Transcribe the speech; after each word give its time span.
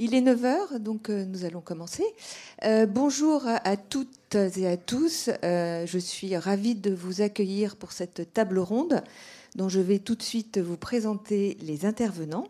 Il 0.00 0.14
est 0.14 0.20
9h, 0.20 0.78
donc 0.78 1.10
euh, 1.10 1.24
nous 1.24 1.44
allons 1.44 1.60
commencer. 1.60 2.04
Euh, 2.64 2.86
bonjour 2.86 3.42
à 3.46 3.76
toutes 3.76 4.36
et 4.36 4.68
à 4.68 4.76
tous. 4.76 5.28
Euh, 5.42 5.86
je 5.86 5.98
suis 5.98 6.36
ravie 6.36 6.76
de 6.76 6.94
vous 6.94 7.20
accueillir 7.20 7.74
pour 7.74 7.90
cette 7.90 8.32
table 8.32 8.60
ronde 8.60 9.02
dont 9.56 9.68
je 9.68 9.80
vais 9.80 9.98
tout 9.98 10.14
de 10.14 10.22
suite 10.22 10.58
vous 10.58 10.76
présenter 10.76 11.58
les 11.62 11.84
intervenants. 11.84 12.46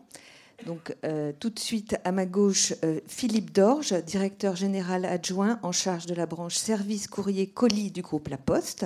Donc, 0.67 0.93
tout 1.39 1.49
de 1.49 1.57
suite 1.57 1.95
à 2.03 2.11
ma 2.11 2.25
gauche, 2.25 2.73
Philippe 3.07 3.53
Dorge, 3.53 3.93
directeur 4.03 4.57
général 4.57 5.05
adjoint 5.05 5.57
en 5.63 5.71
charge 5.71 6.05
de 6.05 6.13
la 6.13 6.25
branche 6.25 6.55
service 6.55 7.07
courrier 7.07 7.47
colis 7.47 7.91
du 7.91 8.01
groupe 8.01 8.27
La 8.27 8.37
Poste. 8.37 8.85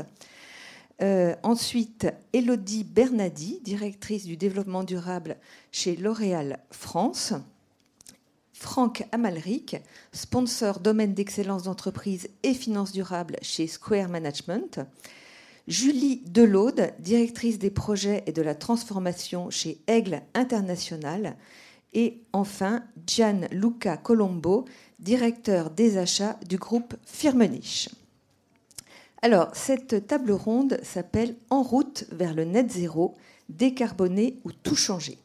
ensuite, 1.02 2.06
Elodie 2.32 2.84
Bernadi, 2.84 3.60
directrice 3.64 4.26
du 4.26 4.38
développement 4.38 4.84
durable 4.84 5.36
chez 5.72 5.96
L'Oréal 5.96 6.60
France. 6.70 7.34
Franck 8.54 9.06
Amalric, 9.12 9.78
sponsor 10.12 10.80
domaine 10.80 11.14
d'excellence 11.14 11.64
d'entreprise 11.64 12.30
et 12.44 12.54
finances 12.54 12.92
durables 12.92 13.38
chez 13.42 13.68
Square 13.68 14.10
Management. 14.10 14.80
Julie 15.68 16.22
Delaude, 16.28 16.94
directrice 17.00 17.58
des 17.58 17.72
projets 17.72 18.24
et 18.28 18.32
de 18.32 18.42
la 18.42 18.54
transformation 18.54 19.50
chez 19.50 19.80
Aigle 19.88 20.22
International. 20.36 21.36
Et 21.94 22.22
enfin, 22.32 22.84
Luca 23.52 23.98
Colombo, 23.98 24.66
directeur 25.00 25.70
des 25.70 25.98
achats 25.98 26.40
du 26.48 26.58
groupe 26.58 26.96
Firmenich. 27.06 27.90
Alors, 29.22 29.50
cette 29.54 30.06
table 30.06 30.32
ronde 30.32 30.80
s'appelle 30.84 31.36
En 31.50 31.64
route 31.64 32.06
vers 32.12 32.34
le 32.34 32.44
net 32.44 32.72
zéro, 32.72 33.16
décarboné 33.50 34.40
ou 34.44 34.52
tout 34.52 34.76
changer. 34.76 35.18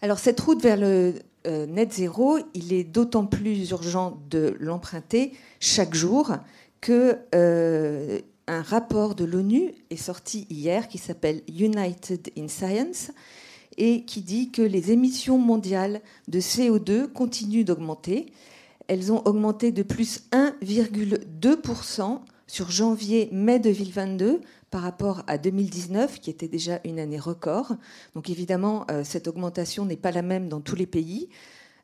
Alors, 0.00 0.18
cette 0.18 0.40
route 0.40 0.62
vers 0.62 0.76
le 0.76 1.14
euh, 1.46 1.66
net 1.66 1.92
zéro, 1.92 2.38
il 2.54 2.72
est 2.72 2.84
d'autant 2.84 3.26
plus 3.26 3.70
urgent 3.70 4.20
de 4.30 4.56
l'emprunter 4.60 5.32
chaque 5.60 5.94
jour 5.94 6.36
que 6.80 7.18
euh, 7.34 8.20
un 8.46 8.62
rapport 8.62 9.14
de 9.14 9.24
l'ONU 9.24 9.72
est 9.90 9.96
sorti 9.96 10.46
hier 10.50 10.88
qui 10.88 10.98
s'appelle 10.98 11.42
United 11.48 12.30
in 12.36 12.48
Science 12.48 13.10
et 13.78 14.04
qui 14.04 14.20
dit 14.20 14.50
que 14.50 14.62
les 14.62 14.92
émissions 14.92 15.38
mondiales 15.38 16.00
de 16.28 16.40
CO2 16.40 17.06
continuent 17.06 17.64
d'augmenter. 17.64 18.26
Elles 18.88 19.12
ont 19.12 19.22
augmenté 19.24 19.72
de 19.72 19.82
plus 19.82 20.24
1,2% 20.32 22.20
sur 22.46 22.70
janvier-mai 22.70 23.60
2022 23.60 24.40
par 24.72 24.80
rapport 24.80 25.22
à 25.26 25.36
2019, 25.36 26.18
qui 26.18 26.30
était 26.30 26.48
déjà 26.48 26.80
une 26.84 26.98
année 26.98 27.20
record. 27.20 27.76
Donc 28.16 28.30
évidemment, 28.30 28.86
euh, 28.90 29.04
cette 29.04 29.28
augmentation 29.28 29.84
n'est 29.84 29.98
pas 29.98 30.10
la 30.10 30.22
même 30.22 30.48
dans 30.48 30.62
tous 30.62 30.74
les 30.74 30.86
pays. 30.86 31.28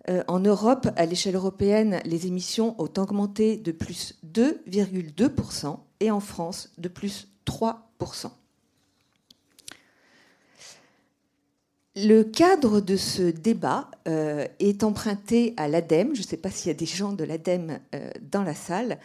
Euh, 0.09 0.25
en 0.27 0.41
Europe, 0.41 0.89
à 0.97 1.05
l'échelle 1.05 1.37
européenne, 1.37 2.01
les 2.07 2.27
émissions 2.27 2.75
ont 2.79 2.91
augmenté 2.97 3.59
de 3.59 3.73
plus 3.73 4.19
2,2% 4.27 5.79
et 6.01 6.11
en 6.11 6.21
France 6.21 6.73
de 6.79 6.89
plus 6.89 7.29
3%. 7.47 8.31
Le 11.95 12.23
cadre 12.23 12.81
de 12.81 12.97
ce 12.97 13.23
débat 13.23 13.91
euh, 14.07 14.47
est 14.61 14.83
emprunté 14.83 15.53
à 15.59 15.69
l'ADEME, 15.69 16.15
je 16.15 16.23
ne 16.23 16.27
sais 16.27 16.37
pas 16.39 16.51
s'il 16.51 16.69
y 16.69 16.71
a 16.71 16.79
des 16.79 16.87
gens 16.87 17.13
de 17.13 17.25
l'ADEME 17.25 17.81
dans 18.31 18.45
la 18.45 18.55
salle, 18.55 18.99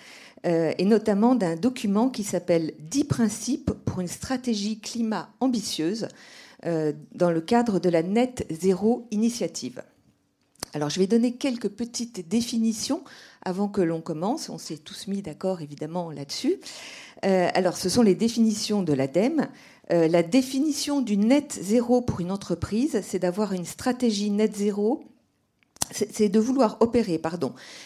euh, 0.45 0.73
et 0.77 0.86
notamment 0.86 1.36
d'un 1.36 1.55
document 1.55 2.09
qui 2.09 2.23
s'appelle 2.23 2.73
10 2.80 3.05
principes 3.05 3.72
pour 3.86 4.02
une 4.02 4.08
stratégie 4.08 4.80
climat 4.80 5.30
ambitieuse 5.39 6.09
euh, 6.66 6.91
dans 7.13 7.31
le 7.31 7.39
cadre 7.39 7.80
de 7.80 7.89
la 7.89 8.03
Net 8.03 8.45
Zéro 8.50 9.08
Initiative. 9.11 9.81
Alors 10.73 10.89
je 10.89 11.00
vais 11.00 11.08
donner 11.08 11.33
quelques 11.33 11.69
petites 11.69 12.27
définitions 12.27 13.03
avant 13.44 13.69
que 13.69 13.81
l'on 13.81 14.02
commence. 14.02 14.50
On 14.50 14.58
s'est 14.58 14.77
tous 14.77 15.08
mis 15.08 15.22
d'accord 15.22 15.61
évidemment 15.61 16.11
là-dessus. 16.11 16.55
Euh, 17.25 17.47
alors 17.53 17.78
ce 17.78 17.88
sont 17.88 18.02
les 18.02 18.16
définitions 18.16 18.84
de 18.84 18.91
l'ADEME. 18.91 19.47
la 19.89 20.23
définition 20.23 21.01
du 21.01 21.16
net 21.16 21.57
zéro 21.62 22.01
pour 22.01 22.19
une 22.19 22.31
entreprise, 22.31 23.01
c'est 23.03 23.19
d'avoir 23.19 23.53
une 23.53 23.66
stratégie 23.66 24.31
net 24.31 24.56
zéro 24.56 25.03
c'est 25.91 26.29
de 26.29 26.39
vouloir 26.39 26.77
opérer 26.79 27.21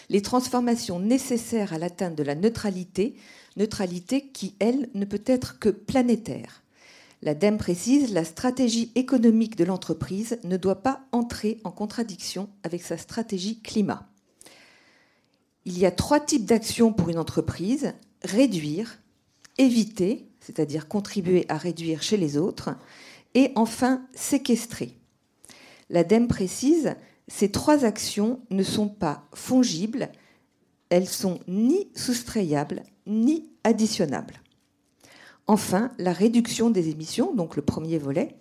les 0.08 0.22
transformations 0.22 1.00
nécessaires 1.00 1.72
à 1.72 1.78
l'atteinte 1.78 2.14
de 2.14 2.22
la 2.22 2.34
neutralité, 2.34 3.16
neutralité 3.56 4.28
qui, 4.28 4.54
elle, 4.60 4.88
ne 4.94 5.04
peut 5.04 5.22
être 5.26 5.58
que 5.58 5.68
planétaire. 5.68 6.62
L'ADEME 7.22 7.58
précise, 7.58 8.12
la 8.12 8.24
stratégie 8.24 8.92
économique 8.94 9.56
de 9.56 9.64
l'entreprise 9.64 10.38
ne 10.44 10.56
doit 10.56 10.82
pas 10.82 11.00
entrer 11.10 11.60
en 11.64 11.72
contradiction 11.72 12.48
avec 12.62 12.82
sa 12.82 12.96
stratégie 12.96 13.60
climat. 13.60 14.08
Il 15.64 15.78
y 15.78 15.84
a 15.84 15.90
trois 15.90 16.20
types 16.20 16.46
d'actions 16.46 16.92
pour 16.92 17.08
une 17.08 17.18
entreprise, 17.18 17.92
réduire, 18.22 19.00
éviter, 19.58 20.28
c'est-à-dire 20.40 20.86
contribuer 20.86 21.44
à 21.48 21.56
réduire 21.56 22.02
chez 22.02 22.16
les 22.16 22.38
autres, 22.38 22.70
et 23.34 23.50
enfin 23.56 24.06
séquestrer. 24.14 24.96
L'ADEME 25.90 26.28
précise, 26.28 26.94
ces 27.28 27.50
trois 27.50 27.84
actions 27.84 28.40
ne 28.50 28.62
sont 28.62 28.88
pas 28.88 29.28
fongibles, 29.34 30.10
elles 30.90 31.08
sont 31.08 31.38
ni 31.46 31.88
soustrayables 31.94 32.82
ni 33.06 33.48
additionnables. 33.64 34.40
Enfin, 35.46 35.92
la 35.98 36.12
réduction 36.12 36.70
des 36.70 36.90
émissions, 36.90 37.34
donc 37.34 37.56
le 37.56 37.62
premier 37.62 37.98
volet, 37.98 38.36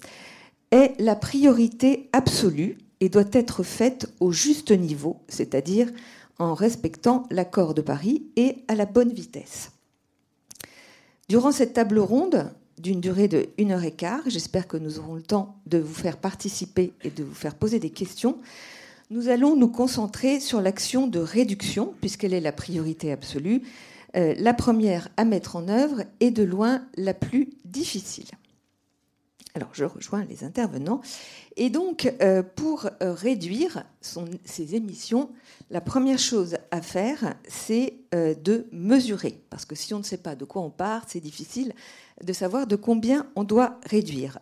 est 0.71 0.99
la 0.99 1.15
priorité 1.15 2.09
absolue 2.11 2.77
et 2.99 3.09
doit 3.09 3.23
être 3.31 3.63
faite 3.63 4.11
au 4.19 4.31
juste 4.31 4.71
niveau, 4.71 5.21
c'est-à-dire 5.29 5.89
en 6.39 6.53
respectant 6.53 7.23
l'accord 7.31 7.73
de 7.73 7.81
Paris 7.81 8.27
et 8.35 8.57
à 8.67 8.75
la 8.75 8.85
bonne 8.85 9.13
vitesse. 9.13 9.71
Durant 11.29 11.51
cette 11.51 11.73
table 11.73 11.99
ronde, 11.99 12.51
d'une 12.77 13.01
durée 13.01 13.27
de 13.27 13.47
1 13.59 13.71
heure 13.71 13.83
et 13.83 13.91
quart, 13.91 14.21
j'espère 14.27 14.67
que 14.67 14.77
nous 14.77 14.99
aurons 14.99 15.15
le 15.15 15.23
temps 15.23 15.55
de 15.65 15.77
vous 15.77 15.93
faire 15.93 16.17
participer 16.17 16.93
et 17.03 17.09
de 17.09 17.23
vous 17.23 17.33
faire 17.33 17.55
poser 17.55 17.79
des 17.79 17.89
questions. 17.89 18.37
Nous 19.09 19.29
allons 19.29 19.55
nous 19.55 19.69
concentrer 19.69 20.41
sur 20.41 20.59
l'action 20.59 21.07
de 21.07 21.19
réduction, 21.19 21.93
puisqu'elle 22.01 22.33
est 22.33 22.41
la 22.41 22.51
priorité 22.51 23.13
absolue, 23.13 23.61
euh, 24.17 24.35
la 24.37 24.53
première 24.53 25.07
à 25.15 25.23
mettre 25.23 25.55
en 25.55 25.69
œuvre 25.69 26.03
et 26.19 26.29
de 26.29 26.43
loin 26.43 26.85
la 26.97 27.13
plus 27.13 27.49
difficile. 27.63 28.27
Alors, 29.53 29.69
je 29.71 29.85
rejoins 29.85 30.25
les 30.25 30.43
intervenants. 30.43 30.99
Et 31.55 31.69
donc, 31.69 32.13
euh, 32.21 32.43
pour 32.43 32.89
euh, 33.01 33.13
réduire 33.13 33.85
ces 34.01 34.75
émissions, 34.75 35.29
la 35.71 35.79
première 35.79 36.19
chose 36.19 36.57
à 36.71 36.81
faire, 36.81 37.35
c'est 37.47 37.93
de 38.11 38.67
mesurer. 38.71 39.41
Parce 39.49 39.65
que 39.65 39.75
si 39.75 39.93
on 39.93 39.99
ne 39.99 40.03
sait 40.03 40.17
pas 40.17 40.35
de 40.35 40.45
quoi 40.45 40.61
on 40.61 40.69
part, 40.69 41.03
c'est 41.07 41.19
difficile 41.19 41.73
de 42.23 42.33
savoir 42.33 42.67
de 42.67 42.75
combien 42.75 43.27
on 43.35 43.43
doit 43.43 43.79
réduire. 43.85 44.39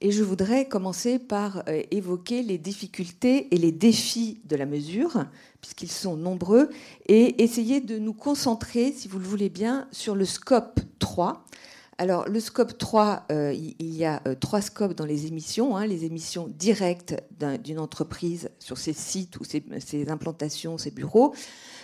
Et 0.00 0.10
je 0.10 0.22
voudrais 0.22 0.68
commencer 0.68 1.18
par 1.18 1.62
euh, 1.68 1.82
évoquer 1.90 2.42
les 2.42 2.58
difficultés 2.58 3.54
et 3.54 3.58
les 3.58 3.72
défis 3.72 4.40
de 4.44 4.56
la 4.56 4.66
mesure, 4.66 5.24
puisqu'ils 5.60 5.90
sont 5.90 6.16
nombreux, 6.16 6.68
et 7.06 7.42
essayer 7.42 7.80
de 7.80 7.98
nous 7.98 8.12
concentrer, 8.12 8.92
si 8.92 9.08
vous 9.08 9.18
le 9.18 9.24
voulez 9.24 9.48
bien, 9.48 9.88
sur 9.92 10.14
le 10.14 10.24
scope 10.24 10.80
3. 10.98 11.44
Alors, 11.96 12.28
le 12.28 12.40
scope 12.40 12.76
3, 12.76 13.26
euh, 13.30 13.54
il 13.54 13.94
y 13.94 14.04
a 14.04 14.20
euh, 14.26 14.34
trois 14.34 14.60
scopes 14.60 14.94
dans 14.94 15.06
les 15.06 15.26
émissions. 15.26 15.76
Hein, 15.76 15.86
les 15.86 16.04
émissions 16.04 16.48
directes 16.48 17.14
d'une 17.62 17.78
entreprise 17.78 18.50
sur 18.58 18.78
ses 18.78 18.92
sites 18.92 19.38
ou 19.38 19.44
ses, 19.44 19.62
ses, 19.78 20.08
implantations, 20.08 20.76
ses 20.76 20.90
bureaux. 20.90 21.34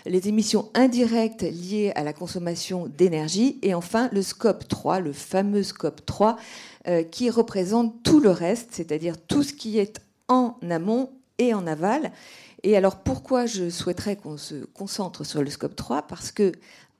Les 0.07 0.27
émissions 0.27 0.69
indirectes 0.75 1.43
liées 1.43 1.93
à 1.95 2.03
la 2.03 2.13
consommation 2.13 2.89
d'énergie. 2.89 3.61
Et 3.63 3.73
enfin, 3.73 4.09
le 4.13 4.23
scope 4.23 4.67
3, 4.67 4.99
le 4.99 5.13
fameux 5.13 5.63
scope 5.63 6.05
3, 6.05 6.33
euh, 6.33 6.37
qui 7.11 7.31
représente 7.31 8.03
tout 8.03 8.21
le 8.21 8.31
reste, 8.31 8.71
c'est-à-dire 8.73 9.17
tout 9.17 9.43
ce 9.43 9.53
qui 9.53 9.79
est 9.79 10.01
en 10.29 10.57
amont 10.71 11.11
et 11.39 11.55
en 11.55 11.67
aval. 11.67 12.13
Et 12.63 12.77
alors 12.77 12.97
pourquoi 12.97 13.47
je 13.47 13.71
souhaiterais 13.71 14.17
qu'on 14.17 14.37
se 14.37 14.65
concentre 14.67 15.25
sur 15.25 15.43
le 15.43 15.51
scope 15.51 15.77
3 15.77 16.03
Parce 16.03 16.31
que, 16.31 16.53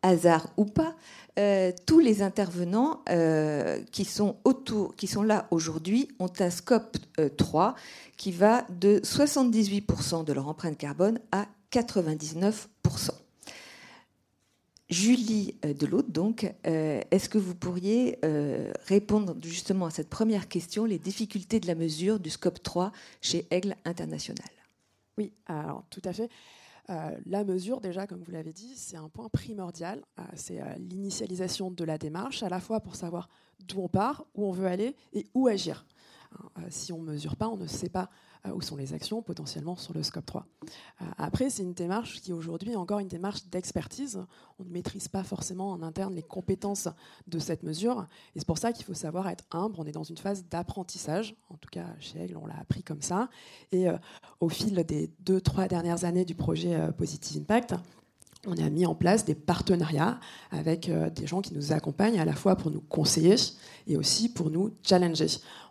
hasard 0.03 0.49
ou 0.57 0.65
pas, 0.65 0.95
euh, 1.39 1.73
tous 1.87 2.01
les 2.01 2.23
intervenants 2.23 3.03
euh, 3.09 3.81
qui, 3.93 4.05
sont 4.05 4.37
autour, 4.45 4.97
qui 4.97 5.07
sont 5.07 5.23
là 5.23 5.47
aujourd'hui 5.51 6.09
ont 6.19 6.33
un 6.41 6.51
scope 6.51 6.97
3 7.37 7.75
qui 8.17 8.33
va 8.33 8.67
de 8.69 9.01
78% 9.01 10.25
de 10.25 10.33
leur 10.33 10.49
empreinte 10.49 10.77
carbone 10.77 11.19
à 11.33 11.47
99%. 11.73 13.20
Julie 14.91 15.55
euh, 15.65 15.73
Delaude, 15.73 16.11
donc, 16.11 16.53
euh, 16.67 17.01
est-ce 17.13 17.29
que 17.29 17.39
vous 17.39 17.55
pourriez 17.55 18.19
euh, 18.25 18.73
répondre 18.87 19.37
justement 19.41 19.87
à 19.87 19.91
cette 19.91 20.09
première 20.09 20.49
question, 20.49 20.85
les 20.85 20.99
difficultés 20.99 21.61
de 21.61 21.69
la 21.69 21.77
mesure 21.77 22.19
du 22.19 22.29
scope 22.29 22.61
3 22.61 22.91
chez 23.21 23.47
Aigle 23.53 23.77
International? 23.85 24.49
Oui, 25.17 25.33
alors 25.47 25.85
tout 25.91 26.03
à 26.05 26.13
fait. 26.13 26.29
la 26.89 27.45
mesure, 27.45 27.81
déjà, 27.81 28.09
comme 28.09 28.23
vous 28.23 28.33
l'avez 28.33 28.53
dit, 28.53 28.73
c'est 28.75 28.97
un 28.97 29.09
point 29.09 29.29
primordial. 29.29 30.03
c'est 30.35 30.61
l'initialisation 30.79 31.71
de 31.71 31.85
la 31.85 31.99
démarche, 31.99 32.43
à 32.43 32.49
la 32.49 32.59
fois 32.59 32.81
pour 32.81 32.97
savoir 32.97 33.29
d'où 33.61 33.81
on 33.83 33.89
part, 33.89 34.25
où 34.35 34.47
on 34.47 34.51
veut 34.51 34.67
aller 34.67 34.97
et 35.13 35.27
où 35.35 35.47
agir. 35.47 35.85
Hein, 36.33 36.63
si 36.69 36.93
on 36.93 37.03
ne 37.03 37.13
mesure 37.13 37.37
pas, 37.37 37.49
on 37.49 37.57
ne 37.57 37.67
sait 37.67 37.89
pas 37.89 38.11
euh, 38.47 38.53
où 38.53 38.61
sont 38.61 38.77
les 38.77 38.95
actions 38.95 39.21
potentiellement 39.23 39.77
sur 39.77 39.93
le 39.93 40.03
scope 40.03 40.27
3. 40.27 40.47
Euh, 41.03 41.05
après, 41.19 41.51
c'est 41.51 41.63
une 41.63 41.75
démarche 41.75 42.21
qui 42.21 42.33
aujourd'hui 42.33 42.73
est 42.73 42.77
encore 42.77 43.01
une 43.01 43.09
démarche 43.09 43.45
d'expertise. 43.47 44.21
On 44.59 44.65
ne 44.65 44.71
maîtrise 44.71 45.09
pas 45.09 45.25
forcément 45.25 45.71
en 45.71 45.83
interne 45.83 46.15
les 46.15 46.23
compétences 46.23 46.89
de 47.27 47.39
cette 47.39 47.63
mesure. 47.63 48.07
Et 48.35 48.39
c'est 48.39 48.47
pour 48.47 48.59
ça 48.59 48.73
qu'il 48.73 48.85
faut 48.85 48.95
savoir 48.95 49.29
être 49.29 49.45
humble. 49.51 49.77
On 49.79 49.85
est 49.85 49.93
dans 49.93 50.05
une 50.05 50.17
phase 50.17 50.45
d'apprentissage. 50.49 51.35
En 51.51 51.57
tout 51.57 51.69
cas, 51.71 51.87
chez 51.99 52.23
Aigle, 52.23 52.37
on 52.37 52.47
l'a 52.47 52.59
appris 52.59 52.83
comme 52.83 53.03
ça. 53.03 53.29
Et 53.73 53.87
au 54.41 54.49
fil 54.49 54.83
des 54.85 55.11
deux, 55.21 55.41
trois 55.41 55.69
dernières 55.69 56.05
années 56.05 56.25
du 56.25 56.35
projet 56.35 56.93
Positive 56.93 57.43
Impact, 57.43 57.75
on 58.47 58.57
a 58.57 58.71
mis 58.71 58.87
en 58.87 58.95
place 58.95 59.25
des 59.25 59.35
partenariats 59.35 60.19
avec 60.51 60.89
euh, 60.89 61.11
des 61.11 61.27
gens 61.27 61.43
qui 61.43 61.55
nous 61.55 61.73
accompagnent 61.73 62.19
à 62.19 62.25
la 62.25 62.33
fois 62.33 62.57
pour 62.57 62.71
nous 62.71 62.81
conseiller 62.81 63.37
et 63.87 63.97
aussi 63.97 64.33
pour 64.33 64.51
nous 64.51 64.73
challenger. 64.83 65.27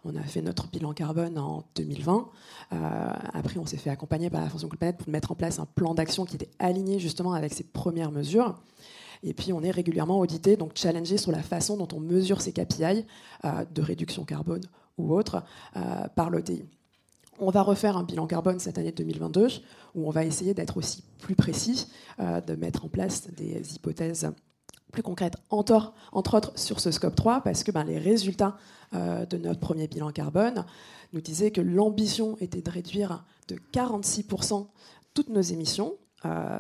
On 0.06 0.16
a 0.16 0.22
fait 0.22 0.42
notre 0.42 0.70
bilan 0.70 0.94
carbone 0.94 1.38
en 1.40 1.66
2020. 1.76 2.30
Euh, 2.72 3.14
après, 3.34 3.58
on 3.58 3.66
s'est 3.66 3.78
fait 3.78 3.90
accompagner 3.90 4.30
par 4.30 4.42
la 4.42 4.50
Fondation 4.50 4.70
Planète 4.70 4.98
pour 4.98 5.10
mettre 5.10 5.32
en 5.32 5.36
place 5.36 5.60
un 5.60 5.66
plan 5.66 5.96
d'action 5.96 6.26
qui 6.26 6.36
était 6.36 6.52
aligné 6.60 7.00
justement 7.00 7.34
avec 7.34 7.54
ces 7.54 7.64
premières 7.64 8.12
mesures. 8.12 8.56
Et 9.24 9.34
puis, 9.34 9.52
on 9.52 9.64
est 9.64 9.72
régulièrement 9.72 10.20
audité, 10.20 10.56
donc 10.56 10.74
challengé 10.76 11.18
sur 11.18 11.32
la 11.32 11.42
façon 11.42 11.76
dont 11.76 11.88
on 11.94 12.00
mesure 12.00 12.40
ces 12.40 12.54
KPI 12.54 13.06
euh, 13.46 13.66
de 13.74 13.82
réduction 13.82 14.26
carbone 14.26 14.62
ou 14.98 15.14
autres 15.14 15.44
par 16.16 16.30
l'OTI. 16.30 16.66
On 17.42 17.52
va 17.52 17.62
refaire 17.62 17.96
un 17.96 18.04
bilan 18.04 18.28
carbone 18.28 18.60
cette 18.60 18.78
année 18.78 18.92
2022 18.92 19.48
où 19.96 20.08
on 20.08 20.10
va 20.10 20.26
essayer 20.26 20.54
d'être 20.54 20.76
aussi 20.76 21.04
plus 21.20 21.36
précis, 21.36 21.88
euh, 22.20 22.42
de 22.42 22.56
mettre 22.56 22.84
en 22.84 22.90
place 22.90 23.32
des 23.32 23.76
hypothèses 23.76 24.30
plus 24.92 25.04
concrètes, 25.04 25.36
entre, 25.50 25.94
autres 26.12 26.52
sur 26.58 26.80
ce 26.80 26.92
scope 26.92 27.16
3, 27.16 27.42
parce 27.42 27.64
que 27.64 27.72
ben, 27.72 27.86
les 27.86 27.98
résultats 27.98 28.58
euh, 28.94 29.26
de 29.26 29.38
notre 29.38 29.60
premier 29.60 29.88
bilan 29.88 30.12
carbone 30.12 30.66
nous 31.14 31.22
disaient 31.22 31.52
que 31.52 31.62
l'ambition 31.62 32.36
était 32.40 32.62
de 32.62 32.70
réduire 32.70 33.24
de 33.48 33.56
46% 33.72 34.68
toutes 35.14 35.30
nos 35.30 35.42
émissions, 35.42 35.96
euh, 36.26 36.60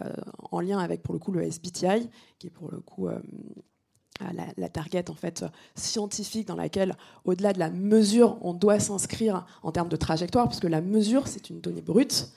en 0.51 0.61
lien 0.61 0.79
avec 0.79 1.03
pour 1.03 1.13
le 1.13 1.19
coup 1.19 1.31
le 1.31 1.43
SBTI, 1.43 2.09
qui 2.37 2.47
est 2.47 2.51
pour 2.51 2.71
le 2.71 2.79
coup 2.79 3.09
la, 4.57 4.69
target 4.69 5.09
en 5.09 5.15
fait 5.15 5.45
scientifique 5.75 6.47
dans 6.47 6.55
laquelle, 6.55 6.95
au-delà 7.25 7.53
de 7.53 7.59
la 7.59 7.69
mesure, 7.69 8.37
on 8.41 8.53
doit 8.53 8.79
s'inscrire 8.79 9.45
en 9.63 9.71
termes 9.71 9.89
de 9.89 9.95
trajectoire, 9.95 10.47
puisque 10.47 10.65
la 10.65 10.81
mesure 10.81 11.27
c'est 11.27 11.49
une 11.49 11.61
donnée 11.61 11.81
brute. 11.81 12.29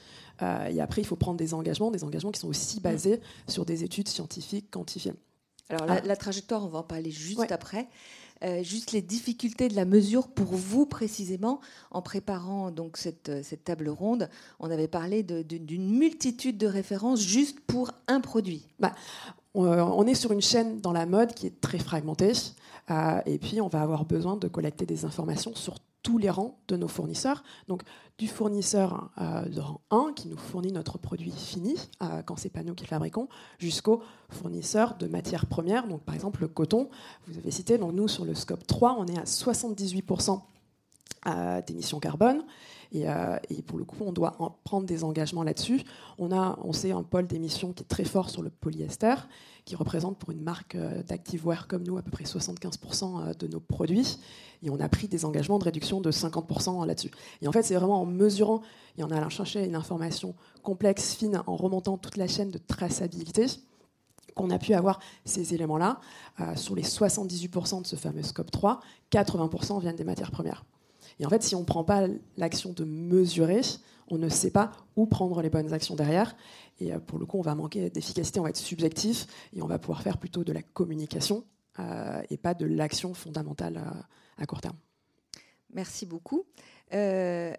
Euh, 0.42 0.66
et 0.66 0.80
après, 0.80 1.02
il 1.02 1.04
faut 1.04 1.16
prendre 1.16 1.36
des 1.36 1.54
engagements, 1.54 1.90
des 1.90 2.04
engagements 2.04 2.32
qui 2.32 2.40
sont 2.40 2.48
aussi 2.48 2.80
basés 2.80 3.20
sur 3.46 3.64
des 3.64 3.84
études 3.84 4.08
scientifiques 4.08 4.70
quantifiées. 4.70 5.14
Alors 5.68 5.86
la, 5.86 6.02
ah. 6.08 6.16
trajectoire, 6.16 6.64
on 6.64 6.68
va 6.68 6.80
en 6.80 6.84
parler 6.84 7.10
juste 7.10 7.52
après. 7.52 7.88
Euh, 8.44 8.64
juste 8.64 8.90
les 8.90 9.02
difficultés 9.02 9.68
de 9.68 9.76
la 9.76 9.84
mesure 9.84 10.26
pour 10.26 10.46
vous 10.46 10.84
précisément 10.84 11.60
en 11.92 12.02
préparant 12.02 12.72
donc 12.72 12.96
cette, 12.96 13.44
cette 13.44 13.62
table 13.62 13.88
ronde. 13.88 14.28
On 14.58 14.68
avait 14.68 14.88
parlé 14.88 15.22
d'une 15.22 15.96
multitude 15.96 16.58
de 16.58 16.66
références 16.66 17.20
juste 17.20 17.60
pour 17.60 17.92
un 18.08 18.20
produit. 18.20 18.66
Bah, 18.80 18.94
euh, 19.28 19.30
on 19.54 20.06
est 20.06 20.14
sur 20.14 20.32
une 20.32 20.40
chaîne 20.40 20.80
dans 20.80 20.92
la 20.92 21.06
mode 21.06 21.34
qui 21.34 21.46
est 21.46 21.60
très 21.60 21.78
fragmentée. 21.78 22.32
Euh, 22.90 23.20
et 23.26 23.38
puis, 23.38 23.60
on 23.60 23.68
va 23.68 23.82
avoir 23.82 24.04
besoin 24.04 24.36
de 24.36 24.48
collecter 24.48 24.86
des 24.86 25.04
informations 25.04 25.54
sur 25.54 25.76
tous 26.02 26.18
les 26.18 26.30
rangs 26.30 26.58
de 26.68 26.76
nos 26.76 26.88
fournisseurs. 26.88 27.44
Donc, 27.68 27.82
du 28.18 28.26
fournisseur 28.26 29.10
euh, 29.20 29.44
de 29.44 29.60
rang 29.60 29.80
1 29.90 30.12
qui 30.14 30.28
nous 30.28 30.36
fournit 30.36 30.72
notre 30.72 30.98
produit 30.98 31.30
fini, 31.30 31.76
quand 32.26 32.36
c'est 32.36 32.48
pas 32.50 32.64
nous 32.64 32.74
qui 32.74 32.84
le 32.84 32.88
fabriquons, 32.88 33.28
jusqu'au 33.58 34.02
fournisseur 34.30 34.96
de 34.96 35.06
matières 35.06 35.46
premières. 35.46 35.86
Donc, 35.86 36.02
par 36.02 36.14
exemple, 36.14 36.40
le 36.40 36.48
coton, 36.48 36.88
vous 37.28 37.38
avez 37.38 37.50
cité, 37.50 37.78
donc 37.78 37.92
nous, 37.92 38.08
sur 38.08 38.24
le 38.24 38.34
scope 38.34 38.66
3, 38.66 38.96
on 38.98 39.06
est 39.06 39.18
à 39.18 39.24
78% 39.24 40.40
d'émissions 41.66 42.00
carbone. 42.00 42.42
Euh, 42.94 43.38
et, 43.50 43.62
pour 43.62 43.78
le 43.78 43.84
coup, 43.84 43.98
on 44.00 44.12
doit 44.12 44.36
en 44.38 44.50
prendre 44.64 44.86
des 44.86 45.04
engagements 45.04 45.42
là-dessus. 45.42 45.82
On 46.18 46.32
a, 46.32 46.58
on 46.62 46.72
sait, 46.72 46.92
un 46.92 47.02
pôle 47.02 47.26
d'émission 47.26 47.72
qui 47.72 47.82
est 47.82 47.86
très 47.86 48.04
fort 48.04 48.30
sur 48.30 48.42
le 48.42 48.50
polyester, 48.50 49.14
qui 49.64 49.76
représente 49.76 50.18
pour 50.18 50.30
une 50.30 50.42
marque 50.42 50.74
euh, 50.74 51.02
d'activewear 51.02 51.66
comme 51.68 51.84
nous 51.84 51.96
à 51.96 52.02
peu 52.02 52.10
près 52.10 52.24
75% 52.24 53.30
euh, 53.30 53.34
de 53.34 53.46
nos 53.46 53.60
produits. 53.60 54.18
Et 54.62 54.70
on 54.70 54.78
a 54.78 54.88
pris 54.88 55.08
des 55.08 55.24
engagements 55.24 55.58
de 55.58 55.64
réduction 55.64 56.00
de 56.00 56.10
50% 56.10 56.86
là-dessus. 56.86 57.10
Et 57.40 57.48
en 57.48 57.52
fait, 57.52 57.62
c'est 57.62 57.74
vraiment 57.74 58.02
en 58.02 58.06
mesurant 58.06 58.62
et 58.98 59.02
en 59.02 59.10
allant 59.10 59.30
chercher 59.30 59.64
une 59.64 59.74
information 59.74 60.34
complexe, 60.62 61.14
fine, 61.14 61.42
en 61.46 61.56
remontant 61.56 61.98
toute 61.98 62.16
la 62.16 62.28
chaîne 62.28 62.50
de 62.50 62.58
traçabilité 62.58 63.46
qu'on 64.34 64.50
a 64.50 64.58
pu 64.58 64.72
avoir 64.72 64.98
ces 65.26 65.52
éléments-là. 65.52 66.00
sur 66.56 66.74
les 66.74 66.84
78% 66.84 67.82
de 67.82 67.86
ce 67.86 67.96
fameux 67.96 68.22
scope 68.22 68.50
3, 68.50 68.80
80% 69.10 69.78
viennent 69.78 69.96
des 69.96 70.04
matières 70.04 70.30
premières. 70.30 70.64
Et 71.22 71.24
en 71.24 71.28
fait, 71.28 71.44
si 71.44 71.54
on 71.54 71.60
ne 71.60 71.64
prend 71.64 71.84
pas 71.84 72.08
l'action 72.36 72.72
de 72.72 72.82
mesurer, 72.82 73.60
on 74.08 74.18
ne 74.18 74.28
sait 74.28 74.50
pas 74.50 74.72
où 74.96 75.06
prendre 75.06 75.40
les 75.40 75.50
bonnes 75.50 75.72
actions 75.72 75.94
derrière. 75.94 76.34
Et 76.80 76.92
euh, 76.92 76.98
pour 76.98 77.20
le 77.20 77.26
coup, 77.26 77.38
on 77.38 77.42
va 77.42 77.54
manquer 77.54 77.90
d'efficacité, 77.90 78.40
on 78.40 78.42
va 78.42 78.48
être 78.48 78.56
subjectif 78.56 79.28
et 79.54 79.62
on 79.62 79.68
va 79.68 79.78
pouvoir 79.78 80.02
faire 80.02 80.18
plutôt 80.18 80.42
de 80.42 80.52
la 80.52 80.62
communication 80.62 81.44
euh, 81.78 82.20
et 82.28 82.36
pas 82.36 82.54
de 82.54 82.66
l'action 82.66 83.14
fondamentale 83.14 83.80
à, 84.36 84.46
court 84.46 84.60
terme. 84.60 84.74
Merci 85.72 86.06
beaucoup. 86.06 86.42
Euh, 86.92 87.54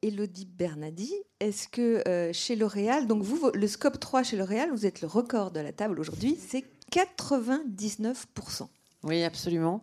Elodie 0.00 0.46
Bernadi, 0.46 1.12
est-ce 1.40 1.68
que 1.68 2.30
chez 2.32 2.56
L'Oréal, 2.56 3.06
donc 3.06 3.22
vous, 3.22 3.50
le 3.52 3.66
scope 3.66 4.00
3 4.00 4.22
chez 4.22 4.38
L'Oréal, 4.38 4.70
vous 4.70 4.86
êtes 4.86 5.02
le 5.02 5.08
record 5.08 5.50
de 5.50 5.60
la 5.60 5.72
table 5.72 6.00
aujourd'hui, 6.00 6.38
c'est 6.40 6.64
99%. 6.90 8.66
Oui, 9.02 9.22
absolument. 9.22 9.82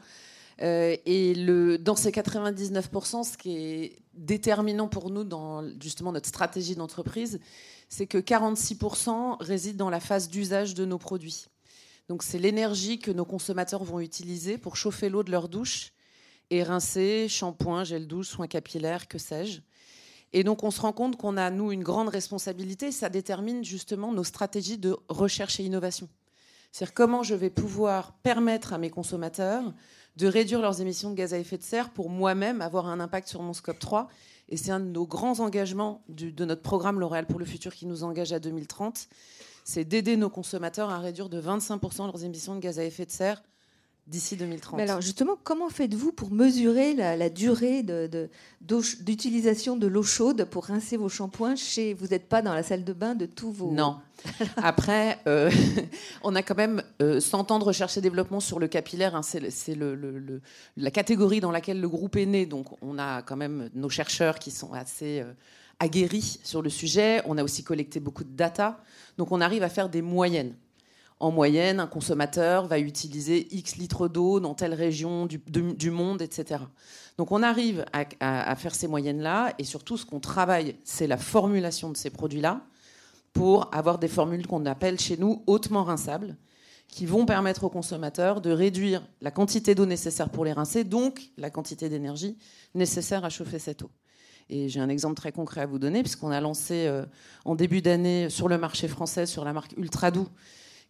Euh, 0.62 0.96
et 1.06 1.34
dans 1.80 1.96
ces 1.96 2.12
99%, 2.12 3.24
ce 3.24 3.38
qui 3.38 3.58
est 3.58 4.00
déterminant 4.14 4.88
pour 4.88 5.10
nous 5.10 5.24
dans 5.24 5.64
justement 5.82 6.12
notre 6.12 6.28
stratégie 6.28 6.76
d'entreprise, 6.76 7.40
c'est 7.90 8.08
que 8.08 8.18
46% 8.18 9.38
résident 9.42 9.86
dans 9.86 9.90
la 9.90 10.00
phase 10.00 10.30
d'usage 10.30 10.74
de 10.74 10.86
nos 10.86 10.98
produits. 10.98 11.48
Donc 12.10 12.24
c'est 12.24 12.40
l'énergie 12.40 13.00
que 13.00 13.12
nos 13.12 13.26
consommateurs 13.26 13.84
vont 13.84 14.00
utiliser 14.00 14.58
pour 14.58 14.76
chauffer 14.76 15.10
l'eau 15.10 15.24
de 15.24 15.32
leur 15.32 15.50
douche 15.50 15.94
et 16.50 16.64
rincer, 16.64 17.28
shampoing, 17.30 17.84
gel 17.84 18.08
douche, 18.08 18.28
soins 18.28 18.48
capillaires, 18.48 19.08
que 19.08 19.18
sais-je. 19.18 19.62
Et 20.34 20.44
donc 20.44 20.64
on 20.64 20.72
se 20.72 20.82
rend 20.82 20.94
compte 20.94 21.18
qu'on 21.18 21.38
a, 21.38 21.50
nous, 21.50 21.72
une 21.72 21.84
grande 21.84 22.10
responsabilité. 22.10 22.92
Ça 22.92 23.10
détermine 23.10 23.64
justement 23.64 24.12
nos 24.12 24.24
stratégies 24.24 24.78
de 24.78 24.96
recherche 25.10 25.60
et 25.60 25.64
innovation. 25.64 26.10
C'est-à-dire 26.72 26.94
comment 26.94 27.24
je 27.24 27.36
vais 27.36 27.50
pouvoir 27.50 28.14
permettre 28.24 28.74
à 28.74 28.78
mes 28.78 28.90
consommateurs 28.90 29.74
de 30.18 30.28
réduire 30.28 30.62
leurs 30.62 30.82
émissions 30.82 31.10
de 31.10 31.16
gaz 31.16 31.34
à 31.34 31.38
effet 31.38 31.58
de 31.58 31.64
serre 31.64 31.90
pour 31.90 32.10
moi-même 32.10 32.62
avoir 32.62 32.88
un 32.88 33.00
impact 33.00 33.28
sur 33.28 33.42
mon 33.42 33.54
scope 33.54 33.80
3. 33.80 34.08
Et 34.50 34.58
c'est 34.58 34.72
un 34.72 34.80
de 34.80 34.86
nos 34.86 35.06
grands 35.06 35.40
engagements 35.40 36.04
de 36.10 36.46
notre 36.46 36.62
programme 36.62 37.00
L'Oréal 37.00 37.26
pour 37.26 37.40
le 37.40 37.46
futur 37.46 37.74
qui 37.74 37.86
nous 37.86 38.04
engage 38.04 38.34
à 38.34 38.40
2030. 38.40 39.08
C'est 39.64 39.86
d'aider 39.86 40.18
nos 40.18 40.30
consommateurs 40.30 40.90
à 40.90 41.00
réduire 41.00 41.30
de 41.30 41.42
25% 41.42 42.06
leurs 42.06 42.26
émissions 42.26 42.56
de 42.56 42.60
gaz 42.60 42.80
à 42.80 42.84
effet 42.84 43.06
de 43.06 43.12
serre 43.12 43.42
d'ici 44.12 44.36
2030. 44.36 44.78
Mais 44.78 44.84
alors 44.84 45.02
justement, 45.02 45.38
comment 45.42 45.70
faites-vous 45.70 46.12
pour 46.12 46.32
mesurer 46.32 46.94
la, 46.94 47.30
durée 47.30 47.82
d'utilisation 48.62 49.78
de, 49.78 49.88
l'eau 49.88 50.04
chaude 50.04 50.46
pour 50.46 50.66
rincer 50.66 50.98
vos 50.98 51.08
shampoings 51.08 51.56
chez 51.56 51.94
Vous 51.94 52.08
n'êtes 52.08 52.28
pas 52.28 52.42
dans 52.42 52.54
la 52.54 52.62
salle 52.62 52.84
de 52.84 52.94
bain 52.94 53.16
de 53.16 53.26
tous 53.26 53.52
vos... 53.52 53.72
Non. 53.72 53.98
Après, 54.58 55.18
euh, 55.28 55.50
on 56.24 56.36
a 56.36 56.44
quand 56.44 56.58
même 56.58 56.84
100 57.00 57.02
euh, 57.02 57.54
ans 57.54 57.58
de 57.60 57.64
recherche 57.64 57.98
et 57.98 58.02
développement 58.02 58.42
sur 58.42 58.60
le 58.60 58.68
capillaire. 58.68 59.16
Hein. 59.16 59.22
c'est 59.24 59.76
le, 59.76 60.42
la 60.76 60.92
catégorie 60.92 61.40
dans 61.40 61.52
laquelle 61.52 61.80
le 61.80 61.90
groupe 61.90 62.18
est 62.18 62.26
né. 62.26 62.46
Donc 62.46 62.68
on 62.82 63.00
a 63.00 63.22
quand 63.22 63.38
même 63.38 63.70
nos 63.74 63.90
chercheurs 63.90 64.38
qui 64.38 64.52
sont 64.52 64.74
assez... 64.74 65.22
Euh, 65.22 65.32
aguerris 65.80 66.40
sur 66.44 66.62
le 66.62 66.70
sujet. 66.70 67.24
On 67.26 67.40
a 67.40 67.44
aussi 67.44 67.64
collecté 67.64 68.00
beaucoup 68.00 68.24
de 68.24 68.30
data. 68.30 68.84
Donc 69.18 69.32
on 69.32 69.42
arrive 69.42 69.64
à 69.64 69.70
faire 69.70 69.90
des 69.90 70.04
moyennes 70.04 70.54
en 71.22 71.30
moyenne, 71.30 71.80
un 71.80 71.88
consommateur 71.88 72.66
va 72.66 72.80
utiliser 72.80 73.48
X 73.56 73.76
litres 73.76 74.08
d'eau 74.08 74.40
dans 74.40 74.56
telle 74.56 74.74
région 74.74 75.28
du, 75.28 75.92
monde, 75.92 76.22
etc. 76.24 76.64
Donc 77.18 77.32
on 77.32 77.44
arrive 77.44 77.86
à, 77.94 78.56
faire 78.56 78.74
ces 78.74 78.88
moyennes-là, 78.88 79.54
et 79.60 79.64
surtout 79.64 79.98
ce 79.98 80.06
qu'on 80.06 80.20
travaille, 80.20 80.76
c'est 80.84 81.06
la 81.06 81.18
formulation 81.18 81.92
de 81.92 81.98
ces 81.98 82.10
produits-là, 82.10 82.62
pour 83.34 83.70
avoir 83.74 84.00
des 84.00 84.08
formules 84.08 84.48
qu'on 84.48 84.66
appelle 84.66 85.00
chez 85.00 85.16
nous 85.16 85.44
hautement 85.46 85.84
rinçables, 85.84 86.38
qui 86.88 87.06
vont 87.06 87.28
permettre 87.28 87.66
aux 87.66 87.70
consommateurs 87.70 88.42
de 88.42 88.50
réduire 88.50 89.08
la 89.22 89.30
quantité 89.30 89.76
d'eau 89.76 89.86
nécessaire 89.86 90.30
pour 90.30 90.44
les 90.44 90.54
rincer, 90.54 90.84
donc 90.84 91.22
la 91.38 91.52
quantité 91.52 91.88
d'énergie 91.88 92.36
nécessaire 92.74 93.24
à 93.24 93.30
chauffer 93.30 93.60
cette 93.60 93.84
eau. 93.84 93.92
Et 94.50 94.70
j'ai 94.70 94.80
un 94.80 94.90
exemple 94.90 95.16
très 95.16 95.32
concret 95.32 95.62
à 95.62 95.66
vous 95.68 95.78
donner, 95.78 96.02
puisqu'on 96.02 96.32
a 96.32 96.42
lancé 96.42 96.88
euh, 96.88 97.06
en 97.46 97.54
début 97.54 97.82
d'année 97.82 98.30
sur 98.30 98.50
le 98.50 98.58
marché 98.58 98.88
français, 98.88 99.28
sur 99.28 99.46
la 99.46 99.54
marque 99.54 99.74
Ultra 99.78 100.10
Doux, 100.10 100.28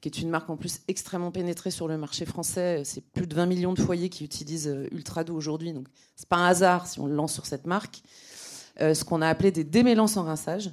qui 0.01 0.09
est 0.09 0.19
une 0.19 0.29
marque 0.29 0.49
en 0.49 0.57
plus 0.57 0.81
extrêmement 0.87 1.31
pénétrée 1.31 1.71
sur 1.71 1.87
le 1.87 1.97
marché 1.97 2.25
français. 2.25 2.81
C'est 2.83 3.01
plus 3.01 3.27
de 3.27 3.35
20 3.35 3.45
millions 3.45 3.73
de 3.73 3.79
foyers 3.79 4.09
qui 4.09 4.25
utilisent 4.25 4.67
euh, 4.67 4.87
Ultrado 4.91 5.33
aujourd'hui, 5.35 5.73
donc 5.73 5.87
c'est 6.15 6.27
pas 6.27 6.37
un 6.37 6.47
hasard 6.47 6.87
si 6.87 6.99
on 6.99 7.05
le 7.05 7.13
lance 7.13 7.33
sur 7.33 7.45
cette 7.45 7.67
marque. 7.67 8.01
Euh, 8.81 8.93
ce 8.93 9.03
qu'on 9.03 9.21
a 9.21 9.27
appelé 9.27 9.51
des 9.51 9.63
démêlants 9.63 10.07
sans 10.07 10.23
rinçage. 10.23 10.71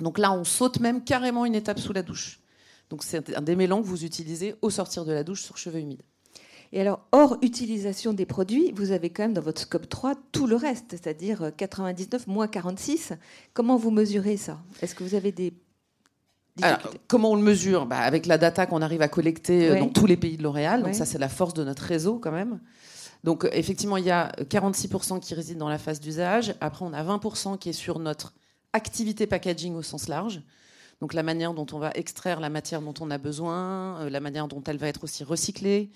Donc 0.00 0.18
là, 0.18 0.32
on 0.32 0.44
saute 0.44 0.80
même 0.80 1.02
carrément 1.02 1.44
une 1.44 1.54
étape 1.54 1.80
sous 1.80 1.92
la 1.92 2.02
douche. 2.02 2.40
Donc 2.88 3.02
c'est 3.02 3.34
un 3.36 3.42
démêlant 3.42 3.82
que 3.82 3.86
vous 3.86 4.04
utilisez 4.04 4.54
au 4.62 4.70
sortir 4.70 5.04
de 5.04 5.12
la 5.12 5.24
douche 5.24 5.42
sur 5.42 5.56
cheveux 5.56 5.80
humides. 5.80 6.02
Et 6.72 6.80
alors, 6.80 7.06
hors 7.12 7.38
utilisation 7.42 8.12
des 8.12 8.26
produits, 8.26 8.72
vous 8.72 8.90
avez 8.90 9.10
quand 9.10 9.22
même 9.22 9.32
dans 9.32 9.40
votre 9.40 9.62
scope 9.62 9.88
3 9.88 10.14
tout 10.32 10.46
le 10.46 10.56
reste, 10.56 10.90
c'est-à-dire 10.90 11.52
99 11.56 12.26
moins 12.26 12.48
46. 12.48 13.12
Comment 13.54 13.76
vous 13.76 13.90
mesurez 13.90 14.36
ça? 14.36 14.60
Est-ce 14.82 14.94
que 14.94 15.04
vous 15.04 15.14
avez 15.14 15.32
des 15.32 15.54
alors, 16.62 16.78
comment 17.06 17.32
on 17.32 17.36
le 17.36 17.42
mesure? 17.42 17.86
Bah, 17.86 17.98
Avec 17.98 18.26
la 18.26 18.38
data 18.38 18.66
qu'on 18.66 18.82
arrive 18.82 19.02
à 19.02 19.08
collecter 19.08 19.70
euh, 19.70 19.78
dans 19.78 19.88
tous 19.88 20.06
les 20.06 20.16
pays 20.16 20.36
de 20.36 20.42
L'Oréal. 20.42 20.82
Donc 20.82 20.94
ça, 20.94 21.04
c'est 21.04 21.18
la 21.18 21.28
force 21.28 21.54
de 21.54 21.64
notre 21.64 21.82
réseau 21.82 22.18
quand 22.18 22.32
même. 22.32 22.60
Donc 23.24 23.44
euh, 23.44 23.50
effectivement, 23.52 23.96
il 23.96 24.04
y 24.04 24.10
a 24.10 24.32
46% 24.38 25.20
qui 25.20 25.34
résident 25.34 25.60
dans 25.60 25.68
la 25.68 25.78
phase 25.78 26.00
d'usage. 26.00 26.54
Après, 26.60 26.84
on 26.84 26.92
a 26.92 27.02
20% 27.02 27.58
qui 27.58 27.70
est 27.70 27.74
sur 27.74 27.98
notre 27.98 28.32
activité 28.72 29.26
packaging 29.26 29.74
au 29.74 29.82
sens 29.82 30.08
large. 30.08 30.42
Donc 31.00 31.12
la 31.12 31.22
manière 31.22 31.52
dont 31.52 31.66
on 31.72 31.78
va 31.78 31.90
extraire 31.94 32.40
la 32.40 32.48
matière 32.48 32.80
dont 32.80 32.94
on 33.00 33.10
a 33.10 33.18
besoin, 33.18 34.00
euh, 34.00 34.10
la 34.10 34.20
manière 34.20 34.48
dont 34.48 34.62
elle 34.66 34.78
va 34.78 34.88
être 34.88 35.04
aussi 35.04 35.24
recyclée, 35.24 35.90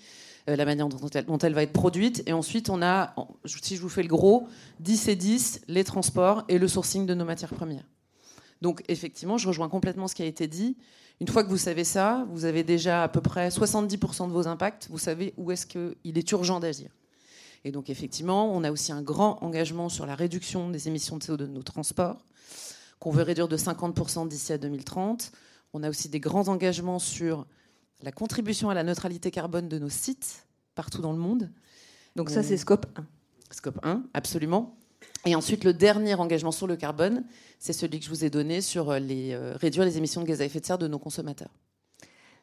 euh, 0.49 0.55
la 0.55 0.65
manière 0.65 0.89
dont 0.89 1.09
elle, 1.13 1.25
dont 1.25 1.37
elle, 1.39 1.53
va 1.53 1.63
être 1.63 1.73
produite. 1.73 2.21
Et 2.27 2.33
ensuite, 2.33 2.69
on 2.69 2.81
a, 2.81 3.15
si 3.45 3.75
je 3.77 3.81
vous 3.81 3.89
fais 3.89 4.03
le 4.03 4.09
gros, 4.09 4.47
10 4.79 5.07
et 5.07 5.15
10, 5.15 5.61
les 5.67 5.83
transports 5.83 6.43
et 6.49 6.59
le 6.59 6.67
sourcing 6.67 7.05
de 7.05 7.13
nos 7.13 7.25
matières 7.25 7.53
premières. 7.53 7.85
Donc 8.61 8.83
effectivement, 8.87 9.37
je 9.37 9.47
rejoins 9.47 9.69
complètement 9.69 10.07
ce 10.07 10.15
qui 10.15 10.23
a 10.23 10.25
été 10.25 10.47
dit. 10.47 10.77
Une 11.19 11.27
fois 11.27 11.43
que 11.43 11.49
vous 11.49 11.57
savez 11.57 11.83
ça, 11.83 12.25
vous 12.31 12.45
avez 12.45 12.63
déjà 12.63 13.03
à 13.03 13.07
peu 13.07 13.21
près 13.21 13.49
70% 13.49 14.27
de 14.27 14.33
vos 14.33 14.47
impacts, 14.47 14.87
vous 14.89 14.97
savez 14.97 15.33
où 15.37 15.51
est-ce 15.51 15.65
qu'il 15.65 16.17
est 16.17 16.31
urgent 16.31 16.59
d'agir. 16.59 16.89
Et 17.63 17.71
donc 17.71 17.89
effectivement, 17.89 18.51
on 18.51 18.63
a 18.63 18.71
aussi 18.71 18.91
un 18.91 19.01
grand 19.01 19.41
engagement 19.43 19.89
sur 19.89 20.05
la 20.05 20.15
réduction 20.15 20.69
des 20.69 20.87
émissions 20.87 21.17
de 21.17 21.23
CO2 21.23 21.37
de 21.37 21.47
nos 21.47 21.63
transports, 21.63 22.25
qu'on 22.99 23.11
veut 23.11 23.23
réduire 23.23 23.47
de 23.47 23.57
50% 23.57 24.27
d'ici 24.27 24.51
à 24.53 24.57
2030. 24.57 25.31
On 25.73 25.83
a 25.83 25.89
aussi 25.89 26.09
des 26.09 26.19
grands 26.19 26.47
engagements 26.47 26.99
sur 26.99 27.45
la 28.01 28.11
contribution 28.11 28.69
à 28.69 28.73
la 28.73 28.83
neutralité 28.83 29.29
carbone 29.29 29.69
de 29.69 29.77
nos 29.77 29.89
sites 29.89 30.47
partout 30.73 31.01
dans 31.01 31.11
le 31.11 31.19
monde. 31.19 31.51
Donc 32.15 32.29
ça, 32.29 32.43
c'est 32.43 32.57
scope 32.57 32.85
1. 32.97 33.05
Scope 33.51 33.79
1, 33.83 34.03
absolument. 34.13 34.75
Et 35.25 35.35
ensuite, 35.35 35.63
le 35.63 35.73
dernier 35.73 36.15
engagement 36.15 36.51
sur 36.51 36.67
le 36.67 36.75
carbone, 36.75 37.23
c'est 37.59 37.73
celui 37.73 37.99
que 37.99 38.05
je 38.05 38.09
vous 38.09 38.25
ai 38.25 38.29
donné 38.29 38.61
sur 38.61 38.93
les, 38.93 39.33
euh, 39.33 39.55
réduire 39.55 39.85
les 39.85 39.97
émissions 39.97 40.21
de 40.21 40.25
gaz 40.27 40.41
à 40.41 40.45
effet 40.45 40.59
de 40.59 40.65
serre 40.65 40.79
de 40.79 40.87
nos 40.87 40.99
consommateurs. 40.99 41.51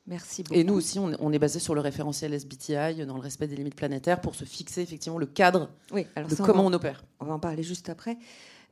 Merci 0.07 0.43
beaucoup. 0.43 0.59
Et 0.59 0.65
nous 0.65 0.75
aussi, 0.75 0.99
on, 0.99 1.33
est 1.33 1.39
basé 1.39 1.59
sur 1.59 1.75
le 1.75 1.83
référentiel 1.83 2.33
SBTI, 2.33 3.05
dans 3.07 3.17
le 3.17 3.21
respect 3.21 3.47
des 3.47 3.57
limites 3.57 3.75
planétaires, 3.75 4.21
pour 4.23 4.35
se 4.35 4.45
fixer 4.45 4.81
effectivement 4.81 5.19
le 5.19 5.27
cadre 5.27 5.69
de 5.93 6.35
comment 6.37 6.65
on, 6.65 6.73
opère. 6.73 7.05
On 7.21 7.27
va 7.27 7.35
en 7.35 7.39
parler 7.39 7.63
juste 7.63 7.91
après. 7.91 8.17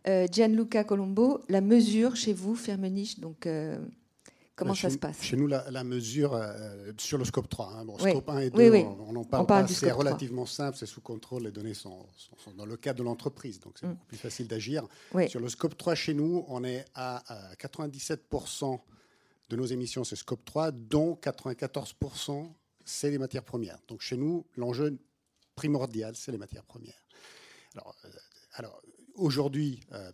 Euh, 0.09 0.27
Gianluca 0.33 0.83
Colombo, 0.85 1.43
la 1.51 1.61
mesure 1.61 2.17
chez 2.17 2.33
vous, 2.33 2.55
Firmenich, 2.55 3.21
donc 3.21 3.47
euh, 3.47 3.77
comment 4.57 4.75
ça 4.75 4.91
se 4.91 4.99
passe 4.99 5.23
Chez 5.23 5.37
nous, 5.37 5.47
la, 5.47 5.85
mesure 5.85 6.35
euh, 6.35 6.93
sur 6.99 7.19
le 7.19 7.25
scope 7.25 7.49
3, 7.49 7.73
hein. 7.75 7.87
scope 7.99 8.29
1 8.29 8.39
et 8.41 8.51
2, 8.51 8.73
on, 8.73 9.15
en 9.15 9.25
parle, 9.25 9.69
c'est 9.69 9.93
relativement 9.93 10.47
simple, 10.47 10.77
c'est 10.77 10.87
sous 10.87 11.01
contrôle, 11.01 11.45
les 11.45 11.53
données 11.53 11.75
sont, 11.75 12.07
dans 12.57 12.67
le 12.67 12.77
cadre 12.77 12.99
de 12.99 13.05
l'entreprise, 13.05 13.61
donc 13.61 13.75
c'est 13.79 13.87
mm. 13.87 13.91
beaucoup 13.91 14.07
plus 14.07 14.17
facile 14.17 14.49
d'agir. 14.49 14.85
Sur 15.29 15.41
le 15.41 15.49
scope 15.49 15.77
3, 15.77 15.95
chez 15.95 16.15
nous, 16.15 16.45
on 16.49 16.65
est 16.65 16.85
à 16.95 17.23
97% 17.61 18.81
de 19.49 19.57
nos 19.57 19.67
émissions, 19.67 20.03
c'est 20.03 20.17
scope 20.17 20.45
3, 20.45 20.73
dont 20.73 21.19
94%, 21.23 22.51
c'est 22.85 23.11
les 23.11 23.19
matières 23.19 23.45
premières. 23.45 23.79
Donc 23.89 24.01
chez 24.01 24.17
nous, 24.17 24.47
l'enjeu 24.57 24.99
primordial, 25.55 26.15
c'est 26.17 26.33
les 26.33 26.39
matières 26.39 26.65
premières. 26.65 27.07
Alors, 27.75 27.95
euh, 28.05 28.09
alors 28.55 28.81
aujourd'hui, 29.17 29.81
euh, 29.93 30.11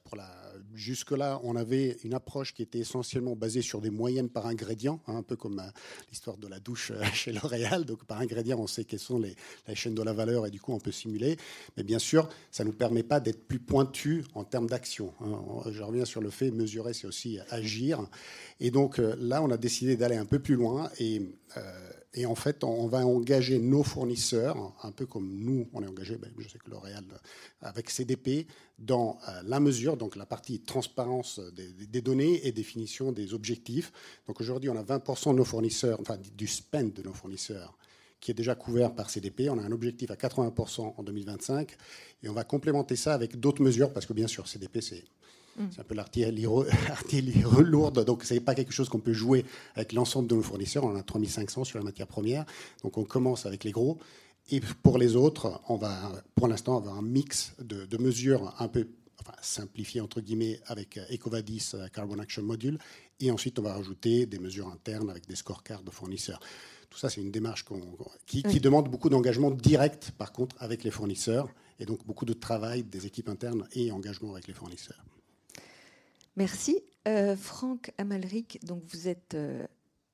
jusque-là, 0.74 1.40
on 1.44 1.56
avait 1.56 1.96
une 2.04 2.14
approche 2.14 2.54
qui 2.54 2.62
était 2.62 2.78
essentiellement 2.78 3.36
basée 3.36 3.62
sur 3.62 3.80
des 3.80 3.90
moyennes 3.90 4.28
par 4.28 4.46
ingrédient, 4.46 5.00
hein, 5.06 5.16
un 5.16 5.22
peu 5.22 5.36
comme 5.36 5.58
euh, 5.58 5.70
l'histoire 6.10 6.36
de 6.36 6.48
la 6.48 6.60
douche 6.60 6.92
euh, 6.92 7.02
chez 7.12 7.32
L'Oréal. 7.32 7.84
Donc, 7.84 8.04
par 8.04 8.20
ingrédient, 8.20 8.58
on 8.58 8.66
sait 8.66 8.84
quelles 8.84 8.98
sont 8.98 9.18
les, 9.18 9.36
chaînes 9.74 9.94
de 9.94 10.02
la 10.02 10.12
valeur 10.12 10.46
et 10.46 10.50
du 10.50 10.60
coup, 10.60 10.72
on 10.72 10.80
peut 10.80 10.92
simuler. 10.92 11.36
Mais 11.76 11.82
bien 11.82 11.98
sûr, 11.98 12.28
ça 12.50 12.64
ne 12.64 12.70
nous 12.70 12.76
permet 12.76 13.02
pas 13.02 13.20
d'être 13.20 13.46
plus 13.46 13.60
pointu 13.60 14.24
en 14.34 14.44
termes 14.44 14.68
d'action. 14.68 15.12
Hein. 15.20 15.70
Je 15.70 15.82
reviens 15.82 16.04
sur 16.04 16.20
le 16.20 16.30
fait, 16.30 16.50
mesurer, 16.50 16.92
c'est 16.92 17.06
aussi 17.06 17.38
agir. 17.50 18.06
Et 18.60 18.70
donc, 18.70 18.98
là, 18.98 19.42
on 19.42 19.50
a 19.50 19.56
décidé 19.56 19.96
d'aller 19.96 20.16
un 20.16 20.26
peu 20.26 20.38
plus 20.38 20.56
loin 20.56 20.90
et 20.98 21.22
et 22.14 22.26
en 22.26 22.34
fait, 22.34 22.62
on 22.62 22.86
va 22.88 23.06
engager 23.06 23.58
nos 23.58 23.82
fournisseurs, 23.82 24.74
un 24.82 24.92
peu 24.92 25.06
comme 25.06 25.34
nous, 25.38 25.66
on 25.72 25.82
est 25.82 25.86
engagé, 25.86 26.16
ben, 26.16 26.30
je 26.36 26.46
sais 26.46 26.58
que 26.58 26.70
L'Oréal, 26.70 27.04
avec 27.62 27.88
CDP, 27.88 28.46
dans 28.78 29.18
euh, 29.28 29.42
la 29.46 29.60
mesure, 29.60 29.96
donc 29.96 30.16
la 30.16 30.26
partie 30.26 30.60
transparence 30.60 31.40
des, 31.54 32.02
données 32.02 32.46
et 32.46 32.52
définition 32.52 33.12
des 33.12 33.32
objectifs. 33.32 33.92
Donc 34.26 34.42
aujourd'hui, 34.42 34.68
on 34.68 34.76
a 34.76 34.82
20% 34.82 35.32
de 35.32 35.38
nos 35.38 35.44
fournisseurs, 35.44 36.00
enfin 36.00 36.18
du 36.36 36.46
spend 36.46 36.92
de 36.92 37.02
nos 37.02 37.14
fournisseurs, 37.14 37.78
qui 38.20 38.30
est 38.30 38.34
déjà 38.34 38.54
couvert 38.54 38.94
par 38.94 39.08
CDP. 39.08 39.48
On 39.48 39.58
a 39.58 39.62
un 39.62 39.72
objectif 39.72 40.10
à 40.10 40.14
80% 40.14 40.94
en 40.98 41.02
2025. 41.02 41.74
Et 42.22 42.28
on 42.28 42.34
va 42.34 42.44
complémenter 42.44 42.94
ça 42.94 43.14
avec 43.14 43.40
d'autres 43.40 43.62
mesures, 43.62 43.90
parce 43.90 44.04
que 44.04 44.12
bien 44.12 44.26
sûr, 44.26 44.46
CDP, 44.46 44.82
c'est 44.82 45.04
C'est 45.70 45.80
un 45.80 45.84
peu 45.84 45.94
l'artillerie 45.94 46.46
lourde, 47.62 48.04
donc 48.04 48.24
ce 48.24 48.34
n'est 48.34 48.40
pas 48.40 48.54
quelque 48.54 48.72
chose 48.72 48.88
qu'on 48.88 49.00
peut 49.00 49.12
jouer 49.12 49.44
avec 49.74 49.92
l'ensemble 49.92 50.28
de 50.28 50.34
nos 50.34 50.42
fournisseurs. 50.42 50.84
On 50.84 50.92
en 50.92 50.96
a 50.96 51.02
3500 51.02 51.64
sur 51.64 51.78
la 51.78 51.84
matière 51.84 52.06
première, 52.06 52.44
donc 52.82 52.96
on 52.96 53.04
commence 53.04 53.46
avec 53.46 53.64
les 53.64 53.70
gros. 53.70 53.98
Et 54.50 54.60
pour 54.82 54.98
les 54.98 55.14
autres, 55.14 55.60
on 55.68 55.76
va 55.76 56.12
pour 56.34 56.48
l'instant 56.48 56.76
avoir 56.76 56.96
un 56.96 57.02
mix 57.02 57.54
de, 57.60 57.96
mesures 57.98 58.54
un 58.58 58.68
peu 58.68 58.88
enfin, 59.20 59.34
simplifiées, 59.40 60.00
entre 60.00 60.20
guillemets, 60.20 60.60
avec 60.66 60.98
EcoVadis 61.12 61.72
Carbon 61.92 62.18
Action 62.18 62.42
Module. 62.42 62.78
Et 63.20 63.30
ensuite, 63.30 63.58
on 63.58 63.62
va 63.62 63.74
rajouter 63.74 64.26
des 64.26 64.38
mesures 64.38 64.68
internes 64.68 65.10
avec 65.10 65.28
des 65.28 65.36
scorecards 65.36 65.84
de 65.84 65.90
fournisseurs. 65.90 66.40
Tout 66.90 66.98
ça, 66.98 67.08
c'est 67.08 67.20
une 67.20 67.30
démarche 67.30 67.64
qui, 68.26 68.42
qui, 68.42 68.60
demande 68.60 68.90
beaucoup 68.90 69.08
d'engagement 69.08 69.50
direct, 69.50 70.10
par 70.18 70.32
contre, 70.32 70.56
avec 70.58 70.82
les 70.82 70.90
fournisseurs, 70.90 71.48
et 71.78 71.86
donc 71.86 72.04
beaucoup 72.04 72.24
de 72.24 72.34
travail 72.34 72.82
des 72.82 73.06
équipes 73.06 73.28
internes 73.28 73.66
et 73.72 73.92
engagement 73.92 74.32
avec 74.32 74.48
les 74.48 74.54
fournisseurs. 74.54 75.02
Merci. 76.36 76.82
Euh, 77.08 77.36
Franck 77.36 77.92
Amalric, 77.98 78.64
donc 78.64 78.82
vous, 78.86 79.08
êtes, 79.08 79.34
euh, 79.34 79.66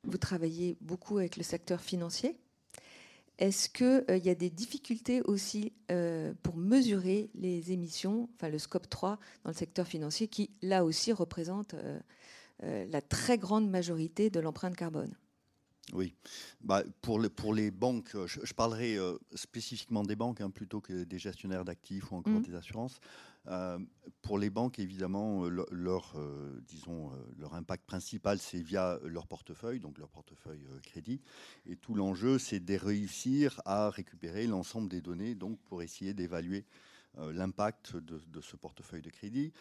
vous 0.04 0.18
travaillez 0.18 0.76
beaucoup 0.80 1.18
avec 1.18 1.37
le 1.37 1.42
secteur 1.42 1.80
financier. 1.80 2.37
Est-ce 3.38 3.68
qu'il 3.68 4.04
euh, 4.10 4.16
y 4.16 4.30
a 4.30 4.34
des 4.34 4.50
difficultés 4.50 5.20
aussi 5.22 5.72
pour 6.42 6.56
mesurer 6.56 7.30
les 7.34 7.72
émissions, 7.72 8.28
enfin 8.34 8.48
le 8.48 8.58
scope 8.58 8.88
3 8.88 9.18
dans 9.44 9.50
le 9.50 9.56
secteur 9.56 9.87
financier, 9.87 10.28
qui 10.28 10.50
là 10.62 10.84
aussi 10.84 11.12
représente 11.12 11.75
la 12.60 13.00
très 13.00 13.38
grande 13.38 13.70
majorité 13.70 14.28
de 14.28 14.40
l'empreinte 14.40 14.76
carbone? 14.76 15.14
Oui, 15.94 16.14
bah, 16.60 16.82
pour, 17.00 17.18
les, 17.20 17.30
pour 17.30 17.54
les 17.54 17.70
banques, 17.70 18.14
je, 18.26 18.52
parlerai 18.52 18.98
spécifiquement 19.34 20.02
des 20.02 20.16
banques 20.16 20.40
hein, 20.40 20.50
plutôt 20.50 20.80
que 20.80 21.04
des 21.04 21.18
gestionnaires 21.18 21.64
d'actifs 21.64 22.10
ou 22.12 22.16
encore 22.16 22.34
mmh. 22.34 22.42
des 22.42 22.54
assurances. 22.54 23.00
Euh, 23.47 23.78
pour 24.23 24.38
les 24.38 24.50
banques, 24.50 24.78
évidemment, 24.78 25.45
euh, 25.45 25.64
leur, 25.71 26.12
euh, 26.16 26.61
disons, 26.66 27.11
leur 27.38 27.54
impact 27.54 27.87
principal, 27.87 28.38
c'est 28.38 28.61
via 28.61 28.99
leur 29.04 29.26
portefeuille, 29.26 29.80
donc 29.80 29.99
leur 29.99 30.11
portefeuille 30.11 30.66
crédit. 30.83 31.21
Et 31.66 31.76
tout 31.76 31.95
l'enjeu, 31.95 32.38
c'est 32.38 32.61
de 32.61 32.75
réussir 32.75 33.61
à 33.64 33.90
récupérer 33.90 34.47
l'ensemble 34.47 34.88
des 34.88 35.00
données, 35.00 35.35
donc 35.35 35.59
pour 35.61 35.83
essayer 35.83 36.14
d'évaluer 36.14 36.64
l'impact 37.33 37.97
de, 37.97 38.40
ce 38.40 38.54
portefeuille 38.54 39.02
de 39.02 39.11
crédit. 39.11 39.52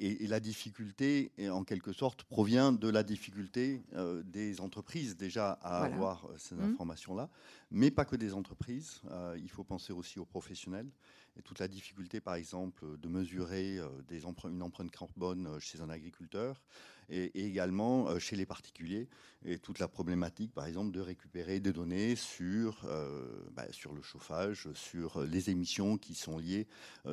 et, 0.00 0.26
la 0.26 0.40
difficulté, 0.40 1.30
en 1.48 1.62
quelque 1.62 1.92
sorte, 1.92 2.24
provient 2.24 2.72
de 2.72 2.88
la 2.88 3.04
difficulté 3.04 3.82
des 4.24 4.60
entreprises 4.60 5.16
déjà 5.16 5.52
à 5.62 5.84
avoir 5.84 6.26
ces 6.38 6.56
mmh. 6.56 6.72
informations-là, 6.72 7.28
mais 7.70 7.90
pas 7.92 8.04
que 8.04 8.16
des 8.16 8.34
entreprises. 8.34 9.02
il 9.36 9.50
faut 9.50 9.64
penser 9.64 9.92
aussi 9.92 10.18
aux 10.18 10.24
professionnels 10.24 10.90
et 11.38 11.42
toute 11.42 11.60
la 11.60 11.68
difficulté, 11.68 12.20
par 12.20 12.34
exemple, 12.34 12.98
de 12.98 13.08
mesurer 13.08 13.78
euh, 13.78 13.88
une 14.44 14.62
empreinte 14.62 14.90
carbone 14.90 15.46
euh, 15.46 15.60
chez 15.60 15.80
un 15.80 15.88
agriculteur 15.88 16.60
et, 17.08 17.46
également 17.46 18.08
euh, 18.08 18.18
chez 18.18 18.36
les 18.36 18.46
particuliers. 18.46 19.08
Et 19.44 19.58
toute 19.58 19.78
la 19.78 19.86
problématique, 19.86 20.52
par 20.52 20.66
exemple, 20.66 20.90
de 20.90 21.00
récupérer 21.00 21.60
des 21.60 21.72
données 21.72 22.16
sur, 22.16 22.84
bah, 23.54 23.66
sur 23.70 23.92
le 23.92 24.02
chauffage, 24.02 24.68
sur 24.74 25.22
les 25.22 25.48
émissions 25.48 25.96
qui 25.96 26.14
sont 26.16 26.38
liées 26.38 26.66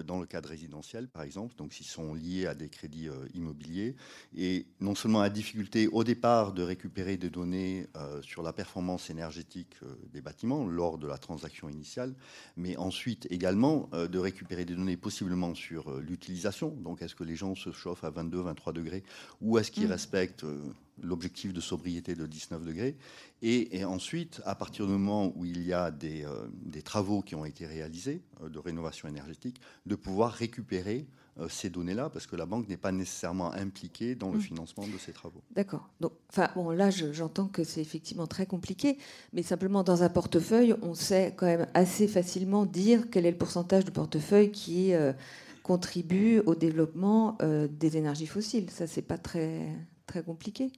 dans 0.04 0.20
le 0.20 0.25
cadre 0.25 0.50
résidentiel, 0.50 1.08
par 1.08 1.22
exemple, 1.22 1.54
donc 1.56 1.72
s'ils 1.72 1.86
sont 1.86 2.16
liés 2.16 2.48
à 2.48 2.56
des 2.56 2.68
crédits 2.68 3.10
immobiliers. 3.36 3.96
Et 4.36 4.66
non 4.80 4.96
seulement 4.96 5.22
la 5.22 5.30
difficulté 5.30 5.88
au 5.88 6.04
départ 6.04 6.54
de 6.54 6.64
récupérer 6.64 7.18
des 7.18 7.30
données 7.30 7.86
sur 8.24 8.42
la 8.42 8.54
performance 8.54 9.12
énergétique 9.12 9.78
des 10.12 10.22
bâtiments 10.22 10.66
lors 10.66 10.98
de 10.98 11.06
la 11.06 11.20
transaction 11.20 11.70
initiale, 11.70 12.16
mais 12.58 12.75
ensuite 12.75 13.28
également 13.30 13.88
de 13.94 14.18
récupérer 14.18 14.66
des 14.66 14.74
données 14.74 14.98
possiblement 14.98 15.54
sur 15.54 15.92
euh, 15.92 16.02
l'utilisation. 16.02 16.70
Donc, 16.70 17.02
est-ce 17.02 17.16
que 17.16 17.24
les 17.24 17.36
gens 17.36 17.56
se 17.56 17.72
chauffent 17.72 18.04
à 18.04 18.10
22, 18.10 18.42
23 18.42 18.74
degrés 18.74 19.04
ou 19.42 19.58
est-ce 19.58 19.72
qu'ils 19.72 19.85
respectent 19.86 20.44
euh, 20.44 20.74
l'objectif 21.01 21.54
de 21.54 21.62
sobriété 21.62 22.15
de 22.15 22.25
19 22.25 22.63
degrés 22.63 22.96
et, 23.42 23.86
ensuite, 23.86 24.42
à 24.46 24.56
partir 24.56 24.88
du 24.88 24.94
moment 24.94 25.32
où 25.36 25.46
il 25.46 25.62
y 25.62 25.74
a 25.74 25.92
des, 25.92 26.24
euh, 26.25 26.48
des 26.51 26.82
travaux 26.82 27.22
qui 27.22 27.36
ont 27.36 27.46
été 27.46 27.68
réalisés 27.68 28.22
de 28.42 28.60
rénovation 28.60 29.08
énergétique, 29.08 29.62
de 29.86 29.96
pouvoir 29.96 30.32
récupérer 30.32 31.06
euh, 31.38 31.50
ces 31.50 31.70
données-là, 31.70 32.10
parce 32.10 32.27
que 32.27 32.38
la 32.38 32.46
banque 32.46 32.70
n'est 32.70 32.77
pas 32.77 32.94
nécessairement 32.94 33.51
impliquée 33.51 34.15
dans 34.15 34.32
le 34.32 34.38
mmh. 34.38 34.42
financement 34.42 34.88
de 34.88 34.98
ces 34.98 35.12
travaux. 35.12 35.42
D'accord. 35.51 35.89
Donc, 36.00 36.13
enfin, 36.30 36.50
bon, 36.56 36.70
là, 36.70 36.89
j'entends 36.92 37.50
que 37.50 37.65
c'est 37.65 37.82
effectivement 37.82 38.25
très 38.25 38.46
compliqué, 38.46 38.98
mais 39.34 39.44
simplement 39.44 39.84
dans 39.84 40.01
un 40.01 40.08
portefeuille, 40.08 40.75
on 40.82 40.94
sait 40.94 41.34
quand 41.36 41.46
même 41.46 41.68
assez 41.74 42.08
facilement 42.08 42.65
dire 42.65 43.10
quel 43.12 43.25
est 43.25 43.32
le 43.32 43.38
pourcentage 43.38 43.84
de 43.84 43.92
portefeuille 43.92 44.50
qui 44.50 44.94
euh, 44.94 45.12
contribue 45.66 46.44
au 46.46 46.54
développement 46.54 47.40
euh, 47.42 47.68
des 47.68 47.98
énergies 47.98 48.28
fossiles. 48.28 48.70
Ça, 48.70 48.86
c'est 48.86 49.02
pas 49.02 49.18
très 49.18 49.74
compliqué 50.24 50.72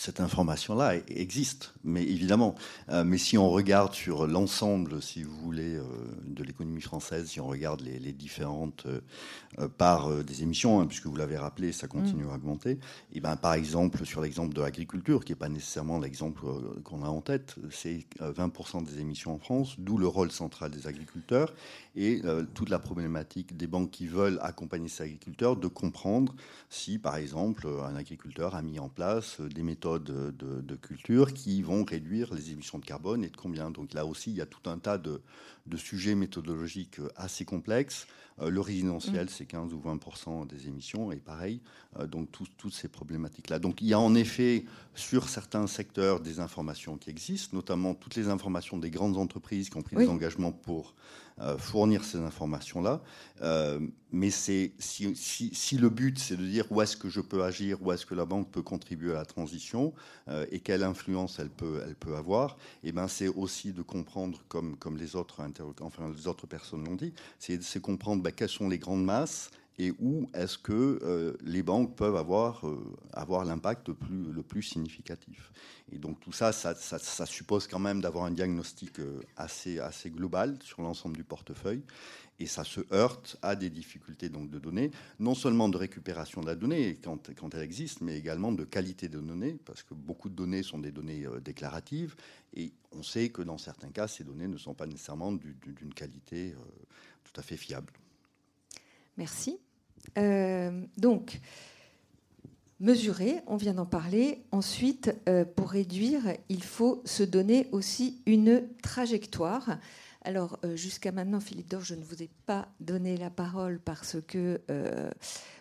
cette 0.00 0.20
information-là 0.20 0.94
existe, 1.08 1.74
mais 1.84 2.02
évidemment. 2.02 2.54
Euh, 2.88 3.04
mais 3.04 3.18
si 3.18 3.36
on 3.36 3.50
regarde 3.50 3.92
sur 3.92 4.26
l'ensemble, 4.26 5.02
si 5.02 5.22
vous 5.22 5.36
voulez, 5.36 5.74
euh, 5.74 5.84
de 6.24 6.42
l'économie 6.42 6.80
française, 6.80 7.28
si 7.28 7.38
on 7.38 7.46
regarde 7.46 7.82
les, 7.82 8.12
différentes 8.14 8.86
euh, 8.86 9.68
parts 9.68 10.24
des 10.24 10.42
émissions, 10.42 10.80
hein, 10.80 10.86
puisque 10.86 11.04
vous 11.04 11.16
l'avez 11.16 11.36
rappelé, 11.36 11.72
ça 11.72 11.86
continue 11.86 12.24
mm. 12.24 12.30
à 12.30 12.34
augmenter. 12.36 12.78
Et 13.12 13.20
ben, 13.20 13.36
par 13.36 13.52
exemple, 13.52 14.06
sur 14.06 14.22
l'exemple 14.22 14.54
de 14.54 14.62
l'agriculture, 14.62 15.22
qui 15.22 15.32
n'est 15.32 15.36
pas 15.36 15.50
nécessairement 15.50 15.98
l'exemple 15.98 16.46
qu'on 16.82 17.02
a 17.04 17.08
en 17.08 17.20
tête, 17.20 17.56
c'est 17.70 18.06
20% 18.20 18.82
des 18.82 19.00
émissions 19.00 19.34
en 19.34 19.38
France, 19.38 19.74
d'où 19.78 19.98
le 19.98 20.06
rôle 20.06 20.30
central 20.30 20.70
des 20.70 20.86
agriculteurs 20.86 21.52
et 21.96 22.22
toute 22.54 22.70
la 22.70 22.78
problématique 22.78 23.56
des 23.56 23.66
banques 23.66 23.90
qui 23.90 24.06
veulent 24.06 24.38
accompagner 24.42 24.88
ces 24.88 25.02
agriculteurs 25.02 25.56
de 25.56 25.66
comprendre 25.66 26.34
si, 26.68 26.98
par 26.98 27.16
exemple, 27.16 27.66
un 27.84 27.96
agriculteur 27.96 28.54
a 28.54 28.62
mis 28.62 28.78
en 28.78 28.88
place 28.88 29.40
des 29.40 29.62
méthodes 29.62 29.89
de, 29.98 30.76
culture 30.76 31.32
qui 31.32 31.62
vont 31.62 31.84
réduire 31.84 32.32
les 32.34 32.52
émissions 32.52 32.78
de 32.78 32.84
carbone 32.84 33.24
et 33.24 33.30
de 33.30 33.36
combien. 33.36 33.70
Donc 33.70 33.94
là 33.94 34.06
aussi, 34.06 34.30
il 34.30 34.36
y 34.36 34.40
a 34.40 34.46
tout 34.46 34.68
un 34.70 34.78
tas 34.78 34.98
de, 34.98 35.20
sujets 35.76 36.14
méthodologiques 36.14 37.00
assez 37.16 37.44
complexes. 37.44 38.06
Euh, 38.40 38.50
le 38.50 38.60
résidentiel, 38.60 39.26
mm. 39.26 39.28
c'est 39.28 39.46
15 39.46 39.74
ou 39.74 39.80
20% 39.80 40.46
des 40.46 40.68
émissions, 40.68 41.12
et 41.12 41.16
pareil, 41.16 41.60
euh, 41.98 42.06
donc 42.06 42.28
toutes 42.30 42.74
ces 42.74 42.88
problématiques-là. 42.88 43.58
Donc 43.58 43.82
il 43.82 43.88
y 43.88 43.94
a 43.94 44.00
en 44.00 44.14
effet 44.14 44.64
sur 44.94 45.28
certains 45.28 45.66
secteurs 45.66 46.20
des 46.20 46.40
informations 46.40 46.96
qui 46.96 47.10
existent, 47.10 47.56
notamment 47.56 47.94
toutes 47.94 48.16
les 48.16 48.28
informations 48.28 48.78
des 48.78 48.90
grandes 48.90 49.16
entreprises 49.16 49.70
qui 49.70 49.76
ont 49.76 49.82
pris 49.82 49.96
des 49.96 50.08
engagements 50.08 50.52
pour 50.52 50.94
euh, 51.42 51.56
fournir 51.56 52.04
ces 52.04 52.18
informations-là. 52.18 53.00
Euh, 53.40 53.80
mais 54.12 54.28
c'est 54.28 54.72
si, 54.78 55.16
si, 55.16 55.78
le 55.78 55.88
but 55.88 56.18
c'est 56.18 56.36
de 56.36 56.44
dire 56.44 56.70
où 56.70 56.82
est-ce 56.82 56.98
que 56.98 57.08
je 57.08 57.22
peux 57.22 57.42
agir, 57.42 57.78
où 57.80 57.92
est-ce 57.92 58.04
que 58.04 58.14
la 58.14 58.26
banque 58.26 58.50
peut 58.50 58.60
contribuer 58.60 59.12
à 59.12 59.14
la 59.14 59.24
transition 59.24 59.94
euh, 60.28 60.44
et 60.50 60.60
quelle 60.60 60.82
influence 60.82 61.38
elle 61.38 61.48
peut, 61.48 61.82
elle 61.86 61.94
peut 61.94 62.16
avoir, 62.16 62.58
et 62.82 62.88
eh 62.88 62.92
ben 62.92 63.08
c'est 63.08 63.28
aussi 63.28 63.72
de 63.72 63.80
comprendre, 63.80 64.42
comme, 64.48 64.76
comme 64.76 64.98
les 64.98 65.16
autres 65.16 65.40
enfin 65.80 66.12
les 66.14 66.26
autres 66.26 66.46
personnes 66.46 66.84
l'ont 66.84 66.96
dit, 66.96 67.14
c'est 67.38 67.80
comprendre 67.80 68.22
ben, 68.22 68.29
quelles 68.32 68.48
sont 68.48 68.68
les 68.68 68.78
grandes 68.78 69.04
masses 69.04 69.50
et 69.80 69.94
où 69.98 70.28
est-ce 70.34 70.58
que 70.58 70.98
euh, 71.02 71.32
les 71.42 71.62
banques 71.62 71.96
peuvent 71.96 72.16
avoir, 72.16 72.68
euh, 72.68 72.94
avoir 73.14 73.46
l'impact 73.46 73.88
le 73.88 74.42
plus, 74.42 74.62
significatif. 74.62 75.52
Et 75.90 75.98
donc 75.98 76.20
tout 76.20 76.32
ça, 76.32 76.52
ça, 76.52 77.26
suppose 77.26 77.66
quand 77.66 77.78
même 77.78 78.02
d'avoir 78.02 78.26
un 78.26 78.30
diagnostic 78.30 79.00
euh, 79.00 79.22
assez, 79.38 79.78
assez 79.78 80.10
global 80.10 80.58
sur 80.62 80.82
l'ensemble 80.82 81.16
du 81.16 81.24
portefeuille. 81.24 81.82
Et 82.38 82.46
ça 82.46 82.62
se 82.62 82.80
heurte 82.92 83.38
à 83.40 83.56
des 83.56 83.70
difficultés 83.70 84.28
donc, 84.28 84.50
de 84.50 84.58
données, 84.58 84.90
non 85.18 85.34
seulement 85.34 85.70
de 85.70 85.78
récupération 85.78 86.42
de 86.42 86.46
la 86.46 86.56
donnée 86.56 86.98
quand 87.02 87.54
elle 87.54 87.62
existe, 87.62 88.02
mais 88.02 88.18
également 88.18 88.52
de 88.52 88.64
qualité 88.64 89.08
de 89.08 89.18
données, 89.18 89.58
parce 89.64 89.82
que 89.82 89.94
beaucoup 89.94 90.28
de 90.28 90.34
données 90.34 90.62
sont 90.62 90.78
des 90.78 90.92
données 90.92 91.26
déclaratives. 91.42 92.16
Et 92.54 92.72
on 92.92 93.02
sait 93.02 93.28
que 93.28 93.42
dans 93.42 93.58
certains 93.58 93.90
cas, 93.90 94.08
ces 94.08 94.24
données 94.24 94.48
ne 94.48 94.56
sont 94.56 94.74
pas 94.74 94.86
nécessairement 94.86 95.32
d'une 95.32 95.92
qualité 95.94 96.54
tout 97.24 97.38
à 97.38 97.42
fait 97.42 97.58
fiable. 97.58 97.92
Merci. 99.20 99.60
Euh, 100.16 100.82
donc, 100.96 101.40
mesurer, 102.80 103.42
on 103.46 103.56
vient 103.56 103.74
d'en 103.74 103.84
parler. 103.84 104.46
Ensuite, 104.50 105.14
euh, 105.28 105.44
pour 105.44 105.68
réduire, 105.68 106.22
il 106.48 106.64
faut 106.64 107.02
se 107.04 107.22
donner 107.22 107.68
aussi 107.70 108.22
une 108.24 108.62
trajectoire. 108.82 109.76
Alors, 110.22 110.58
euh, 110.64 110.74
jusqu'à 110.74 111.12
maintenant, 111.12 111.38
Philippe 111.38 111.68
Dor, 111.68 111.82
je 111.82 111.94
ne 111.94 112.02
vous 112.02 112.22
ai 112.22 112.30
pas 112.46 112.68
donné 112.80 113.18
la 113.18 113.28
parole 113.28 113.78
parce 113.78 114.16
que 114.26 114.58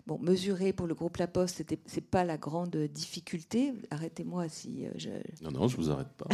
Bon, 0.09 0.17
mesurer 0.23 0.73
pour 0.73 0.87
le 0.87 0.95
groupe 0.95 1.17
La 1.17 1.27
Poste, 1.27 1.63
ce 1.69 1.95
n'est 1.95 2.01
pas 2.01 2.23
la 2.23 2.37
grande 2.37 2.75
difficulté. 2.75 3.73
Arrêtez-moi 3.91 4.49
si 4.49 4.87
euh, 4.87 4.89
je. 4.95 5.09
Non, 5.43 5.51
non, 5.51 5.67
je 5.67 5.77
ne 5.77 5.83
vous 5.83 5.91
arrête 5.91 6.07
pas. 6.17 6.25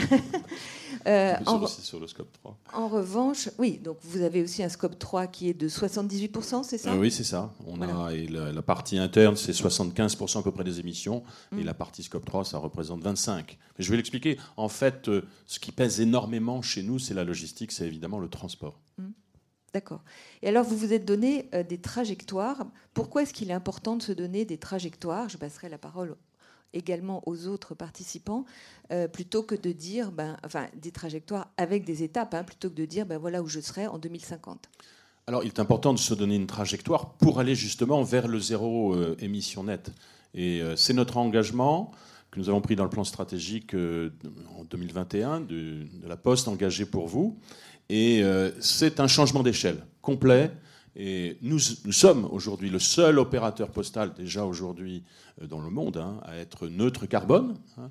euh, 1.08 1.34
en... 1.46 1.68
sur 1.68 2.00
le 2.00 2.08
scope 2.08 2.32
3. 2.32 2.58
En 2.74 2.88
revanche, 2.88 3.50
oui, 3.60 3.78
donc 3.78 3.98
vous 4.02 4.22
avez 4.22 4.42
aussi 4.42 4.64
un 4.64 4.70
scope 4.70 4.98
3 4.98 5.28
qui 5.28 5.50
est 5.50 5.54
de 5.54 5.68
78%, 5.68 6.64
c'est 6.64 6.78
ça? 6.78 6.94
Euh, 6.94 6.98
Oui, 6.98 7.12
c'est 7.12 7.26
ça. 7.26 7.54
On 7.68 7.82
a, 7.82 8.14
et 8.14 8.28
la, 8.28 8.62
partie 8.62 8.98
interne, 8.98 9.36
c'est 9.36 9.52
75% 9.52 10.40
à 10.40 10.42
peu 10.42 10.54
près 10.54 10.64
des 10.64 10.80
émissions. 10.80 11.24
Et 11.52 11.56
mm. 11.56 11.66
la 11.66 11.74
partie 11.74 12.04
scope 12.04 12.24
3, 12.24 12.46
ça 12.46 12.60
représente 12.60 13.04
25%. 13.04 13.44
Mais 13.46 13.56
je 13.80 13.92
vais 13.92 13.98
l'expliquer. 13.98 14.38
En 14.56 14.70
fait, 14.70 15.10
euh, 15.10 15.26
ce 15.48 15.60
qui 15.60 15.74
pèse 15.74 16.00
énormément 16.00 16.62
chez 16.62 16.82
nous, 16.82 16.98
c'est 16.98 17.14
la 17.14 17.26
logistique, 17.26 17.74
c'est 17.74 17.86
évidemment 17.86 18.20
le 18.20 18.30
transport. 18.30 18.80
D'accord. 19.76 20.06
Et 20.42 20.48
alors, 20.48 20.64
vous 20.64 20.78
vous 20.78 20.94
êtes 20.94 21.04
donné 21.04 21.50
euh, 21.54 21.62
des 21.62 21.78
trajectoires. 21.78 22.66
Pourquoi 22.94 23.24
est-ce 23.24 23.34
qu'il 23.34 23.50
est 23.50 23.54
important 23.54 23.98
de 23.98 24.02
se 24.02 24.14
donner 24.14 24.46
des 24.46 24.58
trajectoires? 24.58 25.28
Je 25.28 25.36
passerai 25.36 25.68
la 25.68 25.78
parole 25.78 26.16
également 26.72 27.22
aux 27.26 27.48
autres 27.48 27.76
participants, 27.76 28.46
euh, 28.94 29.10
plutôt 29.10 29.44
que 29.44 29.54
de 29.54 29.74
dire, 29.74 30.14
ben, 30.14 30.38
enfin, 30.46 30.68
des 30.82 30.92
trajectoires 30.92 31.50
avec 31.58 31.84
des 31.84 32.04
étapes, 32.04 32.36
hein, 32.36 32.46
plutôt 32.46 32.70
que 32.70 32.76
de 32.76 32.86
dire, 32.86 33.06
ben 33.06 33.18
voilà 33.18 33.42
où 33.42 33.48
je 33.48 33.60
serai 33.60 33.86
en 33.86 33.98
2050. 33.98 34.70
Alors, 35.28 35.44
il 35.44 35.48
est 35.48 35.60
important 35.60 35.94
de 35.94 36.00
se 36.00 36.14
donner 36.14 36.38
une 36.38 36.48
trajectoire 36.48 37.10
pour 37.16 37.42
aller 37.42 37.54
justement 37.54 38.02
vers 38.02 38.30
le 38.30 38.40
zéro 38.40 38.94
euh, 38.94 39.18
émission 39.20 39.66
nette. 39.66 39.92
Et 40.34 40.62
c'est 40.78 40.94
notre 40.94 41.18
engagement 41.18 41.92
que 42.32 42.40
nous 42.40 42.50
avons 42.50 42.60
pris 42.60 42.76
dans 42.76 42.84
le 42.84 42.90
plan 42.90 43.06
stratégique 43.06 43.74
en 43.74 44.64
2021 44.66 45.40
de, 45.40 45.46
de, 45.46 46.08
la 46.08 46.18
Poste 46.18 46.50
engagée 46.50 46.86
pour 46.86 47.08
vous. 47.08 47.40
Et 47.90 48.24
euh, 48.24 48.52
c'est 48.60 49.00
un 49.00 49.08
changement 49.08 49.44
d'échelle 49.44 49.86
complet. 50.02 50.52
Et 50.96 51.38
nous, 51.42 51.60
nous 51.84 51.92
sommes 51.92 52.26
aujourd'hui 52.32 52.70
le 52.70 52.80
seul 52.80 53.20
opérateur 53.20 53.70
postal, 53.70 54.14
déjà 54.14 54.46
aujourd'hui 54.46 55.04
euh, 55.42 55.48
dans 55.48 55.60
le 55.60 55.70
monde, 55.70 55.98
hein, 55.98 56.20
à 56.24 56.38
être 56.38 56.68
neutre 56.68 57.06
carbone. 57.06 57.56
Hein. 57.78 57.90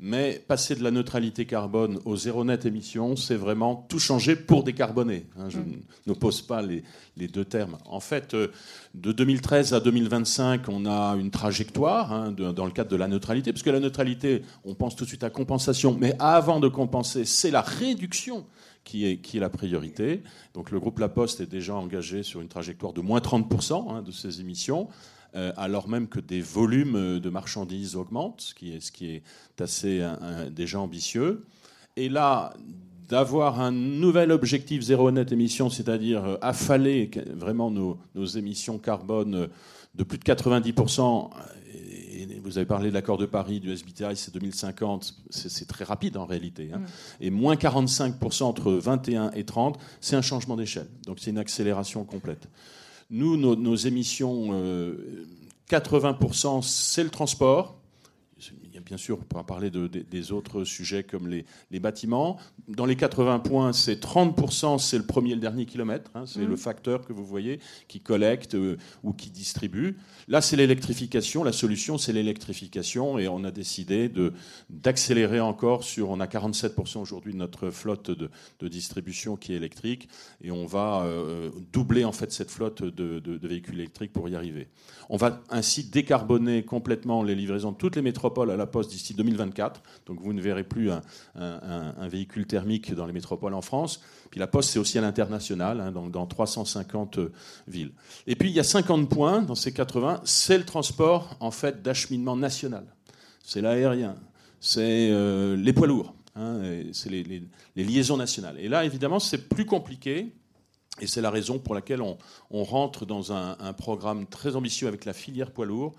Mais 0.00 0.42
passer 0.48 0.74
de 0.74 0.82
la 0.82 0.90
neutralité 0.90 1.46
carbone 1.46 2.00
au 2.04 2.16
zéro 2.16 2.44
net 2.44 2.66
émission, 2.66 3.14
c'est 3.14 3.36
vraiment 3.36 3.86
tout 3.88 4.00
changer 4.00 4.34
pour 4.34 4.64
décarboner. 4.64 5.26
Hein. 5.38 5.48
Je 5.50 5.58
mm. 5.58 5.82
n'oppose 6.06 6.42
pas 6.42 6.62
les, 6.62 6.82
les, 7.16 7.28
deux 7.28 7.44
termes. 7.44 7.78
En 7.86 8.00
fait, 8.00 8.34
euh, 8.34 8.48
de 8.94 9.12
2013 9.12 9.72
à 9.72 9.80
2025, 9.80 10.68
on 10.68 10.86
a 10.86 11.16
une 11.16 11.30
trajectoire 11.30 12.32
dans 12.32 12.66
le 12.66 12.72
cadre 12.72 12.90
de 12.90 12.96
la 12.96 13.08
neutralité, 13.08 13.52
parce 13.52 13.62
que 13.62 13.70
la 13.70 13.80
neutralité, 13.80 14.42
on 14.64 14.74
pense 14.74 14.96
tout 14.96 15.04
de 15.04 15.08
suite 15.08 15.24
à 15.24 15.30
compensation, 15.30 15.96
mais 15.98 16.14
avant 16.18 16.58
de 16.60 16.68
compenser, 16.68 17.24
c'est 17.24 17.50
la 17.50 17.62
réduction 17.62 18.46
qui 18.84 19.06
est, 19.06 19.34
la 19.34 19.50
priorité. 19.50 20.22
Donc 20.54 20.70
le 20.70 20.78
groupe 20.78 20.98
La 20.98 21.08
Poste 21.08 21.40
est 21.40 21.50
déjà 21.50 21.74
engagé 21.74 22.22
sur 22.22 22.40
une 22.40 22.48
trajectoire 22.48 22.92
de 22.92 23.00
moins 23.00 23.20
30% 23.20 23.90
hein, 23.90 24.02
de 24.02 24.10
ses 24.10 24.40
émissions. 24.40 24.88
Euh, 25.34 25.52
alors 25.56 25.88
même 25.88 26.06
que 26.06 26.20
des 26.20 26.40
volumes 26.40 27.18
de 27.18 27.30
marchandises 27.30 27.96
augmentent, 27.96 28.40
ce 28.40 28.54
qui 28.54 28.72
est, 28.74 29.22
assez 29.58 30.06
déjà 30.50 30.78
ambitieux. 30.80 31.46
Et 31.96 32.08
là, 32.08 32.54
d'avoir 33.08 33.60
un 33.60 33.70
nouvel 33.70 34.32
objectif 34.32 34.82
zéro 34.82 35.10
net 35.10 35.30
émission, 35.32 35.70
c'est-à-dire 35.70 36.24
euh, 36.24 36.36
affaler 36.40 37.10
vraiment 37.34 37.70
nos, 37.70 37.98
nos, 38.14 38.24
émissions 38.24 38.78
carbone 38.78 39.48
de 39.94 40.04
plus 40.04 40.18
de 40.18 40.24
90%, 40.24 41.30
vous 42.42 42.58
avez 42.58 42.66
parlé 42.66 42.88
de 42.88 42.94
l'accord 42.94 43.18
de 43.18 43.26
Paris, 43.26 43.60
du 43.60 43.72
SBTI, 43.72 44.16
c'est 44.16 44.34
2050, 44.34 45.14
c'est 45.30 45.68
très 45.68 45.84
rapide 45.84 46.16
en 46.16 46.26
réalité. 46.26 46.70
Hein. 46.72 46.78
Mm. 46.78 46.86
Et 47.24 47.30
moins 47.30 47.54
45% 47.54 48.44
entre 48.44 48.72
21 48.72 49.30
et 49.32 49.44
30, 49.44 49.78
c'est 50.00 50.16
un 50.16 50.22
changement 50.22 50.56
d'échelle. 50.56 50.88
Donc 51.06 51.18
c'est 51.20 51.30
une 51.30 51.38
accélération 51.38 52.04
complète. 52.04 52.48
Nous, 53.10 53.36
nos, 53.36 53.76
émissions, 53.76 54.52
80%, 55.70 56.58
euh, 56.58 56.62
c'est 56.62 57.04
le 57.04 57.10
transport 57.10 57.76
bien 58.84 58.96
sûr, 58.96 59.18
on 59.20 59.24
pourra 59.24 59.44
parler 59.44 59.70
de, 59.70 59.86
des 59.86 60.32
autres 60.32 60.64
sujets 60.64 61.04
comme 61.04 61.28
les, 61.28 61.44
bâtiments. 61.80 62.38
Dans 62.68 62.86
les 62.86 62.96
80 62.96 63.40
points, 63.40 63.72
c'est 63.72 64.02
30%, 64.02 64.78
c'est 64.78 64.98
le 64.98 65.06
premier 65.06 65.32
et 65.32 65.34
le 65.34 65.40
dernier 65.40 65.66
kilomètre. 65.66 66.10
Hein, 66.14 66.24
c'est 66.26 66.40
mmh. 66.40 66.48
le 66.48 66.56
facteur 66.56 67.06
que 67.06 67.12
vous 67.12 67.24
voyez 67.24 67.60
qui 67.88 68.00
collecte 68.00 68.54
euh, 68.54 68.76
ou 69.02 69.12
qui 69.12 69.30
distribue. 69.30 69.96
Là, 70.28 70.40
c'est 70.40 70.56
l'électrification. 70.56 71.44
La 71.44 71.52
solution, 71.52 71.98
c'est 71.98 72.12
l'électrification. 72.12 73.18
Et 73.18 73.28
on 73.28 73.44
a 73.44 73.50
décidé 73.50 74.10
d'accélérer 74.70 75.40
encore 75.40 75.84
sur. 75.84 76.10
On 76.10 76.20
a 76.20 76.26
47% 76.26 76.98
aujourd'hui 76.98 77.32
de 77.32 77.38
notre 77.38 77.70
flotte 77.70 78.10
de, 78.10 78.30
distribution 78.68 79.36
qui 79.36 79.52
est 79.52 79.56
électrique. 79.56 80.08
Et 80.42 80.50
on 80.50 80.64
va 80.64 81.02
euh, 81.04 81.50
doubler 81.72 82.04
en 82.04 82.12
fait 82.12 82.32
cette 82.32 82.50
flotte 82.50 82.82
de, 82.82 83.18
de 83.18 83.48
véhicules 83.48 83.74
électriques 83.74 84.12
pour 84.12 84.28
y 84.28 84.36
arriver. 84.36 84.68
On 85.10 85.16
va 85.16 85.42
ainsi 85.50 85.84
décarboner 85.84 86.64
complètement 86.64 87.22
les 87.22 87.34
livraisons 87.34 87.72
de 87.72 87.76
toutes 87.76 87.96
les 87.96 88.02
métropoles 88.02 88.50
à 88.50 88.56
la 88.56 88.66
Poste 88.74 88.90
d'ici 88.90 89.14
2024. 89.14 89.80
Donc 90.06 90.20
vous 90.20 90.32
ne 90.32 90.42
verrez 90.42 90.64
plus 90.64 90.90
un, 90.90 92.08
véhicule 92.08 92.44
thermique 92.44 92.92
dans 92.92 93.06
les 93.06 93.12
métropoles 93.12 93.54
en 93.54 93.62
France. 93.62 94.00
Puis 94.32 94.40
la 94.40 94.48
Poste, 94.48 94.70
c'est 94.70 94.80
aussi 94.80 94.98
à 94.98 95.00
l'international, 95.00 95.80
hein, 95.80 95.92
dans 95.92 96.26
350 96.26 97.20
villes. 97.68 97.92
Et 98.26 98.34
puis 98.34 98.50
il 98.50 98.56
y 98.56 98.58
a 98.58 98.64
50 98.64 99.08
points 99.08 99.42
dans 99.42 99.54
ces 99.54 99.72
80, 99.72 100.22
c'est 100.24 100.58
le 100.58 100.64
transport 100.64 101.36
en 101.38 101.52
fait 101.52 101.82
d'acheminement 101.82 102.36
national. 102.36 102.84
C'est 103.44 103.60
l'aérien, 103.60 104.16
c'est 104.58 105.08
les 105.56 105.72
poids 105.72 105.86
lourds. 105.86 106.14
Hein, 106.36 106.62
c'est 106.92 107.10
les, 107.10 107.42
liaisons 107.76 108.16
nationales. 108.16 108.58
Et 108.58 108.68
là, 108.68 108.84
évidemment, 108.84 109.20
c'est 109.20 109.48
plus 109.48 109.66
compliqué. 109.66 110.32
Et 111.00 111.08
c'est 111.08 111.20
la 111.20 111.30
raison 111.30 111.58
pour 111.58 111.74
laquelle 111.74 112.00
on, 112.02 112.16
rentre 112.64 113.04
dans 113.04 113.32
un, 113.32 113.56
un, 113.58 113.72
programme 113.72 114.26
très 114.26 114.54
ambitieux 114.54 114.86
avec 114.86 115.04
la 115.04 115.12
filière 115.12 115.50
poids 115.50 115.66
lourd 115.66 115.94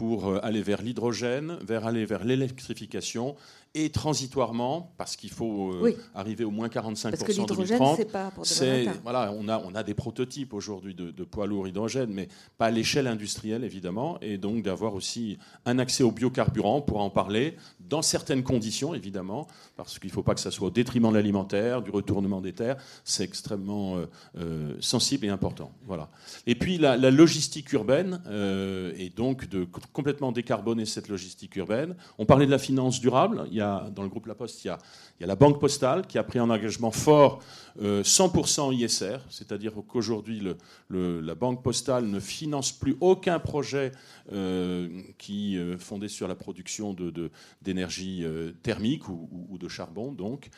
pour 0.00 0.30
euh, 0.30 0.40
aller 0.42 0.62
vers 0.62 0.80
l'hydrogène, 0.80 1.58
vers 1.60 1.86
aller 1.86 2.06
vers 2.06 2.24
l'électrification 2.24 3.36
et 3.74 3.90
transitoirement, 3.90 4.92
parce 4.98 5.14
qu'il 5.14 5.30
faut 5.30 5.72
euh, 5.72 5.96
arriver 6.12 6.42
au 6.42 6.50
moins 6.50 6.66
45% 6.66 7.10
parce 7.10 7.22
que 7.22 7.30
l'hydrogène, 7.30 7.80
c'est 7.96 8.10
pas 8.10 8.32
pour 8.32 8.44
voilà, 9.04 9.32
on 9.32 9.48
a, 9.48 9.58
on 9.60 9.74
a 9.76 9.84
des 9.84 9.94
prototypes 9.94 10.52
aujourd'hui 10.54 10.94
de, 10.94 11.24
poids 11.24 11.46
lourds 11.46 11.68
hydrogène, 11.68 12.10
mais 12.12 12.28
pas 12.58 12.66
à 12.66 12.70
l'échelle 12.72 13.06
industrielle, 13.06 13.62
évidemment, 13.62 14.18
et 14.22 14.38
donc 14.38 14.64
d'avoir 14.64 14.94
aussi 14.94 15.38
un 15.66 15.78
accès 15.78 16.02
au 16.02 16.10
biocarburant 16.10 16.80
pour 16.80 17.00
en 17.00 17.10
parler, 17.10 17.56
dans 17.78 18.02
certaines 18.02 18.42
conditions, 18.42 18.92
évidemment, 18.92 19.46
parce 19.76 20.00
qu'il 20.00 20.08
ne 20.08 20.14
faut 20.14 20.24
pas 20.24 20.34
que 20.34 20.40
ça 20.40 20.50
soit 20.50 20.68
au 20.68 20.72
détriment 20.72 21.10
de 21.10 21.14
l'alimentaire, 21.14 21.80
du 21.80 21.90
retournement 21.90 22.40
des 22.40 22.52
terres, 22.52 22.76
c'est 23.04 23.22
extrêmement 23.22 23.98
euh, 23.98 24.06
euh, 24.38 24.74
sensible 24.80 25.26
et 25.26 25.28
important. 25.28 25.70
Voilà. 25.86 26.08
Et 26.46 26.56
puis 26.56 26.76
la, 26.78 26.96
logistique 26.96 27.72
urbaine, 27.72 28.20
et 28.98 29.10
donc 29.10 29.48
de 29.48 29.64
complètement 29.92 30.32
décarboner 30.32 30.86
cette 30.86 31.08
logistique 31.08 31.56
urbaine. 31.56 31.94
On 32.18 32.26
parlait 32.26 32.46
de 32.46 32.50
la 32.50 32.58
finance 32.58 33.00
durable, 33.00 33.46
il 33.50 33.59
dans 33.60 34.02
le 34.02 34.08
groupe 34.08 34.26
La 34.26 34.34
Poste, 34.34 34.64
il 34.64 34.68
y, 34.68 34.70
a, 34.70 34.78
la 35.20 35.36
Banque 35.36 35.60
Postale 35.60 36.06
qui 36.06 36.18
a 36.18 36.22
pris 36.22 36.38
un 36.38 36.50
engagement 36.50 36.90
fort 36.90 37.40
100% 37.80 38.68
euh, 38.68 38.74
ISR, 38.74 39.18
c'est-à-dire 39.28 39.72
qu'aujourd'hui, 39.86 40.42
la 40.90 41.34
Banque 41.34 41.62
Postale 41.62 42.06
ne 42.06 42.20
finance 42.20 42.72
plus 42.72 42.96
aucun 43.00 43.38
projet 43.38 43.92
euh, 44.32 44.88
qui 45.18 45.56
euh, 45.56 45.78
fondé 45.78 46.08
sur 46.08 46.28
la 46.28 46.34
production 46.34 46.94
d'énergie 47.62 48.20
de, 48.20 48.54
thermique 48.62 49.08
ou, 49.08 49.56
de 49.58 49.68
charbon, 49.68 50.12
donc. 50.12 50.50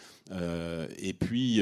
et, 0.99 1.13
puis, 1.13 1.61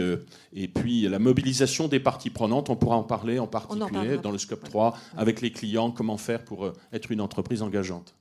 et 0.52 0.68
puis 0.68 1.02
la 1.02 1.18
mobilisation 1.18 1.88
des 1.88 2.00
parties 2.00 2.30
prenantes, 2.30 2.70
on 2.70 2.76
pourra 2.76 2.96
en 2.96 3.04
parler 3.04 3.38
en 3.38 3.46
particulier 3.46 4.18
dans 4.18 4.30
le 4.30 4.38
scope 4.38 4.64
3 4.64 4.96
avec 5.16 5.40
les 5.40 5.50
clients, 5.52 5.90
comment 5.90 6.16
faire 6.16 6.44
pour 6.44 6.72
être 6.92 7.10
une 7.10 7.20
entreprise 7.20 7.62
engageante. 7.62 8.14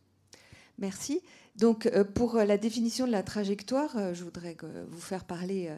Merci. 0.78 1.22
Donc, 1.60 1.88
euh, 1.88 2.06
pour 2.06 2.36
la 2.36 2.58
définition 2.58 3.06
de 3.06 3.12
la 3.12 3.22
trajectoire, 3.22 3.92
euh, 3.98 4.14
je 4.14 4.24
voudrais 4.24 4.56
vous 4.90 5.02
faire 5.02 5.26
parler 5.26 5.68
euh, 5.68 5.76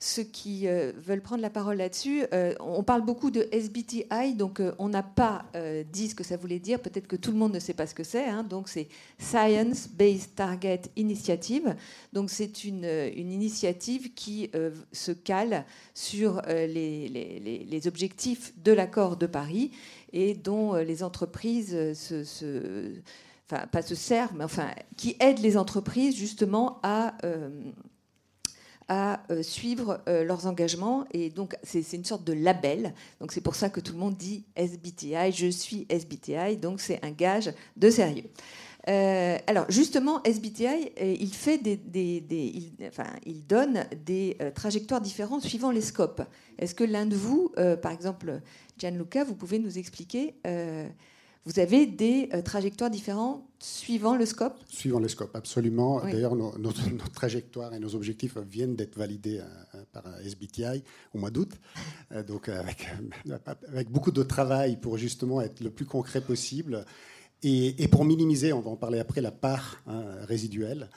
ceux 0.00 0.24
qui 0.24 0.66
veulent 0.66 1.20
prendre 1.20 1.42
la 1.42 1.50
parole 1.50 1.76
là-dessus. 1.76 2.24
On 2.58 2.82
parle 2.82 3.04
beaucoup 3.04 3.30
de 3.30 3.46
SBTI, 3.52 4.34
donc 4.34 4.62
on 4.78 4.88
n'a 4.88 5.02
pas 5.02 5.44
dit 5.92 6.08
ce 6.08 6.14
que 6.14 6.24
ça 6.24 6.38
voulait 6.38 6.58
dire. 6.58 6.80
Peut-être 6.80 7.06
que 7.06 7.16
tout 7.16 7.32
le 7.32 7.36
monde 7.36 7.52
ne 7.52 7.58
sait 7.58 7.74
pas 7.74 7.86
ce 7.86 7.94
que 7.94 8.02
c'est. 8.02 8.24
Hein. 8.24 8.42
Donc, 8.42 8.70
c'est 8.70 8.88
Science 9.18 9.88
Based 9.90 10.34
Target 10.34 10.80
Initiative. 10.96 11.76
Donc, 12.14 12.30
c'est 12.30 12.64
une, 12.64 12.86
initiative 13.14 14.14
qui 14.14 14.50
se 14.90 15.12
cale 15.12 15.66
sur 15.92 16.40
les, 16.48 17.82
objectifs 17.84 18.54
de 18.64 18.72
l'accord 18.72 19.18
de 19.18 19.26
Paris 19.26 19.70
et 20.14 20.32
dont 20.32 20.76
les 20.76 21.02
entreprises 21.02 21.92
se 21.92 22.24
enfin 23.50 23.66
pas 23.66 23.82
se 23.82 23.94
sert, 23.94 24.32
mais 24.34 24.44
enfin 24.44 24.68
qui 24.96 25.16
aide 25.20 25.38
les 25.38 25.56
entreprises 25.56 26.16
justement 26.16 26.78
à 26.82 27.14
euh, 27.24 27.48
à 28.92 29.22
euh, 29.30 29.44
suivre 29.44 30.00
euh, 30.08 30.24
leurs 30.24 30.46
engagements. 30.46 31.04
Et 31.12 31.30
donc, 31.30 31.56
c'est 31.62 31.92
une 31.92 32.04
sorte 32.04 32.24
de 32.24 32.32
label. 32.32 32.92
Donc, 33.20 33.30
c'est 33.30 33.40
pour 33.40 33.54
ça 33.54 33.70
que 33.70 33.78
tout 33.78 33.92
le 33.92 34.00
monde 34.00 34.16
dit 34.16 34.44
SBTI, 34.56 35.30
je 35.32 35.46
suis 35.46 35.86
SBTI. 35.88 36.56
Donc, 36.56 36.80
c'est 36.80 36.98
un 37.04 37.12
gage 37.12 37.52
de 37.76 37.88
sérieux. 37.88 38.24
alors, 38.88 39.66
justement, 39.68 40.20
SBTI, 40.24 40.90
il, 41.20 41.32
fait 41.32 41.58
des, 41.58 41.76
des, 41.76 42.24
il, 42.32 42.72
enfin, 42.88 43.06
il 43.24 43.46
donne 43.46 43.84
des 44.04 44.36
trajectoires 44.56 45.00
différentes 45.00 45.42
suivant 45.42 45.70
les 45.70 45.82
scopes. 45.82 46.22
Est-ce 46.58 46.74
que 46.74 46.82
l'un 46.82 47.06
de 47.06 47.14
vous, 47.14 47.52
par 47.80 47.92
exemple, 47.92 48.40
Gianluca, 48.76 49.22
vous 49.22 49.36
pouvez 49.36 49.60
nous 49.60 49.78
expliquer 49.78 50.34
vous 51.46 51.58
avez 51.58 51.86
des 51.86 52.28
euh, 52.34 52.42
trajectoires 52.42 52.90
différentes 52.90 53.42
suivant 53.58 54.14
le 54.14 54.26
scope? 54.26 54.58
Suivant 54.68 55.00
le 55.00 55.08
scope, 55.08 55.34
absolument. 55.34 56.00
D'ailleurs, 56.00 56.36
nos, 56.36 56.52
trajectoires 57.14 57.72
et 57.72 57.78
nos 57.78 57.94
objectifs 57.94 58.36
viennent 58.36 58.76
d'être 58.76 58.96
validés 58.96 59.40
euh, 59.40 59.84
par 59.92 60.04
SBTI 60.20 60.82
au 61.14 61.18
mois 61.18 61.30
d'août. 61.30 61.52
Euh, 62.12 62.22
donc, 62.22 62.50
avec, 62.50 62.88
avec, 63.68 63.90
beaucoup 63.90 64.10
de 64.10 64.22
travail 64.22 64.76
pour 64.78 64.98
justement 64.98 65.40
être 65.40 65.60
le 65.60 65.70
plus 65.70 65.86
concret 65.86 66.20
possible 66.20 66.84
et, 67.42 67.88
pour 67.88 68.04
minimiser, 68.04 68.52
on 68.52 68.60
va 68.60 68.70
en 68.70 68.76
parler 68.76 68.98
après, 68.98 69.22
la 69.22 69.30
part 69.30 69.82
hein, 69.86 70.04
résiduelle 70.28 70.90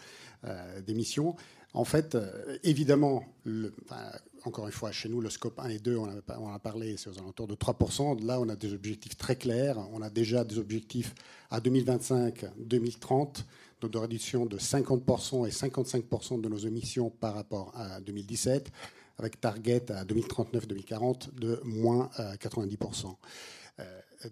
d'émissions. 0.85 1.37
En 1.73 1.85
fait, 1.85 2.17
évidemment, 2.65 3.23
le, 3.45 3.73
encore 4.45 4.65
une 4.65 4.73
fois, 4.73 4.91
chez 4.91 5.09
nous, 5.09 5.21
le 5.21 5.29
scope 5.29 5.59
1 5.59 5.69
et 5.69 5.79
2, 5.79 5.97
on 5.97 6.05
a, 6.07 6.53
a 6.53 6.59
parlé, 6.59 6.97
c'est 6.97 7.09
aux 7.09 7.17
alentours 7.17 7.47
de 7.47 7.55
3%. 7.55 8.25
Là, 8.25 8.39
on 8.39 8.49
a 8.49 8.55
des 8.55 8.73
objectifs 8.73 9.17
très 9.17 9.35
clairs. 9.35 9.77
On 9.93 10.01
a 10.01 10.09
déjà 10.09 10.43
des 10.43 10.57
objectifs 10.57 11.13
à 11.49 11.59
2025, 11.59 12.45
2030, 12.57 13.45
donc 13.81 13.91
de 13.91 13.97
réduction 13.97 14.45
de 14.45 14.57
50% 14.57 15.47
et 15.47 15.51
55% 15.51 16.41
de 16.41 16.49
nos 16.49 16.57
émissions 16.57 17.09
par 17.09 17.35
rapport 17.35 17.71
à 17.75 18.01
2017, 18.01 18.71
avec 19.17 19.39
target 19.39 19.91
à 19.91 20.03
2039-2040 20.05 21.33
de 21.35 21.61
moins 21.63 22.09
90% 22.39 23.15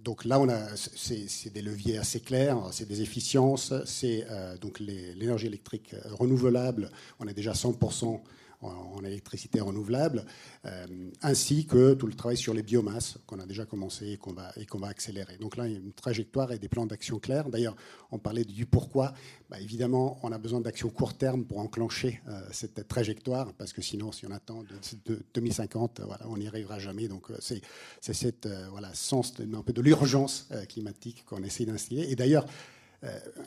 donc 0.04 0.26
là, 0.26 0.40
on 0.40 0.48
a, 0.50 0.76
c'est, 0.76 1.52
des 1.52 1.62
leviers 1.62 1.98
assez 1.98 2.20
clairs, 2.20 2.58
c'est 2.72 2.88
des 2.88 3.02
efficiences, 3.02 3.74
c'est 3.86 4.26
euh, 4.30 4.58
donc 4.58 4.80
l'énergie 4.80 5.48
électrique 5.48 5.96
renouvelable. 6.06 6.90
On 7.20 7.28
a 7.28 7.34
déjà 7.34 7.52
100% 7.52 8.22
en, 8.62 9.04
électricité 9.04 9.60
renouvelable, 9.60 10.26
euh, 10.66 10.86
ainsi 11.22 11.66
que 11.66 11.94
tout 11.94 12.06
le 12.06 12.14
travail 12.14 12.38
sur 12.38 12.54
les 12.54 12.62
biomasses 12.62 13.18
qu'on 13.26 13.40
a 13.40 13.46
déjà 13.46 13.66
commencé 13.66 14.12
et 14.12 14.18
qu'on 14.18 14.34
va, 14.34 14.52
et 14.58 14.68
va 14.74 14.88
accélérer. 14.88 15.38
Donc 15.38 15.58
là, 15.58 15.68
il 15.68 15.74
y 15.74 15.76
a 15.76 15.80
une 15.80 15.94
trajectoire 15.94 16.52
et 16.52 16.60
des 16.60 16.68
plans 16.68 16.86
d'action 16.86 17.20
clairs. 17.20 17.50
D'ailleurs, 17.50 17.76
on 18.12 18.20
parlait 18.20 18.44
du 18.44 18.66
pourquoi. 18.66 19.14
Bah, 19.50 19.60
évidemment, 19.60 20.20
on 20.24 20.32
a 20.32 20.38
besoin 20.38 20.62
d'actions 20.62 20.90
court 20.90 21.16
terme 21.16 21.46
pour 21.46 21.60
enclencher 21.60 22.22
euh, 22.28 22.42
cette 22.52 22.88
trajectoire, 22.88 23.54
parce 23.54 23.74
que 23.74 23.82
sinon, 23.82 24.12
si 24.12 24.28
on 24.28 24.32
attend 24.32 24.64
de, 25.06 25.20
2050, 25.34 26.02
voilà, 26.06 26.28
on 26.28 26.38
n'y 26.38 26.48
arrivera 26.48 26.78
jamais. 26.78 27.08
Donc 27.08 27.32
euh, 27.32 27.38
c'est, 27.40 27.62
c'est 28.00 28.14
cette 28.14 28.48
voilà, 28.70 28.94
sens 28.94 29.34
de, 29.34 29.56
un 29.56 29.64
peu 29.64 29.74
de 29.74 29.82
l'urgence 29.82 30.50
climatique 30.70 31.24
qu'on 31.26 31.44
essaie 31.44 31.66
d'instiller. 31.66 32.12
Et 32.12 32.16
d'ailleurs, 32.16 32.46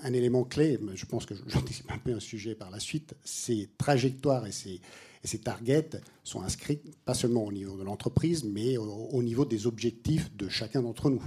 un 0.02 0.12
élément 0.12 0.44
clé, 0.44 0.78
je 0.94 1.06
pense 1.06 1.26
que 1.26 1.34
j'anticipe 1.46 1.90
un 1.90 1.98
peu 1.98 2.12
un 2.12 2.20
sujet 2.20 2.54
par 2.54 2.70
la 2.70 2.80
suite, 2.80 3.14
ces 3.24 3.68
trajectoires 3.78 4.46
et 4.46 4.52
ces, 4.52 4.80
et 5.24 5.26
ces 5.26 5.38
targets 5.38 5.90
sont 6.22 6.42
inscrits 6.42 6.80
pas 7.04 7.14
seulement 7.14 7.44
au 7.44 7.52
niveau 7.52 7.76
de 7.78 7.82
l'entreprise, 7.82 8.44
mais 8.44 8.76
au, 8.76 9.22
niveau 9.22 9.44
des 9.44 9.66
objectifs 9.66 10.34
de 10.36 10.48
chacun 10.48 10.82
d'entre 10.82 11.08
nous. 11.08 11.22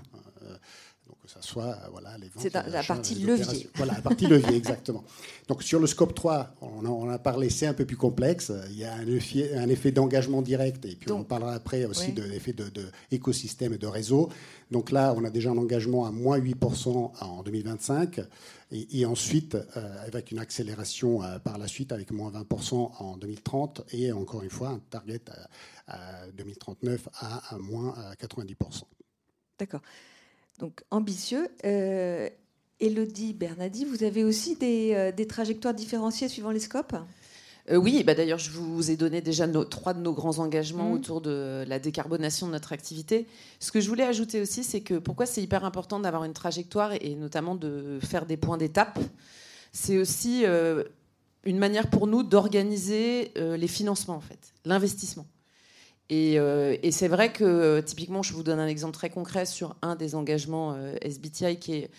Euh, 1.28 1.34
donc 1.34 1.34
que 1.34 1.34
ça 1.34 1.42
soit 1.42 1.66
euh, 1.66 1.88
voilà, 1.92 2.18
les 2.18 2.30
ventes. 2.30 2.44
C'est 2.44 2.54
la 2.54 2.84
partie 2.84 3.16
levier. 3.16 3.70
Voilà, 3.76 3.94
la 3.94 4.02
partie 4.02 4.28
levier, 4.28 4.56
exactement. 4.56 5.04
Donc 5.48 5.63
sur 5.63 5.80
le 5.80 5.88
scope 5.88 6.13
3, 6.13 6.56
on 6.62 6.86
en 6.86 7.10
a 7.10 7.20
parlé, 7.20 7.50
c'est 7.50 7.68
un 7.68 7.74
peu 7.74 7.86
plus 7.86 7.98
complexe. 7.98 8.52
Il 8.70 8.78
y 8.78 8.84
a 8.84 8.94
un 8.94 9.08
effet, 9.08 9.56
un 9.56 9.70
effet 9.70 9.92
d'engagement 9.92 10.42
direct, 10.42 10.86
et 10.86 10.96
puis 10.96 11.12
on 11.12 11.24
parlera 11.24 11.54
après 11.54 11.86
aussi 11.86 12.12
de 12.12 12.24
l'effet 12.24 12.54
d'écosystème 13.12 13.72
de, 13.72 13.76
et 13.76 13.80
de 13.80 13.88
réseau. 13.88 14.30
Donc 14.72 14.92
là, 14.92 15.13
on 15.16 15.24
a 15.24 15.30
déjà 15.30 15.52
un 15.52 15.58
engagement 15.58 16.06
à 16.06 16.12
moins 16.12 16.38
8% 16.38 17.12
en 17.22 17.44
2025. 17.44 18.22
Et, 18.70 19.06
ensuite, 19.06 19.56
euh, 19.56 20.06
avec 20.06 20.32
une 20.32 20.40
accélération 20.40 21.24
euh, 21.24 21.40
par 21.40 21.58
la 21.58 21.68
suite, 21.68 21.94
avec 21.94 22.12
moins 22.12 22.32
20% 22.32 22.92
en 23.00 23.16
2030, 23.16 23.84
et 23.94 24.12
encore 24.12 24.44
une 24.44 24.50
fois, 24.50 24.70
un 24.70 24.80
target 24.90 25.22
à, 25.88 26.28
2039 26.34 27.08
à, 27.22 27.58
moins 27.60 27.96
90%. 28.20 28.84
D'accord. 29.58 29.82
Donc 30.58 30.84
ambitieux. 30.91 31.50
Euh, 31.65 32.30
Elodie 32.80 33.34
Bernadi, 33.34 33.86
vous 33.86 34.04
avez 34.04 34.24
aussi 34.24 34.56
des, 34.56 35.12
des 35.15 35.26
trajectoires 35.26 35.74
différenciées 35.74 36.28
suivant 36.28 36.52
les 36.52 36.60
scopes? 36.60 36.96
Euh, 37.70 37.76
oui, 37.76 38.04
bah 38.04 38.13
d'ailleurs, 38.13 38.39
je 38.39 38.52
vous 38.52 38.91
ai 38.91 38.96
donné 38.96 39.22
déjà 39.22 39.46
nos, 39.46 39.65
trois 39.65 39.93
de 39.93 40.00
nos 40.00 40.13
grands 40.13 40.39
engagements 40.39 40.89
mmh. 40.89 40.93
autour 40.93 41.22
de 41.22 41.65
la 41.67 41.80
décarbonation 41.80 42.48
de 42.48 42.54
notre 42.54 42.72
activité. 42.72 43.28
Ce 43.60 43.72
que 43.72 43.82
je 43.82 43.89
voulais 43.89 44.06
ajouter 44.06 44.41
aussi, 44.41 44.63
c'est 44.63 44.82
que 44.82 44.96
pourquoi 44.96 45.26
c'est 45.26 45.41
hyper 45.41 45.65
important 45.65 46.00
d'avoir 46.00 46.24
une 46.24 46.34
trajectoire 46.34 46.93
et 46.93 47.15
notamment 47.15 47.56
de 47.56 48.00
faire 48.02 48.26
des 48.26 48.38
points 48.38 48.58
d'étape, 48.58 49.00
c'est 49.74 49.98
aussi 49.98 50.46
euh, 50.46 50.84
une 51.43 51.58
manière 51.58 51.89
pour 51.89 52.08
nous 52.08 52.24
d'organiser 52.24 53.32
euh, 53.38 53.58
les 53.58 53.67
financements, 53.67 54.15
en 54.15 54.22
fait, 54.22 54.54
l'investissement. 54.63 55.26
Et, 56.10 56.36
et 56.36 56.91
c'est 56.91 57.10
vrai 57.10 57.34
que, 57.34 57.82
typiquement, 57.82 58.24
je 58.24 58.32
vous 58.34 58.43
donne 58.43 58.60
un 58.60 58.67
exemple 58.67 58.93
très 58.93 59.10
concret 59.10 59.46
sur 59.46 59.76
un 59.82 59.96
des 59.96 60.15
engagements 60.15 60.78
SBTI 61.02 61.60
qui 61.60 61.74
est 61.74 61.91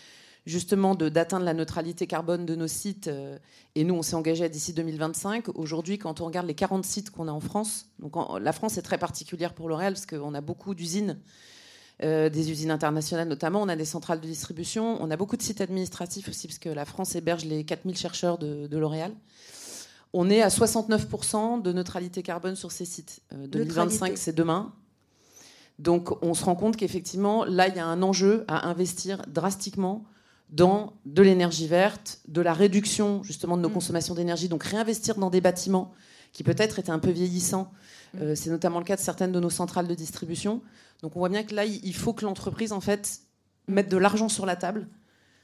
justement 0.49 0.95
d'atteindre 0.95 1.45
la 1.45 1.53
neutralité 1.53 2.07
carbone 2.07 2.45
de 2.45 2.55
nos 2.55 2.67
sites. 2.67 3.07
Euh, 3.07 3.37
et 3.75 3.83
nous, 3.83 3.93
on 3.93 4.01
s'est 4.01 4.15
engagé 4.15 4.49
d'ici 4.49 4.73
2025. 4.73 5.49
Aujourd'hui, 5.55 5.97
quand 5.97 6.21
on 6.21 6.25
regarde 6.25 6.47
les 6.47 6.55
40 6.55 6.83
sites 6.83 7.11
qu'on 7.11 7.27
a 7.27 7.31
en 7.31 7.39
France, 7.39 7.85
donc 7.99 8.15
la 8.41 8.51
France 8.51 8.77
est 8.77 8.81
très 8.81 8.97
particulière 8.97 9.53
pour 9.53 9.69
L'Oréal 9.69 9.93
parce 9.93 10.05
qu'on 10.05 10.33
a 10.33 10.41
beaucoup 10.41 10.73
d'usines, 10.73 11.19
euh, 12.03 12.29
des 12.29 12.51
usines 12.51 12.71
internationales 12.71 13.27
notamment, 13.27 13.61
on 13.61 13.69
a 13.69 13.75
des 13.75 13.85
centrales 13.85 14.19
de 14.19 14.25
distribution, 14.25 14.97
on 15.01 15.11
a 15.11 15.17
beaucoup 15.17 15.37
de 15.37 15.43
sites 15.43 15.61
administratifs 15.61 16.27
aussi 16.27 16.47
parce 16.47 16.59
que 16.59 16.69
la 16.69 16.85
France 16.85 17.15
héberge 17.15 17.45
les 17.45 17.63
4000 17.63 17.95
chercheurs 17.95 18.37
de, 18.37 18.77
L'Oréal. 18.77 19.13
On 20.13 20.29
est 20.29 20.41
à 20.41 20.47
69% 20.47 21.61
de 21.61 21.71
neutralité 21.71 22.23
carbone 22.23 22.55
sur 22.55 22.71
ces 22.71 22.85
sites. 22.85 23.21
2025, 23.31 24.11
euh, 24.11 24.15
c'est 24.15 24.35
demain. 24.35 24.73
Donc 25.77 26.23
on 26.23 26.33
se 26.33 26.43
rend 26.43 26.55
compte 26.55 26.75
qu'effectivement, 26.75 27.45
là, 27.45 27.67
il 27.67 27.75
y 27.75 27.79
a 27.79 27.85
un 27.85 28.01
enjeu 28.01 28.43
à 28.47 28.67
investir 28.67 29.21
drastiquement 29.27 30.03
dans 30.49 30.93
de 31.05 31.21
l'énergie 31.21 31.67
verte, 31.67 32.21
de 32.27 32.41
la 32.41 32.53
réduction 32.53 33.23
justement 33.23 33.55
de 33.55 33.61
nos 33.61 33.69
mm. 33.69 33.73
consommations 33.73 34.15
d'énergie, 34.15 34.49
donc 34.49 34.63
réinvestir 34.63 35.15
dans 35.15 35.29
des 35.29 35.41
bâtiments 35.41 35.93
qui 36.33 36.43
peut-être 36.43 36.79
étaient 36.79 36.91
un 36.91 36.99
peu 36.99 37.11
vieillissants. 37.11 37.71
Mm. 38.13 38.21
Euh, 38.21 38.35
c'est 38.35 38.49
notamment 38.49 38.79
le 38.79 38.85
cas 38.85 38.95
de 38.95 39.01
certaines 39.01 39.31
de 39.31 39.39
nos 39.39 39.51
centrales 39.51 39.87
de 39.87 39.95
distribution. 39.95 40.61
Donc 41.01 41.15
on 41.15 41.19
voit 41.19 41.29
bien 41.29 41.43
que 41.43 41.55
là, 41.55 41.65
il 41.65 41.95
faut 41.95 42.13
que 42.13 42.25
l'entreprise 42.25 42.73
en 42.73 42.81
fait 42.81 43.21
mette 43.67 43.89
de 43.89 43.97
l'argent 43.97 44.27
sur 44.27 44.45
la 44.45 44.55
table 44.55 44.87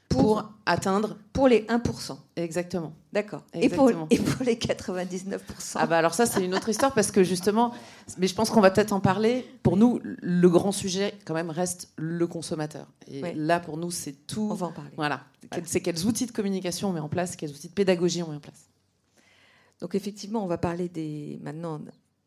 pour, 0.10 0.52
atteindre. 0.66 1.18
Pour 1.34 1.48
les 1.48 1.64
1%. 1.64 2.18
Exactement. 2.36 2.94
D'accord. 3.12 3.44
Et 3.54 3.70
pour, 3.70 3.90
et 3.90 4.18
pour 4.18 4.46
les 4.46 4.56
99% 4.56 5.40
Ah 5.76 5.88
bah 5.88 5.98
alors 5.98 6.14
ça 6.14 6.26
c'est 6.26 6.44
une 6.44 6.54
autre 6.54 6.70
histoire 6.70 6.94
parce 6.94 7.12
que 7.12 7.24
justement, 7.24 7.74
mais 8.18 8.28
je 8.28 8.36
pense 8.36 8.50
qu'on 8.50 8.62
va 8.62 8.72
peut-être 8.72 8.94
en 8.94 9.00
parler. 9.00 9.46
Pour 9.64 9.78
nous, 9.78 10.00
le 10.04 10.50
grand 10.50 10.72
sujet 10.72 11.16
quand 11.26 11.34
même 11.34 11.50
reste 11.50 11.90
le 11.98 12.28
consommateur. 12.28 12.88
Et 13.08 13.34
là 13.34 13.60
pour 13.60 13.78
nous 13.78 13.92
c'est 13.92 14.14
tout. 14.28 14.50
On 14.52 14.56
va 14.56 14.68
en 14.68 14.72
parler. 14.72 14.92
Voilà. 14.96 15.24
C'est 15.66 15.82
quels 15.82 16.06
outils 16.06 16.26
de 16.26 16.32
communication 16.32 16.90
on 16.90 16.94
met 16.94 17.00
en 17.00 17.10
place, 17.10 17.36
quels 17.36 17.52
outils 17.52 17.70
de 17.70 17.74
pédagogie 17.74 18.24
on 18.24 18.30
met 18.30 18.38
en 18.38 18.42
place. 18.42 18.70
Donc 19.82 19.96
effectivement, 19.96 20.44
on 20.44 20.48
va 20.48 20.58
parler 20.58 20.90
des. 20.90 21.40
Maintenant, 21.42 21.82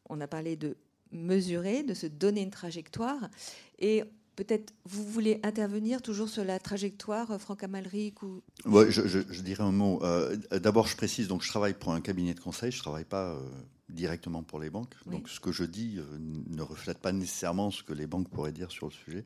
on 0.09 0.21
a 0.21 0.27
parlé 0.27 0.57
de 0.57 0.77
mesurer, 1.11 1.83
de 1.83 1.95
se 1.95 2.07
donner 2.07 2.43
une 2.43 2.51
trajectoire. 2.51 3.29
Et 3.79 4.05
Peut-être 4.39 4.73
vous 4.85 5.05
voulez 5.05 5.41
intervenir 5.43 6.01
toujours 6.01 6.29
sur 6.29 6.45
la 6.45 6.61
trajectoire, 6.61 7.29
euh, 7.33 7.39
Franck 7.39 7.65
Amalric 7.65 8.23
ou... 8.23 8.41
je, 8.65 9.41
dirais 9.43 9.65
un 9.65 9.73
mot. 9.73 9.99
Euh, 10.05 10.37
d'abord, 10.63 10.87
je 10.87 10.97
précise, 10.97 11.27
donc 11.27 11.43
je 11.43 11.49
travaille 11.49 11.75
pour 11.75 11.93
un 11.93 12.01
cabinet 12.01 12.35
de 12.35 12.39
conseil, 12.39 12.71
je 12.71 12.77
ne 12.77 12.83
travaille 12.83 13.05
pas 13.05 13.33
euh, 13.33 13.41
directement 13.89 14.45
pour 14.45 14.61
les 14.61 14.71
banques. 14.71 14.95
Donc 15.07 15.29
ce 15.29 15.41
que 15.41 15.51
je 15.51 15.65
dis 15.65 15.99
ne 16.21 16.63
reflète 16.63 16.99
pas 16.99 17.11
nécessairement 17.11 17.73
ce 17.73 17.83
que 17.83 17.93
les 17.93 18.07
banques 18.07 18.29
pourraient 18.29 18.53
dire 18.53 18.71
sur 18.71 18.87
le 18.87 18.93
sujet. 18.93 19.25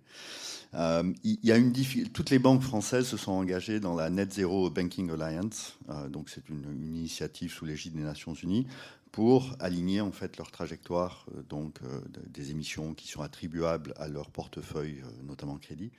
il 0.72 1.38
y 1.42 1.52
a 1.52 1.58
une 1.58 1.74
Toutes 2.14 2.30
les 2.30 2.38
banques 2.38 2.62
françaises 2.62 3.06
se 3.06 3.18
sont 3.18 3.32
engagées 3.32 3.80
dans 3.80 3.94
la 3.94 4.08
Net 4.08 4.32
Zero 4.32 4.70
Banking 4.70 5.10
Alliance. 5.10 5.76
donc 6.08 6.30
c'est 6.30 6.48
une, 6.48 6.64
une, 6.72 6.96
initiative 6.96 7.52
sous 7.52 7.66
l'égide 7.66 7.96
des 7.96 8.02
Nations 8.02 8.32
Unies 8.32 8.66
pour 9.12 9.54
aligner 9.60 10.00
en 10.00 10.10
fait 10.10 10.38
leur 10.38 10.50
trajectoire 10.50 11.26
euh, 11.36 11.42
donc 11.42 11.78
euh, 11.82 12.00
des 12.26 12.50
émissions 12.50 12.94
qui 12.94 13.08
sont 13.08 13.20
attribuables 13.20 13.92
à 13.98 14.08
leur 14.08 14.30
portefeuille, 14.30 15.02
euh, 15.04 15.22
notamment 15.22 15.58
crédit, 15.58 15.92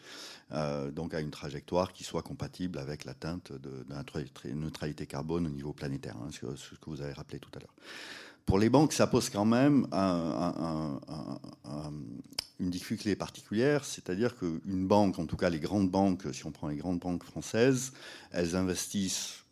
donc 0.91 1.13
à 1.13 1.19
une 1.19 1.31
trajectoire 1.31 1.93
qui 1.93 2.03
soit 2.03 2.21
compatible 2.21 2.77
avec 2.77 3.05
l'atteinte 3.05 3.51
de, 3.51 3.83
de, 3.83 4.53
neutralité 4.53 5.07
carbone 5.07 5.47
au 5.47 5.49
niveau 5.49 5.73
planétaire, 5.73 6.15
hein, 6.17 6.29
ce, 6.31 6.75
que 6.75 6.89
vous 6.89 7.01
avez 7.01 7.13
rappelé 7.13 7.39
tout 7.39 7.49
à 7.55 7.59
l'heure. 7.59 7.73
Pour 8.45 8.59
les 8.59 8.69
banques, 8.69 8.93
ça 8.93 9.07
pose 9.07 9.29
quand 9.29 9.45
même 9.45 9.87
une 12.59 12.69
difficulté 12.69 13.15
particulière, 13.15 13.83
c'est-à-dire 13.83 14.35
qu'une 14.37 14.87
banque, 14.87 15.17
en 15.17 15.25
tout 15.25 15.37
cas 15.37 15.49
les 15.49 15.59
grandes 15.59 15.89
banques, 15.89 16.27
si 16.33 16.45
on 16.45 16.51
prend 16.51 16.67
les 16.67 16.77
grandes 16.77 16.99
banques 16.99 17.23
françaises, 17.23 17.93
elles 18.31 18.55
investissent 18.55 19.42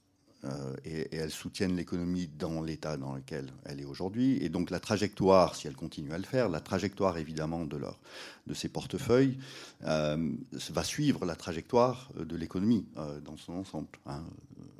euh, 0.45 0.75
et, 0.85 1.15
elles 1.15 1.31
soutiennent 1.31 1.75
l'économie 1.75 2.29
dans 2.39 2.61
l'état 2.61 2.97
dans 2.97 3.15
lequel 3.15 3.51
elle 3.65 3.79
est 3.79 3.85
aujourd'hui. 3.85 4.37
Et 4.41 4.49
donc 4.49 4.71
la 4.71 4.79
trajectoire, 4.79 5.55
si 5.55 5.67
elles 5.67 5.75
continuent 5.75 6.13
à 6.13 6.17
le 6.17 6.23
faire, 6.23 6.49
la 6.49 6.59
trajectoire 6.59 7.17
évidemment 7.17 7.65
de, 7.65 7.77
leur, 7.77 7.99
de 8.47 8.53
ces 8.53 8.69
portefeuilles 8.69 9.37
euh, 9.83 10.31
va 10.71 10.83
suivre 10.83 11.25
la 11.25 11.35
trajectoire 11.35 12.11
de 12.17 12.35
l'économie 12.35 12.85
euh, 12.97 13.19
dans 13.21 13.37
son 13.37 13.53
ensemble. 13.53 13.87
Hein. 14.07 14.23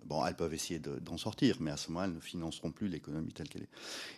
Bon, 0.05 0.25
elles 0.25 0.35
peuvent 0.35 0.53
essayer 0.53 0.77
d'en 0.79 1.17
sortir, 1.17 1.55
mais 1.61 1.71
à 1.71 1.77
ce 1.77 1.89
moment, 1.89 2.03
elles 2.03 2.13
ne 2.13 2.19
financeront 2.19 2.71
plus 2.71 2.89
l'économie 2.89 3.31
telle 3.31 3.47
qu'elle 3.47 3.61
est. 3.61 3.69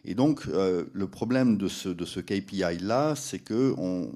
Et 0.06 0.16
donc, 0.16 0.48
le 0.48 1.06
problème 1.06 1.56
de 1.56 1.68
ce, 1.68 1.88
de 1.88 2.04
ce 2.04 2.20
KPI-là, 2.20 3.14
c'est 3.16 3.38
qu'il 3.38 4.08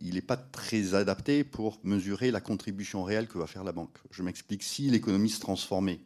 n'est 0.00 0.22
pas 0.22 0.38
très 0.38 0.94
adapté 0.94 1.44
pour 1.44 1.78
mesurer 1.84 2.30
la 2.30 2.40
contribution 2.40 3.04
réelle 3.04 3.28
que 3.28 3.36
va 3.36 3.46
faire 3.46 3.64
la 3.64 3.72
banque. 3.72 3.98
Je 4.10 4.22
m'explique, 4.22 4.62
si 4.62 4.88
l'économie 4.88 5.28
se 5.28 5.40
transformait 5.40 6.00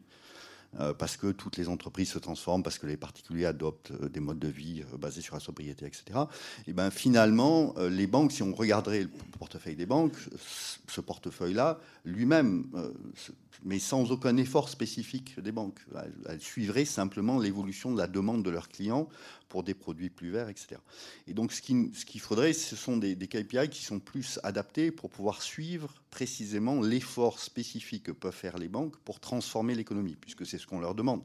parce 0.97 1.17
que 1.17 1.31
toutes 1.31 1.57
les 1.57 1.69
entreprises 1.69 2.09
se 2.09 2.19
transforment, 2.19 2.63
parce 2.63 2.77
que 2.77 2.87
les 2.87 2.97
particuliers 2.97 3.45
adoptent 3.45 3.91
euh, 3.91 4.09
des 4.09 4.19
modes 4.19 4.39
de 4.39 4.47
vie 4.47 4.81
euh, 4.81 4.97
basés 4.97 5.21
sur 5.21 5.35
la 5.35 5.39
sobriété, 5.39 5.85
etc. 5.85 6.19
Et 6.67 6.73
ben 6.73 6.91
finalement, 6.91 7.73
les 7.77 8.07
banques, 8.07 8.31
si 8.31 8.43
on 8.43 8.53
regarderait 8.53 9.03
le 9.03 9.09
portefeuille 9.37 9.75
des 9.75 9.85
banques, 9.85 10.15
ce 10.87 11.01
portefeuille-là, 11.01 11.79
lui-même, 12.03 12.67
mais 13.63 13.79
sans 13.79 14.11
aucun 14.11 14.37
effort 14.37 14.69
spécifique 14.69 15.39
des 15.39 15.51
banques, 15.51 15.79
elle 16.27 16.41
suivrait 16.41 16.85
simplement 16.85 17.39
l'évolution 17.39 17.91
de 17.91 17.97
la 17.97 18.07
demande 18.07 18.43
de 18.43 18.49
leurs 18.49 18.69
clients 18.69 19.07
pour 19.49 19.63
des 19.63 19.73
produits 19.73 20.09
plus 20.09 20.31
verts, 20.31 20.49
etc. 20.49 20.77
Et 21.27 21.33
donc, 21.33 21.53
ce 21.53 21.61
qu'il 21.61 21.91
ce 21.93 22.17
faudrait, 22.17 22.53
ce 22.53 22.75
sont 22.75 22.97
des, 22.97 23.15
des, 23.15 23.27
KPI 23.27 23.69
qui 23.69 23.83
sont 23.83 23.99
plus 23.99 24.39
adaptés 24.43 24.91
pour 24.91 25.09
pouvoir 25.09 25.41
suivre 25.41 25.93
précisément 26.09 26.81
l'effort 26.81 27.39
spécifique 27.39 28.03
que 28.03 28.11
peuvent 28.11 28.33
faire 28.33 28.57
les 28.57 28.67
banques 28.67 28.97
pour 28.97 29.19
transformer 29.19 29.75
l'économie, 29.75 30.17
puisque 30.19 30.45
c'est 30.45 30.57
ce 30.57 30.67
qu'on 30.67 30.79
leur 30.79 30.95
demande. 30.95 31.23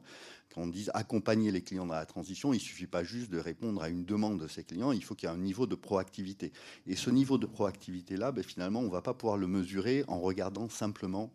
Quand 0.53 0.61
on 0.61 0.67
dit 0.67 0.87
accompagner 0.93 1.51
les 1.51 1.61
clients 1.61 1.85
dans 1.85 1.93
la 1.93 2.05
transition, 2.05 2.51
il 2.53 2.57
ne 2.57 2.61
suffit 2.61 2.87
pas 2.87 3.03
juste 3.03 3.31
de 3.31 3.39
répondre 3.39 3.81
à 3.81 3.89
une 3.89 4.03
demande 4.03 4.41
de 4.41 4.47
ces 4.47 4.63
clients, 4.63 4.91
il 4.91 5.03
faut 5.03 5.15
qu'il 5.15 5.29
y 5.29 5.31
ait 5.31 5.35
un 5.35 5.39
niveau 5.39 5.65
de 5.65 5.75
proactivité. 5.75 6.51
Et 6.87 6.95
ce 6.95 7.09
niveau 7.09 7.37
de 7.37 7.45
proactivité-là, 7.45 8.31
ben, 8.31 8.43
finalement, 8.43 8.81
on 8.81 8.87
ne 8.87 8.91
va 8.91 9.01
pas 9.01 9.13
pouvoir 9.13 9.37
le 9.37 9.47
mesurer 9.47 10.03
en 10.07 10.19
regardant 10.19 10.67
simplement 10.67 11.31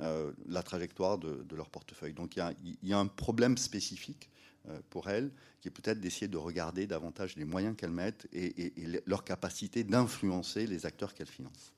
euh, 0.00 0.32
la 0.48 0.62
trajectoire 0.62 1.18
de, 1.18 1.44
leur 1.54 1.68
portefeuille. 1.68 2.14
Donc 2.14 2.36
il 2.36 2.76
y, 2.82 2.92
a 2.92 2.98
un 2.98 3.06
problème 3.06 3.58
spécifique 3.58 4.30
euh, 4.68 4.78
pour 4.88 5.10
elles, 5.10 5.30
qui 5.60 5.68
est 5.68 5.70
peut-être 5.70 6.00
d'essayer 6.00 6.28
de 6.28 6.38
regarder 6.38 6.86
davantage 6.86 7.36
les 7.36 7.44
moyens 7.44 7.76
qu'elles 7.76 7.90
mettent 7.90 8.26
et, 8.32 8.72
leur 9.06 9.24
capacité 9.24 9.84
d'influencer 9.84 10.66
les 10.66 10.86
acteurs 10.86 11.12
qu'elles 11.12 11.26
financent. 11.26 11.72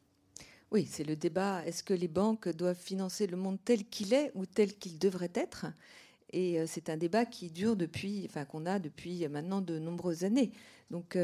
Oui, 0.71 0.89
c'est 0.89 1.05
le 1.05 1.17
débat. 1.17 1.67
Est-ce 1.67 1.83
que 1.83 1.95
les 1.95 2.09
banques 2.09 2.49
doivent 2.49 2.79
financer 2.79 3.27
le 3.27 3.37
monde 3.37 3.59
tel 3.65 3.85
qu'il 3.85 4.15
est 4.15 4.31
ou 4.35 4.47
tel 4.47 4.75
qu'il 4.77 4.99
devrait 4.99 5.33
être? 5.35 5.67
Et 6.33 6.61
euh, 6.61 6.67
c'est 6.69 6.91
un 6.91 6.97
débat 6.97 7.27
qui 7.27 7.51
dure 7.51 7.77
depuis, 7.77 8.25
enfin 8.29 8.45
qu'on 8.45 8.67
a 8.67 8.79
depuis 8.79 9.27
maintenant 9.29 9.61
de 9.61 9.79
nombreuses 9.79 10.25
années. 10.25 10.53
Donc 10.91 11.17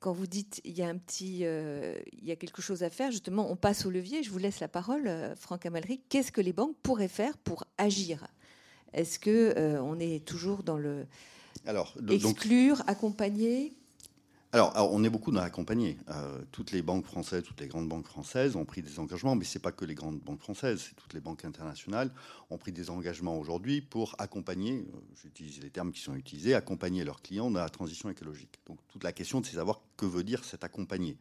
quand 0.00 0.12
vous 0.12 0.26
dites 0.26 0.60
il 0.64 0.76
y 0.76 0.82
a 0.82 0.88
un 0.88 0.96
petit, 0.96 1.40
il 1.40 2.24
y 2.24 2.30
a 2.30 2.36
quelque 2.36 2.62
chose 2.62 2.82
à 2.82 2.90
faire, 2.90 3.10
justement, 3.10 3.50
on 3.50 3.56
passe 3.56 3.86
au 3.86 3.90
levier. 3.90 4.22
Je 4.22 4.30
vous 4.30 4.38
laisse 4.38 4.60
la 4.60 4.68
parole, 4.68 5.10
Franck 5.36 5.66
Amalric. 5.66 6.02
Qu'est-ce 6.08 6.32
que 6.32 6.40
les 6.40 6.52
banques 6.52 6.76
pourraient 6.82 7.08
faire 7.08 7.36
pour 7.38 7.64
agir? 7.78 8.26
Est-ce 8.92 9.18
que 9.18 9.54
euh, 9.56 9.82
on 9.82 9.98
est 9.98 10.24
toujours 10.24 10.62
dans 10.62 10.78
le 10.78 11.06
alors, 11.66 11.94
exclure, 12.08 12.82
accompagner 12.86 13.74
alors, 14.50 14.72
on 14.94 15.04
est 15.04 15.10
beaucoup 15.10 15.30
dans 15.30 15.42
l'accompagner. 15.42 15.98
Euh, 16.08 16.40
toutes 16.52 16.72
les 16.72 16.80
banques 16.80 17.04
françaises, 17.04 17.42
toutes 17.42 17.60
les 17.60 17.68
grandes 17.68 17.86
banques 17.86 18.06
françaises 18.06 18.56
ont 18.56 18.64
pris 18.64 18.80
des 18.80 18.98
engagements, 18.98 19.34
mais 19.34 19.44
ce 19.44 19.58
n'est 19.58 19.62
pas 19.62 19.72
que 19.72 19.84
les 19.84 19.94
grandes 19.94 20.20
banques 20.20 20.40
françaises, 20.40 20.86
c'est 20.88 20.96
toutes 20.96 21.12
les 21.12 21.20
banques 21.20 21.44
internationales 21.44 22.10
ont 22.48 22.56
pris 22.56 22.72
des 22.72 22.88
engagements 22.88 23.38
aujourd'hui 23.38 23.82
pour 23.82 24.14
accompagner, 24.18 24.86
euh, 24.94 24.98
j'utilise 25.22 25.60
les 25.60 25.68
termes 25.68 25.92
qui 25.92 26.00
sont 26.00 26.14
utilisés, 26.14 26.54
accompagner 26.54 27.04
leurs 27.04 27.20
clients 27.20 27.50
dans 27.50 27.60
la 27.60 27.68
transition 27.68 28.08
écologique. 28.08 28.58
Donc 28.66 28.78
toute 28.88 29.04
la 29.04 29.12
question, 29.12 29.42
c'est 29.44 29.52
de 29.52 29.56
savoir 29.56 29.82
que 29.98 30.06
veut 30.06 30.24
dire 30.24 30.42
cet 30.44 30.64
accompagner. 30.64 31.18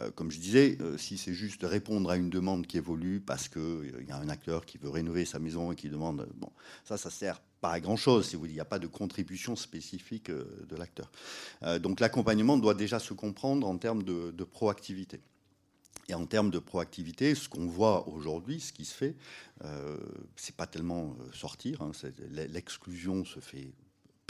Euh, 0.00 0.10
comme 0.10 0.30
je 0.30 0.38
disais, 0.38 0.78
euh, 0.80 0.96
si 0.96 1.18
c'est 1.18 1.34
juste 1.34 1.62
répondre 1.62 2.10
à 2.10 2.16
une 2.16 2.30
demande 2.30 2.66
qui 2.66 2.76
évolue 2.76 3.20
parce 3.20 3.48
qu'il 3.48 3.60
euh, 3.60 4.04
y 4.06 4.12
a 4.12 4.16
un 4.16 4.28
acteur 4.28 4.64
qui 4.64 4.78
veut 4.78 4.88
rénover 4.88 5.24
sa 5.24 5.38
maison 5.38 5.72
et 5.72 5.76
qui 5.76 5.88
demande, 5.88 6.28
bon, 6.36 6.50
ça, 6.84 6.96
ça 6.96 7.10
sert 7.10 7.40
pas 7.60 7.72
à 7.72 7.80
grand 7.80 7.96
chose 7.96 8.28
si 8.28 8.36
vous 8.36 8.46
il 8.46 8.52
n'y 8.52 8.60
a 8.60 8.64
pas 8.64 8.78
de 8.78 8.86
contribution 8.86 9.54
spécifique 9.54 10.30
de 10.30 10.76
l'acteur. 10.76 11.12
donc 11.80 12.00
l'accompagnement 12.00 12.56
doit 12.56 12.72
déjà 12.72 12.98
se 12.98 13.12
comprendre 13.12 13.66
en 13.66 13.76
termes 13.76 14.02
de, 14.02 14.44
proactivité. 14.44 15.20
Et 16.08 16.14
en 16.14 16.24
termes 16.24 16.50
de 16.50 16.58
proactivité, 16.58 17.34
ce 17.34 17.50
qu'on 17.50 17.66
voit 17.66 18.08
aujourd'hui, 18.08 18.60
ce 18.60 18.72
qui 18.72 18.86
se 18.86 18.94
fait, 18.94 19.14
c'est 20.36 20.56
pas 20.56 20.66
tellement 20.66 21.14
sortir. 21.34 21.82
Hein, 21.82 21.92
l'exclusion 22.30 23.26
se 23.26 23.40
fait 23.40 23.74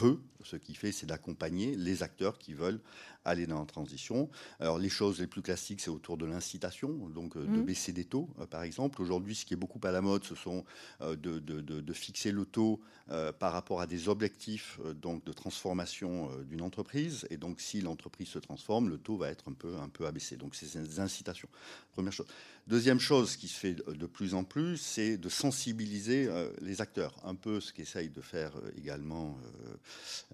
peu. 0.00 0.18
Ce 0.42 0.56
qu'il 0.56 0.76
fait, 0.76 0.92
c'est 0.92 1.06
d'accompagner 1.06 1.76
les 1.76 2.02
acteurs 2.02 2.38
qui 2.38 2.54
veulent 2.54 2.80
aller 3.24 3.46
dans 3.46 3.60
la 3.60 3.66
transition. 3.66 4.28
Alors 4.58 4.78
les 4.78 4.88
choses 4.88 5.20
les 5.20 5.26
plus 5.26 5.42
classiques, 5.42 5.80
c'est 5.80 5.90
autour 5.90 6.16
de 6.16 6.26
l'incitation, 6.26 6.90
donc 7.08 7.36
de 7.36 7.44
mmh. 7.44 7.62
baisser 7.62 7.92
des 7.92 8.04
taux, 8.04 8.28
par 8.50 8.62
exemple. 8.62 9.00
Aujourd'hui, 9.02 9.34
ce 9.34 9.44
qui 9.44 9.54
est 9.54 9.56
beaucoup 9.56 9.80
à 9.82 9.90
la 9.90 10.00
mode, 10.00 10.24
ce 10.24 10.34
sont 10.34 10.64
de, 11.00 11.38
de, 11.38 11.92
fixer 11.92 12.32
le 12.32 12.44
taux 12.44 12.80
par 13.38 13.52
rapport 13.52 13.80
à 13.80 13.86
des 13.86 14.08
objectifs 14.08 14.78
donc 15.00 15.24
de 15.24 15.32
transformation 15.32 16.30
d'une 16.44 16.62
entreprise. 16.62 17.26
Et 17.30 17.36
donc, 17.36 17.60
si 17.60 17.80
l'entreprise 17.80 18.28
se 18.28 18.38
transforme, 18.38 18.88
le 18.88 18.98
taux 18.98 19.16
va 19.16 19.28
être 19.28 19.48
un 19.48 19.52
peu, 19.52 19.76
un 19.76 19.88
peu 19.88 20.06
abaissé. 20.06 20.36
Donc, 20.36 20.54
c'est 20.54 20.78
des 20.78 21.00
incitations. 21.00 21.48
Première 21.92 22.12
chose. 22.12 22.26
Deuxième 22.66 23.00
chose 23.00 23.36
qui 23.36 23.48
se 23.48 23.58
fait 23.58 23.74
de 23.74 24.06
plus 24.06 24.34
en 24.34 24.44
plus, 24.44 24.76
c'est 24.76 25.16
de 25.16 25.28
sensibiliser 25.28 26.28
euh, 26.28 26.50
les 26.60 26.80
acteurs. 26.80 27.16
Un 27.24 27.34
peu 27.34 27.60
ce 27.60 27.72
qu'essaye 27.72 28.10
de 28.10 28.20
faire 28.20 28.56
euh, 28.56 28.70
également 28.78 29.36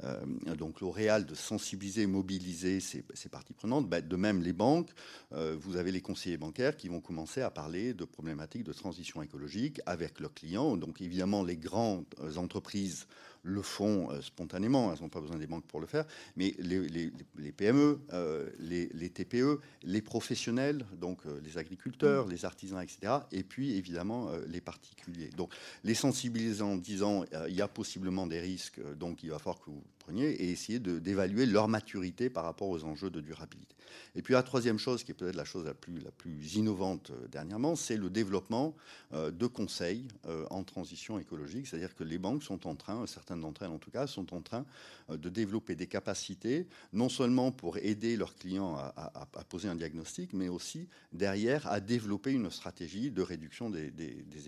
euh, 0.04 0.20
donc 0.54 0.80
L'Oréal, 0.80 1.24
de 1.24 1.34
sensibiliser, 1.34 2.06
mobiliser 2.06 2.75
ces, 2.80 3.02
parties 3.30 3.52
prenantes. 3.52 3.88
Ben, 3.88 4.06
de 4.06 4.16
même, 4.16 4.42
les 4.42 4.52
banques, 4.52 4.90
vous 5.32 5.76
avez 5.76 5.92
les 5.92 6.00
conseillers 6.00 6.36
bancaires 6.36 6.76
qui 6.76 6.88
vont 6.88 7.00
commencer 7.00 7.42
à 7.42 7.50
parler 7.50 7.94
de 7.94 8.04
problématiques 8.04 8.64
de 8.64 8.72
transition 8.72 9.22
écologique 9.22 9.80
avec 9.86 10.20
leurs 10.20 10.34
clients. 10.34 10.76
Donc 10.76 11.00
évidemment, 11.00 11.42
les 11.42 11.56
grandes 11.56 12.06
entreprises 12.36 13.06
le 13.46 13.62
font 13.62 14.10
euh, 14.10 14.20
spontanément, 14.20 14.92
elles 14.92 15.00
n'ont 15.00 15.08
pas 15.08 15.20
besoin 15.20 15.38
des 15.38 15.46
banques 15.46 15.66
pour 15.66 15.80
le 15.80 15.86
faire, 15.86 16.04
mais 16.36 16.54
les, 16.58 17.52
PME, 17.52 18.00
euh, 18.12 18.50
les, 18.58 19.08
TPE, 19.08 19.60
les 19.84 20.02
professionnels, 20.02 20.84
donc 20.98 21.24
euh, 21.26 21.40
les 21.44 21.56
agriculteurs, 21.56 22.26
mmh. 22.26 22.30
les 22.30 22.44
artisans, 22.44 22.82
etc., 22.82 23.12
et 23.30 23.44
puis 23.44 23.76
évidemment 23.76 24.30
les 24.48 24.60
particuliers. 24.60 25.30
Donc 25.36 25.52
les 25.84 25.94
sensibiliser 25.94 26.62
en 26.62 26.76
disant 26.76 27.24
il 27.48 27.54
y 27.54 27.62
a 27.62 27.68
possiblement 27.68 28.26
des 28.26 28.40
risques, 28.40 28.80
donc 28.96 29.22
il 29.22 29.30
va 29.30 29.38
falloir 29.38 29.60
que 29.60 29.70
vous 29.70 29.82
et 30.08 30.50
essayer 30.50 30.78
d'évaluer 30.78 31.46
leur 31.46 31.68
maturité 31.68 32.30
par 32.30 32.44
rapport 32.44 32.68
aux 32.68 32.84
enjeux 32.84 33.10
de 33.10 33.20
durabilité. 33.20 33.74
Et 34.14 34.22
puis 34.22 34.34
la 34.34 34.42
troisième 34.42 34.78
chose, 34.78 35.04
qui 35.04 35.12
est 35.12 35.14
peut-être 35.14 35.36
la 35.36 35.44
chose 35.44 35.64
la 35.64 35.74
plus, 35.74 36.54
innovante 36.54 37.12
dernièrement, 37.30 37.76
c'est 37.76 37.96
le 37.96 38.10
développement 38.10 38.74
de 39.12 39.46
conseils 39.46 40.06
en 40.50 40.64
transition 40.64 41.18
écologique, 41.18 41.66
c'est-à-dire 41.66 41.94
que 41.94 42.04
les 42.04 42.18
banques 42.18 42.42
sont 42.42 42.66
en 42.66 42.74
train, 42.74 43.06
certains 43.06 43.36
d'entre 43.36 43.62
elles 43.62 43.70
en 43.70 43.78
tout 43.78 43.90
cas, 43.90 44.06
sont 44.06 44.34
en 44.34 44.40
train 44.40 44.64
euh, 45.10 45.16
de 45.16 45.28
développer 45.28 45.74
des 45.74 45.86
capacités, 45.86 46.66
non 46.92 47.08
seulement 47.08 47.52
pour 47.52 47.78
aider 47.78 48.16
leurs 48.16 48.34
clients 48.34 48.76
à, 48.76 49.26
poser 49.48 49.68
un 49.68 49.74
diagnostic, 49.74 50.32
mais 50.32 50.48
aussi 50.48 50.88
derrière 51.12 51.66
à 51.66 51.80
développer 51.80 52.32
une 52.32 52.50
stratégie 52.50 53.10
de 53.10 53.22
réduction 53.22 53.70
des, 53.70 53.92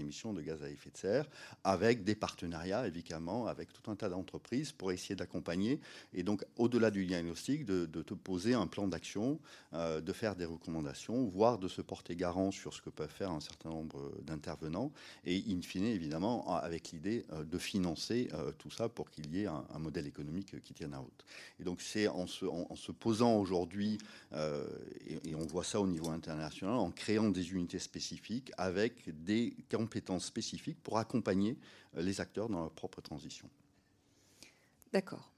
émissions 0.01 0.33
de 0.33 0.41
gaz 0.43 0.63
à 0.63 0.71
effet 0.71 0.91
de 0.91 0.97
serre, 0.97 1.29
avec 1.65 2.05
des 2.05 2.15
partenariats 2.15 2.87
évidemment, 2.87 3.47
avec 3.47 3.73
tout 3.73 3.91
un 3.91 3.97
tas 3.97 4.09
d'entreprises 4.09 4.73
pour 4.73 4.93
essayer 4.93 5.15
d'accompagner 5.15 5.48
et 6.15 6.23
donc 6.23 6.45
au-delà 6.57 6.91
du 6.91 7.07
diagnostic, 7.07 7.65
de, 7.65 7.87
te 7.87 8.15
poser 8.15 8.55
un 8.55 8.67
plan 8.67 8.89
d'action, 8.89 9.39
euh, 9.75 10.01
de 10.01 10.13
faire 10.13 10.37
des 10.37 10.45
recommandations, 10.45 11.27
voire 11.27 11.59
de 11.59 11.69
se 11.69 11.83
porter 11.83 12.17
garant 12.17 12.51
sur 12.51 12.75
ce 12.75 12.81
que 12.81 12.91
peuvent 12.91 13.11
faire 13.11 13.31
un 13.31 13.41
certain 13.41 13.71
nombre 13.71 14.13
d'intervenants, 14.23 14.93
et 15.25 15.43
in 15.49 15.61
fine 15.63 15.85
évidemment 15.85 16.57
avec 16.57 16.91
l'idée 16.91 17.25
euh, 17.33 17.45
de 17.45 17.59
financer 17.59 18.29
tout 18.59 18.71
ça 18.71 18.89
pour 18.89 19.11
qu'il 19.11 19.35
y 19.35 19.43
ait 19.43 19.47
un, 19.47 19.79
modèle 19.79 20.07
économique 20.07 20.61
qui 20.63 20.75
tienne 20.75 20.95
à 20.95 20.99
route. 20.99 21.25
Et 21.61 21.65
donc 21.65 21.81
c'est 21.81 22.09
en 22.09 22.27
se, 22.27 22.93
posant 22.93 23.37
aujourd'hui, 23.37 23.99
euh, 24.33 24.67
et, 25.25 25.35
on 25.35 25.47
voit 25.47 25.65
ça 25.65 25.81
au 25.81 25.87
niveau 25.87 26.11
international, 26.11 26.75
en 26.75 26.91
créant 26.91 27.31
des 27.31 27.53
unités 27.53 27.79
spécifiques 27.79 28.53
avec 28.59 29.09
des 29.25 29.55
compétences 29.71 30.27
spécifiques 30.27 30.83
pour 30.83 30.99
accompagner 30.99 31.57
euh, 31.97 32.03
les 32.03 32.21
acteurs 32.21 32.49
dans 32.49 32.61
leur 32.61 32.73
propre 32.73 33.01
transition. 33.01 33.49
D'accord. 34.93 35.31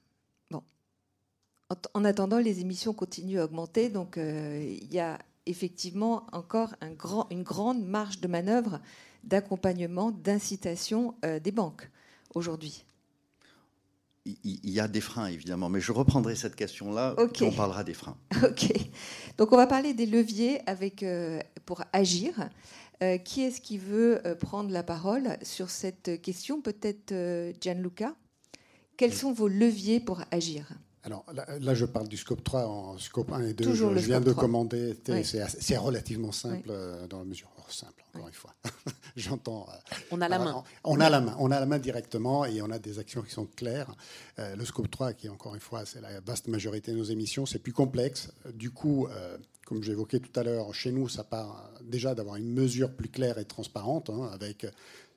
En, 1.93 2.03
attendant, 2.03 2.39
les 2.39 2.59
émissions 2.59 2.93
continuent 2.93 3.39
à 3.39 3.45
augmenter, 3.45 3.89
donc 3.89 4.17
euh, 4.17 4.77
il 4.81 4.93
y 4.93 4.99
a 4.99 5.19
effectivement 5.45 6.25
encore 6.33 6.75
un 6.81 6.91
grand, 6.91 7.27
une 7.29 7.43
grande 7.43 7.85
marge 7.85 8.19
de 8.19 8.27
manœuvre 8.27 8.79
d'accompagnement, 9.23 10.11
d'incitation 10.11 11.15
des 11.43 11.51
banques 11.51 11.89
aujourd'hui 12.33 12.85
il 14.25 14.69
y 14.69 14.79
a 14.79 14.87
des 14.87 15.01
freins, 15.01 15.27
évidemment, 15.27 15.69
mais 15.69 15.81
je 15.81 15.91
reprendrai 15.91 16.35
cette 16.35 16.55
question-là, 16.55 17.15
et 17.17 17.43
on 17.43 17.51
parlera 17.51 17.83
des 17.83 17.93
freins. 17.93 18.17
OK. 18.43 18.71
Donc, 19.37 19.51
on 19.51 19.57
va 19.57 19.67
parler 19.67 19.93
des 19.93 20.05
leviers 20.05 20.61
avec, 20.67 21.03
euh, 21.03 21.39
pour 21.65 21.83
agir. 21.93 22.49
Euh, 23.01 23.17
qui 23.17 23.41
est-ce 23.41 23.61
qui 23.61 23.79
veut 23.79 24.25
euh, 24.27 24.35
prendre 24.35 24.69
la 24.69 24.83
parole 24.83 25.37
sur 25.41 25.71
cette 25.71 26.21
question? 26.21 26.61
Peut-être 26.61 27.15
Gianluca? 27.59 28.15
Quels 28.95 29.13
sont 29.13 29.33
vos 29.33 29.47
leviers 29.47 29.99
pour 29.99 30.21
agir? 30.29 30.71
Alors 31.03 31.25
là, 31.59 31.73
je 31.73 31.85
parle 31.85 32.07
du 32.07 32.17
scope 32.17 32.43
3 32.43 32.67
en 32.67 32.97
scope 32.99 33.31
1 33.31 33.47
et 33.47 33.53
2. 33.53 33.73
je, 33.73 33.85
viens 33.99 34.21
de 34.21 34.33
commander. 34.33 34.95
C'est 35.59 35.77
relativement 35.77 36.31
simple 36.31 36.71
dans 37.09 37.19
la 37.19 37.25
mesure. 37.25 37.49
Oh, 37.57 37.61
simple, 37.69 38.03
encore 38.13 38.27
une 38.27 38.33
fois. 38.33 38.53
J'entends. 39.15 39.67
Euh, 39.69 39.95
on 40.11 40.21
a 40.21 40.29
la 40.29 40.39
main. 40.39 40.63
On 40.83 40.99
a 40.99 41.09
la 41.09 41.21
main. 41.21 41.35
On 41.39 41.51
a 41.51 41.59
la 41.59 41.65
main 41.65 41.79
directement 41.79 42.45
et 42.45 42.61
on 42.61 42.69
a 42.69 42.79
des 42.79 42.99
actions 42.99 43.21
qui 43.21 43.31
sont 43.31 43.45
claires. 43.45 43.95
Euh, 44.39 44.55
le 44.55 44.65
scope 44.65 44.89
3, 44.89 45.13
qui 45.13 45.29
encore 45.29 45.55
une 45.55 45.61
fois, 45.61 45.85
c'est 45.85 46.01
la 46.01 46.19
vaste 46.21 46.47
majorité 46.47 46.91
de 46.91 46.97
nos 46.97 47.03
émissions, 47.03 47.45
c'est 47.45 47.59
plus 47.59 47.73
complexe. 47.73 48.31
Du 48.53 48.71
coup, 48.71 49.07
euh, 49.07 49.37
comme 49.65 49.83
j'évoquais 49.83 50.19
tout 50.19 50.37
à 50.39 50.43
l'heure, 50.43 50.73
chez 50.73 50.91
nous, 50.91 51.09
ça 51.09 51.23
part 51.23 51.71
déjà 51.83 52.13
d'avoir 52.13 52.35
une 52.35 52.51
mesure 52.51 52.93
plus 52.93 53.09
claire 53.09 53.37
et 53.37 53.45
transparente 53.45 54.09
hein, 54.09 54.29
avec 54.33 54.67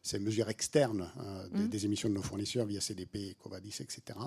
ces 0.02 0.18
mesures 0.18 0.50
externes 0.50 1.10
des, 1.52 1.60
mmh. 1.60 1.68
des, 1.68 1.84
émissions 1.86 2.08
de 2.10 2.14
nos 2.14 2.22
fournisseurs 2.22 2.66
via 2.66 2.80
CDP, 2.80 3.36
Covadis, 3.42 3.76
etc 3.80 4.18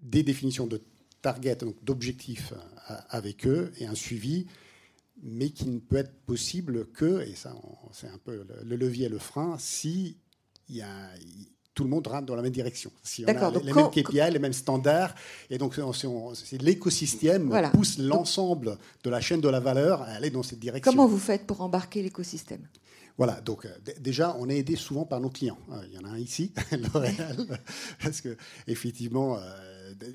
des 0.00 0.22
définitions 0.22 0.66
de 0.66 0.82
target, 1.22 1.56
donc 1.56 1.82
d'objectifs 1.84 2.52
euh, 2.90 2.94
avec 3.10 3.46
eux, 3.46 3.72
et 3.78 3.86
un 3.86 3.94
suivi, 3.94 4.46
mais 5.22 5.50
qui 5.50 5.66
ne 5.68 5.78
peut 5.78 5.96
être 5.96 6.14
possible 6.26 6.86
que, 6.86 7.22
et 7.22 7.34
ça 7.34 7.54
c'est 7.92 8.08
un 8.08 8.18
peu 8.18 8.46
le 8.64 8.76
levier 8.76 9.06
et 9.06 9.08
le 9.08 9.18
frein, 9.18 9.56
si 9.58 10.18
il 10.68 10.76
y 10.76 10.82
a, 10.82 11.10
tout 11.74 11.84
le 11.84 11.90
monde 11.90 12.06
rentre 12.06 12.26
dans 12.26 12.34
la 12.34 12.42
même 12.42 12.52
direction. 12.52 12.90
Si 13.02 13.24
on 13.24 13.28
a 13.28 13.50
les, 13.50 13.72
mêmes 13.72 13.90
KPI, 13.90 14.30
les 14.32 14.38
mêmes 14.38 14.52
standards, 14.52 15.14
et 15.50 15.58
donc 15.58 15.78
c'est 16.34 16.62
l'écosystème 16.62 17.54
pousse 17.72 17.98
l'ensemble 17.98 18.78
de 19.04 19.10
la 19.10 19.20
chaîne 19.20 19.40
de 19.40 19.48
la 19.48 19.60
valeur 19.60 20.02
à 20.02 20.06
aller 20.06 20.30
dans 20.30 20.42
cette 20.42 20.58
direction. 20.58 20.90
Comment 20.90 21.06
vous 21.06 21.18
faites 21.18 21.46
pour 21.46 21.60
embarquer 21.60 22.02
l'écosystème? 22.02 22.66
Voilà, 23.18 23.40
donc 23.40 23.64
euh, 23.64 23.70
déjà, 24.00 24.36
on 24.38 24.48
est 24.48 24.58
aidé 24.58 24.76
souvent 24.76 25.06
par 25.06 25.20
nos 25.20 25.30
clients. 25.30 25.58
Euh, 25.72 25.82
il 25.88 25.94
y 25.94 25.98
en 25.98 26.04
a 26.04 26.12
un 26.12 26.18
ici, 26.18 26.52
L'Oréal, 26.94 27.46
parce 28.02 28.20
que 28.20 28.36
effectivement, 28.66 29.38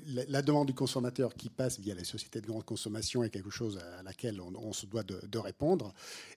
la 0.06 0.42
demande 0.42 0.66
du 0.66 0.74
consommateur 0.74 1.34
qui 1.34 1.48
passe 1.48 1.78
via 1.78 1.94
les 1.94 2.04
sociétés 2.04 2.40
de 2.40 2.46
grande 2.46 2.64
consommation 2.64 3.22
est 3.22 3.30
quelque 3.30 3.50
chose 3.50 3.78
à 3.98 4.02
laquelle 4.02 4.40
on, 4.40 4.72
se 4.72 4.86
doit 4.86 5.02
de, 5.02 5.38
répondre. 5.38 5.94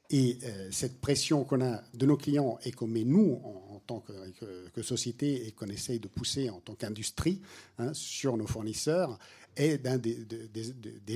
Et 0.09 0.37
euh, 0.43 0.69
cette 0.71 0.99
pression 0.99 1.43
qu'on 1.43 1.61
a 1.61 1.81
de 1.93 2.05
nos 2.05 2.17
clients 2.17 2.59
et 2.63 2.71
qu'on 2.71 2.87
met 2.87 3.03
nous 3.03 3.41
en, 3.43 3.81
tant 3.85 3.99
que, 4.01 4.81
société 4.81 5.47
et 5.47 5.51
qu'on 5.51 5.67
essaye 5.67 5.99
de 5.99 6.07
pousser 6.07 6.49
en 6.49 6.59
tant 6.59 6.75
qu'industrie 6.75 7.41
hein, 7.79 7.93
sur 7.93 8.37
nos 8.37 8.47
fournisseurs 8.47 9.17
est 9.55 9.77
d'un 9.77 9.97
des, 9.97 10.17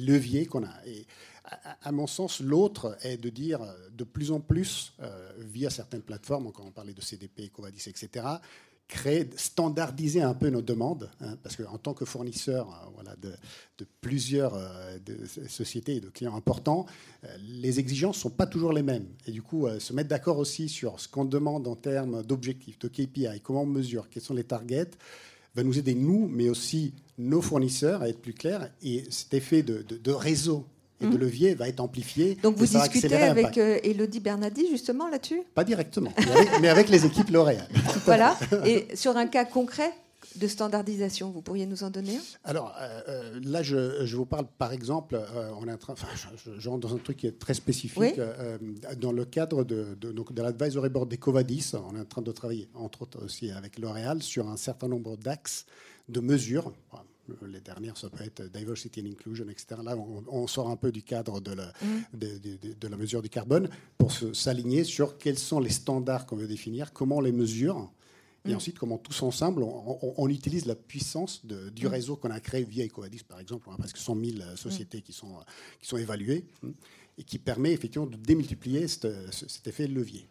leviers 0.02 0.46
qu'on 0.46 0.64
a. 0.64 0.86
Et 0.88 1.06
à, 1.82 1.92
mon 1.92 2.08
sens, 2.08 2.40
l'autre 2.40 2.98
est 3.02 3.18
de 3.18 3.30
dire 3.30 3.60
de 3.92 4.04
plus 4.04 4.32
en 4.32 4.40
plus, 4.40 4.94
euh, 5.02 5.32
via 5.40 5.70
certaines 5.70 6.02
plateformes, 6.02 6.48
encore 6.48 6.66
on 6.66 6.72
parlait 6.72 6.94
de 6.94 7.02
CDP, 7.02 7.50
Covadis, 7.50 7.88
etc., 7.88 8.26
créer, 8.90 9.30
standardiser 9.38 10.22
un 10.22 10.34
peu 10.34 10.50
nos 10.50 10.62
demandes, 10.62 11.10
hein, 11.22 11.38
parce 11.44 11.56
qu'en 11.56 11.78
tant 11.78 11.94
que 11.94 12.04
fournisseur 12.04 12.68
euh, 12.68 12.90
voilà, 12.96 13.16
de, 13.16 13.32
plusieurs 14.02 14.56
euh, 14.56 14.98
sociétés 15.48 15.98
et 15.98 16.00
de 16.02 16.10
clients 16.10 16.36
importants, 16.36 16.86
euh, 17.24 17.28
les 17.42 17.80
exigences 17.80 18.18
ne 18.18 18.22
sont 18.22 18.30
pas 18.32 18.48
toujours 18.48 18.74
les 18.74 18.84
mêmes. 18.84 19.06
Et 19.28 19.32
du 19.32 19.42
coup, 19.42 19.68
se 19.80 19.94
mettre 19.94 20.10
d'accord 20.10 20.40
aussi 20.40 20.68
sur 20.68 21.00
ce 21.00 21.08
qu'on 21.08 21.24
demande 21.24 21.68
en 21.68 21.76
termes 21.76 22.24
d'objectifs, 22.24 22.80
de 22.80 22.88
KPI, 22.88 23.40
comment 23.42 23.62
on 23.62 23.68
mesure, 23.68 24.10
quels 24.10 24.24
sont 24.24 24.34
les 24.34 24.44
targets, 24.44 24.90
va 25.56 25.64
nous 25.64 25.78
aider, 25.78 25.96
nous, 25.96 26.28
mais 26.28 26.50
aussi 26.50 26.94
nos 27.18 27.42
fournisseurs, 27.42 28.02
à 28.02 28.10
être 28.10 28.22
plus 28.22 28.34
clairs. 28.34 28.72
Et 28.82 29.04
cet 29.10 29.34
effet 29.34 29.62
de, 29.64 29.84
de 29.84 30.12
réseau 30.12 30.66
et 31.02 31.06
de 31.06 31.12
hmm. 31.12 31.18
levier 31.18 31.56
va 31.56 31.68
être 31.68 31.80
amplifié. 31.80 32.36
Donc 32.44 32.58
vous 32.58 32.66
discutez 32.66 33.16
avec 33.16 33.58
euh, 33.58 33.80
Elodie 33.84 34.20
Bernardi 34.20 34.68
justement 34.70 35.08
là-dessus? 35.08 35.42
Pas 35.56 35.64
directement, 35.64 36.12
mais 36.62 36.70
avec, 36.70 36.90
les 36.90 37.06
équipes 37.06 37.30
L'Oréal. 37.30 37.68
voilà. 38.06 38.38
Et 38.66 38.88
sur 38.96 39.16
un 39.16 39.28
cas 39.28 39.46
concret 39.46 39.92
de 40.36 40.48
standardisation, 40.48 41.32
vous 41.32 41.42
pourriez 41.42 41.66
nous 41.66 41.84
en 41.84 41.90
donner 41.90 42.16
un? 42.18 42.50
Alors 42.50 42.76
euh, 42.80 43.02
euh, 43.08 43.40
là, 43.44 43.64
je, 43.64 44.16
vous 44.16 44.26
parle 44.26 44.46
par 44.58 44.74
exemple, 44.74 45.20
on 45.60 45.68
est 45.68 45.72
en 45.72 45.78
train, 45.78 45.94
enfin, 45.94 46.08
je, 46.58 46.70
rentre 46.70 46.88
dans 46.88 46.96
un 46.96 47.00
truc 47.00 47.18
qui 47.18 47.28
est 47.28 47.40
très 47.40 47.54
spécifique. 47.54 48.20
dans 48.98 49.12
le 49.12 49.26
cadre 49.26 49.64
de, 49.64 49.96
de, 50.00 50.12
de 50.12 50.42
l'advisory 50.42 50.90
board 50.90 51.10
d'Ecovadis, 51.10 51.74
on 51.76 51.96
est 51.96 52.02
en 52.02 52.06
train 52.06 52.22
de 52.22 52.32
travailler, 52.32 52.70
entre 52.76 53.04
autres 53.04 53.24
aussi 53.24 53.52
avec 53.52 53.80
L'Oréal, 53.80 54.22
sur 54.22 54.50
un 54.50 54.58
certain 54.58 54.88
nombre 54.88 55.16
d'axes 55.18 55.66
de 56.10 56.20
mesures 56.20 56.74
les 57.48 57.62
dernières, 57.62 57.98
ça 57.98 58.10
peut 58.10 58.24
être 58.24 58.44
diversity 58.52 59.02
and 59.02 59.12
inclusion, 59.12 59.46
etc. 59.50 59.82
Là, 59.84 59.96
on, 59.98 60.48
sort 60.48 60.70
un 60.70 60.76
peu 60.76 60.92
du 60.92 61.04
cadre 61.04 61.40
de 61.40 61.52
la, 61.54 61.72
mm. 61.82 62.18
de, 62.18 62.88
la 62.88 62.98
mesure 62.98 63.22
du 63.22 63.30
carbone 63.30 63.70
pour 63.98 64.12
s'aligner 64.12 64.84
sur 64.84 65.18
quels 65.18 65.38
sont 65.38 65.60
les 65.60 65.70
standards 65.70 66.26
qu'on 66.26 66.36
veut 66.36 66.48
définir, 66.48 66.94
comment 66.94 67.18
on 67.18 67.22
les 67.22 67.32
mesure 67.32 67.92
Et 68.46 68.54
mm. 68.54 68.56
ensuite, 68.56 68.80
comment 68.80 68.98
tous 68.98 69.22
ensemble, 69.24 69.64
on, 69.64 70.28
utilise 70.30 70.66
la 70.66 70.76
puissance 70.76 71.46
de, 71.46 71.70
du 71.70 71.86
mm. 71.88 71.90
réseau 71.90 72.16
qu'on 72.16 72.32
a 72.32 72.40
créé 72.40 72.64
via 72.64 72.86
EcoAdis, 72.86 73.24
par 73.28 73.40
exemple. 73.40 73.68
On 73.70 73.74
a 73.74 73.78
presque 73.78 73.98
100 73.98 74.16
000 74.16 74.38
euh, 74.42 74.56
sociétés 74.56 75.02
qui, 75.02 75.14
sont, 75.14 75.36
qui 75.80 75.88
sont 75.88 75.98
évaluées 75.98 76.46
et 77.18 77.24
qui 77.24 77.38
permet 77.38 77.74
effectivement 77.74 78.08
de 78.08 78.18
démultiplier 78.18 78.88
cet 78.88 79.68
effet 79.68 79.88
levier. 79.88 80.28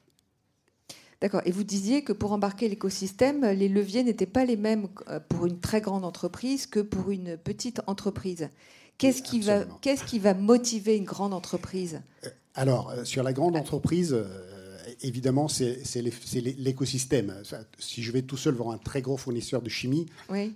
D'accord. 1.20 1.42
Et 1.44 1.50
vous 1.50 1.64
disiez 1.64 2.02
que 2.02 2.12
pour 2.12 2.32
embarquer 2.32 2.68
l'écosystème, 2.68 3.44
les 3.44 3.68
leviers 3.68 4.04
n'étaient 4.04 4.26
pas 4.26 4.44
les 4.44 4.56
mêmes 4.56 4.88
euh, 5.08 5.18
pour 5.20 5.46
une 5.46 5.58
très 5.58 5.80
grande 5.80 6.04
entreprise 6.04 6.66
que 6.66 6.80
pour 6.80 7.10
une 7.10 7.36
petite 7.36 7.80
entreprise. 7.86 8.48
Qu'est-ce 8.98 9.22
qui, 9.22 9.40
va, 9.40 9.64
qu'est-ce 9.80 10.04
qui 10.04 10.18
va 10.18 10.34
motiver 10.34 10.96
une 10.96 11.04
grande 11.04 11.34
entreprise? 11.34 12.00
Euh, 12.24 12.30
Alors, 12.54 12.92
sur 13.04 13.22
la 13.22 13.32
grande 13.32 13.56
entreprise, 13.56 14.16
évidemment, 15.02 15.48
c'est 15.48 16.02
l'écosystème. 16.58 17.34
Si 17.78 18.02
je 18.02 18.12
vais 18.12 18.22
tout 18.22 18.36
seul 18.36 18.54
voir 18.54 18.70
un 18.70 18.78
très 18.78 19.02
gros 19.02 19.16
fournisseur 19.16 19.62
de 19.62 19.68
chimie, 19.68 20.06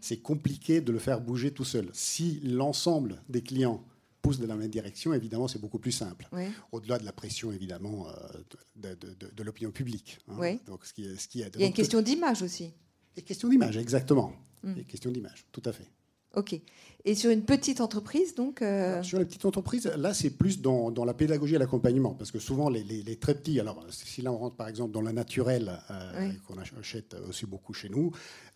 c'est 0.01 0.17
compliqué 0.17 0.81
de 0.81 0.93
le 0.93 0.99
faire 0.99 1.21
bouger 1.21 1.53
tout 1.53 1.65
seul. 1.65 1.89
Si 1.93 2.41
l'ensemble 2.45 3.23
des 3.29 3.43
clients 3.43 3.83
poussent 4.23 4.39
dans 4.39 4.47
la 4.47 4.57
même 4.57 4.71
direction, 4.71 5.13
évidemment, 5.13 5.49
c'est 5.49 5.59
beaucoup 5.59 5.79
plus 5.81 5.93
simple. 5.93 6.29
Au-delà 6.71 6.99
de 6.99 7.05
la 7.05 7.13
pression, 7.13 7.53
évidemment, 7.53 8.07
euh, 8.09 8.93
de, 8.97 9.43
l'opinion 9.43 9.71
publique. 9.73 10.19
Hein. 10.29 10.57
Donc, 10.67 10.87
ce 10.87 10.95
qui, 10.95 11.05
ce 11.19 11.29
qui 11.29 11.41
Il 11.41 11.61
y 11.61 11.65
a 11.65 11.67
une 11.67 11.73
question 11.73 12.01
d'image 12.01 12.43
aussi. 12.43 12.73
Une 13.17 13.25
question 13.25 13.49
d'image, 13.49 13.77
exactement. 13.77 14.33
Une 14.65 14.75
hmm. 14.75 14.85
question 14.85 15.11
d'image, 15.11 15.45
tout 15.53 15.63
à 15.65 15.73
fait. 15.73 15.89
Ok. 16.35 16.61
Et 17.05 17.17
sur 17.17 17.31
une 17.31 17.43
petite 17.43 17.81
entreprise, 17.81 18.37
donc 18.37 18.63
euh, 18.63 19.03
Sur 19.03 19.19
les 19.19 19.25
petites 19.25 19.45
entreprises, 19.45 19.87
là, 19.97 20.15
c'est 20.15 20.31
plus 20.31 20.61
dans, 20.61 20.93
la 21.05 21.15
pédagogie 21.15 21.57
et 21.57 21.59
l'accompagnement. 21.59 22.15
Parce 22.15 22.31
que 22.31 22.39
souvent, 22.39 22.69
les, 22.69 23.17
très 23.17 23.35
petits, 23.35 23.59
alors 23.59 23.85
si 23.91 24.23
là, 24.23 24.33
on 24.33 24.39
rentre 24.39 24.55
par 24.55 24.69
exemple 24.69 24.93
dans 24.93 25.01
la 25.01 25.13
naturelle, 25.13 25.81
euh, 25.91 26.31
qu'on 26.47 26.59
achète 26.59 27.17
aussi 27.29 27.45
beaucoup 27.45 27.75
chez 27.75 27.89
nous, 27.89 28.13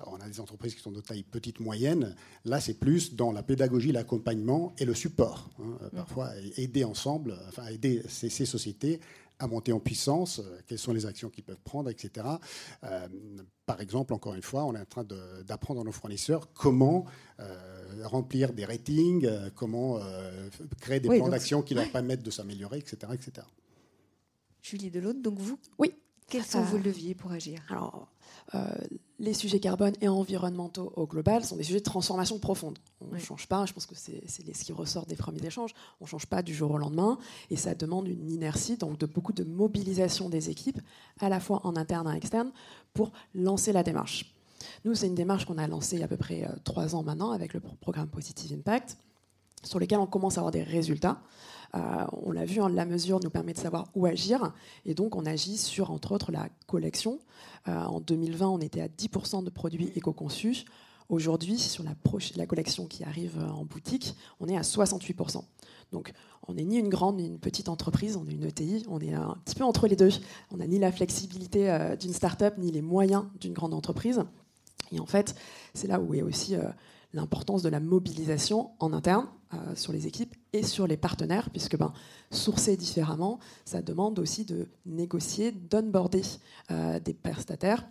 on 0.06 0.16
a 0.16 0.28
des 0.28 0.38
entreprises 0.38 0.76
qui 0.76 0.80
sont 0.80 0.92
de 0.92 1.00
taille 1.00 1.24
petite, 1.24 1.58
moyenne. 1.58 2.14
Là, 2.44 2.60
c'est 2.60 2.74
plus 2.74 3.16
dans 3.16 3.32
la 3.32 3.42
pédagogie, 3.42 3.90
l'accompagnement 3.90 4.74
et 4.78 4.84
le 4.84 4.94
support. 4.94 5.50
Hein. 5.58 5.88
Parfois, 5.94 6.30
aider 6.56 6.84
ensemble, 6.84 7.36
enfin, 7.48 7.66
aider 7.66 8.02
ces, 8.08 8.28
ces 8.30 8.46
sociétés 8.46 9.00
à 9.38 9.46
monter 9.46 9.72
en 9.72 9.80
puissance, 9.80 10.38
euh, 10.38 10.60
quelles 10.66 10.78
sont 10.78 10.92
les 10.92 11.06
actions 11.06 11.28
qu'ils 11.28 11.44
peuvent 11.44 11.60
prendre, 11.62 11.90
etc. 11.90 12.26
Euh, 12.84 13.08
par 13.66 13.80
exemple, 13.80 14.14
encore 14.14 14.34
une 14.34 14.42
fois, 14.42 14.64
on 14.64 14.74
est 14.74 14.80
en 14.80 14.84
train 14.84 15.04
d'apprendre 15.44 15.80
à 15.80 15.84
nos 15.84 15.92
fournisseurs 15.92 16.52
comment 16.54 17.04
euh, 17.40 18.02
remplir 18.04 18.52
des 18.52 18.64
ratings, 18.64 19.28
comment 19.54 19.98
créer 20.80 21.00
des 21.00 21.08
plans 21.08 21.28
d'action 21.28 21.62
qui 21.62 21.74
leur 21.74 21.90
permettent 21.90 22.22
de 22.22 22.30
s'améliorer, 22.30 22.78
etc., 22.78 23.12
etc. 23.12 23.46
Julie 24.62 24.90
Delaude, 24.90 25.20
donc 25.20 25.38
vous 25.38 25.58
Oui. 25.78 25.94
Quels 26.28 26.44
sont 26.44 26.62
vos 26.62 26.78
leviers 26.78 27.14
pour 27.14 27.30
agir? 27.30 27.60
Alors, 27.68 28.08
les 29.18 29.32
sujets 29.32 29.60
carbone 29.60 29.94
et 30.00 30.08
environnementaux 30.08 30.92
au 30.96 31.06
global 31.06 31.44
sont 31.44 31.56
des 31.56 31.62
sujets 31.62 31.78
de 31.78 31.84
transformation 31.84 32.38
profonde. 32.38 32.78
On 33.00 33.14
ne 33.14 33.18
change 33.18 33.46
pas, 33.46 33.64
je 33.66 33.72
pense 33.72 33.86
que 33.86 33.94
c'est 33.94 34.28
ce 34.28 34.64
qui 34.64 34.72
ressort 34.72 35.06
des 35.06 35.16
premiers 35.16 35.44
échanges, 35.44 35.74
on 36.00 36.04
ne 36.04 36.08
change 36.08 36.26
pas 36.26 36.42
du 36.42 36.54
jour 36.54 36.70
au 36.70 36.78
lendemain 36.78 37.18
et 37.50 37.56
ça 37.56 37.74
demande 37.74 38.08
une 38.08 38.28
inertie, 38.30 38.76
donc 38.76 38.98
de 38.98 39.06
beaucoup 39.06 39.32
de 39.32 39.44
mobilisation 39.44 40.28
des 40.28 40.50
équipes, 40.50 40.80
à 41.20 41.28
la 41.28 41.40
fois 41.40 41.60
en 41.64 41.76
interne 41.76 42.06
et 42.08 42.10
en 42.10 42.14
externe, 42.14 42.50
pour 42.92 43.12
lancer 43.34 43.72
la 43.72 43.82
démarche. 43.82 44.34
Nous, 44.84 44.94
c'est 44.94 45.06
une 45.06 45.14
démarche 45.14 45.44
qu'on 45.44 45.58
a 45.58 45.66
lancée 45.66 45.96
il 45.96 46.00
y 46.00 46.02
a 46.02 46.06
à 46.06 46.08
peu 46.08 46.16
près 46.16 46.44
euh, 46.44 46.48
trois 46.64 46.94
ans 46.94 47.02
maintenant 47.02 47.30
avec 47.30 47.54
le 47.54 47.60
programme 47.60 48.08
Positive 48.08 48.52
Impact, 48.52 48.96
sur 49.66 49.78
lequel 49.78 49.98
on 49.98 50.06
commence 50.06 50.38
à 50.38 50.40
avoir 50.40 50.52
des 50.52 50.62
résultats. 50.62 51.20
Euh, 51.74 52.06
on 52.12 52.32
l'a 52.32 52.44
vu, 52.44 52.60
hein, 52.60 52.68
la 52.68 52.86
mesure 52.86 53.20
nous 53.22 53.30
permet 53.30 53.52
de 53.52 53.58
savoir 53.58 53.88
où 53.94 54.06
agir. 54.06 54.52
Et 54.84 54.94
donc, 54.94 55.16
on 55.16 55.26
agit 55.26 55.58
sur, 55.58 55.90
entre 55.90 56.12
autres, 56.12 56.32
la 56.32 56.48
collection. 56.66 57.18
Euh, 57.68 57.84
en 57.84 58.00
2020, 58.00 58.48
on 58.48 58.60
était 58.60 58.80
à 58.80 58.88
10% 58.88 59.44
de 59.44 59.50
produits 59.50 59.92
éco-conçus. 59.94 60.64
Aujourd'hui, 61.08 61.58
sur 61.58 61.84
la, 61.84 61.94
la, 62.36 62.46
collection 62.46 62.86
qui 62.86 63.04
arrive 63.04 63.38
euh, 63.38 63.48
en 63.48 63.64
boutique, 63.64 64.16
on 64.40 64.48
est 64.48 64.56
à 64.56 64.62
68%. 64.62 65.42
Donc, 65.92 66.12
on 66.48 66.54
n'est 66.54 66.64
ni 66.64 66.78
une 66.78 66.88
grande 66.88 67.16
ni 67.16 67.26
une 67.26 67.38
petite 67.38 67.68
entreprise, 67.68 68.16
on 68.16 68.26
est 68.26 68.32
une 68.32 68.44
ETI, 68.44 68.84
on 68.88 69.00
est 69.00 69.12
un 69.12 69.36
petit 69.44 69.54
peu 69.54 69.64
entre 69.64 69.86
les 69.86 69.96
deux. 69.96 70.10
On 70.50 70.56
n'a 70.56 70.66
ni 70.66 70.78
la 70.78 70.90
flexibilité 70.90 71.94
d'une 72.00 72.12
start-up, 72.12 72.54
ni 72.58 72.72
les 72.72 72.82
moyens 72.82 73.24
d'une 73.40 73.52
grande 73.52 73.74
entreprise. 73.74 74.24
Et 74.90 74.98
en 74.98 75.06
fait, 75.06 75.36
c'est 75.74 75.86
là 75.86 76.00
où 76.00 76.14
est 76.14 76.22
aussi 76.22 76.56
l'importance 77.16 77.62
de 77.62 77.68
la 77.68 77.80
mobilisation 77.80 78.70
en 78.78 78.92
interne 78.92 79.26
euh, 79.54 79.74
sur 79.74 79.92
les 79.92 80.06
équipes 80.06 80.34
et 80.52 80.62
sur 80.62 80.86
les 80.86 80.96
partenaires, 80.96 81.50
puisque 81.50 81.76
ben, 81.76 81.92
sourcer 82.30 82.76
différemment, 82.76 83.40
ça 83.64 83.82
demande 83.82 84.18
aussi 84.18 84.44
de 84.44 84.68
négocier, 84.84 85.50
d'onboarder 85.50 86.22
euh, 86.70 87.00
des 87.00 87.14
prestataires 87.14 87.86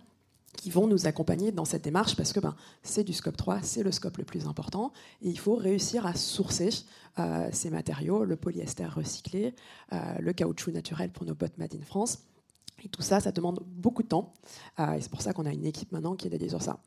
qui 0.56 0.70
vont 0.70 0.86
nous 0.86 1.06
accompagner 1.06 1.52
dans 1.52 1.66
cette 1.66 1.84
démarche 1.84 2.16
parce 2.16 2.32
que 2.32 2.40
ben, 2.40 2.54
c'est 2.82 3.04
du 3.04 3.12
scope 3.12 3.36
3, 3.36 3.60
c'est 3.62 3.82
le 3.82 3.92
scope 3.92 4.16
le 4.16 4.24
plus 4.24 4.46
important 4.46 4.92
et 5.20 5.28
il 5.28 5.38
faut 5.38 5.56
réussir 5.56 6.06
à 6.06 6.14
sourcer 6.14 6.70
euh, 7.18 7.48
ces 7.52 7.68
matériaux, 7.68 8.24
le 8.24 8.36
polyester 8.36 8.86
recyclé, 8.86 9.54
le 9.92 10.32
caoutchouc 10.32 10.72
naturel 10.72 11.10
pour 11.10 11.26
nos 11.26 11.34
bottes 11.34 11.58
Made 11.58 11.74
in 11.74 11.84
France 11.84 12.20
tout 12.88 13.02
ça, 13.02 13.20
ça 13.20 13.32
demande 13.32 13.60
beaucoup 13.66 14.02
de 14.02 14.08
temps. 14.08 14.32
Euh, 14.78 14.94
et 14.94 15.00
c'est 15.00 15.10
pour 15.10 15.22
ça 15.22 15.32
qu'on 15.32 15.46
a 15.46 15.52
une 15.52 15.66
équipe 15.66 15.92
maintenant 15.92 16.14
qui 16.14 16.26
est 16.26 16.30
dédiée 16.30 16.48
sur 16.48 16.62
ça. 16.62 16.78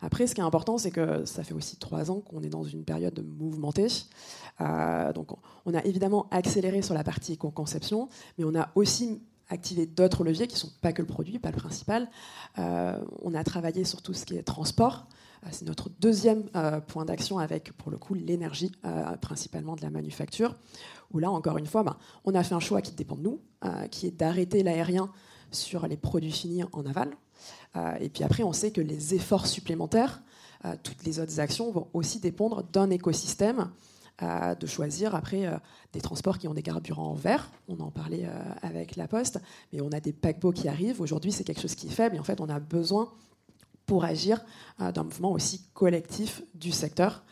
Après, 0.00 0.26
ce 0.26 0.34
qui 0.34 0.40
est 0.40 0.44
important, 0.44 0.78
c'est 0.78 0.90
que 0.90 1.24
ça 1.24 1.42
fait 1.42 1.54
aussi 1.54 1.76
trois 1.76 2.10
ans 2.10 2.20
qu'on 2.20 2.42
est 2.42 2.48
dans 2.48 2.64
une 2.64 2.84
période 2.84 3.24
mouvementée. 3.38 3.88
Euh, 4.60 5.12
donc, 5.12 5.28
on 5.64 5.74
a 5.74 5.84
évidemment 5.84 6.26
accéléré 6.30 6.82
sur 6.82 6.94
la 6.94 7.04
partie 7.04 7.34
éco-conception, 7.34 8.08
mais 8.38 8.44
on 8.44 8.54
a 8.54 8.70
aussi 8.74 9.22
activé 9.48 9.86
d'autres 9.86 10.24
leviers 10.24 10.48
qui 10.48 10.54
ne 10.54 10.60
sont 10.60 10.72
pas 10.80 10.92
que 10.92 11.02
le 11.02 11.06
produit, 11.06 11.38
pas 11.38 11.50
le 11.50 11.56
principal. 11.56 12.10
Euh, 12.58 12.98
on 13.22 13.34
a 13.34 13.44
travaillé 13.44 13.84
sur 13.84 14.02
tout 14.02 14.12
ce 14.12 14.26
qui 14.26 14.36
est 14.36 14.42
transport. 14.42 15.06
C'est 15.52 15.66
notre 15.66 15.90
deuxième 16.00 16.44
point 16.88 17.04
d'action 17.04 17.38
avec, 17.38 17.72
pour 17.76 17.92
le 17.92 17.98
coup, 17.98 18.14
l'énergie, 18.14 18.72
principalement 19.20 19.76
de 19.76 19.82
la 19.82 19.90
manufacture, 19.90 20.56
où 21.12 21.20
là, 21.20 21.30
encore 21.30 21.58
une 21.58 21.66
fois, 21.66 21.84
ben, 21.84 21.96
on 22.24 22.34
a 22.34 22.42
fait 22.42 22.56
un 22.56 22.60
choix 22.60 22.82
qui 22.82 22.92
dépend 22.94 23.14
de 23.14 23.22
nous, 23.22 23.40
qui 23.92 24.08
est 24.08 24.10
d'arrêter 24.10 24.64
l'aérien 24.64 25.08
sur 25.50 25.86
les 25.86 25.96
produits 25.96 26.32
finis 26.32 26.64
en 26.72 26.86
aval. 26.86 27.10
Euh, 27.76 27.94
et 28.00 28.08
puis 28.08 28.24
après, 28.24 28.42
on 28.42 28.52
sait 28.52 28.70
que 28.70 28.80
les 28.80 29.14
efforts 29.14 29.46
supplémentaires, 29.46 30.22
euh, 30.64 30.74
toutes 30.82 31.04
les 31.04 31.20
autres 31.20 31.40
actions 31.40 31.70
vont 31.70 31.88
aussi 31.92 32.20
dépendre 32.20 32.62
d'un 32.64 32.90
écosystème 32.90 33.70
euh, 34.22 34.54
de 34.54 34.66
choisir 34.66 35.14
après 35.14 35.46
des 35.92 36.00
transports 36.00 36.38
qui 36.38 36.48
ont 36.48 36.54
des 36.54 36.62
carburants 36.62 37.14
verts. 37.14 37.50
On 37.68 37.78
en 37.80 37.90
parlait 37.90 38.28
avec 38.62 38.96
La 38.96 39.08
Poste, 39.08 39.40
mais 39.72 39.80
on 39.80 39.92
a 39.92 40.00
des 40.00 40.12
paquebots 40.12 40.52
qui 40.52 40.68
arrivent. 40.68 41.00
Aujourd'hui, 41.00 41.32
c'est 41.32 41.44
quelque 41.44 41.60
chose 41.60 41.74
qui 41.74 41.88
est 41.88 41.90
faible 41.90 42.16
et 42.16 42.18
en 42.18 42.24
fait, 42.24 42.40
on 42.40 42.48
a 42.48 42.58
besoin 42.58 43.12
pour 43.84 44.04
agir 44.04 44.44
d'un 44.78 45.04
mouvement 45.04 45.30
aussi 45.30 45.62
collectif 45.72 46.42
du 46.54 46.72
secteur, 46.72 47.24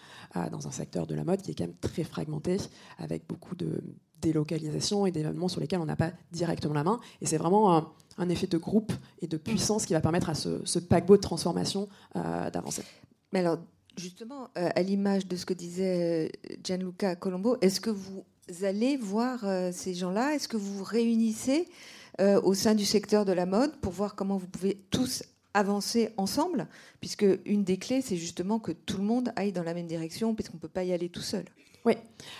dans 0.53 0.69
un 0.69 0.71
secteur 0.71 1.07
de 1.07 1.15
la 1.15 1.25
mode 1.25 1.43
qui 1.43 1.51
est 1.51 1.55
quand 1.55 1.65
même 1.65 1.77
très 1.81 2.05
fragmenté, 2.05 2.59
avec 2.99 3.27
beaucoup 3.27 3.57
de 3.57 3.83
délocalisations 4.21 5.07
et 5.07 5.11
d'événements 5.11 5.49
sur 5.49 5.61
lesquels 5.61 5.81
on 5.81 5.87
n'a 5.87 5.97
pas 5.97 6.13
directement 6.33 6.75
la 6.75 6.85
main. 6.85 7.01
Et 7.21 7.27
c'est 7.27 7.39
vraiment 7.39 7.95
un, 8.19 8.29
effet 8.29 8.47
de 8.47 8.59
groupe 8.59 8.93
et 9.21 9.27
de 9.27 9.37
puissance 9.37 9.87
qui 9.87 9.93
va 9.93 10.01
permettre 10.01 10.31
à 10.31 10.35
ce, 10.35 10.79
paquebot 10.79 11.17
de 11.17 11.23
transformation 11.23 11.89
euh, 12.17 12.51
d'avancer. 12.51 12.83
Mais 13.33 13.41
alors, 13.41 13.59
justement, 13.97 14.49
euh, 14.57 14.69
à 14.75 14.83
l'image 14.83 15.27
de 15.27 15.37
ce 15.37 15.47
que 15.47 15.55
disait 15.55 16.29
euh, 16.29 16.57
Gianluca 16.63 17.17
Colombo, 17.17 17.57
est-ce 17.61 17.81
que 17.81 17.91
vous 17.91 18.25
allez 18.63 18.97
voir 18.97 19.45
ces 19.73 19.95
gens-là? 19.95 20.35
Est-ce 20.35 20.49
que 20.49 20.57
vous 20.57 20.79
vous 20.79 20.85
réunissez 20.85 21.69
au 22.21 22.55
sein 22.55 22.75
du 22.75 22.85
secteur 22.85 23.25
de 23.25 23.33
la 23.33 23.47
mode 23.47 23.75
pour 23.81 23.91
voir 23.91 24.15
comment 24.15 24.37
vous 24.37 24.47
pouvez 24.47 24.85
tous 24.91 25.25
avancer 25.55 26.11
ensemble, 26.17 26.69
puisque 27.01 27.27
une 27.47 27.65
des 27.65 27.79
clés, 27.79 28.03
c'est 28.03 28.17
justement 28.17 28.59
que 28.59 28.73
tout 28.73 28.99
le 28.99 29.05
monde 29.05 29.33
aille 29.37 29.53
dans 29.53 29.63
la 29.63 29.73
même 29.73 29.87
direction, 29.87 30.35
puisqu'on 30.35 30.59
ne 30.59 30.61
peut 30.61 30.69
pas 30.69 30.85
y 30.85 30.93
aller 30.93 31.09
tout 31.09 31.23
seul. 31.23 31.45
Oui. 31.85 31.95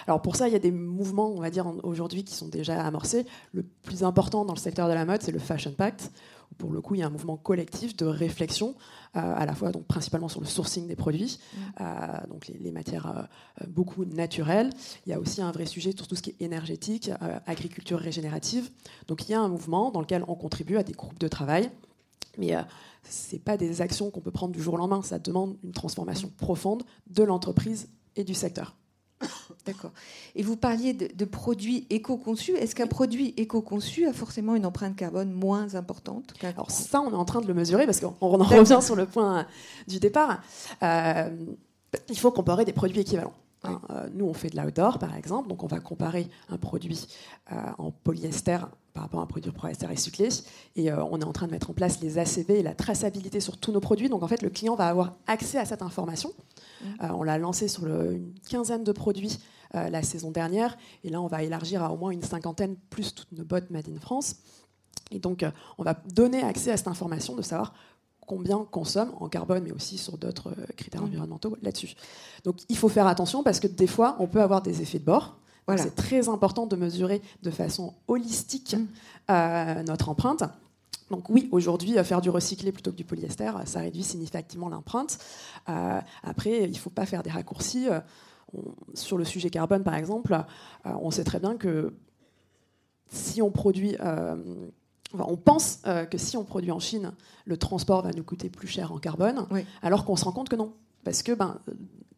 Alors 0.07 0.23
pour 0.23 0.37
ça, 0.37 0.49
il 0.49 0.53
y 0.53 0.57
a 0.57 0.61
des 0.61 0.71
mouvements, 0.71 1.29
on 1.29 1.41
va 1.41 1.51
dire, 1.51 1.67
aujourd'hui 1.83 2.25
qui 2.25 2.35
sont 2.35 2.49
déjà 2.49 2.83
amorcés. 2.85 3.27
Le 3.53 3.63
plus 3.63 4.03
important 4.03 4.45
dans 4.45 4.55
le 4.55 4.59
secteur 4.59 4.89
de 4.89 4.95
la 4.95 5.05
mode, 5.05 5.23
c'est 5.23 5.33
le 5.33 5.39
Fashion 5.39 5.73
Pact. 5.73 6.11
Où 6.51 6.55
pour 6.55 6.73
le 6.73 6.81
coup, 6.81 6.95
il 6.95 7.01
y 7.01 7.03
a 7.03 7.07
un 7.07 7.11
mouvement 7.11 7.37
collectif 7.37 7.97
de 7.97 8.07
réflexion, 8.07 8.75
euh, 9.17 9.21
à 9.21 9.45
la 9.45 9.55
fois 9.55 9.71
donc 9.71 9.87
principalement 9.87 10.29
sur 10.29 10.41
le 10.41 10.47
sourcing 10.47 10.87
des 10.87 10.97
produits, 10.97 11.39
mm. 11.39 11.59
euh, 11.81 12.27
donc 12.29 12.49
les, 12.49 12.71
matières 12.71 13.07
euh, 13.07 13.67
beaucoup 13.69 14.05
naturelles. 14.05 14.71
Il 15.07 15.11
y 15.11 15.13
a 15.13 15.21
aussi 15.21 15.43
un 15.43 15.53
vrai 15.53 15.67
sujet 15.67 15.93
sur 15.95 16.07
tout 16.07 16.17
ce 16.17 16.23
qui 16.23 16.31
est 16.31 16.43
énergétique, 16.43 17.11
agriculture 17.47 17.99
régénérative. 17.99 18.71
Donc 19.09 19.29
il 19.29 19.33
y 19.33 19.35
a 19.35 19.41
un 19.41 19.49
mouvement 19.49 19.91
dans 19.91 20.01
lequel 20.01 20.25
on 20.29 20.35
contribue 20.35 20.77
à 20.77 20.83
des 20.83 20.93
groupes 20.93 21.19
de 21.19 21.29
travail, 21.29 21.71
mais 22.39 22.55
ce 23.09 23.37
pas 23.37 23.57
des 23.57 23.81
actions 23.81 24.11
qu'on 24.11 24.21
peut 24.21 24.31
prendre 24.31 24.53
du 24.53 24.63
jour 24.63 24.75
au 24.75 24.77
lendemain. 24.79 25.03
Ça 25.03 25.19
demande 25.19 25.57
une 25.63 25.73
transformation 25.73 26.31
profonde 26.37 26.83
de 27.09 27.23
l'entreprise 27.23 27.89
et 28.17 28.25
du 28.25 28.35
secteur. 28.35 28.75
D'accord. 29.67 29.93
Et 30.35 30.43
vous 30.43 30.57
parliez 30.57 30.93
de, 30.93 31.25
produits 31.25 31.87
éco-conçus. 31.91 32.53
Est-ce 32.53 32.75
qu'un 32.75 32.87
produit 32.87 33.35
éco-conçu 33.37 34.07
a 34.07 34.13
forcément 34.13 34.55
une 34.55 34.67
empreinte 34.67 34.97
carbone 34.97 35.33
moins 35.33 35.75
importante 35.75 36.35
Alors 36.43 36.71
ça, 36.71 37.01
on 37.01 37.11
est 37.11 37.15
en 37.15 37.25
train 37.25 37.41
de 37.41 37.47
le 37.47 37.55
mesurer 37.55 37.87
parce 37.87 38.01
qu'on 38.01 38.15
en 38.21 38.45
revient 38.45 38.81
sur 38.83 38.97
le 38.97 39.07
point 39.07 39.47
du 39.89 39.99
départ. 39.99 40.43
Euh, 40.83 41.31
il 42.09 42.19
faut 42.19 42.31
comparer 42.31 42.65
des 42.65 42.73
produits 42.73 43.01
équivalents. 43.01 43.35
Hein. 43.65 43.81
Euh, 43.91 44.09
nous, 44.13 44.27
on 44.27 44.35
fait 44.35 44.51
de 44.51 44.61
l'outdoor, 44.61 44.99
par 44.99 45.17
exemple, 45.17 45.49
donc 45.49 45.63
on 45.63 45.67
va 45.67 45.81
comparer 45.81 46.29
un 46.51 46.59
produit 46.59 47.07
euh, 47.53 47.57
en 47.79 47.91
polyester 47.91 48.59
par 48.95 49.03
rapport 49.03 49.21
à 49.21 49.25
un 49.25 49.27
produit 49.27 49.51
polyester 49.51 49.87
recyclé. 49.87 50.29
Et 50.77 50.93
on 50.93 51.21
est 51.21 51.25
en 51.25 51.33
train 51.33 51.47
de 51.47 51.53
mettre 51.53 51.71
en 51.71 51.75
place 51.75 52.01
les 52.01 52.19
ACV 52.19 52.61
et 52.61 52.63
la 52.63 52.75
traçabilité 52.75 53.41
sur 53.41 53.59
tous 53.59 53.73
nos 53.73 53.81
produits. 53.81 54.09
Donc 54.09 54.23
en 54.23 54.29
fait, 54.29 54.41
le 54.41 54.51
client 54.51 54.77
va 54.77 54.89
avoir 54.89 55.17
accès 55.27 55.59
à 55.59 55.65
cette 55.65 55.83
information. 55.83 56.33
Mmh. 56.83 56.87
on 57.15 57.23
l'a 57.23 57.39
lancé 57.39 57.67
sur 57.67 57.87
une 57.87 58.33
quinzaine 58.49 58.85
de 58.85 58.93
produits 58.93 59.39
la 59.73 60.03
saison 60.03 60.31
dernière. 60.31 60.79
Et 61.03 61.11
là, 61.11 61.21
on 61.21 61.27
va 61.27 61.43
élargir 61.43 61.83
à 61.83 61.93
au 61.93 61.97
moins 61.97 62.11
une 62.11 62.23
cinquantaine, 62.23 62.77
plus 62.91 63.15
toutes 63.15 63.33
nos 63.33 63.45
bottes 63.45 63.71
Made 63.71 63.89
in 63.89 63.99
France. 63.99 64.37
Et 65.11 65.19
donc, 65.19 65.45
on 65.77 65.83
va 65.83 65.95
donner 66.15 66.43
accès 66.43 66.71
à 66.71 66.77
cette 66.77 66.89
information 66.89 67.35
de 67.35 67.43
savoir 67.43 67.75
combien 68.27 68.65
consomme 68.71 69.13
en 69.21 69.29
carbone, 69.29 69.63
mais 69.65 69.73
aussi 69.73 69.99
sur 69.99 70.19
d'autres 70.19 70.49
euh, 70.49 70.67
critères 70.77 71.03
mmh. 71.03 71.07
environnementaux 71.07 71.57
là-dessus. 71.63 71.95
Donc 72.45 72.57
il 72.69 72.77
faut 72.77 72.89
faire 72.89 73.07
attention 73.07 73.43
parce 73.43 73.61
que 73.61 73.67
des 73.67 73.87
fois, 73.87 74.17
on 74.19 74.27
peut 74.27 74.41
avoir 74.41 74.63
des 74.63 74.83
effets 74.83 74.99
de 74.99 75.05
bord. 75.05 75.39
C'est 75.77 75.95
très 75.95 76.29
important 76.29 76.67
de 76.67 76.77
mesurer 76.77 77.23
de 77.43 77.51
façon 77.51 77.95
holistique 78.09 78.77
mmh. 78.77 78.87
euh, 79.31 79.83
notre 79.85 80.09
empreinte. 80.09 80.45
Donc 81.11 81.29
oui, 81.29 81.49
aujourd'hui, 81.53 81.95
faire 82.05 82.21
du 82.21 82.31
recyclé 82.31 82.73
plutôt 82.73 82.91
que 82.91 82.97
du 82.97 83.05
polyester, 83.05 83.51
ça 83.67 83.81
réduit 83.81 84.03
significativement 84.03 84.69
l'empreinte. 84.69 85.19
Euh, 85.69 86.01
après, 86.23 86.63
il 86.65 86.73
ne 86.73 86.77
faut 86.77 86.91
pas 86.91 87.07
faire 87.07 87.23
des 87.23 87.31
raccourcis. 87.31 87.89
sur 88.95 89.19
le 89.19 89.25
sujet 89.25 89.51
carbone, 89.51 89.83
par 89.83 89.95
exemple, 89.95 90.39
on 90.85 91.11
sait 91.11 91.25
très 91.25 91.41
bien 91.41 91.57
que 91.57 91.93
si 93.11 93.43
on 93.43 93.51
produit 93.51 93.97
on 95.19 95.37
pense 95.37 95.81
euh, 95.87 96.05
que 96.05 96.19
si 96.19 96.37
on 96.37 96.45
produit 96.45 96.73
en 96.73 96.81
Chine, 96.81 97.13
le 97.45 97.57
transport 97.57 98.03
va 98.03 98.11
nous 98.13 98.25
coûter 98.25 98.49
plus 98.49 98.69
cher 98.69 98.93
en 98.93 98.99
carbone, 98.99 99.47
alors 99.83 100.05
qu'on 100.05 100.17
se 100.17 100.25
rend 100.25 100.33
compte 100.33 100.49
que 100.49 100.57
non. 100.57 100.73
Parce 101.05 101.23
que 101.23 101.33
ben, 101.33 101.59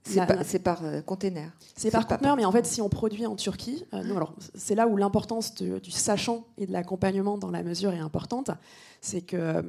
c'est 0.07 0.59
par, 0.59 0.85
euh, 0.85 1.03
container. 1.03 1.53
C'est 1.77 1.91
par 1.91 2.07
conteneur, 2.07 2.37
mais 2.37 2.45
en 2.45 2.53
fait, 2.53 2.67
si 2.67 2.81
on 2.81 2.89
produit 2.89 3.27
en 3.27 3.37
Turquie, 3.37 3.85
euh, 3.93 4.17
alors 4.17 4.35
c'est 4.55 4.75
là 4.75 4.87
où 4.87 4.97
l'importance 4.97 5.55
du 5.55 5.91
sachant 5.91 6.47
et 6.59 6.67
de 6.67 6.73
l'accompagnement 6.73 7.39
dans 7.39 7.51
la 7.51 7.63
mesure 7.63 7.93
est 7.93 7.99
importante. 7.99 8.51
C'est 9.01 9.23
que 9.23 9.63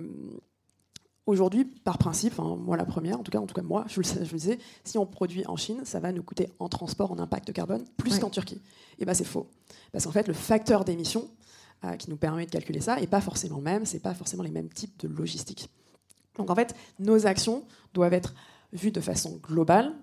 aujourd'hui, 1.26 1.66
par 1.66 1.98
principe, 1.98 2.38
moi 2.40 2.78
la 2.78 2.86
première, 2.86 3.20
en 3.20 3.24
tout 3.24 3.32
cas, 3.32 3.40
en 3.40 3.46
tout 3.46 3.54
cas 3.54 3.62
moi, 3.62 3.86
je 3.88 4.00
le, 4.00 4.06
je 4.06 4.32
le 4.32 4.38
disais, 4.38 4.60
si 4.84 4.98
on 4.98 5.06
produit 5.06 5.46
en 5.48 5.58
Chine, 5.58 5.82
ça 5.84 6.00
va 6.00 6.12
nous 6.12 6.24
coûter 6.24 6.50
en 6.60 6.70
transport, 6.70 7.12
en 7.12 7.20
impact 7.20 7.52
carbone, 7.54 7.84
plus 7.98 8.18
qu'en 8.20 8.30
Turquie. 8.30 8.62
Et 9.00 9.06
ben 9.06 9.14
c'est 9.14 9.26
faux, 9.26 9.48
parce 9.92 10.06
qu'en 10.06 10.12
fait, 10.12 10.28
le 10.28 10.34
facteur 10.34 10.86
d'émission 10.86 11.30
euh, 11.84 11.96
qui 11.96 12.10
nous 12.10 12.18
permet 12.18 12.46
de 12.46 12.52
calculer 12.52 12.82
ça, 12.82 13.00
et 13.00 13.08
pas 13.08 13.22
forcément 13.22 13.58
le 13.58 13.64
même, 13.64 13.86
c'est 13.86 14.00
pas 14.00 14.14
forcément 14.14 14.44
les 14.44 14.52
mêmes 14.52 14.70
types 14.70 15.00
de 15.00 15.08
logistique. 15.08 15.70
Donc 16.38 16.50
en 16.50 16.56
fait, 16.56 16.74
nos 17.00 17.28
actions 17.28 17.64
doivent 17.94 18.14
être 18.14 18.34
vues 18.74 18.92
de 18.92 19.02
façon 19.02 19.40
globale 19.44 19.94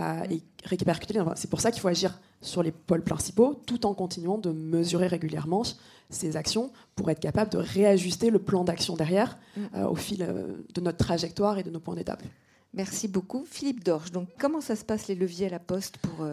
euh, 0.00 0.24
et 0.30 0.42
répercutées. 0.64 1.20
C'est 1.34 1.50
pour 1.50 1.60
ça 1.60 1.70
qu'il 1.70 1.80
faut 1.80 1.88
agir 1.88 2.18
sur 2.40 2.62
les 2.62 2.72
pôles 2.72 3.02
principaux, 3.02 3.60
tout 3.66 3.86
en 3.86 3.94
continuant 3.94 4.38
de 4.38 4.50
mesurer 4.50 5.06
régulièrement 5.06 5.62
ces 6.10 6.36
actions 6.36 6.72
pour 6.96 7.10
être 7.10 7.20
capable 7.20 7.50
de 7.50 7.58
réajuster 7.58 8.30
le 8.30 8.38
plan 8.38 8.64
d'action 8.64 8.96
derrière 8.96 9.38
mm. 9.56 9.60
euh, 9.76 9.88
au 9.88 9.94
fil 9.94 10.18
de 10.74 10.80
notre 10.80 10.98
trajectoire 10.98 11.58
et 11.58 11.62
de 11.62 11.70
nos 11.70 11.80
points 11.80 11.94
d'étape. 11.94 12.22
Merci 12.74 13.06
beaucoup. 13.06 13.44
Philippe 13.46 13.84
Dorche, 13.84 14.12
donc 14.12 14.28
comment 14.38 14.60
ça 14.60 14.76
se 14.76 14.84
passe 14.84 15.08
les 15.08 15.14
leviers 15.14 15.46
à 15.46 15.50
la 15.50 15.58
poste 15.58 15.98
pour 15.98 16.26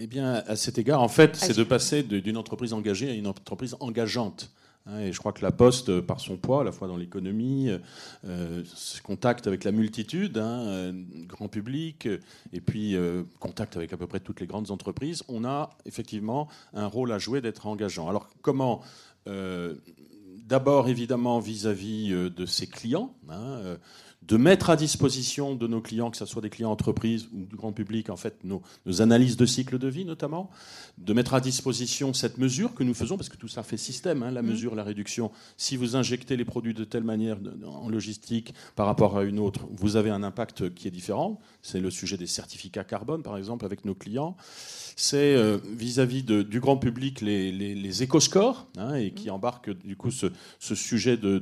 eh 0.00 0.06
bien, 0.06 0.44
à 0.46 0.54
cet 0.54 0.78
égard, 0.78 1.02
en 1.02 1.08
fait, 1.08 1.34
c'est 1.34 1.56
de 1.56 1.64
passer 1.64 2.04
d'une 2.04 2.36
entreprise 2.36 2.72
engagée 2.72 3.10
à 3.10 3.14
une 3.14 3.26
entreprise 3.26 3.74
engageante. 3.80 4.52
Hein, 4.86 5.00
et 5.00 5.12
je 5.12 5.18
crois 5.18 5.32
que 5.32 5.42
la 5.42 5.52
Poste, 5.52 6.00
par 6.00 6.20
son 6.20 6.36
poids, 6.36 6.62
à 6.62 6.64
la 6.64 6.72
fois 6.72 6.88
dans 6.88 6.96
l'économie, 6.96 7.70
euh, 8.24 8.62
contact 9.02 9.46
avec 9.46 9.64
la 9.64 9.72
multitude, 9.72 10.38
hein, 10.38 10.66
euh, 10.66 10.92
grand 11.26 11.48
public, 11.48 12.08
et 12.52 12.60
puis 12.60 12.96
euh, 12.96 13.22
contact 13.38 13.76
avec 13.76 13.92
à 13.92 13.96
peu 13.96 14.06
près 14.06 14.20
toutes 14.20 14.40
les 14.40 14.46
grandes 14.46 14.70
entreprises, 14.70 15.24
on 15.28 15.44
a 15.44 15.70
effectivement 15.84 16.48
un 16.72 16.86
rôle 16.86 17.12
à 17.12 17.18
jouer 17.18 17.40
d'être 17.40 17.66
engageant. 17.66 18.08
Alors 18.08 18.28
comment 18.42 18.82
D'abord, 20.46 20.88
évidemment, 20.88 21.40
vis-à-vis 21.40 22.08
de 22.08 22.46
ses 22.46 22.66
clients. 22.66 23.14
Hein, 23.28 23.76
de 24.28 24.36
mettre 24.36 24.68
à 24.68 24.76
disposition 24.76 25.54
de 25.54 25.66
nos 25.66 25.80
clients, 25.80 26.10
que 26.10 26.16
ce 26.18 26.26
soit 26.26 26.42
des 26.42 26.50
clients 26.50 26.70
entreprises 26.70 27.28
ou 27.32 27.46
du 27.46 27.56
grand 27.56 27.72
public, 27.72 28.10
en 28.10 28.16
fait, 28.16 28.44
nos, 28.44 28.62
analyses 29.00 29.38
de 29.38 29.46
cycle 29.46 29.78
de 29.78 29.88
vie 29.88 30.04
notamment, 30.04 30.50
de 30.98 31.14
mettre 31.14 31.32
à 31.32 31.40
disposition 31.40 32.12
cette 32.12 32.36
mesure 32.36 32.74
que 32.74 32.84
nous 32.84 32.92
faisons, 32.92 33.16
parce 33.16 33.30
que 33.30 33.38
tout 33.38 33.48
ça 33.48 33.62
fait 33.62 33.78
système, 33.78 34.22
hein, 34.22 34.30
la 34.30 34.42
mmh. 34.42 34.46
mesure, 34.46 34.74
la 34.74 34.84
réduction. 34.84 35.32
Si 35.56 35.76
vous 35.76 35.96
injectez 35.96 36.36
les 36.36 36.44
produits 36.44 36.74
de 36.74 36.84
telle 36.84 37.04
manière 37.04 37.38
en 37.64 37.88
logistique 37.88 38.52
par 38.76 38.84
rapport 38.84 39.16
à 39.16 39.24
une 39.24 39.38
autre, 39.38 39.66
vous 39.70 39.96
avez 39.96 40.10
un 40.10 40.22
impact 40.22 40.74
qui 40.74 40.86
est 40.86 40.90
différent. 40.92 41.40
C'est 41.62 41.80
le 41.80 41.90
sujet 41.90 42.18
des 42.18 42.26
certificats 42.26 42.84
carbone, 42.84 43.22
par 43.22 43.38
exemple, 43.38 43.64
avec 43.64 43.86
nos 43.86 43.94
clients 43.94 44.36
c'est 45.00 45.36
euh, 45.36 45.58
vis-à-vis 45.64 46.24
du 46.24 46.58
grand 46.58 46.76
public 46.76 47.20
les, 47.20 47.52
les, 47.52 48.02
éco-scores, 48.02 48.66
hein, 48.76 48.94
et 48.94 49.12
qui 49.12 49.30
embarquent 49.30 49.70
du 49.70 49.94
coup 49.94 50.10
ce, 50.10 50.28
sujet 50.58 51.16
de, 51.16 51.38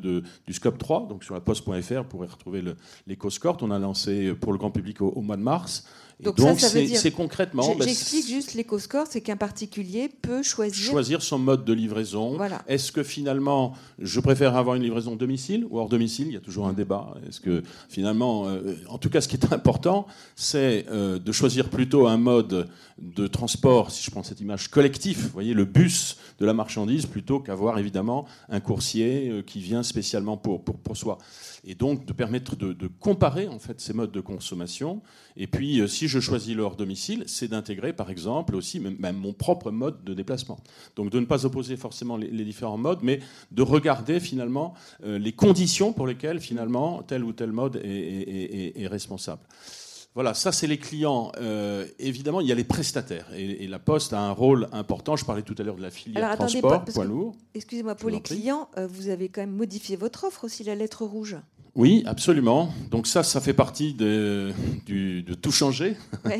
du 0.46 0.52
scope 0.52 0.76
3. 0.76 1.08
Donc 1.08 1.24
sur 1.24 1.32
la 1.32 1.40
poste.fr, 1.40 1.72
vous 1.72 2.04
pourrez 2.04 2.26
retrouver 2.26 2.62
l'éco-score. 3.06 3.58
On 3.62 3.70
a 3.70 3.78
lancé 3.78 4.32
pour 4.34 4.52
le 4.52 4.58
grand 4.58 4.70
public 4.70 5.00
au 5.02 5.20
mois 5.20 5.36
de 5.36 5.42
mars. 5.42 5.84
Donc, 6.18 6.60
c'est 6.60 7.10
concrètement. 7.10 7.74
Bah, 7.74 7.84
j'explique 7.84 8.26
juste 8.26 8.54
l'éco-score, 8.54 9.06
c'est 9.08 9.20
qu'un 9.20 9.36
particulier 9.36 10.08
peut 10.08 10.42
choisir. 10.42 10.90
Choisir 10.90 11.22
son 11.22 11.38
mode 11.38 11.64
de 11.64 11.72
livraison. 11.74 12.38
Est-ce 12.66 12.90
que 12.90 13.02
finalement, 13.02 13.74
je 13.98 14.18
préfère 14.20 14.56
avoir 14.56 14.76
une 14.76 14.82
livraison 14.82 15.14
domicile 15.14 15.66
ou 15.68 15.78
hors 15.78 15.90
domicile? 15.90 16.28
Il 16.28 16.32
y 16.32 16.38
a 16.38 16.40
toujours 16.40 16.68
un 16.68 16.72
débat. 16.72 17.14
Est-ce 17.28 17.40
que 17.40 17.62
finalement, 17.90 18.48
euh, 18.48 18.76
en 18.88 18.96
tout 18.96 19.10
cas, 19.10 19.20
ce 19.20 19.28
qui 19.28 19.36
est 19.36 19.44
important, 19.52 20.06
c'est 20.36 20.86
euh, 20.90 21.18
de 21.18 21.32
choisir 21.32 21.68
plutôt 21.68 22.06
un 22.06 22.16
mode 22.16 22.68
de 22.98 23.26
transport, 23.26 23.90
si 23.90 24.02
je 24.02 24.10
prends 24.10 24.22
cette 24.22 24.40
image, 24.40 24.68
collectif, 24.68 25.20
vous 25.20 25.28
voyez, 25.28 25.52
le 25.52 25.66
bus 25.66 26.16
de 26.38 26.46
la 26.46 26.54
marchandise, 26.54 27.04
plutôt 27.04 27.40
qu'avoir 27.40 27.78
évidemment 27.78 28.24
un 28.48 28.60
coursier 28.60 29.28
euh, 29.28 29.42
qui 29.42 29.60
vient 29.60 29.82
spécialement 29.82 30.38
pour, 30.38 30.64
pour, 30.64 30.78
pour 30.78 30.96
soi 30.96 31.18
et 31.66 31.74
donc 31.74 32.06
de 32.06 32.12
permettre 32.12 32.56
de, 32.56 32.86
comparer 33.00 33.48
en 33.48 33.58
fait 33.58 33.80
ces 33.80 33.92
modes 33.92 34.12
de 34.12 34.20
consommation. 34.20 35.02
Et 35.36 35.48
puis, 35.48 35.80
euh, 35.80 35.88
si 35.88 36.06
je 36.06 36.20
choisis 36.20 36.54
leur 36.54 36.76
domicile, 36.76 37.24
c'est 37.26 37.48
d'intégrer, 37.48 37.92
par 37.92 38.08
exemple, 38.08 38.54
aussi 38.54 38.78
même, 38.78 39.16
mon 39.16 39.32
propre 39.32 39.72
mode 39.72 40.04
de 40.04 40.14
déplacement. 40.14 40.58
Donc, 40.94 41.10
de 41.10 41.18
ne 41.18 41.26
pas 41.26 41.44
opposer 41.44 41.76
forcément 41.76 42.16
les, 42.16 42.44
différents 42.44 42.78
modes, 42.78 43.00
mais 43.02 43.18
de 43.50 43.62
regarder 43.62 44.20
finalement 44.20 44.74
euh, 45.04 45.18
les 45.18 45.32
conditions 45.32 45.92
pour 45.92 46.06
lesquelles 46.06 46.40
finalement 46.40 47.02
tel 47.02 47.24
ou 47.24 47.32
tel 47.32 47.50
mode 47.50 47.80
est, 47.82 48.86
responsable. 48.86 49.42
Voilà, 50.14 50.32
ça 50.32 50.52
c'est 50.52 50.68
les 50.68 50.78
clients. 50.78 51.32
Euh, 51.38 51.86
évidemment, 51.98 52.40
il 52.40 52.46
y 52.46 52.52
a 52.52 52.54
les 52.54 52.64
prestataires 52.64 53.26
et, 53.34 53.66
la 53.66 53.78
Poste 53.80 54.12
a 54.12 54.20
un 54.20 54.30
rôle 54.30 54.68
important. 54.72 55.16
Je 55.16 55.24
parlais 55.24 55.42
tout 55.42 55.56
à 55.58 55.62
l'heure 55.64 55.76
de 55.76 55.82
la 55.82 55.90
filière 55.90 56.36
transport, 56.36 56.84
poids 56.84 57.04
lourd. 57.04 57.34
Excusez-moi, 57.54 57.96
pour 57.96 58.08
les 58.08 58.20
clients, 58.20 58.70
vous 58.88 59.08
avez 59.08 59.28
quand 59.28 59.42
même 59.42 59.56
modifié 59.56 59.96
votre 59.96 60.24
offre 60.24 60.44
aussi, 60.44 60.62
la 60.62 60.76
lettre 60.76 61.04
rouge. 61.04 61.36
Oui, 61.76 62.02
absolument. 62.06 62.72
Donc 62.90 63.06
ça, 63.06 63.22
ça 63.22 63.38
fait 63.38 63.52
partie 63.52 63.92
de, 63.92 64.52
tout 65.40 65.52
changer. 65.52 65.96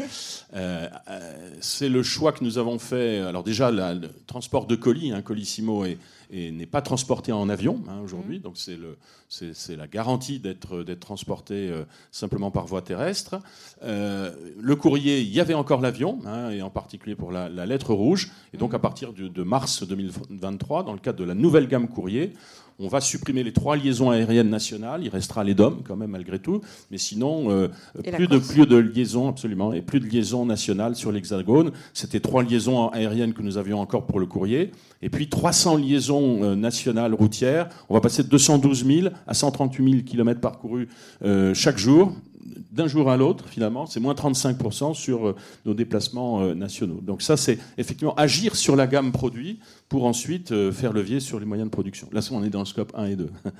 Euh, 0.54 0.88
euh, 1.10 1.50
c'est 1.60 1.90
le 1.90 2.02
choix 2.02 2.32
que 2.32 2.42
nous 2.42 2.56
avons 2.56 2.78
fait. 2.78 3.18
Alors 3.18 3.42
déjà, 3.42 3.70
le 3.70 4.08
transport 4.26 4.66
de 4.66 4.74
colis, 4.74 5.12
un 5.12 5.20
colissimo 5.20 5.84
n'est 6.30 6.66
pas 6.66 6.80
transporté 6.80 7.30
en 7.30 7.50
avion 7.50 7.82
hein, 7.88 8.00
aujourd'hui, 8.02 8.38
mmh. 8.38 8.42
donc 8.42 8.56
c'est, 8.56 9.76
la 9.76 9.86
garantie 9.86 10.38
d'être, 10.38 10.82
transporté 10.94 11.68
euh, 11.68 11.84
simplement 12.10 12.50
par 12.50 12.66
voie 12.66 12.80
terrestre. 12.80 13.38
le 13.82 14.74
courrier, 14.76 15.20
il 15.20 15.28
y 15.28 15.40
avait 15.40 15.52
encore 15.52 15.82
l'avion, 15.82 16.20
hein, 16.24 16.48
et 16.50 16.62
en 16.62 16.70
particulier 16.70 17.16
pour 17.16 17.32
la, 17.32 17.48
lettre 17.66 17.92
rouge. 17.92 18.30
Et 18.54 18.56
donc 18.56 18.72
à 18.72 18.78
partir 18.78 19.12
de, 19.12 19.28
de 19.28 19.42
mars 19.42 19.86
2023, 19.86 20.84
dans 20.84 20.94
le 20.94 21.00
cadre 21.00 21.18
de 21.18 21.24
la 21.24 21.34
nouvelle 21.34 21.68
gamme 21.68 21.88
courrier, 21.88 22.32
on 22.78 22.88
va 22.88 23.00
supprimer 23.00 23.42
les 23.42 23.52
trois 23.52 23.76
liaisons 23.76 24.10
aériennes 24.10 24.50
nationales. 24.50 25.02
Il 25.02 25.08
restera 25.08 25.44
les 25.44 25.54
DOM 25.54 25.82
quand 25.86 25.96
même 25.96 26.10
malgré 26.10 26.38
tout, 26.38 26.60
mais 26.90 26.98
sinon 26.98 27.50
euh, 27.50 27.68
plus 28.12 28.28
de 28.28 28.38
plus 28.38 28.66
de 28.66 28.76
liaisons 28.76 29.28
absolument 29.28 29.72
et 29.72 29.80
plus 29.80 30.00
de 30.00 30.06
liaisons 30.06 30.44
nationales 30.44 30.94
sur 30.94 31.12
l'Hexagone. 31.12 31.72
C'était 31.94 32.20
trois 32.20 32.42
liaisons 32.42 32.88
aériennes 32.88 33.32
que 33.32 33.42
nous 33.42 33.56
avions 33.56 33.80
encore 33.80 34.06
pour 34.06 34.20
le 34.20 34.26
courrier, 34.26 34.72
et 35.02 35.08
puis 35.08 35.28
300 35.28 35.76
liaisons 35.76 36.42
euh, 36.42 36.54
nationales 36.54 37.14
routières. 37.14 37.68
On 37.88 37.94
va 37.94 38.00
passer 38.00 38.22
de 38.22 38.28
212 38.28 38.84
000 38.84 39.08
à 39.26 39.34
138 39.34 39.90
000 39.90 40.02
km 40.04 40.40
parcourus 40.40 40.88
euh, 41.22 41.54
chaque 41.54 41.78
jour 41.78 42.12
d'un 42.70 42.86
jour 42.86 43.10
à 43.10 43.16
l'autre, 43.16 43.44
finalement, 43.48 43.86
c'est 43.86 44.00
moins 44.00 44.14
35% 44.14 44.94
sur 44.94 45.28
euh, 45.28 45.36
nos 45.64 45.74
déplacements 45.74 46.42
euh, 46.42 46.54
nationaux. 46.54 47.00
Donc 47.02 47.22
ça, 47.22 47.36
c'est 47.36 47.58
effectivement 47.78 48.14
agir 48.14 48.56
sur 48.56 48.76
la 48.76 48.86
gamme 48.86 49.12
produit 49.12 49.60
pour 49.88 50.04
ensuite 50.04 50.52
euh, 50.52 50.72
faire 50.72 50.92
levier 50.92 51.20
sur 51.20 51.40
les 51.40 51.46
moyens 51.46 51.68
de 51.68 51.72
production. 51.72 52.08
Là, 52.12 52.20
on 52.32 52.44
est 52.44 52.50
dans 52.50 52.60
le 52.60 52.66
scope 52.66 52.92
1 52.94 53.06
et 53.06 53.16
2. 53.16 53.30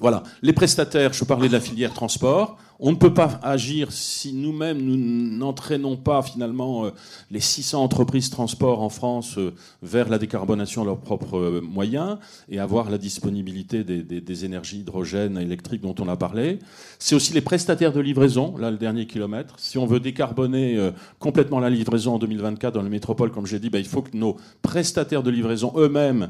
Voilà. 0.00 0.22
Les 0.40 0.52
prestataires, 0.52 1.12
je 1.12 1.24
parlais 1.24 1.48
de 1.48 1.52
la 1.52 1.60
filière 1.60 1.92
transport. 1.92 2.58
On 2.82 2.92
ne 2.92 2.96
peut 2.96 3.12
pas 3.12 3.38
agir 3.42 3.92
si 3.92 4.32
nous-mêmes 4.32 4.80
nous 4.80 4.96
n'entraînons 4.96 5.98
pas 5.98 6.22
finalement 6.22 6.86
euh, 6.86 6.90
les 7.30 7.40
600 7.40 7.82
entreprises 7.82 8.30
transport 8.30 8.80
en 8.80 8.88
France 8.88 9.36
euh, 9.36 9.52
vers 9.82 10.08
la 10.08 10.16
décarbonation 10.16 10.80
de 10.80 10.86
leurs 10.86 11.00
propres 11.00 11.36
euh, 11.36 11.60
moyens 11.60 12.16
et 12.48 12.58
avoir 12.58 12.88
la 12.88 12.96
disponibilité 12.96 13.84
des, 13.84 14.44
énergies 14.46 14.78
hydrogène, 14.78 15.36
électriques 15.36 15.82
dont 15.82 15.94
on 15.98 16.08
a 16.08 16.16
parlé. 16.16 16.58
C'est 16.98 17.14
aussi 17.14 17.34
les 17.34 17.42
prestataires 17.42 17.92
de 17.92 18.00
livraison, 18.00 18.56
là 18.56 18.70
le 18.70 18.78
dernier 18.78 19.06
kilomètre. 19.06 19.56
Si 19.58 19.76
on 19.76 19.84
veut 19.84 20.00
décarboner 20.00 20.90
complètement 21.18 21.60
la 21.60 21.68
livraison 21.68 22.14
en 22.14 22.18
2024 22.18 22.72
dans 22.72 22.82
les 22.82 22.88
métropoles, 22.88 23.30
comme 23.30 23.46
j'ai 23.46 23.58
dit, 23.58 23.68
ben, 23.68 23.78
il 23.78 23.86
faut 23.86 24.00
que 24.00 24.16
nos 24.16 24.36
prestataires 24.62 25.22
de 25.22 25.30
livraison 25.30 25.72
eux-mêmes 25.76 26.28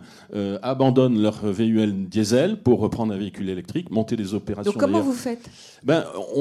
abandonnent 0.62 1.20
leur 1.20 1.44
VUL 1.44 2.08
diesel 2.08 2.56
pour 2.56 2.80
reprendre 2.80 3.12
un 3.12 3.18
véhicule 3.18 3.48
électrique, 3.48 3.90
monter 3.90 4.16
des 4.16 4.34
opérations. 4.34 4.72
Donc 4.72 4.80
comment 4.80 5.00
vous 5.00 5.12
faites? 5.12 5.48
Ben, 5.82 6.04
on, 6.34 6.39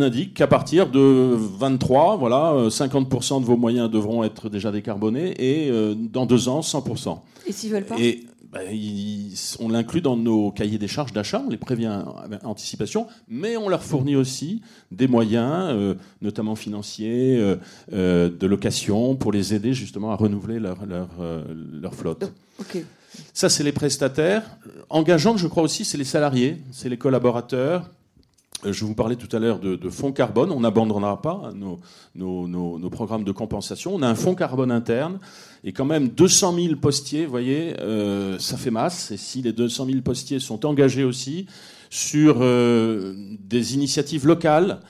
indique 0.00 0.34
qu'à 0.34 0.46
partir 0.46 0.88
de 0.90 1.34
23, 1.58 2.16
voilà, 2.16 2.68
50% 2.68 3.40
de 3.40 3.46
vos 3.46 3.56
moyens 3.56 3.90
devront 3.90 4.24
être 4.24 4.48
déjà 4.48 4.70
décarbonés 4.70 5.34
et 5.38 5.70
euh, 5.70 5.94
dans 5.94 6.26
deux 6.26 6.48
ans, 6.48 6.60
100%. 6.60 7.18
Et 7.46 7.52
s'ils 7.52 7.72
veulent 7.72 7.84
pas? 7.84 7.96
Et, 7.98 8.24
ben, 8.52 8.68
on 9.58 9.68
l'inclut 9.68 10.00
dans 10.00 10.16
nos 10.16 10.52
cahiers 10.52 10.78
des 10.78 10.86
charges 10.86 11.12
d'achat, 11.12 11.42
on 11.44 11.50
les 11.50 11.56
prévient 11.56 11.88
en 11.88 12.48
anticipation, 12.48 13.08
mais 13.28 13.56
on 13.56 13.68
leur 13.68 13.82
fournit 13.82 14.14
aussi 14.14 14.62
des 14.92 15.08
moyens, 15.08 15.70
euh, 15.72 15.94
notamment 16.22 16.54
financiers, 16.54 17.36
euh, 17.92 18.30
de 18.30 18.46
location, 18.46 19.16
pour 19.16 19.32
les 19.32 19.54
aider 19.54 19.74
justement 19.74 20.12
à 20.12 20.16
renouveler 20.16 20.60
leur, 20.60 20.86
leur, 20.86 21.94
flotte. 21.94 22.32
Ça, 23.32 23.48
c'est 23.48 23.64
les 23.64 23.72
prestataires. 23.72 24.44
Engageants, 24.88 25.36
je 25.36 25.48
crois 25.48 25.64
aussi, 25.64 25.84
c'est 25.84 25.98
les 25.98 26.04
salariés, 26.04 26.58
c'est 26.70 26.88
les 26.88 26.96
collaborateurs, 26.96 27.90
euh, 27.90 28.03
je 28.72 28.84
vous 28.84 28.94
parlais 28.94 29.16
tout 29.16 29.34
à 29.34 29.38
l'heure 29.38 29.58
de, 29.58 29.88
fonds 29.88 30.12
carbone. 30.12 30.50
On 30.50 30.60
n'abandonnera 30.60 31.20
pas 31.20 31.52
nos, 31.54 32.90
programmes 32.90 33.24
de 33.24 33.32
compensation. 33.32 33.94
On 33.94 34.02
a 34.02 34.08
un 34.08 34.14
fonds 34.14 34.34
carbone 34.34 34.70
interne. 34.70 35.18
Et 35.64 35.72
quand 35.72 35.84
même, 35.84 36.08
200 36.08 36.54
000 36.54 36.76
postiers, 36.76 37.24
vous 37.24 37.30
voyez, 37.30 37.78
euh, 37.80 38.38
ça 38.38 38.56
fait 38.56 38.70
masse. 38.70 39.10
Et 39.10 39.16
si 39.16 39.42
les 39.42 39.52
200 39.52 39.86
000 39.86 40.00
postiers 40.02 40.38
sont 40.38 40.66
engagés 40.66 41.04
aussi 41.04 41.46
sur 41.90 42.38
euh, 42.40 43.14
des 43.40 43.74
initiatives 43.74 44.26
locales 44.26 44.80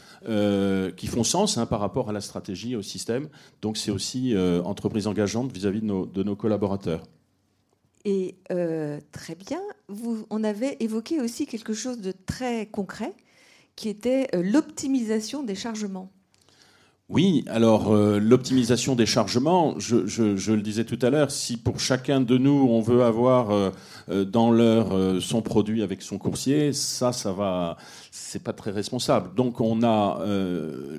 qui 0.96 1.06
font 1.06 1.22
sens 1.22 1.58
hein, 1.58 1.66
par 1.66 1.80
rapport 1.80 2.08
à 2.08 2.12
la 2.14 2.22
stratégie 2.22 2.72
et 2.72 2.76
au 2.76 2.82
système, 2.82 3.28
donc 3.60 3.76
c'est 3.76 3.90
aussi 3.90 4.34
entreprise 4.64 5.06
engageante 5.06 5.52
vis-à-vis 5.52 5.82
de, 5.82 6.06
de 6.06 6.22
nos, 6.22 6.34
collaborateurs. 6.34 7.02
Et 8.06 8.36
très 9.12 9.34
bien, 9.34 9.60
vous, 9.88 10.24
on 10.30 10.42
avait 10.42 10.78
évoqué 10.80 11.20
aussi 11.20 11.46
quelque 11.46 11.74
chose 11.74 12.00
de 12.00 12.10
très 12.10 12.64
concret, 12.64 13.12
qui 13.76 13.88
était 13.88 14.28
euh, 14.34 14.42
l'optimisation 14.42 15.42
des 15.42 15.54
chargements. 15.54 16.10
Oui, 17.10 17.44
alors 17.48 17.92
euh, 17.92 18.18
l'optimisation 18.18 18.96
des 18.96 19.04
chargements, 19.04 19.74
je, 19.78 20.52
le 20.52 20.62
disais 20.62 20.84
tout 20.84 20.98
à 21.02 21.10
l'heure, 21.10 21.30
si 21.30 21.58
pour 21.58 21.78
chacun 21.78 22.22
de 22.22 22.38
nous 22.38 22.66
on 22.70 22.80
veut 22.80 23.02
avoir 23.02 23.50
euh, 23.50 24.24
dans 24.24 24.50
l'heure 24.50 25.20
son 25.20 25.42
produit 25.42 25.82
avec 25.82 26.00
son 26.00 26.16
coursier, 26.16 26.72
ça, 26.72 27.12
ça 27.12 27.32
va, 27.32 27.76
c'est 28.16 28.42
pas 28.42 28.52
très 28.52 28.70
responsable. 28.70 29.34
Donc 29.34 29.60
on 29.60 29.82
a 29.82 30.24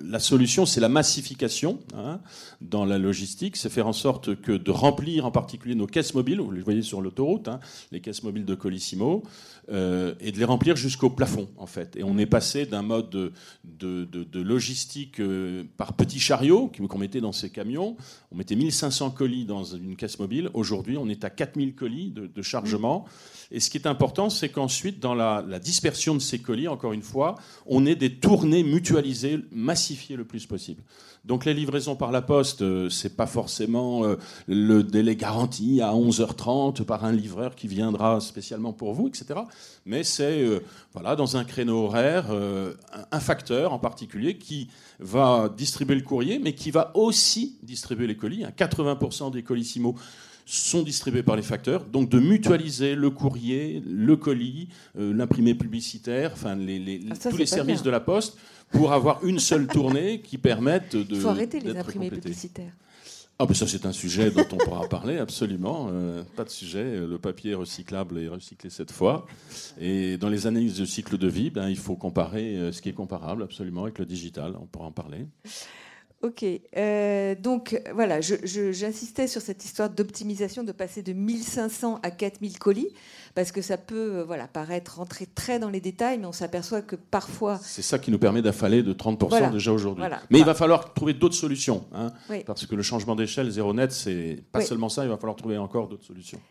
la 0.04 0.20
solution, 0.20 0.66
c'est 0.66 0.82
la 0.82 0.90
massification 0.90 1.80
hein, 1.96 2.20
dans 2.60 2.84
la 2.84 2.98
logistique, 2.98 3.56
c'est 3.56 3.70
faire 3.70 3.88
en 3.88 3.94
sorte 3.94 4.36
que 4.42 4.52
de 4.52 4.72
remplir 4.72 5.26
en 5.26 5.32
particulier 5.32 5.76
nos 5.76 5.88
caisses 5.88 6.14
mobiles, 6.14 6.42
vous 6.42 6.52
les 6.52 6.62
voyez 6.62 6.82
sur 6.82 7.02
l'autoroute, 7.02 7.48
hein, 7.48 7.60
les 7.92 8.02
caisses 8.02 8.24
mobiles 8.24 8.44
de 8.44 8.56
Colissimo, 8.56 9.24
euh, 9.72 10.14
et 10.20 10.32
de 10.32 10.38
les 10.38 10.46
remplir 10.46 10.76
jusqu'au 10.76 11.10
plafond, 11.10 11.48
en 11.58 11.66
fait. 11.66 11.96
Et 11.96 12.04
on 12.04 12.20
est 12.20 12.28
passé 12.28 12.68
d'un 12.68 12.84
mode 12.84 13.10
de, 13.10 13.32
de, 13.64 14.40
logistique 14.40 15.20
euh, 15.20 15.64
par 15.78 15.94
petits 15.94 16.20
chariots 16.20 16.72
qu'on 16.88 16.98
mettait 17.00 17.22
dans 17.22 17.32
ces 17.32 17.50
camions. 17.50 17.98
On 18.32 18.36
mettait 18.36 18.56
1500 18.56 19.10
colis 19.12 19.46
dans 19.46 19.64
une 19.64 19.96
caisse 19.96 20.20
mobile. 20.20 20.52
Aujourd'hui, 20.54 20.98
on 20.98 21.10
est 21.10 21.24
à 21.24 21.32
4000 21.32 21.74
colis 21.74 22.12
de, 22.12 22.42
chargement. 22.44 23.06
Et 23.50 23.60
ce 23.60 23.72
qui 23.72 23.78
est 23.78 23.88
important, 23.88 24.30
c'est 24.30 24.50
qu'ensuite, 24.50 25.00
dans 25.00 25.16
la, 25.16 25.44
dispersion 25.58 26.14
de 26.14 26.20
ces 26.20 26.38
colis, 26.38 26.68
encore 26.68 26.94
une 26.94 27.02
fois, 27.06 27.36
on 27.66 27.86
ait 27.86 27.96
des 27.96 28.16
tournées 28.16 28.64
mutualisées, 28.64 29.40
massifiées 29.52 30.18
le 30.18 30.26
plus 30.26 30.46
possible. 30.46 30.84
Donc 31.26 31.44
les 31.44 31.56
livraisons 31.56 31.96
par 31.96 32.12
la 32.12 32.22
poste, 32.22 32.62
euh, 32.62 32.88
c'est 32.90 33.16
pas 33.16 33.26
forcément 33.26 34.06
euh, 34.06 34.16
le 34.48 34.84
délai 34.84 35.16
garanti 35.16 35.82
à 35.82 35.92
11h30 35.92 36.84
par 36.84 37.04
un 37.04 37.12
livreur 37.12 37.56
qui 37.56 37.68
viendra 37.68 38.20
spécialement 38.20 38.74
pour 38.74 38.94
vous, 38.94 39.08
etc. 39.08 39.40
Mais 39.88 40.04
c'est 40.04 40.44
euh, 40.44 40.60
voilà 40.94 41.16
dans 41.16 41.36
un 41.36 41.44
créneau 41.44 41.86
horaire 41.86 42.28
un 43.12 43.20
facteur 43.20 43.74
en 43.74 43.80
particulier 43.80 44.38
qui 44.38 44.70
va 45.00 45.50
distribuer 45.50 45.96
le 45.96 46.02
courrier, 46.02 46.40
mais 46.40 46.54
qui 46.54 46.70
va 46.70 46.92
aussi 46.96 47.58
distribuer 47.64 48.08
les 48.08 48.16
colis. 48.16 48.44
80% 48.44 49.32
des 49.32 49.42
colissimo 49.42 49.96
sont 50.46 50.84
distribués 50.84 51.24
par 51.24 51.36
les 51.36 51.42
facteurs, 51.42 51.86
donc 51.86 52.10
de 52.10 52.20
mutualiser 52.20 52.96
le 52.96 53.10
courrier, 53.10 53.82
le 53.86 54.16
colis, 54.16 54.70
l'imprimé 54.96 55.56
publicitaire, 55.56 56.32
enfin 56.34 56.56
les, 56.56 57.02
ah, 57.10 57.30
tous 57.30 57.38
les 57.38 57.46
services 57.46 57.82
de 57.82 57.90
la 57.90 58.00
poste 58.00 58.38
pour 58.72 58.94
avoir 58.94 59.24
une 59.24 59.40
seule 59.40 59.68
tournée 59.68 60.22
qui 60.22 60.38
permette 60.38 60.96
de. 60.96 61.16
Il 61.16 61.22
faut 61.22 61.30
arrêter 61.30 61.60
les 61.60 61.76
imprimés 61.78 62.12
publicitaires. 62.12 62.74
Ah, 63.38 63.46
ben 63.46 63.54
ça, 63.54 63.68
c'est 63.68 63.86
un 63.86 63.92
sujet 63.92 64.32
dont 64.32 64.46
on 64.54 64.56
pourra 64.56 64.88
parler, 64.88 65.18
absolument. 65.18 65.90
Euh, 65.92 66.24
pas 66.38 66.46
de 66.46 66.50
sujet. 66.50 67.02
Le 67.02 67.18
papier 67.18 67.52
est 67.52 67.56
recyclable 67.56 68.18
et 68.18 68.30
recyclé 68.30 68.70
cette 68.70 68.94
fois. 68.94 69.28
Et 69.78 70.16
dans 70.16 70.30
les 70.30 70.48
analyses 70.48 70.78
de 70.78 70.86
cycle 70.86 71.18
de 71.18 71.28
vie, 71.28 71.50
ben, 71.50 71.68
il 71.68 71.76
faut 71.76 71.98
comparer 71.98 72.56
euh, 72.56 72.72
ce 72.72 72.82
qui 72.82 72.88
est 72.88 72.94
comparable, 72.94 73.44
absolument, 73.44 73.84
avec 73.84 74.00
le 74.00 74.06
digital. 74.06 74.56
On 74.58 74.66
pourra 74.66 74.86
en 74.86 74.94
parler. 74.94 75.26
Ok, 76.26 76.44
euh, 76.44 77.36
donc 77.36 77.80
voilà, 77.94 78.20
j'insistais 78.20 79.28
sur 79.28 79.44
cette 79.44 79.64
histoire 79.64 79.92
d'optimisation, 79.92 80.64
de 80.64 80.72
passer 80.72 81.04
de 81.04 81.14
1500 81.14 82.00
à 82.02 82.10
4000 82.10 82.58
colis, 82.58 82.88
parce 83.36 83.52
que 83.52 83.62
ça 83.62 83.78
peut 83.78 84.16
euh, 84.16 84.24
voilà, 84.24 84.48
paraître 84.48 84.98
rentrer 84.98 85.28
très 85.28 85.60
dans 85.60 85.70
les 85.70 85.82
détails, 85.82 86.18
mais 86.18 86.26
on 86.26 86.32
s'aperçoit 86.32 86.82
que 86.82 86.96
parfois... 86.96 87.60
C'est 87.62 87.84
ça 87.84 88.00
qui 88.00 88.10
nous 88.10 88.18
permet 88.18 88.42
d'affaler 88.42 88.82
de 88.82 88.92
30% 88.92 89.52
déjà 89.52 89.72
aujourd'hui. 89.72 90.04
Mais 90.32 90.40
il 90.40 90.46
va 90.46 90.56
falloir 90.56 90.96
trouver 90.96 91.14
d'autres 91.14 91.36
solutions, 91.36 91.86
hein, 91.94 92.12
parce 92.48 92.66
que 92.66 92.74
le 92.74 92.82
changement 92.82 93.16
d'échelle, 93.16 93.52
zéro 93.52 93.72
net, 93.76 93.92
c'est 93.92 94.44
pas 94.52 94.62
seulement 94.62 94.90
ça, 94.90 95.04
il 95.04 95.10
va 95.10 95.18
falloir 95.18 95.36
trouver 95.36 95.60
encore 95.60 95.88
d'autres 95.88 96.06
solutions. 96.06 96.42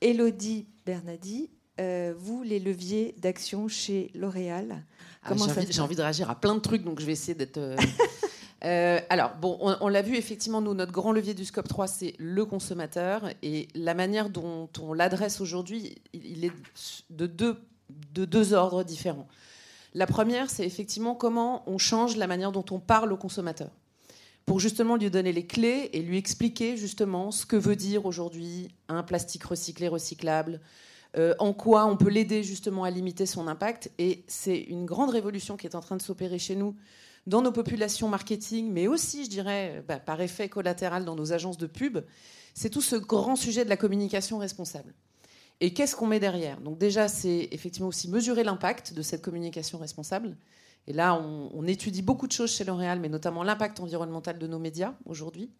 Elodie 0.00 0.68
Bernadi, 0.86 1.50
euh, 1.80 2.14
vous, 2.16 2.44
les 2.44 2.60
leviers 2.60 3.16
d'action 3.18 3.66
chez 3.66 4.12
L'Oréal 4.14 4.84
ah, 5.24 5.32
J'ai 5.68 5.80
envie, 5.80 5.96
de 5.96 6.02
réagir 6.02 6.30
à 6.30 6.36
plein 6.36 6.54
de 6.54 6.60
trucs, 6.60 6.84
donc 6.84 7.00
je 7.00 7.06
vais 7.06 7.12
essayer 7.12 7.34
d'être... 7.34 7.58
Euh, 8.64 9.00
alors, 9.10 9.36
bon, 9.36 9.58
on, 9.60 9.88
l'a 9.88 10.02
vu, 10.02 10.16
effectivement, 10.16 10.60
nous, 10.60 10.74
notre 10.74 10.92
grand 10.92 11.12
levier 11.12 11.34
du 11.34 11.44
scope 11.44 11.68
3, 11.68 11.86
c'est 11.86 12.14
le 12.18 12.44
consommateur. 12.44 13.28
Et 13.42 13.68
la 13.74 13.94
manière 13.94 14.30
dont 14.30 14.68
on 14.80 14.92
l'adresse 14.92 15.40
aujourd'hui, 15.40 15.96
il, 16.12 16.44
est 16.44 16.52
de 17.10 17.26
deux, 17.26 17.58
de 18.14 18.24
deux 18.24 18.54
ordres 18.54 18.82
différents. 18.82 19.28
La 19.92 20.06
première, 20.06 20.50
c'est 20.50 20.66
effectivement 20.66 21.14
comment 21.14 21.62
on 21.66 21.78
change 21.78 22.16
la 22.16 22.26
manière 22.26 22.52
dont 22.52 22.64
on 22.70 22.80
parle 22.80 23.12
au 23.12 23.16
consommateur. 23.16 23.70
Pour 24.46 24.60
justement 24.60 24.96
lui 24.96 25.10
donner 25.10 25.32
les 25.32 25.46
clés 25.46 25.90
et 25.92 26.02
lui 26.02 26.18
expliquer 26.18 26.76
justement 26.76 27.30
ce 27.30 27.46
que 27.46 27.56
veut 27.56 27.76
dire 27.76 28.04
aujourd'hui 28.04 28.68
un 28.88 29.02
plastique 29.02 29.44
recyclé, 29.44 29.88
recyclable, 29.88 30.60
euh, 31.16 31.34
en 31.38 31.52
quoi 31.52 31.86
on 31.86 31.96
peut 31.96 32.10
l'aider 32.10 32.42
justement 32.42 32.84
à 32.84 32.90
limiter 32.90 33.24
son 33.24 33.46
impact. 33.46 33.90
Et 33.98 34.24
c'est 34.26 34.58
une 34.58 34.84
grande 34.84 35.10
révolution 35.10 35.56
qui 35.56 35.66
est 35.66 35.76
en 35.76 35.80
train 35.80 35.96
de 35.96 36.02
s'opérer 36.02 36.38
chez 36.38 36.56
nous 36.56 36.74
dans 37.26 37.42
nos 37.42 37.52
populations 37.52 38.08
marketing, 38.08 38.70
mais 38.70 38.86
aussi, 38.86 39.24
je 39.24 39.30
dirais, 39.30 39.82
bah, 39.88 39.98
par 39.98 40.20
effet 40.20 40.48
collatéral 40.48 41.04
dans 41.04 41.14
nos 41.14 41.32
agences 41.32 41.58
de 41.58 41.66
pub, 41.66 41.98
c'est 42.54 42.70
tout 42.70 42.82
ce 42.82 42.96
grand 42.96 43.36
sujet 43.36 43.64
de 43.64 43.70
la 43.70 43.76
communication 43.76 44.38
responsable. 44.38 44.94
Et 45.60 45.72
qu'est-ce 45.72 45.96
qu'on 45.96 46.06
met 46.06 46.20
derrière? 46.20 46.60
Donc 46.60 46.78
déjà, 46.78 47.08
c'est 47.08 47.48
effectivement 47.52 47.88
aussi 47.88 48.08
mesurer 48.08 48.44
l'impact 48.44 48.92
de 48.92 49.02
cette 49.02 49.22
communication 49.22 49.78
responsable. 49.78 50.36
Et 50.86 50.92
là, 50.92 51.14
on, 51.14 51.66
étudie 51.66 52.02
beaucoup 52.02 52.26
de 52.26 52.32
choses 52.32 52.52
chez 52.52 52.64
L'Oréal, 52.64 53.00
mais 53.00 53.08
notamment 53.08 53.42
l'impact 53.42 53.80
environnemental 53.80 54.38
de 54.38 54.46
nos 54.46 54.58
médias 54.58 54.94
aujourd'hui. 55.06 55.50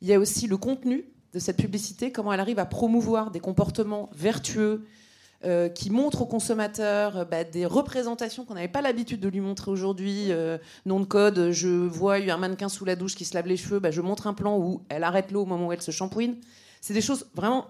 Il 0.00 0.08
y 0.08 0.14
a 0.14 0.20
aussi 0.20 0.46
le 0.46 0.56
contenu 0.56 1.04
de 1.32 1.38
cette 1.38 1.56
publicité, 1.56 2.12
comment 2.12 2.32
elle 2.32 2.40
arrive 2.40 2.58
à 2.58 2.66
promouvoir 2.66 3.30
des 3.30 3.40
comportements 3.40 4.10
vertueux, 4.14 4.84
euh, 5.42 5.70
qui 5.70 5.88
montre 5.88 6.20
aux 6.20 6.26
consommateurs 6.26 7.16
euh, 7.16 7.24
bah, 7.24 7.44
des 7.44 7.64
représentations 7.64 8.44
qu'on 8.44 8.52
n'avait 8.52 8.68
pas 8.68 8.82
l'habitude 8.82 9.20
de 9.20 9.28
lui 9.28 9.40
montrer 9.40 9.70
aujourd'hui. 9.70 10.26
Euh, 10.28 10.58
nom 10.84 11.00
de 11.00 11.06
code, 11.06 11.50
je 11.50 11.68
vois 11.68 12.16
un 12.16 12.36
mannequin 12.36 12.68
sous 12.68 12.84
la 12.84 12.94
douche 12.94 13.14
qui 13.14 13.24
se 13.24 13.32
lave 13.32 13.46
les 13.46 13.56
cheveux, 13.56 13.78
bah, 13.78 13.90
je 13.90 14.02
montre 14.02 14.26
un 14.26 14.34
plan 14.34 14.58
où 14.58 14.82
elle 14.90 15.02
arrête 15.02 15.30
l'eau 15.30 15.42
au 15.42 15.46
moment 15.46 15.68
où 15.68 15.72
elle 15.72 15.80
se 15.80 15.92
shampooine. 15.92 16.36
C'est 16.82 16.92
des 16.92 17.00
choses 17.00 17.24
vraiment 17.34 17.68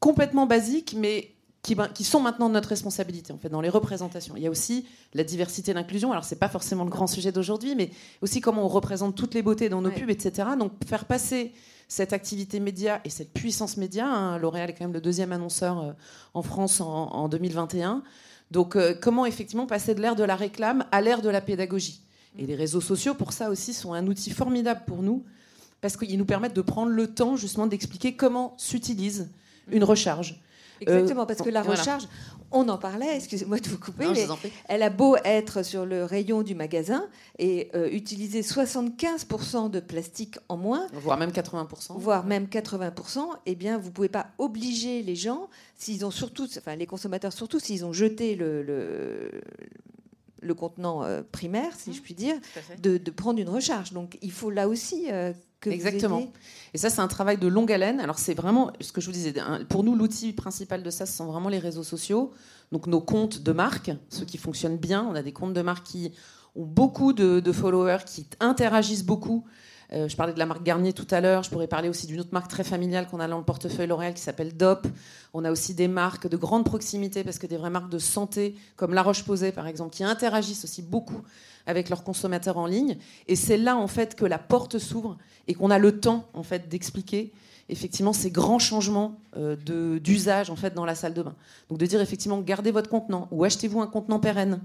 complètement 0.00 0.44
basiques, 0.44 0.94
mais 0.98 1.32
qui, 1.62 1.76
qui, 1.94 2.04
sont 2.04 2.20
maintenant 2.20 2.50
de 2.50 2.54
notre 2.54 2.68
responsabilité 2.68 3.32
en 3.32 3.38
fait 3.38 3.48
dans 3.48 3.62
les 3.62 3.70
représentations. 3.70 4.34
Il 4.36 4.42
y 4.42 4.46
a 4.46 4.50
aussi 4.50 4.84
la 5.14 5.24
diversité 5.24 5.70
et 5.70 5.74
l'inclusion. 5.74 6.12
Alors 6.12 6.24
c'est 6.24 6.38
pas 6.38 6.50
forcément 6.50 6.84
le 6.84 6.90
grand 6.90 7.06
sujet 7.06 7.32
d'aujourd'hui, 7.32 7.74
mais 7.74 7.88
aussi 8.20 8.42
comment 8.42 8.66
on 8.66 8.68
représente 8.68 9.16
toutes 9.16 9.32
les 9.32 9.40
beautés 9.40 9.70
dans 9.70 9.80
nos 9.80 9.90
pubs, 9.90 10.10
etc. 10.10 10.50
Donc 10.58 10.72
faire 10.86 11.06
passer 11.06 11.52
cette 11.88 12.12
activité 12.12 12.60
média 12.60 13.00
et 13.04 13.10
cette 13.10 13.32
puissance 13.32 13.76
média. 13.78 14.06
Hein, 14.06 14.38
L'Oréal 14.38 14.70
est 14.70 14.74
quand 14.74 14.84
même 14.84 14.92
le 14.92 15.00
deuxième 15.00 15.32
annonceur 15.32 15.80
euh, 15.80 15.92
en 16.34 16.42
France 16.42 16.80
en, 16.80 17.28
2021. 17.28 18.02
Donc 18.50 18.76
euh, 18.76 18.94
comment 19.00 19.26
effectivement 19.26 19.66
passer 19.66 19.94
de 19.94 20.00
l'ère 20.00 20.14
de 20.14 20.24
la 20.24 20.36
réclame 20.36 20.84
à 20.92 21.00
l'ère 21.00 21.22
de 21.22 21.30
la 21.30 21.40
pédagogie? 21.40 22.02
Et 22.38 22.46
les 22.46 22.54
réseaux 22.54 22.82
sociaux, 22.82 23.14
pour 23.14 23.32
ça 23.32 23.50
aussi, 23.50 23.72
sont 23.72 23.94
un 23.94 24.06
outil 24.06 24.30
formidable 24.30 24.82
pour 24.86 25.02
nous, 25.02 25.24
parce 25.80 25.96
qu'ils 25.96 26.18
nous 26.18 26.24
permettent 26.24 26.54
de 26.54 26.62
prendre 26.62 26.92
le 26.92 27.08
temps 27.08 27.36
justement 27.36 27.66
d'expliquer 27.66 28.14
comment 28.14 28.54
s'utilise 28.58 29.30
une 29.72 29.82
recharge. 29.82 30.40
Exactement, 30.80 31.26
parce 31.26 31.42
que 31.42 31.50
la 31.50 31.62
recharge, 31.62 32.06
on 32.50 32.68
en 32.68 32.78
parlait, 32.78 33.16
excusez-moi 33.16 33.58
de 33.58 33.68
vous 33.68 33.78
couper, 33.78 34.06
mais 34.08 34.26
elle 34.68 34.82
a 34.82 34.90
beau 34.90 35.16
être 35.24 35.62
sur 35.62 35.84
le 35.84 36.04
rayon 36.04 36.42
du 36.42 36.54
magasin 36.54 37.06
et 37.38 37.70
euh, 37.74 37.88
utiliser 37.90 38.40
75% 38.40 39.70
de 39.70 39.80
plastique 39.80 40.38
en 40.48 40.56
moins, 40.56 40.86
voire 40.92 41.18
même 41.18 41.30
80%, 41.30 41.98
voire 41.98 42.24
même 42.24 42.46
80%, 42.46 43.20
eh 43.46 43.54
bien, 43.54 43.78
vous 43.78 43.88
ne 43.88 43.92
pouvez 43.92 44.08
pas 44.08 44.28
obliger 44.38 45.02
les 45.02 45.16
gens, 45.16 45.48
s'ils 45.76 46.04
ont 46.04 46.10
surtout, 46.10 46.46
enfin 46.56 46.76
les 46.76 46.86
consommateurs 46.86 47.32
surtout, 47.32 47.58
s'ils 47.58 47.84
ont 47.84 47.92
jeté 47.92 48.34
le, 48.34 48.62
le, 50.40 50.54
contenant 50.54 51.04
euh, 51.04 51.22
primaire, 51.30 51.72
si 51.76 51.92
je 51.92 52.00
puis 52.00 52.14
dire, 52.14 52.36
de, 52.80 52.98
prendre 53.10 53.38
une 53.40 53.48
recharge. 53.48 53.92
Donc 53.92 54.18
il 54.22 54.32
faut 54.32 54.50
là 54.50 54.68
aussi 54.68 55.06
euh, 55.10 55.32
Exactement. 55.66 56.22
et 56.72 56.78
ça, 56.78 56.90
c'est 56.90 57.00
un 57.00 57.08
travail 57.08 57.38
de 57.38 57.48
longue 57.48 57.72
haleine. 57.72 58.00
Alors, 58.00 58.18
c'est 58.18 58.34
vraiment 58.34 58.72
ce 58.80 58.92
que 58.92 59.00
je 59.00 59.06
vous 59.06 59.12
disais. 59.12 59.34
Pour 59.68 59.84
nous, 59.84 59.96
l'outil 59.96 60.32
principal 60.32 60.82
de 60.82 60.90
ça, 60.90 61.06
ce 61.06 61.16
sont 61.16 61.26
vraiment 61.26 61.48
les 61.48 61.58
réseaux 61.58 61.82
sociaux. 61.82 62.32
Donc, 62.72 62.86
nos 62.86 63.00
comptes 63.00 63.42
de 63.42 63.52
marque, 63.52 63.90
ceux 64.08 64.24
qui 64.24 64.38
fonctionnent 64.38 64.76
bien. 64.76 65.06
On 65.10 65.14
a 65.14 65.22
des 65.22 65.32
comptes 65.32 65.54
de 65.54 65.62
marque 65.62 65.86
qui 65.86 66.12
ont 66.54 66.64
beaucoup 66.64 67.12
de 67.12 67.52
followers, 67.52 68.04
qui 68.06 68.26
interagissent 68.40 69.04
beaucoup. 69.04 69.44
Euh, 69.92 70.08
je 70.08 70.16
parlais 70.16 70.34
de 70.34 70.38
la 70.38 70.46
marque 70.46 70.62
Garnier 70.62 70.92
tout 70.92 71.06
à 71.10 71.20
l'heure. 71.20 71.42
Je 71.42 71.50
pourrais 71.50 71.66
parler 71.66 71.88
aussi 71.88 72.06
d'une 72.06 72.20
autre 72.20 72.32
marque 72.32 72.48
très 72.48 72.64
familiale 72.64 73.06
qu'on 73.06 73.20
a 73.20 73.28
dans 73.28 73.38
le 73.38 73.44
portefeuille 73.44 73.86
L'Oréal 73.86 74.14
qui 74.14 74.20
s'appelle 74.20 74.56
DOP. 74.56 74.86
On 75.32 75.44
a 75.44 75.50
aussi 75.50 75.74
des 75.74 75.88
marques 75.88 76.28
de 76.28 76.36
grande 76.36 76.64
proximité 76.64 77.24
parce 77.24 77.38
que 77.38 77.46
des 77.46 77.56
vraies 77.56 77.70
marques 77.70 77.90
de 77.90 77.98
santé 77.98 78.54
comme 78.76 78.92
La 78.92 79.02
Roche-Posay 79.02 79.52
par 79.52 79.66
exemple 79.66 79.94
qui 79.94 80.04
interagissent 80.04 80.64
aussi 80.64 80.82
beaucoup 80.82 81.22
avec 81.68 81.90
leurs 81.90 82.02
consommateurs 82.02 82.56
en 82.56 82.66
ligne. 82.66 82.96
Et 83.28 83.36
c'est 83.36 83.58
là 83.58 83.76
en 83.76 83.86
fait 83.86 84.16
que 84.16 84.24
la 84.24 84.38
porte 84.38 84.78
s'ouvre 84.78 85.16
et 85.46 85.54
qu'on 85.54 85.70
a 85.70 85.78
le 85.78 86.00
temps 86.00 86.26
en 86.34 86.42
fait 86.42 86.68
d'expliquer 86.68 87.30
effectivement 87.68 88.14
ces 88.14 88.30
grands 88.30 88.58
changements 88.58 89.20
euh, 89.36 89.54
d'usage 90.00 90.50
en 90.50 90.56
fait 90.56 90.74
dans 90.74 90.86
la 90.86 90.94
salle 90.94 91.14
de 91.14 91.22
bain. 91.22 91.36
Donc 91.68 91.78
de 91.78 91.86
dire 91.86 92.00
effectivement 92.00 92.40
gardez 92.40 92.70
votre 92.70 92.88
contenant 92.88 93.28
ou 93.30 93.44
achetez-vous 93.44 93.80
un 93.80 93.86
contenant 93.86 94.18
pérenne. 94.18 94.60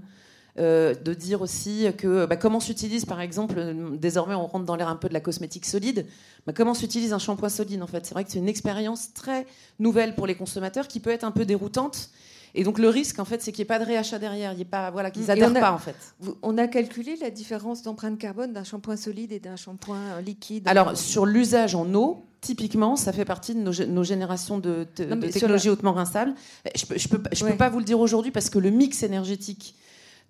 Euh, 0.56 0.94
de 0.94 1.14
dire 1.14 1.42
aussi 1.42 1.88
que 1.98 2.26
bah, 2.26 2.36
comment 2.36 2.60
s'utilise, 2.60 3.04
par 3.04 3.20
exemple, 3.20 3.74
désormais 3.98 4.36
on 4.36 4.46
rentre 4.46 4.64
dans 4.64 4.76
l'air 4.76 4.88
un 4.88 4.94
peu 4.94 5.08
de 5.08 5.12
la 5.12 5.18
cosmétique 5.18 5.66
solide, 5.66 6.06
bah, 6.46 6.52
comment 6.54 6.74
s'utilise 6.74 7.12
un 7.12 7.18
shampoing 7.18 7.48
solide 7.48 7.82
en 7.82 7.88
fait? 7.88 8.06
C'est 8.06 8.14
vrai 8.14 8.22
que 8.22 8.30
c'est 8.30 8.38
une 8.38 8.48
expérience 8.48 9.12
très 9.14 9.48
nouvelle 9.80 10.14
pour 10.14 10.28
les 10.28 10.36
consommateurs 10.36 10.86
qui 10.86 11.00
peut 11.00 11.10
être 11.10 11.24
un 11.24 11.32
peu 11.32 11.44
déroutante. 11.44 12.08
Et 12.54 12.62
donc 12.62 12.78
le 12.78 12.88
risque, 12.88 13.18
en 13.18 13.24
fait, 13.24 13.42
c'est 13.42 13.50
qu'il 13.50 13.62
n'y 13.62 13.66
ait 13.66 13.74
pas 13.76 13.78
de 13.80 13.84
réachat 13.84 14.18
derrière, 14.18 14.52
il 14.52 14.58
y 14.58 14.62
ait 14.62 14.66
pas, 14.66 14.90
voilà, 14.90 15.10
qu'ils 15.10 15.26
n'adhèrent 15.26 15.52
pas, 15.52 15.72
en 15.72 15.78
fait. 15.78 15.96
On 16.42 16.56
a 16.56 16.68
calculé 16.68 17.16
la 17.20 17.30
différence 17.30 17.82
d'empreinte 17.82 18.18
carbone 18.18 18.52
d'un 18.52 18.64
shampoing 18.64 18.96
solide 18.96 19.32
et 19.32 19.40
d'un 19.40 19.56
shampoing 19.56 20.20
liquide. 20.24 20.68
Alors 20.68 20.96
sur 20.96 21.26
l'usage 21.26 21.74
en 21.74 21.92
eau, 21.94 22.24
typiquement, 22.40 22.94
ça 22.94 23.12
fait 23.12 23.24
partie 23.24 23.54
de 23.54 23.60
nos, 23.60 24.04
générations 24.04 24.58
de, 24.58 24.84
technologies 24.94 25.70
hautement 25.70 25.92
rinçables. 25.92 26.34
Je 26.76 26.86
ne 26.94 27.50
peux 27.50 27.56
pas 27.56 27.70
vous 27.70 27.78
le 27.78 27.84
dire 27.84 27.98
aujourd'hui 27.98 28.30
parce 28.30 28.50
que 28.50 28.58
le 28.58 28.70
mix 28.70 29.02
énergétique 29.02 29.74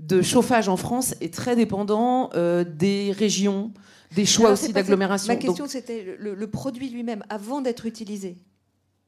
de 0.01 0.23
chauffage 0.23 0.69
en 0.69 0.77
France 0.77 1.15
est 1.21 1.33
très 1.33 1.57
dépendant 1.57 2.31
euh, 2.35 2.65
des 2.65 3.13
régions, 3.13 3.71
des 4.15 4.27
choix 4.27 4.53
aussi 4.53 4.73
d'agglomération. 4.73 5.33
Ma 5.33 5.39
question, 5.39 5.67
c'était 5.67 6.17
le, 6.19 6.47
produit 6.47 6.89
lui-même, 6.89 7.23
avant 7.29 7.61
d'être 7.61 7.87
utilisé. 7.87 8.37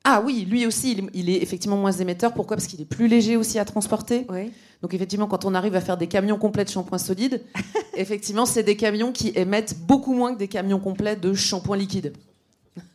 Ah 0.08 0.22
oui, 0.24 0.46
lui 0.48 0.66
aussi, 0.66 0.96
il, 1.14 1.28
est 1.28 1.42
effectivement 1.42 1.76
moins 1.76 1.90
émetteur. 1.90 2.32
Pourquoi? 2.32 2.56
Parce 2.56 2.68
qu'il 2.68 2.80
est 2.80 2.84
plus 2.84 3.08
léger 3.08 3.36
aussi 3.36 3.58
à 3.58 3.64
transporter. 3.64 4.24
Donc 4.80 4.94
effectivement, 4.94 5.26
quand 5.26 5.44
on 5.44 5.52
arrive 5.52 5.74
à 5.74 5.80
faire 5.80 5.96
des 5.96 6.06
camions 6.06 6.38
complets 6.38 6.64
de 6.64 6.70
shampoing 6.70 6.98
solide, 6.98 7.42
effectivement, 7.96 8.46
c'est 8.46 8.62
des 8.62 8.76
camions 8.76 9.10
qui 9.10 9.32
émettent 9.34 9.76
beaucoup 9.80 10.14
moins 10.14 10.32
que 10.32 10.38
des 10.38 10.46
camions 10.46 10.78
complets 10.78 11.16
de 11.16 11.34
shampoing 11.34 11.76
liquide. 11.76 12.12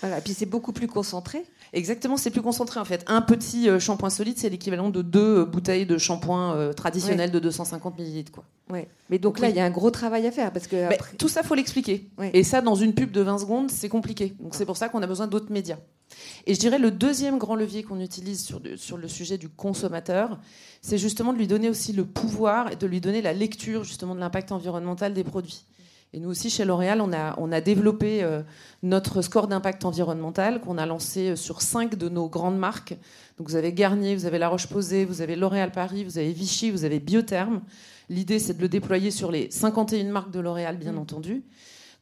voilà, 0.00 0.18
et 0.18 0.20
puis 0.20 0.34
c'est 0.34 0.46
beaucoup 0.46 0.72
plus 0.72 0.86
concentré. 0.86 1.44
Exactement, 1.72 2.16
c'est 2.16 2.30
plus 2.30 2.42
concentré 2.42 2.78
en 2.78 2.84
fait. 2.84 3.02
Un 3.08 3.22
petit 3.22 3.68
euh, 3.68 3.80
shampoing 3.80 4.10
solide, 4.10 4.38
c'est 4.38 4.48
l'équivalent 4.48 4.90
de 4.90 5.02
deux 5.02 5.40
euh, 5.40 5.44
bouteilles 5.44 5.84
de 5.84 5.98
shampoing 5.98 6.54
euh, 6.54 6.72
traditionnel 6.72 7.32
de 7.32 7.40
250 7.40 7.98
millilitres. 7.98 8.30
Quoi. 8.30 8.44
Ouais. 8.70 8.88
Mais 9.10 9.18
donc, 9.18 9.40
là, 9.40 9.48
il 9.48 9.56
y 9.56 9.60
a 9.60 9.64
un 9.64 9.70
gros 9.70 9.90
travail 9.90 10.28
à 10.28 10.30
faire. 10.30 10.52
Parce 10.52 10.68
que 10.68 10.76
tout 11.16 11.28
ça, 11.28 11.42
faut 11.42 11.56
l'expliquer. 11.56 12.08
Et 12.32 12.44
ça, 12.44 12.60
dans 12.60 12.76
une 12.76 12.94
pub 12.94 13.10
de 13.10 13.20
20 13.20 13.38
secondes, 13.38 13.70
c'est 13.72 13.88
compliqué. 13.88 14.36
Donc 14.38 14.54
c'est 14.54 14.64
pour 14.64 14.76
ça 14.76 14.88
qu'on 14.88 15.02
a 15.02 15.08
besoin 15.08 15.26
d'autres 15.26 15.50
médias. 15.50 15.78
Et 16.46 16.54
je 16.54 16.60
dirais 16.60 16.78
le 16.78 16.90
deuxième 16.90 17.38
grand 17.38 17.56
levier 17.56 17.82
qu'on 17.82 18.00
utilise 18.00 18.44
sur, 18.44 18.60
sur 18.76 18.96
le 18.96 19.08
sujet 19.08 19.38
du 19.38 19.48
consommateur, 19.48 20.38
c'est 20.80 20.98
justement 20.98 21.32
de 21.32 21.38
lui 21.38 21.46
donner 21.46 21.68
aussi 21.68 21.92
le 21.92 22.04
pouvoir 22.04 22.70
et 22.70 22.76
de 22.76 22.86
lui 22.86 23.00
donner 23.00 23.22
la 23.22 23.32
lecture 23.32 23.84
justement 23.84 24.14
de 24.14 24.20
l'impact 24.20 24.52
environnemental 24.52 25.14
des 25.14 25.24
produits. 25.24 25.64
Et 26.12 26.20
nous 26.20 26.30
aussi, 26.30 26.48
chez 26.50 26.64
L'Oréal, 26.64 27.00
on 27.00 27.12
a, 27.12 27.34
on 27.38 27.52
a 27.52 27.60
développé 27.60 28.22
euh, 28.22 28.42
notre 28.82 29.22
score 29.22 29.48
d'impact 29.48 29.84
environnemental 29.84 30.60
qu'on 30.60 30.78
a 30.78 30.86
lancé 30.86 31.30
euh, 31.30 31.36
sur 31.36 31.60
cinq 31.60 31.96
de 31.96 32.08
nos 32.08 32.28
grandes 32.28 32.58
marques. 32.58 32.96
Donc 33.38 33.48
vous 33.48 33.56
avez 33.56 33.72
Garnier, 33.72 34.14
vous 34.14 34.24
avez 34.24 34.38
La 34.38 34.48
Roche-Posay, 34.48 35.04
vous 35.04 35.20
avez 35.20 35.36
L'Oréal 35.36 35.72
Paris, 35.72 36.04
vous 36.04 36.16
avez 36.16 36.32
Vichy, 36.32 36.70
vous 36.70 36.84
avez 36.84 37.00
Biotherm. 37.00 37.60
L'idée, 38.08 38.38
c'est 38.38 38.54
de 38.54 38.62
le 38.62 38.68
déployer 38.68 39.10
sur 39.10 39.32
les 39.32 39.50
51 39.50 40.04
marques 40.10 40.30
de 40.30 40.40
L'Oréal, 40.40 40.78
bien 40.78 40.92
mm. 40.92 40.98
entendu. 40.98 41.44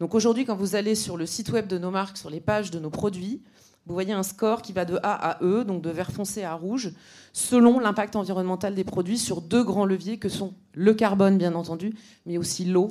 Donc 0.01 0.15
aujourd'hui, 0.15 0.45
quand 0.45 0.57
vous 0.57 0.77
allez 0.77 0.95
sur 0.95 1.17
le 1.17 1.25
site 1.25 1.51
web 1.51 1.67
de 1.67 1.79
nos 1.79 1.91
marques, 1.91 2.19
sur 2.19 2.31
les 2.31 2.41
pages 2.41 2.71
de 2.71 2.79
nos 2.79 2.91
produits, 2.91 3.43
vous 3.87 3.95
voyez 3.95 4.12
un 4.12 4.22
score 4.22 4.62
qui 4.62 4.72
va 4.72 4.85
de 4.85 4.99
A 5.03 5.30
à 5.30 5.43
E, 5.43 5.64
donc 5.64 5.82
de 5.82 5.91
vert 5.91 6.11
foncé 6.11 6.43
à 6.43 6.55
rouge, 6.55 6.93
selon 7.32 7.78
l'impact 7.78 8.16
environnemental 8.16 8.74
des 8.74 8.85
produits 8.85 9.18
sur 9.18 9.43
deux 9.43 9.62
grands 9.62 9.85
leviers 9.85 10.18
que 10.18 10.28
sont 10.28 10.55
le 10.72 10.95
carbone, 10.95 11.37
bien 11.37 11.55
entendu, 11.55 11.95
mais 12.26 12.39
aussi 12.39 12.64
l'eau 12.64 12.91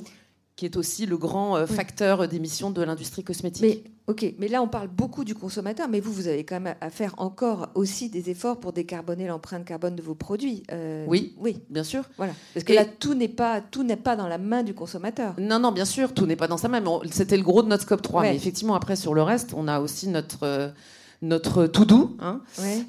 qui 0.56 0.64
est 0.66 0.76
aussi 0.76 1.06
le 1.06 1.16
grand 1.16 1.56
euh, 1.56 1.66
facteur 1.66 2.28
d'émission 2.28 2.70
de 2.70 2.82
l'industrie 2.82 3.24
cosmétique. 3.24 3.62
Mais, 3.62 3.90
ok, 4.06 4.34
mais 4.38 4.48
là 4.48 4.62
on 4.62 4.68
parle 4.68 4.88
beaucoup 4.88 5.24
du 5.24 5.34
consommateur, 5.34 5.88
mais 5.88 6.00
vous, 6.00 6.12
vous 6.12 6.28
avez 6.28 6.44
quand 6.44 6.60
même 6.60 6.74
à 6.80 6.90
faire 6.90 7.14
encore 7.18 7.68
aussi 7.74 8.08
des 8.10 8.30
efforts 8.30 8.58
pour 8.60 8.72
décarboner 8.72 9.26
l'empreinte 9.26 9.64
carbone 9.64 9.96
de 9.96 10.02
vos 10.02 10.14
produits. 10.14 10.62
Euh, 10.72 11.04
oui, 11.08 11.34
oui, 11.38 11.60
bien 11.70 11.84
sûr. 11.84 12.04
Voilà, 12.16 12.32
parce 12.52 12.64
que 12.64 12.72
là 12.72 12.84
tout 12.84 13.14
n'est 13.14 13.28
pas 13.28 13.60
tout 13.60 13.82
n'est 13.82 13.96
pas 13.96 14.16
dans 14.16 14.28
la 14.28 14.38
main 14.38 14.62
du 14.62 14.74
consommateur. 14.74 15.34
Non, 15.38 15.58
non, 15.58 15.72
bien 15.72 15.84
sûr, 15.84 16.12
tout 16.12 16.26
n'est 16.26 16.36
pas 16.36 16.48
dans 16.48 16.58
sa 16.58 16.68
main. 16.68 16.82
C'était 17.10 17.36
le 17.36 17.42
gros 17.42 17.62
de 17.62 17.68
notre 17.68 17.82
scope 17.82 18.02
3. 18.02 18.22
Mais 18.22 18.36
effectivement, 18.36 18.74
après 18.74 18.96
sur 18.96 19.14
le 19.14 19.22
reste, 19.22 19.54
on 19.54 19.68
a 19.68 19.80
aussi 19.80 20.08
notre 20.08 20.42
euh, 20.42 20.68
notre 21.22 21.66
tout 21.66 21.84
doux. 21.84 22.16
Hein. 22.20 22.40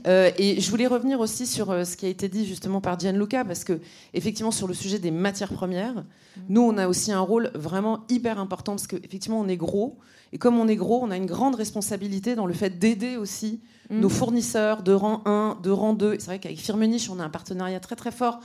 Euh, 0.07 0.31
et 0.37 0.59
je 0.59 0.69
voulais 0.69 0.87
revenir 0.87 1.19
aussi 1.19 1.45
sur 1.45 1.71
euh, 1.71 1.83
ce 1.83 1.95
qui 1.97 2.05
a 2.05 2.09
été 2.09 2.27
dit 2.27 2.45
justement 2.45 2.81
par 2.81 2.99
Gianluca, 2.99 3.45
parce 3.45 3.63
que 3.63 3.79
effectivement 4.13 4.51
sur 4.51 4.67
le 4.67 4.73
sujet 4.73 4.99
des 4.99 5.11
matières 5.11 5.53
premières, 5.53 5.95
mm. 5.95 6.41
nous 6.49 6.61
on 6.61 6.77
a 6.77 6.87
aussi 6.87 7.11
un 7.11 7.19
rôle 7.19 7.51
vraiment 7.55 8.05
hyper 8.09 8.39
important 8.39 8.73
parce 8.73 8.87
qu'effectivement 8.87 9.39
on 9.39 9.47
est 9.47 9.57
gros 9.57 9.97
et 10.33 10.37
comme 10.37 10.59
on 10.59 10.67
est 10.67 10.75
gros, 10.75 10.99
on 11.01 11.11
a 11.11 11.17
une 11.17 11.25
grande 11.27 11.55
responsabilité 11.55 12.35
dans 12.35 12.45
le 12.45 12.53
fait 12.53 12.77
d'aider 12.77 13.17
aussi 13.17 13.61
mm. 13.89 13.99
nos 13.99 14.09
fournisseurs 14.09 14.83
de 14.83 14.91
rang 14.91 15.21
1, 15.25 15.59
de 15.63 15.69
rang 15.69 15.93
2. 15.93 16.17
C'est 16.19 16.25
vrai 16.25 16.39
qu'avec 16.39 16.59
Firmenich 16.59 17.09
on 17.09 17.19
a 17.19 17.23
un 17.23 17.29
partenariat 17.29 17.79
très 17.79 17.95
très 17.95 18.11
fort. 18.11 18.39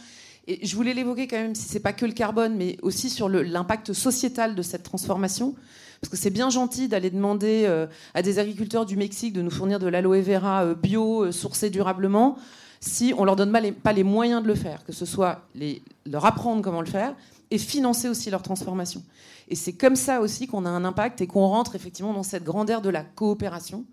Et 0.46 0.66
je 0.66 0.74
voulais 0.74 0.94
l'évoquer 0.94 1.28
quand 1.28 1.36
même, 1.36 1.54
si 1.54 1.68
c'est 1.68 1.80
pas 1.80 1.92
que 1.92 2.06
le 2.06 2.12
carbone, 2.12 2.56
mais 2.56 2.76
aussi 2.82 3.10
sur 3.10 3.28
l'impact 3.28 3.92
sociétal 3.92 4.54
de 4.54 4.62
cette 4.62 4.82
transformation. 4.82 5.54
Parce 6.00 6.10
que 6.10 6.16
c'est 6.16 6.30
bien 6.30 6.48
gentil 6.48 6.88
d'aller 6.88 7.10
demander 7.10 7.64
euh, 7.66 7.86
à 8.14 8.22
des 8.22 8.38
agriculteurs 8.38 8.86
du 8.86 8.96
Mexique 8.96 9.34
de 9.34 9.42
nous 9.42 9.50
fournir 9.50 9.78
de 9.78 9.86
l'aloe 9.86 10.22
vera 10.22 10.64
euh, 10.64 10.74
bio, 10.74 11.24
euh, 11.24 11.32
sourcé 11.32 11.68
durablement, 11.68 12.38
si 12.80 13.12
on 13.18 13.24
leur 13.24 13.36
donne 13.36 13.52
pas 13.82 13.92
les, 13.92 14.04
moyens 14.04 14.42
de 14.42 14.48
le 14.48 14.54
faire, 14.54 14.82
que 14.84 14.92
ce 14.92 15.04
soit 15.04 15.42
leur 16.06 16.24
apprendre 16.24 16.62
comment 16.62 16.80
le 16.80 16.86
faire 16.86 17.14
et 17.50 17.58
financer 17.58 18.08
aussi 18.08 18.30
leur 18.30 18.40
transformation. 18.40 19.02
Et 19.48 19.54
c'est 19.54 19.74
comme 19.74 19.96
ça 19.96 20.22
aussi 20.22 20.46
qu'on 20.46 20.64
a 20.64 20.70
un 20.70 20.86
impact 20.86 21.20
et 21.20 21.26
qu'on 21.26 21.46
rentre 21.46 21.74
effectivement 21.74 22.14
dans 22.14 22.22
cette 22.22 22.44
grande 22.44 22.70
ère 22.70 22.80
de 22.80 22.88
la 22.88 23.02
coopération 23.02 23.84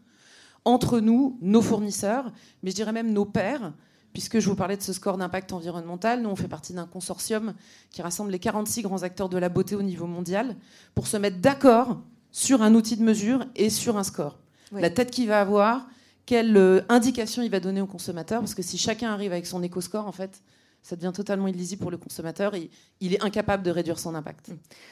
entre 0.63 1.01
nous, 1.01 1.37
nos 1.41 1.61
fournisseurs, 1.61 2.31
mais 2.63 2.71
je 2.71 2.75
dirais 2.75 2.93
même 2.93 3.11
nos 3.11 3.25
pairs, 3.25 3.73
puisque 4.13 4.39
je 4.39 4.49
vous 4.49 4.55
parlais 4.55 4.77
de 4.77 4.81
ce 4.81 4.93
score 4.93 5.17
d'impact 5.17 5.53
environnemental. 5.53 6.21
Nous, 6.21 6.29
on 6.29 6.35
fait 6.35 6.47
partie 6.47 6.73
d'un 6.73 6.87
consortium 6.87 7.53
qui 7.91 8.01
rassemble 8.01 8.31
les 8.31 8.39
46 8.39 8.81
grands 8.81 9.03
acteurs 9.03 9.29
de 9.29 9.37
la 9.37 9.49
beauté 9.49 9.75
au 9.75 9.83
niveau 9.83 10.07
mondial 10.07 10.55
pour 10.95 11.07
se 11.07 11.17
mettre 11.17 11.37
d'accord 11.37 12.01
sur 12.31 12.61
un 12.61 12.73
outil 12.75 12.97
de 12.97 13.03
mesure 13.03 13.45
et 13.55 13.69
sur 13.69 13.97
un 13.97 14.03
score. 14.03 14.39
La 14.71 14.89
tête 14.89 15.11
qu'il 15.11 15.27
va 15.27 15.39
avoir, 15.39 15.87
quelle 16.25 16.57
euh, 16.57 16.81
indication 16.89 17.41
il 17.41 17.49
va 17.49 17.59
donner 17.59 17.81
au 17.81 17.87
consommateur, 17.87 18.41
parce 18.41 18.53
que 18.53 18.61
si 18.61 18.77
chacun 18.77 19.11
arrive 19.11 19.31
avec 19.31 19.45
son 19.45 19.63
éco-score, 19.63 20.05
en 20.05 20.11
fait, 20.11 20.41
ça 20.81 20.95
devient 20.95 21.11
totalement 21.13 21.47
illisible 21.47 21.81
pour 21.81 21.91
le 21.91 21.97
consommateur 21.97 22.55
et 22.55 22.69
il 23.01 23.13
est 23.13 23.23
incapable 23.23 23.63
de 23.63 23.71
réduire 23.71 23.99
son 23.99 24.15
impact. 24.15 24.51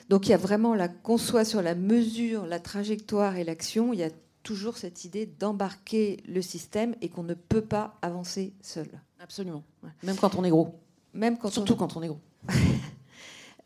Donc 0.10 0.28
il 0.28 0.32
y 0.32 0.34
a 0.34 0.38
vraiment 0.38 0.76
la 0.76 0.88
qu'on 0.88 1.18
soit 1.18 1.46
sur 1.46 1.62
la 1.62 1.76
mesure, 1.76 2.46
la 2.46 2.60
trajectoire 2.60 3.38
et 3.38 3.44
l'action, 3.44 3.94
il 3.94 4.00
y 4.00 4.04
a 4.04 4.10
toujours 4.46 4.78
cette 4.78 5.04
idée 5.04 5.26
d'embarquer 5.26 6.18
le 6.28 6.42
système 6.42 6.96
et 7.02 7.10
qu'on 7.10 7.24
ne 7.24 7.34
peut 7.34 7.64
pas 7.64 7.98
avancer 8.04 8.54
seul. 8.62 8.88
Absolument. 9.20 9.64
Même 10.04 10.16
quand 10.16 10.36
on 10.36 10.44
est 10.44 10.52
gros. 10.52 10.80
Même 11.14 11.38
quand 11.38 11.50
Surtout 11.50 11.76
quand 11.76 11.98
on 11.98 12.04
est 12.04 12.08
gros. 12.08 12.22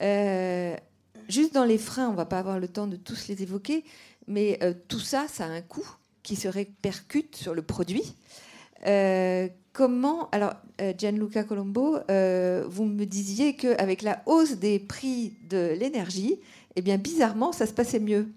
Euh, 0.02 0.78
juste 1.28 1.54
dans 1.54 1.66
les 1.66 1.78
freins, 1.78 2.08
on 2.08 2.14
va 2.14 2.24
pas 2.24 2.40
avoir 2.40 2.58
le 2.58 2.70
temps 2.70 2.88
de 2.88 2.96
tous 2.96 3.28
les 3.28 3.44
évoquer, 3.44 3.84
mais 4.28 4.58
euh, 4.64 4.74
tout 4.88 5.02
ça, 5.02 5.26
ça 5.28 5.44
a 5.44 5.50
un 5.50 5.60
coût 5.60 5.86
qui 6.24 6.38
se 6.38 6.48
répercute 6.48 7.36
sur 7.36 7.54
le 7.54 7.62
produit. 7.62 8.16
comment, 9.74 10.30
alors 10.30 10.54
Gianluca 10.98 11.44
Colombo, 11.44 11.98
vous 12.08 12.86
me 12.86 13.04
disiez 13.04 13.58
qu'avec 13.58 14.02
la 14.02 14.24
hausse 14.26 14.54
des 14.54 14.80
prix 14.80 15.34
de 15.50 15.76
l'énergie, 15.78 16.40
eh 16.78 16.82
bien 16.82 16.98
bizarrement, 16.98 17.52
ça 17.52 17.68
se 17.68 17.74
passait 17.74 18.00
mieux. 18.00 18.30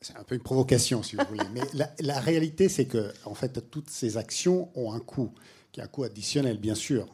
C'est 0.00 0.16
un 0.16 0.24
peu 0.24 0.34
une 0.34 0.42
provocation, 0.42 1.02
si 1.02 1.16
vous 1.16 1.24
voulez. 1.28 1.44
Mais 1.52 1.62
la, 2.00 2.20
réalité, 2.20 2.68
c'est 2.68 2.86
que 2.86 3.12
en 3.24 3.34
fait, 3.34 3.70
toutes 3.70 3.90
ces 3.90 4.16
actions 4.16 4.70
ont 4.74 4.92
un 4.92 5.00
coût, 5.00 5.32
qui 5.72 5.80
est 5.80 5.82
un 5.82 5.88
coût 5.88 6.04
additionnel, 6.04 6.58
bien 6.58 6.74
sûr. 6.74 7.08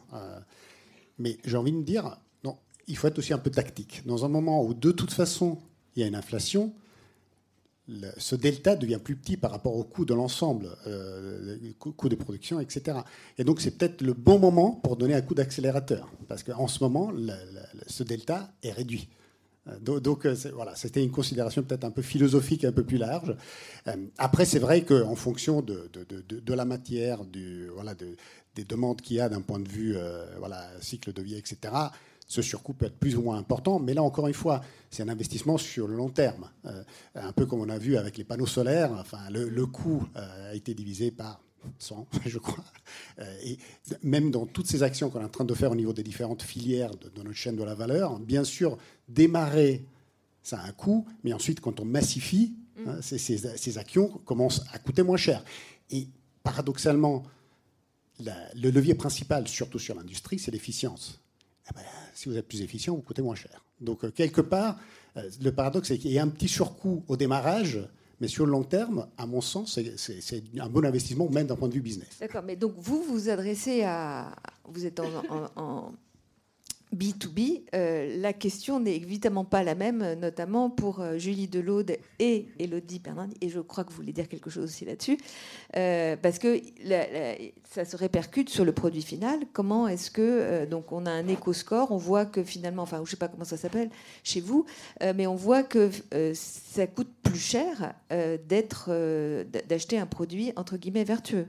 mais 1.17 1.37
j'ai 1.45 1.57
envie 1.57 1.71
de 1.71 1.81
dire, 1.81 2.17
il 2.87 2.97
faut 2.97 3.07
être 3.07 3.19
aussi 3.19 3.33
un 3.33 3.37
peu 3.37 3.49
tactique. 3.49 4.03
Dans 4.05 4.25
un 4.25 4.29
moment 4.29 4.63
où, 4.63 4.73
de 4.73 4.91
toute 4.91 5.11
façon, 5.11 5.59
il 5.95 6.01
y 6.01 6.03
a 6.03 6.07
une 6.07 6.15
inflation, 6.15 6.73
ce 8.17 8.35
delta 8.35 8.75
devient 8.75 8.99
plus 9.03 9.15
petit 9.15 9.35
par 9.35 9.51
rapport 9.51 9.75
au 9.75 9.83
coût 9.83 10.05
de 10.05 10.13
l'ensemble, 10.13 10.69
euh, 10.87 11.57
coût 11.79 12.09
de 12.09 12.15
production, 12.15 12.59
etc. 12.59 12.99
Et 13.37 13.43
donc, 13.43 13.61
c'est 13.61 13.71
peut-être 13.71 14.01
le 14.01 14.13
bon 14.13 14.39
moment 14.39 14.71
pour 14.71 14.95
donner 14.95 15.13
un 15.13 15.21
coup 15.21 15.33
d'accélérateur, 15.33 16.09
parce 16.27 16.43
qu'en 16.43 16.67
ce 16.67 16.83
moment, 16.83 17.11
ce 17.87 18.03
delta 18.03 18.53
est 18.63 18.71
réduit. 18.71 19.09
Euh, 19.67 19.99
donc, 19.99 20.25
euh, 20.25 20.35
voilà, 20.53 20.75
c'était 20.75 21.03
une 21.03 21.11
considération 21.11 21.63
peut-être 21.63 21.83
un 21.83 21.91
peu 21.91 22.01
philosophique, 22.01 22.65
un 22.65 22.71
peu 22.71 22.83
plus 22.83 22.97
large. 22.97 23.35
Euh, 23.87 23.95
après, 24.17 24.45
c'est 24.45 24.59
vrai 24.59 24.83
qu'en 24.83 25.15
fonction 25.15 25.61
de, 25.61 25.89
de, 25.93 26.53
la 26.53 26.65
matière, 26.65 27.23
du, 27.25 27.67
voilà, 27.73 27.93
des 28.55 28.63
demandes 28.63 29.01
qu'il 29.01 29.17
y 29.17 29.19
a 29.19 29.29
d'un 29.29 29.41
point 29.41 29.59
de 29.59 29.69
vue 29.69 29.95
voilà, 30.37 30.69
cycle 30.81 31.13
de 31.13 31.21
vie, 31.21 31.35
etc., 31.35 31.73
ce 32.27 32.41
surcoût 32.41 32.73
peut 32.73 32.85
être 32.85 32.97
plus 32.97 33.15
ou 33.15 33.21
moins 33.21 33.37
important, 33.37 33.79
mais 33.79 33.93
là 33.93 34.01
encore 34.01 34.27
une 34.27 34.33
fois, 34.33 34.61
c'est 34.89 35.03
un 35.03 35.09
investissement 35.09 35.57
sur 35.57 35.87
le 35.87 35.95
long 35.95 36.09
terme. 36.09 36.49
Un 37.15 37.31
peu 37.31 37.45
comme 37.45 37.59
on 37.61 37.69
a 37.69 37.77
vu 37.77 37.97
avec 37.97 38.17
les 38.17 38.23
panneaux 38.23 38.47
solaires, 38.47 38.91
enfin, 38.93 39.19
le, 39.29 39.65
coût 39.65 40.07
euh, 40.15 40.51
a 40.51 40.55
été 40.55 40.73
divisé 40.73 41.11
par 41.11 41.42
100, 41.79 42.07
je 42.25 42.37
crois. 42.37 42.63
Euh, 43.19 43.37
et 43.43 43.57
même 44.01 44.31
dans 44.31 44.45
toutes 44.45 44.67
ces 44.67 44.83
actions 44.83 45.09
qu'on 45.09 45.21
est 45.21 45.25
en 45.25 45.29
train 45.29 45.45
de 45.45 45.53
faire 45.53 45.71
au 45.71 45.75
niveau 45.75 45.93
des 45.93 46.03
différentes 46.03 46.41
filières 46.41 46.91
de, 46.95 47.23
notre 47.23 47.33
chaîne 47.33 47.55
de 47.55 47.63
la 47.63 47.75
valeur, 47.75 48.19
bien 48.19 48.43
sûr, 48.43 48.77
démarrer, 49.07 49.85
ça 50.41 50.59
a 50.59 50.67
un 50.67 50.71
coût, 50.71 51.05
mais 51.23 51.33
ensuite, 51.33 51.59
quand 51.59 51.79
on 51.79 51.85
massifie, 51.85 52.53
mm. 52.77 52.89
hein, 52.89 52.97
ces, 53.01 53.77
actions 53.77 54.07
commencent 54.25 54.63
à 54.71 54.79
coûter 54.79 55.03
moins 55.03 55.17
cher. 55.17 55.43
Et 55.89 56.07
paradoxalement, 56.43 57.23
le 58.19 58.69
levier 58.69 58.95
principal, 58.95 59.47
surtout 59.47 59.79
sur 59.79 59.95
l'industrie, 59.95 60.39
c'est 60.39 60.51
l'efficience. 60.51 61.19
Eh 61.69 61.73
ben, 61.73 61.81
si 62.13 62.29
vous 62.29 62.37
êtes 62.37 62.47
plus 62.47 62.61
efficient, 62.61 62.95
vous 62.95 63.01
coûtez 63.01 63.21
moins 63.21 63.35
cher. 63.35 63.63
Donc, 63.79 64.03
euh, 64.03 64.11
quelque 64.11 64.41
part, 64.41 64.77
euh, 65.17 65.29
le 65.41 65.51
paradoxe, 65.51 65.89
c'est 65.89 65.97
qu'il 65.97 66.11
y 66.11 66.19
a 66.19 66.23
un 66.23 66.29
petit 66.29 66.47
surcoût 66.47 67.03
au 67.07 67.17
démarrage, 67.17 67.79
mais 68.23 68.29
sur 68.29 68.45
le 68.45 68.53
long 68.53 68.63
terme, 68.63 69.05
à 69.17 69.25
mon 69.25 69.41
sens, 69.41 69.77
c'est 69.97 70.43
un 70.57 70.69
bon 70.69 70.85
investissement, 70.85 71.27
même 71.29 71.45
d'un 71.45 71.57
point 71.57 71.67
de 71.67 71.73
vue 71.73 71.81
business. 71.81 72.07
D'accord, 72.21 72.41
mais 72.41 72.55
donc 72.55 72.71
vous 72.77 73.03
vous 73.03 73.27
adressez 73.27 73.83
à. 73.83 74.33
Vous 74.63 74.85
êtes 74.85 75.01
en 75.01 75.91
B2B, 76.93 77.63
euh, 77.73 78.17
la 78.19 78.33
question 78.33 78.79
n'est 78.79 78.95
évidemment 78.95 79.45
pas 79.45 79.63
la 79.63 79.75
même, 79.75 80.13
notamment 80.13 80.69
pour 80.69 80.99
euh, 80.99 81.17
Julie 81.17 81.47
Delaude 81.47 81.97
et 82.19 82.47
Elodie 82.59 82.99
Bernardi, 82.99 83.35
et 83.41 83.49
je 83.49 83.59
crois 83.59 83.83
que 83.83 83.89
vous 83.89 83.95
voulez 83.95 84.13
dire 84.13 84.27
quelque 84.27 84.49
chose 84.49 84.65
aussi 84.65 84.85
là-dessus, 84.85 85.17
euh, 85.75 86.15
parce 86.21 86.39
que 86.39 86.61
ça 87.69 87.85
se 87.85 87.95
répercute 87.95 88.49
sur 88.49 88.65
le 88.65 88.71
produit 88.71 89.01
final. 89.01 89.39
Comment 89.53 89.87
est-ce 89.87 90.11
que, 90.11 90.65
donc 90.65 90.91
on 90.91 91.05
a 91.05 91.11
un 91.11 91.27
éco-score, 91.27 91.91
on 91.91 91.97
voit 91.97 92.25
que 92.25 92.43
finalement, 92.43 92.83
enfin 92.83 92.97
je 92.97 93.01
ne 93.01 93.07
sais 93.07 93.17
pas 93.17 93.27
comment 93.27 93.45
ça 93.45 93.57
s'appelle 93.57 93.89
chez 94.23 94.41
vous, 94.41 94.65
mais 95.15 95.27
on 95.27 95.35
voit 95.35 95.63
que 95.63 95.89
ça 96.33 96.87
coûte 96.87 97.09
plus 97.23 97.39
cher 97.39 97.93
d'être, 98.47 98.91
d'acheter 99.67 99.97
un 99.97 100.05
produit 100.05 100.53
entre 100.55 100.77
guillemets 100.77 101.03
vertueux. 101.03 101.47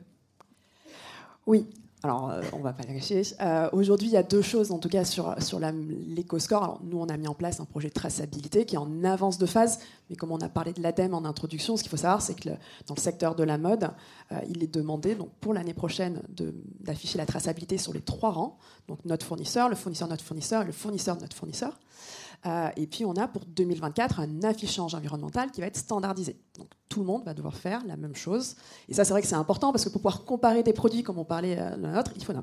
Oui, 1.46 1.66
alors, 2.04 2.30
euh, 2.30 2.42
on 2.52 2.58
va 2.58 2.74
pas 2.74 2.82
le 2.86 2.92
cacher. 2.92 3.22
Euh, 3.40 3.70
aujourd'hui, 3.72 4.08
il 4.08 4.12
y 4.12 4.18
a 4.18 4.22
deux 4.22 4.42
choses, 4.42 4.70
en 4.70 4.78
tout 4.78 4.90
cas, 4.90 5.06
sur, 5.06 5.34
sur 5.42 5.58
l'éco-score. 5.58 6.82
Nous, 6.84 6.98
on 6.98 7.06
a 7.06 7.16
mis 7.16 7.26
en 7.26 7.32
place 7.32 7.60
un 7.60 7.64
projet 7.64 7.88
de 7.88 7.94
traçabilité 7.94 8.66
qui 8.66 8.74
est 8.74 8.78
en 8.78 9.04
avance 9.04 9.38
de 9.38 9.46
phase. 9.46 9.78
Mais 10.10 10.16
comme 10.16 10.30
on 10.30 10.40
a 10.40 10.50
parlé 10.50 10.74
de 10.74 10.82
l'ADEME 10.82 11.14
en 11.14 11.24
introduction, 11.24 11.78
ce 11.78 11.82
qu'il 11.82 11.88
faut 11.88 11.96
savoir, 11.96 12.20
c'est 12.20 12.38
que 12.38 12.50
dans 12.86 12.94
le 12.94 13.00
secteur 13.00 13.34
de 13.34 13.42
la 13.42 13.56
mode, 13.56 13.88
euh, 14.32 14.38
il 14.50 14.62
est 14.62 14.72
demandé 14.72 15.14
donc, 15.14 15.30
pour 15.40 15.54
l'année 15.54 15.72
prochaine 15.72 16.20
d'afficher 16.80 17.16
la 17.16 17.24
traçabilité 17.24 17.78
sur 17.78 17.94
les 17.94 18.02
trois 18.02 18.32
rangs. 18.32 18.58
Donc, 18.86 18.98
notre 19.06 19.24
fournisseur, 19.24 19.70
le 19.70 19.74
fournisseur 19.74 20.06
de 20.06 20.12
notre 20.12 20.24
fournisseur 20.24 20.62
le 20.62 20.72
fournisseur 20.72 21.16
de 21.16 21.22
notre 21.22 21.36
fournisseur. 21.36 21.72
Euh, 22.46 22.68
et 22.76 22.86
puis 22.86 23.04
on 23.04 23.14
a 23.16 23.26
pour 23.26 23.42
2024 23.46 24.20
un 24.20 24.42
affichage 24.42 24.94
environnemental 24.94 25.50
qui 25.50 25.60
va 25.60 25.66
être 25.66 25.76
standardisé. 25.76 26.36
Donc 26.58 26.68
tout 26.88 27.00
le 27.00 27.06
monde 27.06 27.24
va 27.24 27.32
devoir 27.32 27.56
faire 27.56 27.84
la 27.86 27.96
même 27.96 28.14
chose. 28.14 28.56
Et 28.88 28.94
ça, 28.94 29.04
c'est 29.04 29.12
vrai 29.12 29.22
que 29.22 29.28
c'est 29.28 29.34
important 29.34 29.72
parce 29.72 29.84
que 29.84 29.88
pour 29.88 30.02
pouvoir 30.02 30.24
comparer 30.24 30.62
des 30.62 30.74
produits 30.74 31.02
comme 31.02 31.18
on 31.18 31.24
parlait 31.24 31.58
euh, 31.58 31.76
l'un 31.76 31.94
l'autre, 31.94 32.12
il 32.16 32.24
faut 32.24 32.34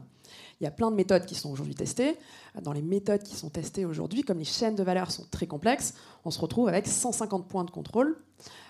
Il 0.59 0.63
y 0.63 0.67
a 0.67 0.71
plein 0.71 0.89
de 0.89 0.95
méthodes 0.95 1.25
qui 1.25 1.35
sont 1.35 1.51
aujourd'hui 1.51 1.75
testées. 1.75 2.17
Dans 2.63 2.73
les 2.73 2.81
méthodes 2.81 3.21
qui 3.21 3.35
sont 3.35 3.49
testées 3.49 3.85
aujourd'hui, 3.85 4.23
comme 4.23 4.39
les 4.39 4.43
chaînes 4.43 4.75
de 4.75 4.83
valeur 4.83 5.11
sont 5.11 5.25
très 5.29 5.45
complexes, 5.45 5.93
on 6.25 6.31
se 6.31 6.39
retrouve 6.39 6.67
avec 6.67 6.87
150 6.87 7.47
points 7.47 7.63
de 7.63 7.71
contrôle 7.71 8.17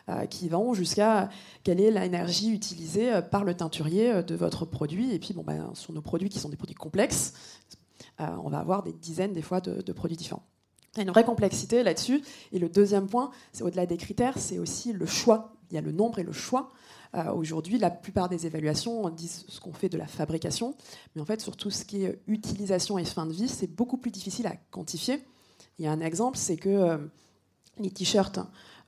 euh, 0.09 0.25
qui 0.25 0.49
vont 0.49 0.73
jusqu'à 0.73 1.29
quelle 1.63 1.79
est 1.79 1.91
l'énergie 1.91 2.51
utilisée 2.51 3.21
par 3.31 3.45
le 3.45 3.55
teinturier 3.55 4.21
de 4.21 4.35
votre 4.35 4.65
produit. 4.65 5.13
Et 5.13 5.19
puis, 5.19 5.33
bon, 5.33 5.43
ben, 5.43 5.71
sur 5.75 5.93
nos 5.93 6.01
produits 6.01 6.27
qui 6.27 6.39
sont 6.39 6.49
des 6.49 6.57
produits 6.57 6.75
complexes, 6.75 7.33
on 8.19 8.49
va 8.49 8.59
avoir 8.59 8.83
des 8.83 8.93
dizaines, 8.93 9.33
des 9.33 9.41
fois, 9.41 9.61
de 9.61 9.93
produits 9.93 10.17
différents. 10.17 10.43
Il 10.95 10.97
y 10.97 10.99
a 11.01 11.03
une 11.03 11.11
vraie 11.11 11.23
complexité 11.23 11.83
là-dessus. 11.83 12.21
Et 12.51 12.59
le 12.59 12.67
deuxième 12.67 13.07
point, 13.07 13.31
c'est 13.53 13.63
au-delà 13.63 13.85
des 13.85 13.97
critères, 13.97 14.37
c'est 14.37 14.59
aussi 14.59 14.91
le 14.91 15.05
choix. 15.05 15.53
Il 15.69 15.75
y 15.75 15.77
a 15.77 15.81
le 15.81 15.93
nombre 15.93 16.19
et 16.19 16.23
le 16.23 16.33
choix. 16.33 16.69
Euh, 17.15 17.31
aujourd'hui, 17.31 17.77
la 17.77 17.89
plupart 17.89 18.29
des 18.29 18.45
évaluations 18.45 19.09
disent 19.09 19.45
ce 19.47 19.59
qu'on 19.59 19.73
fait 19.73 19.89
de 19.89 19.97
la 19.97 20.07
fabrication, 20.07 20.75
mais 21.15 21.21
en 21.21 21.25
fait, 21.25 21.41
sur 21.41 21.57
tout 21.57 21.71
ce 21.71 21.85
qui 21.85 22.03
est 22.03 22.21
utilisation 22.27 22.97
et 22.97 23.05
fin 23.05 23.25
de 23.25 23.33
vie, 23.33 23.47
c'est 23.47 23.67
beaucoup 23.67 23.97
plus 23.97 24.11
difficile 24.11 24.47
à 24.47 24.55
quantifier. 24.69 25.23
Il 25.77 25.85
y 25.85 25.87
a 25.87 25.91
un 25.91 26.01
exemple, 26.01 26.37
c'est 26.37 26.57
que 26.57 26.69
euh, 26.69 26.97
les 27.79 27.89
t-shirts 27.89 28.39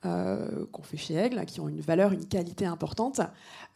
euh, 0.06 0.66
qu'on 0.72 0.82
fait 0.82 0.96
chez 0.96 1.14
Aigle, 1.14 1.44
qui 1.46 1.60
ont 1.60 1.68
une 1.68 1.80
valeur, 1.80 2.12
une 2.12 2.26
qualité 2.26 2.66
importante, 2.66 3.20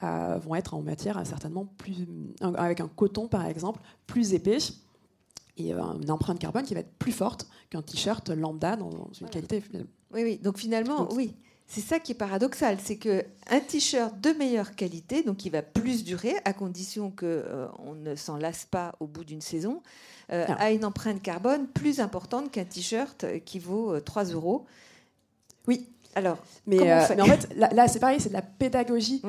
vont 0.01 0.55
être 0.55 0.74
en 0.74 0.83
matière 0.83 1.20
certainement 1.26 1.64
plus, 1.79 2.07
avec 2.41 2.81
un 2.81 2.89
coton 2.89 3.26
par 3.26 3.47
exemple, 3.47 3.81
plus 4.07 4.35
épais 4.35 4.59
et 5.59 5.75
euh, 5.75 5.83
une 6.01 6.11
empreinte 6.11 6.39
carbone 6.39 6.65
qui 6.65 6.75
va 6.75 6.81
être 6.81 6.93
plus 6.99 7.13
forte 7.13 7.47
qu'un 7.71 7.83
t-shirt 7.83 8.31
lambda 8.31 8.77
dans 8.77 8.91
une 9.21 9.29
qualité. 9.29 9.63
Oui, 10.13 10.23
oui. 10.23 10.39
Donc 10.39 10.59
finalement, 10.59 11.09
oui. 11.13 11.35
C'est 11.71 11.83
ça 11.83 12.01
qui 12.01 12.13
est 12.13 12.15
paradoxal, 12.15 12.79
c'est 12.83 12.97
que 12.97 13.23
un 13.51 13.61
t-shirt 13.61 14.19
de 14.19 14.31
meilleure 14.31 14.75
qualité, 14.75 15.23
donc 15.23 15.37
qui 15.37 15.51
va 15.51 15.61
plus 15.61 16.03
durer, 16.03 16.35
à 16.47 16.55
condition 16.55 17.11
qu'on 17.11 17.27
euh, 17.27 17.69
on 17.79 17.95
ne 17.95 18.15
s'en 18.15 18.39
lasse 18.39 18.65
pas 18.65 18.95
au 19.01 19.07
bout 19.07 19.23
d'une 19.23 19.43
saison, 19.43 19.83
euh, 20.33 20.47
a 20.49 20.71
une 20.71 20.87
empreinte 20.87 21.21
carbone 21.21 21.67
plus 21.67 22.01
importante 22.01 22.51
qu'un 22.51 22.65
t-shirt 22.65 23.27
qui 23.45 23.59
vaut 23.59 24.01
3 24.01 24.25
euros. 24.27 24.65
Oui. 25.67 25.87
Alors, 26.15 26.39
mais, 26.67 26.79
mais 26.79 27.21
en 27.21 27.27
fait, 27.27 27.55
là, 27.55 27.87
c'est 27.87 28.01
pareil, 28.01 28.19
c'est 28.19 28.31
de 28.31 28.35
la 28.35 28.43
pédagogie 28.43 29.21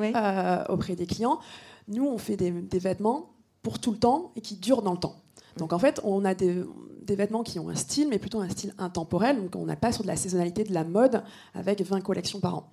auprès 0.70 0.96
des 0.96 1.06
clients. 1.06 1.40
Nous, 1.88 2.06
on 2.06 2.16
fait 2.16 2.36
des, 2.36 2.50
des 2.50 2.78
vêtements 2.78 3.34
pour 3.62 3.78
tout 3.78 3.90
le 3.90 3.98
temps 3.98 4.32
et 4.34 4.40
qui 4.40 4.56
durent 4.56 4.82
dans 4.82 4.92
le 4.92 4.98
temps. 4.98 5.16
Donc 5.60 5.72
en 5.74 5.78
fait, 5.78 6.00
on 6.04 6.24
a 6.24 6.34
des, 6.34 6.64
vêtements 7.06 7.42
qui 7.42 7.58
ont 7.58 7.68
un 7.68 7.74
style, 7.74 8.08
mais 8.08 8.18
plutôt 8.18 8.40
un 8.40 8.48
style 8.48 8.74
intemporel. 8.78 9.42
Donc 9.42 9.56
on 9.56 9.66
n'a 9.66 9.76
pas 9.76 9.92
sur 9.92 10.02
de 10.02 10.08
la 10.08 10.16
saisonnalité 10.16 10.64
de 10.64 10.72
la 10.72 10.84
mode 10.84 11.22
avec 11.54 11.82
20 11.82 12.00
collections 12.00 12.40
par 12.40 12.56
an. 12.56 12.72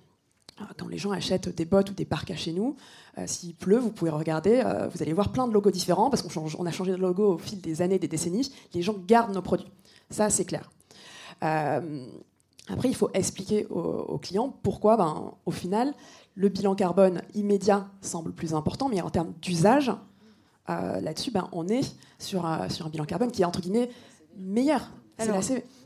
Quand 0.76 0.88
les 0.88 0.98
gens 0.98 1.12
achètent 1.12 1.54
des 1.54 1.64
bottes 1.64 1.90
ou 1.90 1.94
des 1.94 2.04
parkas 2.04 2.34
chez 2.34 2.52
nous, 2.52 2.74
euh, 3.16 3.24
s'il 3.26 3.54
pleut, 3.54 3.78
vous 3.78 3.92
pouvez 3.92 4.10
regarder, 4.10 4.60
euh, 4.64 4.88
vous 4.88 5.02
allez 5.02 5.12
voir 5.12 5.30
plein 5.30 5.46
de 5.46 5.52
logos 5.52 5.70
différents 5.70 6.10
parce 6.10 6.22
qu'on 6.22 6.66
a 6.66 6.70
changé 6.72 6.90
de 6.90 6.96
logo 6.96 7.34
au 7.34 7.38
fil 7.38 7.60
des 7.60 7.80
années, 7.80 8.00
des 8.00 8.08
décennies. 8.08 8.50
Les 8.74 8.82
gens 8.82 8.96
gardent 9.06 9.32
nos 9.32 9.42
produits. 9.42 9.70
Ça, 10.10 10.30
c'est 10.30 10.44
clair. 10.44 10.68
Euh, 11.44 12.06
après, 12.68 12.88
il 12.88 12.96
faut 12.96 13.10
expliquer 13.14 13.66
aux, 13.66 14.18
clients 14.18 14.52
pourquoi, 14.62 14.96
ben, 14.96 15.32
au 15.46 15.50
final, 15.50 15.94
le 16.34 16.48
bilan 16.48 16.74
carbone 16.74 17.22
immédiat 17.34 17.88
semble 18.00 18.32
plus 18.32 18.54
important, 18.54 18.88
mais 18.88 19.00
en 19.00 19.10
termes 19.10 19.32
d'usage, 19.40 19.92
euh, 20.70 21.00
là-dessus, 21.00 21.30
ben, 21.30 21.48
on 21.52 21.68
est 21.68 21.80
sur 22.18 22.46
un, 22.46 22.68
sur 22.68 22.86
un 22.86 22.88
bilan 22.90 23.04
carbone 23.04 23.30
qui 23.30 23.42
est 23.42 23.44
entre 23.44 23.60
guillemets 23.60 23.90
meilleur. 24.36 24.90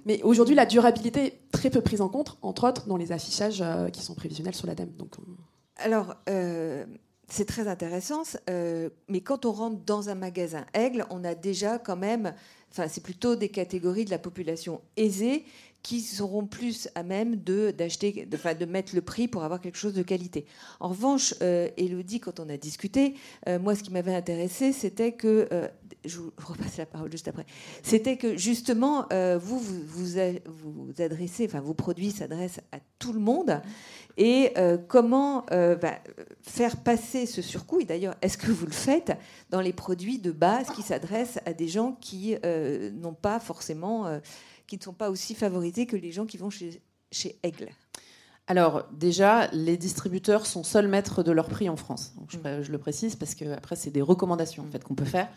Mais 0.05 0.23
aujourd'hui, 0.23 0.55
la 0.55 0.67
durabilité 0.67 1.25
est 1.25 1.41
très 1.53 1.71
peu 1.71 1.81
prise 1.81 2.03
en 2.03 2.09
compte, 2.09 2.37
entre 2.43 2.69
autres 2.69 2.87
dans 2.87 2.99
les 2.99 3.13
affichages 3.13 3.63
euh, 3.63 3.89
qui 3.89 4.03
sont 4.03 4.15
prévisionnels 4.15 4.55
sur 4.55 4.67
l'ADEME. 4.67 4.91
Donc, 4.99 5.15
Alors, 5.77 6.17
euh, 6.29 6.85
c'est 7.29 7.47
très 7.47 7.67
intéressant, 7.67 8.25
mais 9.09 9.21
quand 9.23 9.47
on 9.47 9.53
rentre 9.53 9.79
dans 9.87 10.11
un 10.11 10.15
magasin 10.15 10.67
Aigle, 10.75 11.07
on 11.09 11.25
a 11.25 11.35
déjà 11.35 11.79
quand 11.79 11.97
même, 11.97 12.35
enfin, 12.71 12.89
c'est 12.89 13.03
plutôt 13.03 13.35
des 13.35 13.49
catégories 13.49 14.05
de 14.05 14.11
la 14.11 14.19
population 14.19 14.83
aisée 14.99 15.47
qui 15.83 16.01
seront 16.01 16.47
plus 16.47 16.89
à 16.95 17.03
même 17.03 17.37
de 17.37 17.73
d'acheter, 17.73 18.29
mettre 18.69 18.95
le 18.95 19.03
prix 19.03 19.29
pour 19.29 19.43
avoir 19.43 19.61
quelque 19.61 19.79
chose 19.79 19.95
de 19.95 20.03
qualité. 20.03 20.47
En 20.81 20.89
revanche, 20.89 21.35
euh, 21.43 21.69
Elodie, 21.77 22.21
quand 22.21 22.39
on 22.39 22.49
a 22.49 22.57
discuté, 22.57 23.15
euh, 23.49 23.59
moi, 23.59 23.75
ce 23.75 23.83
qui 23.83 23.91
m'avait 23.91 24.15
intéressé, 24.15 24.73
c'était 24.73 25.13
que 25.13 25.49
euh, 25.53 25.69
je 26.05 26.19
vous 26.19 26.33
repasse 26.39 26.77
la 26.77 26.87
parole 26.87 27.11
juste 27.11 27.29
après. 27.29 27.47
C'était 27.83 28.17
que 28.17 28.37
justement, 28.37 29.07
vous, 29.41 29.59
vous, 29.59 30.07
vous, 30.47 31.03
adressez, 31.03 31.47
enfin, 31.47 31.61
vos 31.61 31.75
produits 31.75 32.11
s'adressent 32.11 32.61
à 32.73 32.79
tout 32.99 33.13
le 33.13 33.21
monde, 33.21 33.61
et 34.17 34.53
comment 34.89 35.45
bah, 35.49 36.01
faire 36.43 36.77
passer 36.79 37.27
ce 37.27 37.41
surcoût? 37.41 37.81
Et 37.81 37.85
d'ailleurs, 37.85 38.17
est-ce 38.21 38.37
que 38.37 38.51
vous 38.51 38.67
le 38.67 38.73
faites 38.73 39.13
dans 39.51 39.61
les 39.61 39.73
produits 39.73 40.19
de 40.19 40.33
base 40.33 40.71
qui 40.75 40.83
s'adressent 40.83 41.39
à 41.47 41.53
des 41.53 41.69
gens 41.69 41.93
qui 42.01 42.35
n'ont 42.95 43.15
pas 43.15 43.39
forcément, 43.39 44.21
qui 44.73 44.79
ne 44.79 44.85
sont 44.85 44.95
pas 44.95 45.11
aussi 45.11 45.35
favorisés 45.35 45.85
que 45.85 45.97
les 45.97 46.13
gens 46.13 46.25
qui 46.25 46.39
vont 46.39 46.49
chez, 46.49 46.81
chez 47.11 47.39
Aigle 47.43 47.69
alors 48.49 48.85
déjà, 48.91 49.47
les 49.53 49.77
distributeurs 49.77 50.47
sont 50.47 50.65
seuls 50.65 50.89
maîtres 50.89 51.23
de 51.23 51.31
leur 51.31 51.49
prix 51.49 51.69
en 51.69 51.77
France. 51.77 52.13
je, 52.29 52.39
mm. 52.39 52.63
je, 52.63 52.73
le 52.73 52.79
précise 52.79 53.15
parce 53.15 53.37
que 53.37 53.45
après 53.53 53.77
c'est 53.77 53.93
des 53.93 54.03
recommandations 54.03 54.65
en 54.65 54.71
fait 54.71 54.83
qu'on 54.83 54.97
peut 54.97 55.05
faire. 55.05 55.29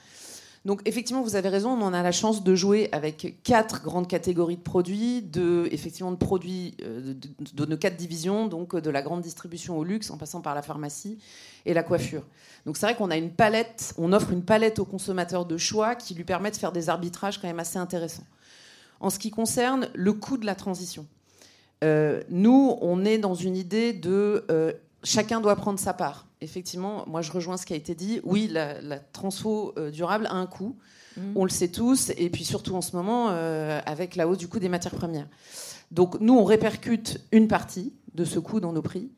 Donc 0.66 0.82
effectivement, 0.86 1.22
vous 1.22 1.36
avez 1.36 1.50
raison, 1.50 1.70
on 1.70 1.94
a 1.94 2.02
la 2.02 2.12
chance 2.12 2.44
de 2.44 2.56
jouer 2.56 2.90
avec 2.92 3.44
quatre 3.44 3.84
grandes 3.84 4.08
catégories 4.08 4.58
de 4.58 4.64
produits, 4.64 5.22
de 5.22 5.70
effectivement 5.72 6.12
de 6.12 6.18
produits 6.18 6.76
euh, 6.82 7.14
de, 7.54 7.66
nos 7.66 7.78
quatre 7.78 7.96
divisions, 7.96 8.48
donc 8.48 8.76
de 8.76 8.90
la 8.90 9.04
grande 9.04 9.22
distribution 9.22 9.78
au 9.78 9.84
luxe, 9.84 10.10
en 10.10 10.18
passant 10.18 10.42
par 10.42 10.56
la 10.56 10.64
pharmacie 10.64 11.20
et 11.68 11.76
la 11.76 11.84
coiffure. 11.84 12.24
Donc 12.66 12.78
c'est 12.78 12.88
vrai 12.88 12.96
qu'on 12.96 13.12
a 13.12 13.18
une 13.18 13.30
palette, 13.30 13.94
on 14.00 14.12
offre 14.12 14.32
une 14.32 14.44
palette 14.44 14.80
aux 14.80 14.86
consommateurs 14.86 15.46
de 15.46 15.58
choix 15.58 15.94
qui 15.94 16.16
lui 16.16 16.24
permet 16.24 16.50
de 16.50 16.58
faire 16.58 16.72
des 16.72 16.90
arbitrages 16.90 17.40
quand 17.40 17.48
même 17.48 17.60
assez 17.60 17.78
intéressants. 17.78 18.26
En 19.00 19.10
ce 19.10 19.20
qui 19.20 19.32
concerne 19.32 19.90
le 19.94 20.14
coût 20.14 20.38
de 20.38 20.46
la 20.46 20.56
transition, 20.56 21.06
euh, 21.84 22.22
nous, 22.30 22.78
on 22.82 23.06
est 23.06 23.18
dans 23.18 23.36
une 23.36 23.56
idée 23.56 23.94
de 23.94 24.46
euh, 24.50 24.72
chacun 25.04 25.42
doit 25.42 25.56
prendre 25.56 25.80
sa 25.80 25.94
part. 25.94 26.28
Effectivement, 26.42 27.04
moi 27.08 27.22
je 27.22 27.32
rejoins 27.32 27.58
ce 27.58 27.66
qui 27.66 27.74
a 27.74 27.76
été 27.76 27.96
dit. 27.96 28.22
Oui, 28.24 28.50
la, 28.52 29.00
transfo 29.00 29.74
euh, 29.78 29.92
durable 29.92 30.28
a 30.28 30.34
un 30.34 30.48
coût. 30.48 30.76
Mm. 31.18 31.22
On 31.36 31.44
le 31.44 31.50
sait 31.50 31.70
tous, 31.70 32.12
et 32.18 32.30
puis 32.30 32.44
surtout 32.44 32.76
en 32.76 32.82
ce 32.82 32.96
moment, 32.96 33.30
avec 33.30 34.16
la 34.16 34.28
hausse 34.28 34.38
du 34.38 34.48
coût 34.48 34.60
des 34.60 34.70
matières 34.70 34.96
premières. 34.96 35.28
Donc 35.92 36.20
nous, 36.20 36.34
on 36.34 36.44
répercute 36.44 37.22
une 37.32 37.48
partie 37.48 37.94
de 38.16 38.26
ce 38.26 38.40
coût 38.40 38.60
dans 38.60 38.74
nos 38.74 38.82
prix, 38.82 39.12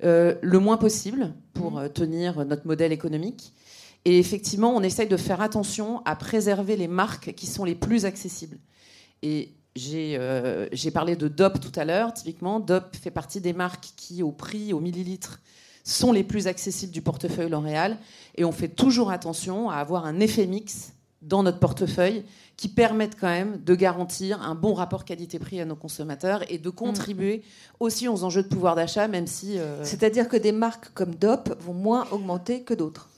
le 0.00 0.58
moins 0.58 0.76
possible 0.76 1.34
pour 1.54 1.80
mm. 1.80 1.88
tenir 1.90 2.44
notre 2.44 2.66
modèle 2.66 2.92
économique. 2.92 3.54
Et 4.04 4.18
effectivement, 4.18 4.74
on 4.74 4.82
essaye 4.82 5.08
de 5.08 5.16
faire 5.16 5.40
attention 5.40 6.02
à 6.04 6.16
préserver 6.16 6.76
les 6.76 6.88
marques 6.88 7.34
qui 7.34 7.46
sont 7.46 7.64
les 7.64 7.74
plus 7.74 8.04
accessibles. 8.04 8.58
Et 9.22 9.52
euh, 9.94 10.68
j'ai 10.72 10.90
parlé 10.90 11.16
de 11.16 11.28
DOP 11.28 11.60
tout 11.60 11.72
à 11.78 11.84
l'heure. 11.84 12.12
Typiquement, 12.12 12.60
DOP 12.60 12.96
fait 12.96 13.10
partie 13.10 13.40
des 13.40 13.52
marques 13.52 13.88
qui, 13.96 14.22
au 14.22 14.32
prix, 14.32 14.72
au 14.72 14.80
millilitre, 14.80 15.40
sont 15.84 16.12
les 16.12 16.24
plus 16.24 16.46
accessibles 16.46 16.92
du 16.92 17.02
portefeuille 17.02 17.48
L'Oréal. 17.48 17.98
Et 18.36 18.44
on 18.44 18.52
fait 18.52 18.68
toujours 18.68 19.10
attention 19.10 19.70
à 19.70 19.76
avoir 19.76 20.04
un 20.04 20.20
effet 20.20 20.46
mix 20.46 20.92
dans 21.22 21.42
notre 21.42 21.58
portefeuille 21.58 22.24
qui 22.56 22.68
permette 22.68 23.18
quand 23.18 23.28
même 23.28 23.60
de 23.64 23.74
garantir 23.74 24.40
un 24.42 24.54
bon 24.54 24.74
rapport 24.74 25.04
qualité-prix 25.04 25.60
à 25.60 25.64
nos 25.64 25.76
consommateurs 25.76 26.42
et 26.50 26.58
de 26.58 26.70
contribuer 26.70 27.42
aussi 27.80 28.08
aux 28.08 28.24
enjeux 28.24 28.42
de 28.42 28.48
pouvoir 28.48 28.74
d'achat, 28.74 29.08
même 29.08 29.26
si... 29.26 29.58
Euh, 29.58 29.82
C'est-à-dire 29.84 30.28
que 30.28 30.36
des 30.36 30.52
marques 30.52 30.92
comme 30.94 31.14
DOP 31.14 31.60
vont 31.60 31.74
moins 31.74 32.06
augmenter 32.10 32.62
que 32.62 32.74
d'autres 32.74 33.08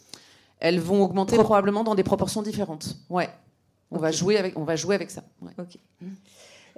Elles 0.61 0.81
vont 0.81 1.03
augmenter 1.03 1.37
probablement 1.37 1.85
dans 1.85 1.95
des 1.95 2.03
proportions 2.03 2.43
différentes. 2.43 2.97
Ouais. 3.09 3.29
On, 3.91 3.99
va, 3.99 4.13
jouer 4.13 4.37
avec, 4.37 4.57
on 4.57 4.65
va 4.65 4.77
jouer 4.77 4.95
avec 4.95 5.11
ça. 5.11 5.25
Ok. 5.59 5.79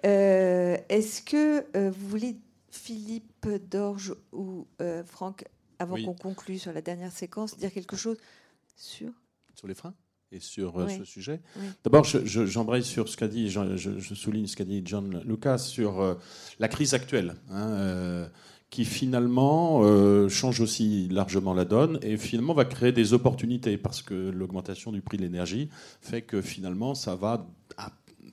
Euh, 0.04 0.76
est-ce 0.88 1.22
que 1.22 1.64
euh, 1.76 1.90
vous 1.90 2.08
voulez, 2.08 2.36
Philippe 2.70 3.48
Dorge 3.70 4.14
ou 4.32 4.66
euh, 4.80 5.04
Franck, 5.04 5.44
avant 5.78 5.96
qu'on 5.96 6.14
conclue 6.14 6.58
sur 6.58 6.72
la 6.72 6.80
dernière 6.80 7.12
séquence, 7.12 7.56
dire 7.58 7.72
quelque 7.72 7.96
chose 7.96 8.16
sur 8.76 9.10
Sur 9.54 9.68
les 9.68 9.74
freins 9.74 9.94
et 10.30 10.40
sur 10.40 10.88
ce 10.88 11.04
sujet. 11.04 11.40
D'abord, 11.84 12.04
j'embraye 12.04 12.82
sur 12.82 13.08
ce 13.08 13.18
qu'a 13.18 13.28
dit, 13.28 13.50
je, 13.50 14.14
souligne 14.14 14.46
ce 14.46 14.56
qu'a 14.56 14.64
dit 14.64 14.82
John 14.84 15.22
Lucas 15.26 15.58
sur 15.58 16.18
la 16.58 16.68
crise 16.68 16.94
actuelle. 16.94 17.34
Hein, 17.50 18.30
qui 18.73 18.87
finalement 18.87 19.83
change 20.31 20.62
aussi 20.62 21.07
largement 21.11 21.53
la 21.53 21.66
donne 21.66 21.99
et 22.01 22.16
finalement 22.16 22.55
va 22.55 22.64
créer 22.64 22.91
des 22.91 23.12
opportunités 23.12 23.77
parce 23.77 24.01
que 24.01 24.14
l'augmentation 24.31 24.93
du 24.93 25.03
prix 25.03 25.18
de 25.18 25.23
l'énergie 25.23 25.68
fait 26.01 26.23
que 26.23 26.41
finalement 26.41 26.95
ça 26.95 27.14
va 27.14 27.47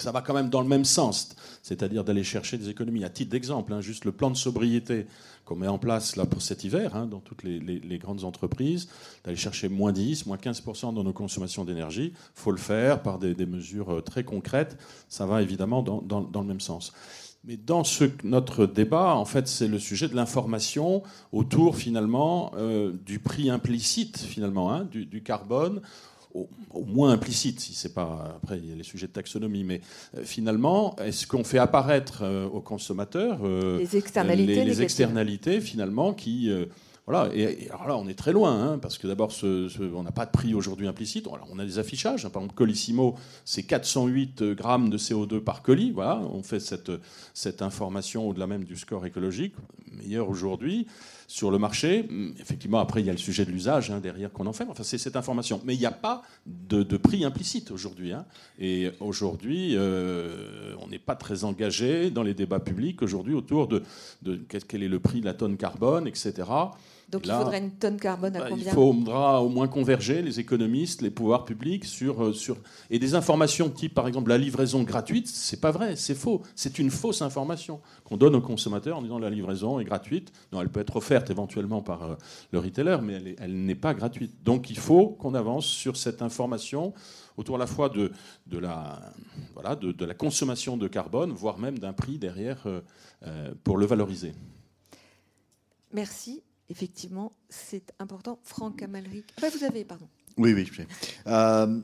ça 0.01 0.11
va 0.11 0.21
quand 0.21 0.33
même 0.33 0.49
dans 0.49 0.61
le 0.61 0.67
même 0.67 0.85
sens, 0.85 1.35
c'est-à-dire 1.61 2.03
d'aller 2.03 2.23
chercher 2.23 2.57
des 2.57 2.69
économies. 2.69 3.03
À 3.03 3.09
titre 3.09 3.31
d'exemple, 3.31 3.73
hein, 3.73 3.81
juste 3.81 4.05
le 4.05 4.11
plan 4.11 4.29
de 4.31 4.37
sobriété 4.37 5.05
qu'on 5.45 5.55
met 5.55 5.67
en 5.67 5.77
place 5.77 6.15
là 6.15 6.25
pour 6.25 6.41
cet 6.41 6.63
hiver 6.63 6.95
hein, 6.95 7.05
dans 7.05 7.19
toutes 7.19 7.43
les, 7.43 7.97
grandes 7.97 8.23
entreprises, 8.23 8.87
d'aller 9.23 9.37
chercher 9.37 9.67
moins 9.67 9.91
10, 9.91 10.25
moins 10.25 10.37
15% 10.37 10.93
dans 10.93 11.03
nos 11.03 11.13
consommations 11.13 11.65
d'énergie, 11.65 12.13
il 12.15 12.41
faut 12.41 12.51
le 12.51 12.57
faire 12.57 13.01
par 13.01 13.19
des, 13.19 13.35
mesures 13.45 13.95
euh, 13.95 14.01
très 14.01 14.23
concrètes. 14.23 14.77
Ça 15.09 15.25
va 15.25 15.41
évidemment 15.41 15.81
dans, 15.81 16.41
le 16.41 16.47
même 16.47 16.61
sens. 16.61 16.93
Mais 17.45 17.55
dans 17.55 17.83
ce, 17.83 18.05
notre 18.23 18.65
débat, 18.65 19.15
en 19.15 19.25
fait, 19.25 19.47
c'est 19.47 19.67
le 19.67 19.79
sujet 19.79 20.09
de 20.09 20.15
l'information 20.15 21.03
autour 21.31 21.77
finalement 21.77 22.51
euh, 22.57 22.91
du 23.05 23.19
prix 23.19 23.49
implicite 23.49 24.17
finalement 24.17 24.73
hein, 24.73 24.87
du, 24.91 25.23
carbone 25.23 25.81
au, 26.33 26.49
moins 26.85 27.11
implicite, 27.11 27.59
si 27.59 27.73
c'est 27.73 27.93
pas. 27.93 28.37
Après, 28.43 28.57
il 28.57 28.69
y 28.69 28.71
a 28.71 28.75
les 28.75 28.83
sujets 28.83 29.07
de 29.07 29.13
taxonomie, 29.13 29.63
mais 29.63 29.81
euh, 30.17 30.23
finalement, 30.23 30.95
est-ce 30.97 31.25
qu'on 31.25 31.43
fait 31.43 31.57
apparaître 31.57 32.23
euh, 32.23 32.45
aux 32.45 32.61
consommateurs 32.61 33.39
les 33.43 33.95
externalités, 33.95 34.65
les, 34.65 34.81
externalités 34.81 35.61
finalement 35.61 36.13
qui 36.13 36.51
voilà, 37.09 37.33
et, 37.33 37.67
alors 37.71 37.87
là, 37.87 37.97
on 37.97 38.07
est 38.07 38.13
très 38.13 38.31
loin, 38.31 38.73
hein, 38.73 38.77
parce 38.77 38.99
que 38.99 39.07
d'abord, 39.07 39.31
on 39.43 40.03
n'a 40.03 40.11
pas 40.11 40.27
de 40.27 40.31
prix 40.31 40.53
aujourd'hui 40.53 40.85
implicite. 40.85 41.27
on 41.27 41.57
a 41.57 41.65
des 41.65 41.79
affichages. 41.79 42.23
Hein. 42.23 42.29
par 42.29 42.43
exemple, 42.43 42.55
Colissimo, 42.55 43.15
c'est 43.45 43.63
408 43.63 44.43
grammes 44.51 44.91
de 44.91 44.97
CO2 44.99 45.39
par 45.39 45.63
colis. 45.63 45.89
Voilà, 45.89 46.21
on 46.31 46.43
fait 46.43 46.59
cette, 46.59 46.91
cette 47.33 47.63
information 47.63 48.29
au-delà 48.29 48.45
même 48.45 48.63
du 48.63 48.75
score 48.75 49.07
écologique, 49.07 49.55
meilleur 49.91 50.29
aujourd'hui 50.29 50.85
sur 51.25 51.49
le 51.49 51.57
marché. 51.57 52.07
Effectivement, 52.39 52.77
après, 52.77 53.01
il 53.01 53.07
y 53.07 53.09
a 53.09 53.13
le 53.13 53.17
sujet 53.17 53.43
de 53.43 53.49
l'usage 53.49 53.89
hein, 53.89 53.99
derrière 53.99 54.31
qu'on 54.31 54.45
en 54.45 54.53
fait. 54.53 54.65
Enfin, 54.69 54.83
c'est 54.83 54.99
cette 54.99 55.15
information. 55.15 55.61
Mais 55.65 55.73
il 55.73 55.79
n'y 55.79 55.87
a 55.87 55.91
pas 55.91 56.21
de, 56.45 56.83
prix 56.97 57.25
implicite 57.25 57.71
aujourd'hui. 57.71 58.11
Et 58.59 58.91
aujourd'hui, 58.99 59.75
euh, 59.75 60.75
on 60.79 60.87
n'est 60.89 60.99
pas 60.99 61.15
très 61.15 61.43
engagé 61.43 62.11
dans 62.11 62.23
les 62.23 62.35
débats 62.35 62.59
publics 62.59 63.01
aujourd'hui 63.01 63.33
autour 63.33 63.67
de, 63.67 63.81
de 64.21 64.39
quel 64.67 64.83
est 64.83 64.87
le 64.87 64.99
prix 64.99 65.21
de 65.21 65.25
la 65.25 65.33
tonne 65.33 65.57
carbone, 65.57 66.07
etc. 66.07 66.43
Donc 67.11 67.25
il 67.25 67.31
faudrait 67.31 67.59
une 67.59 67.71
tonne 67.71 67.97
carbone 67.97 68.35
à 68.35 68.39
bah, 68.39 68.45
combien 68.49 68.65
Il 68.65 68.71
faudra 68.71 69.41
au 69.41 69.49
moins 69.49 69.67
converger 69.67 70.21
les 70.21 70.39
économistes, 70.39 71.01
les 71.01 71.09
pouvoirs 71.09 71.43
publics 71.43 71.85
sur, 71.85 72.23
euh, 72.23 72.33
sur 72.33 72.57
et 72.91 72.99
des 72.99 73.15
informations 73.15 73.69
type 73.69 73.95
par 73.95 74.07
exemple 74.07 74.29
la 74.29 74.37
livraison 74.37 74.83
gratuite, 74.83 75.27
c'est 75.27 75.59
pas 75.59 75.71
vrai, 75.71 75.95
c'est 75.95 76.13
faux, 76.13 76.43
c'est 76.55 76.77
une 76.77 76.91
fausse 76.91 77.23
information 77.23 77.81
qu'on 78.03 78.17
donne 78.17 78.35
aux 78.35 78.41
consommateurs 78.41 78.97
en 78.97 79.01
disant 79.01 79.17
la 79.17 79.31
livraison 79.31 79.79
est 79.79 79.85
gratuite. 79.85 80.31
Non, 80.53 80.61
elle 80.61 80.69
peut 80.69 80.81
être 80.81 80.97
offerte 80.97 81.31
éventuellement 81.31 81.81
par 81.81 82.03
euh, 82.03 82.15
le 82.51 82.59
retailer, 82.59 83.01
mais 83.01 83.35
elle 83.39 83.65
n'est 83.65 83.75
pas 83.75 83.95
gratuite. 83.95 84.43
Donc 84.43 84.69
il 84.69 84.77
faut 84.77 85.07
qu'on 85.07 85.33
avance 85.33 85.65
sur 85.65 85.97
cette 85.97 86.21
information 86.21 86.93
autour 87.37 87.55
à 87.55 87.59
la 87.59 87.67
fois 87.67 87.89
de, 87.89 88.11
de 88.45 88.57
la, 88.59 88.99
voilà, 89.55 89.75
de, 89.75 90.05
la 90.05 90.13
consommation 90.13 90.77
de 90.77 90.87
carbone, 90.87 91.31
voire 91.31 91.57
même 91.57 91.79
d'un 91.79 91.93
prix 91.93 92.19
derrière 92.19 92.61
euh, 92.67 93.53
pour 93.63 93.77
le 93.77 93.87
valoriser. 93.87 94.33
Merci 95.91 96.43
effectivement, 96.69 97.31
c'est 97.49 97.93
important. 97.99 98.39
Franck 98.43 98.81
Amalric. 98.81 99.25
Ah, 99.41 99.49
vous 99.49 99.63
avez, 99.63 99.83
pardon. 99.83 100.07
Oui, 100.37 100.53
oui. 100.53 100.69
Euh, 101.27 101.81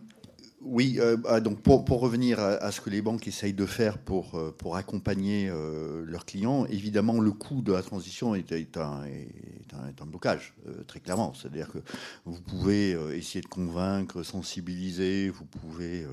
oui, 0.65 0.97
euh, 0.99 1.15
ah, 1.27 1.39
donc 1.39 1.61
pour, 1.61 1.85
revenir 1.99 2.39
à, 2.39 2.71
ce 2.71 2.81
que 2.81 2.89
les 2.89 3.01
banques 3.01 3.27
essayent 3.27 3.53
de 3.53 3.67
faire 3.67 3.99
pour, 3.99 4.35
euh, 4.35 4.73
accompagner 4.73 5.47
euh, 5.47 6.03
leurs 6.05 6.25
clients, 6.25 6.65
évidemment, 6.65 7.19
le 7.19 7.31
coût 7.31 7.61
de 7.61 7.71
la 7.71 7.83
transition 7.83 8.33
est, 8.33 8.51
un, 8.77 9.05
est 9.05 10.03
blocage, 10.07 10.55
très 10.87 10.99
clairement. 10.99 11.33
C'est-à-dire 11.33 11.71
que 11.71 11.77
vous 12.25 12.41
pouvez 12.41 12.91
essayer 13.15 13.41
de 13.41 13.47
convaincre, 13.47 14.23
sensibiliser, 14.23 15.29
vous 15.29 15.45
pouvez 15.45 16.05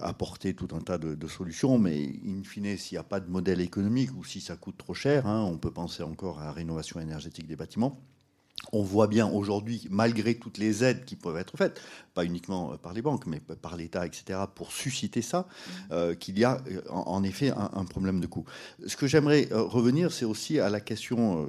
apporter 0.00 0.54
tout 0.54 0.68
un 0.72 0.80
tas 0.80 0.98
de, 0.98 1.26
solutions, 1.26 1.78
mais 1.78 2.20
in 2.26 2.42
fine, 2.44 2.76
s'il 2.76 2.96
n'y 2.96 3.00
a 3.00 3.04
pas 3.04 3.20
de 3.20 3.30
modèle 3.30 3.60
économique 3.60 4.10
ou 4.16 4.24
si 4.24 4.40
ça 4.40 4.56
coûte 4.56 4.76
trop 4.76 4.94
cher, 4.94 5.26
hein, 5.26 5.42
on 5.42 5.56
peut 5.56 5.70
penser 5.70 6.02
encore 6.02 6.40
à 6.40 6.44
la 6.44 6.52
rénovation 6.52 7.00
énergétique 7.00 7.46
des 7.46 7.56
bâtiments 7.56 8.00
on 8.72 8.82
voit 8.82 9.06
bien 9.06 9.28
aujourd'hui, 9.28 9.86
malgré 9.90 10.34
toutes 10.34 10.58
les 10.58 10.84
aides 10.84 11.04
qui 11.04 11.16
peuvent 11.16 11.36
être 11.36 11.56
faites, 11.56 11.80
pas 12.14 12.24
uniquement 12.24 12.76
par 12.76 12.92
les 12.92 13.02
banques, 13.02 13.26
mais 13.26 13.40
par 13.40 13.76
l'État, 13.76 14.06
etc., 14.06 14.40
pour 14.54 14.72
susciter 14.72 15.22
ça, 15.22 15.40
mmh. 15.40 15.70
euh, 15.92 16.14
qu'il 16.14 16.38
y 16.38 16.44
a 16.44 16.58
euh, 16.70 16.80
en, 16.88 17.22
effet 17.24 17.50
un, 17.50 17.84
problème 17.84 18.20
de 18.20 18.26
coût. 18.26 18.44
Ce 18.86 18.96
que 18.96 19.06
j'aimerais 19.06 19.48
euh, 19.50 19.62
revenir, 19.62 20.12
c'est 20.12 20.24
aussi 20.24 20.60
à 20.60 20.70
la 20.70 20.80
question 20.80 21.48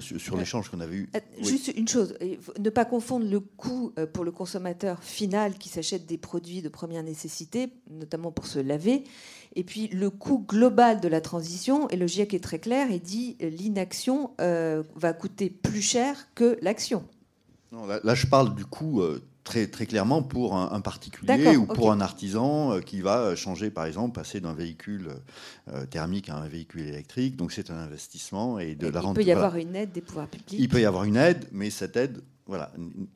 sur, 0.00 0.36
l'échange 0.36 0.68
qu'on 0.68 0.80
avait 0.80 0.96
eu. 0.96 1.10
Juste 1.42 1.72
une 1.76 1.88
chose, 1.88 2.14
ne 2.58 2.70
pas 2.70 2.84
confondre 2.84 3.28
le 3.28 3.40
coût 3.40 3.92
pour 4.12 4.24
le 4.24 4.32
consommateur 4.32 5.02
final 5.02 5.54
qui 5.54 5.68
s'achète 5.68 6.06
des 6.06 6.18
produits 6.18 6.62
de 6.62 6.68
première 6.68 7.02
nécessité, 7.02 7.68
notamment 7.90 8.32
pour 8.32 8.46
se 8.46 8.58
laver, 8.58 9.04
et 9.56 9.64
puis 9.64 9.88
le 9.88 10.10
coût 10.10 10.44
global 10.46 11.00
de 11.00 11.08
la 11.08 11.20
transition, 11.20 11.88
et 11.88 11.96
le 11.96 12.06
GIEC 12.06 12.34
est 12.34 12.42
très 12.42 12.58
clair, 12.58 12.90
et 12.90 12.98
dit 12.98 13.36
l'inaction 13.40 14.30
va 14.38 15.12
coûter 15.12 15.50
plus 15.50 15.82
cher 15.82 16.28
que 16.34 16.58
l'action. 16.62 17.04
Là, 17.72 18.00
là, 18.02 18.14
je 18.14 18.26
parle 18.26 18.54
du 18.54 18.64
coût 18.64 19.02
très, 19.42 19.66
très 19.66 19.86
clairement 19.86 20.22
pour 20.22 20.56
un, 20.56 20.80
particulier 20.80 21.56
ou 21.56 21.66
pour 21.66 21.92
un 21.92 22.00
artisan 22.00 22.80
qui 22.80 23.00
va 23.00 23.36
changer, 23.36 23.70
par 23.70 23.84
exemple, 23.84 24.14
passer 24.14 24.40
d'un 24.40 24.54
véhicule 24.54 25.10
thermique 25.90 26.30
à 26.30 26.36
un 26.36 26.48
véhicule 26.48 26.82
électrique. 26.82 27.36
Donc 27.36 27.52
c'est 27.52 27.70
un 27.70 27.78
investissement 27.78 28.58
et 28.58 28.74
de 28.74 28.88
la 28.88 29.02
Il 29.04 29.14
peut 29.14 29.22
y 29.22 29.32
avoir 29.32 29.56
une 29.56 29.76
aide 29.76 29.92
des 29.92 30.00
pouvoirs 30.00 30.28
publics. 30.28 30.58
Il 30.58 30.68
peut 30.68 30.80
y 30.80 30.86
avoir 30.86 31.04
une 31.04 31.16
aide, 31.16 31.46
mais 31.52 31.70
cette 31.70 31.96
aide 31.96 32.22
voilà, 32.46 32.72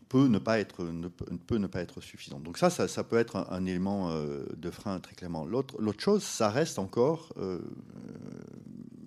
peut 0.09 0.26
ne 0.26 0.39
pas 0.39 0.59
être, 0.59 0.85
ne 0.85 1.09
peut, 1.09 1.59
ne 1.59 1.66
pas 1.66 1.81
être 1.81 2.01
suffisante. 2.01 2.43
Donc 2.43 2.57
ça, 2.57 2.70
ça, 2.70 3.05
peut 3.05 3.18
être 3.18 3.37
un, 3.51 3.66
élément 3.66 4.11
euh, 4.11 4.47
de 4.57 4.70
frein 4.70 5.01
très 5.01 5.14
clairement. 5.14 5.45
L'autre 5.45 6.01
chose, 6.01 6.22
ça 6.22 6.49
reste 6.49 6.79
encore 6.79 7.35
euh, 7.37 7.61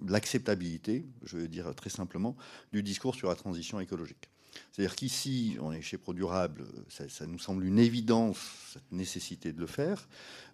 l'acceptabilité, 0.07 1.05
je 1.23 1.37
veux 1.37 1.47
dire 1.47 1.73
très 1.75 1.89
simplement, 1.89 2.35
du 2.71 2.83
discours 2.83 3.15
sur 3.15 3.29
la 3.29 3.35
transition 3.35 3.79
écologique. 3.79 4.29
C'est-à-dire 4.71 4.95
qu'ici, 4.95 5.57
on 5.61 5.71
est 5.71 5.81
chez 5.81 5.97
ProDurable, 5.97 6.65
ça, 6.89 7.25
nous 7.25 7.39
semble 7.39 7.65
une 7.65 7.79
évidence, 7.79 8.37
cette 8.73 8.91
nécessité 8.91 9.53
de 9.53 9.59
le 9.59 9.67
faire. 9.67 10.07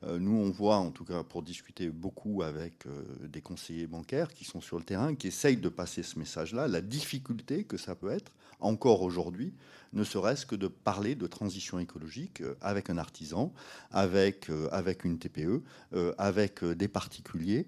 Euh, 0.03 0.19
nous, 0.19 0.35
on 0.35 0.49
voit, 0.49 0.77
en 0.77 0.91
tout 0.91 1.05
cas, 1.05 1.23
pour 1.23 1.41
discuter 1.41 1.89
beaucoup 1.89 2.43
avec 2.43 2.85
des 3.21 3.41
conseillers 3.41 3.87
bancaires 3.87 4.33
qui 4.33 4.45
sont 4.45 4.61
sur 4.61 4.77
le 4.77 4.83
terrain, 4.83 5.15
qui 5.15 5.27
essayent 5.27 5.57
de 5.57 5.69
passer 5.69 6.03
ce 6.03 6.19
message-là, 6.19 6.67
la 6.67 6.81
difficulté 6.81 7.63
que 7.63 7.77
ça 7.77 7.95
peut 7.95 8.11
être 8.11 8.31
encore 8.59 9.01
aujourd'hui, 9.01 9.53
ne 9.93 10.03
serait-ce 10.03 10.45
que 10.45 10.55
de 10.55 10.67
parler 10.67 11.15
de 11.15 11.27
transition 11.27 11.79
écologique 11.79 12.41
euh, 12.41 12.55
avec 12.61 12.89
un 12.89 12.97
artisan, 12.97 13.53
avec, 13.91 14.49
euh, 14.49 14.67
avec 14.71 15.05
une 15.05 15.17
TPE, 15.17 15.63
euh, 15.93 16.13
avec 16.17 16.63
des 16.63 16.87
particuliers, 16.87 17.67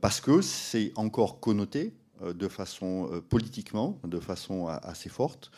parce 0.00 0.20
que 0.20 0.40
c'est 0.40 0.92
encore 0.96 1.40
connoté 1.40 1.92
de 2.22 2.48
façon 2.48 3.22
politiquement, 3.28 3.98
de 4.04 4.20
façon 4.20 4.66
assez 4.68 5.08
forte, 5.08 5.50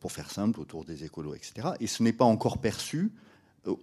pour 0.00 0.12
faire 0.12 0.30
simple, 0.30 0.60
autour 0.60 0.84
des 0.84 1.04
écolos, 1.04 1.34
etc. 1.34 1.68
Et 1.80 1.86
ce 1.86 2.02
n'est 2.02 2.12
pas 2.12 2.24
encore 2.24 2.58
perçu 2.58 3.12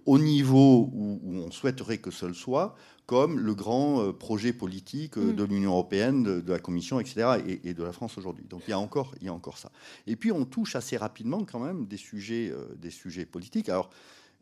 au 0.06 0.18
niveau 0.18 0.90
où, 0.92 1.20
on 1.24 1.50
souhaiterait 1.50 1.98
que 1.98 2.10
ce 2.10 2.32
soit, 2.32 2.76
comme 3.06 3.38
le 3.38 3.54
grand 3.54 4.00
euh, 4.00 4.12
projet 4.12 4.52
politique 4.52 5.18
euh, 5.18 5.32
mm. 5.32 5.36
de 5.36 5.44
l'Union 5.44 5.70
européenne, 5.72 6.22
de, 6.22 6.52
la 6.52 6.58
Commission, 6.58 7.00
etc., 7.00 7.58
et, 7.62 7.74
de 7.74 7.82
la 7.82 7.92
France 7.92 8.16
aujourd'hui. 8.18 8.46
Donc 8.48 8.62
il 8.66 8.70
y, 8.70 8.74
a 8.74 8.78
encore, 8.78 9.14
il 9.20 9.26
y 9.26 9.28
a 9.28 9.34
encore 9.34 9.58
ça. 9.58 9.70
Et 10.06 10.16
puis 10.16 10.32
on 10.32 10.44
touche 10.44 10.76
assez 10.76 10.96
rapidement 10.96 11.44
quand 11.44 11.60
même 11.60 11.86
des 11.86 11.96
sujets, 11.96 12.50
euh, 12.50 12.74
des 12.76 12.90
sujets 12.90 13.26
politiques. 13.26 13.68
Alors, 13.68 13.90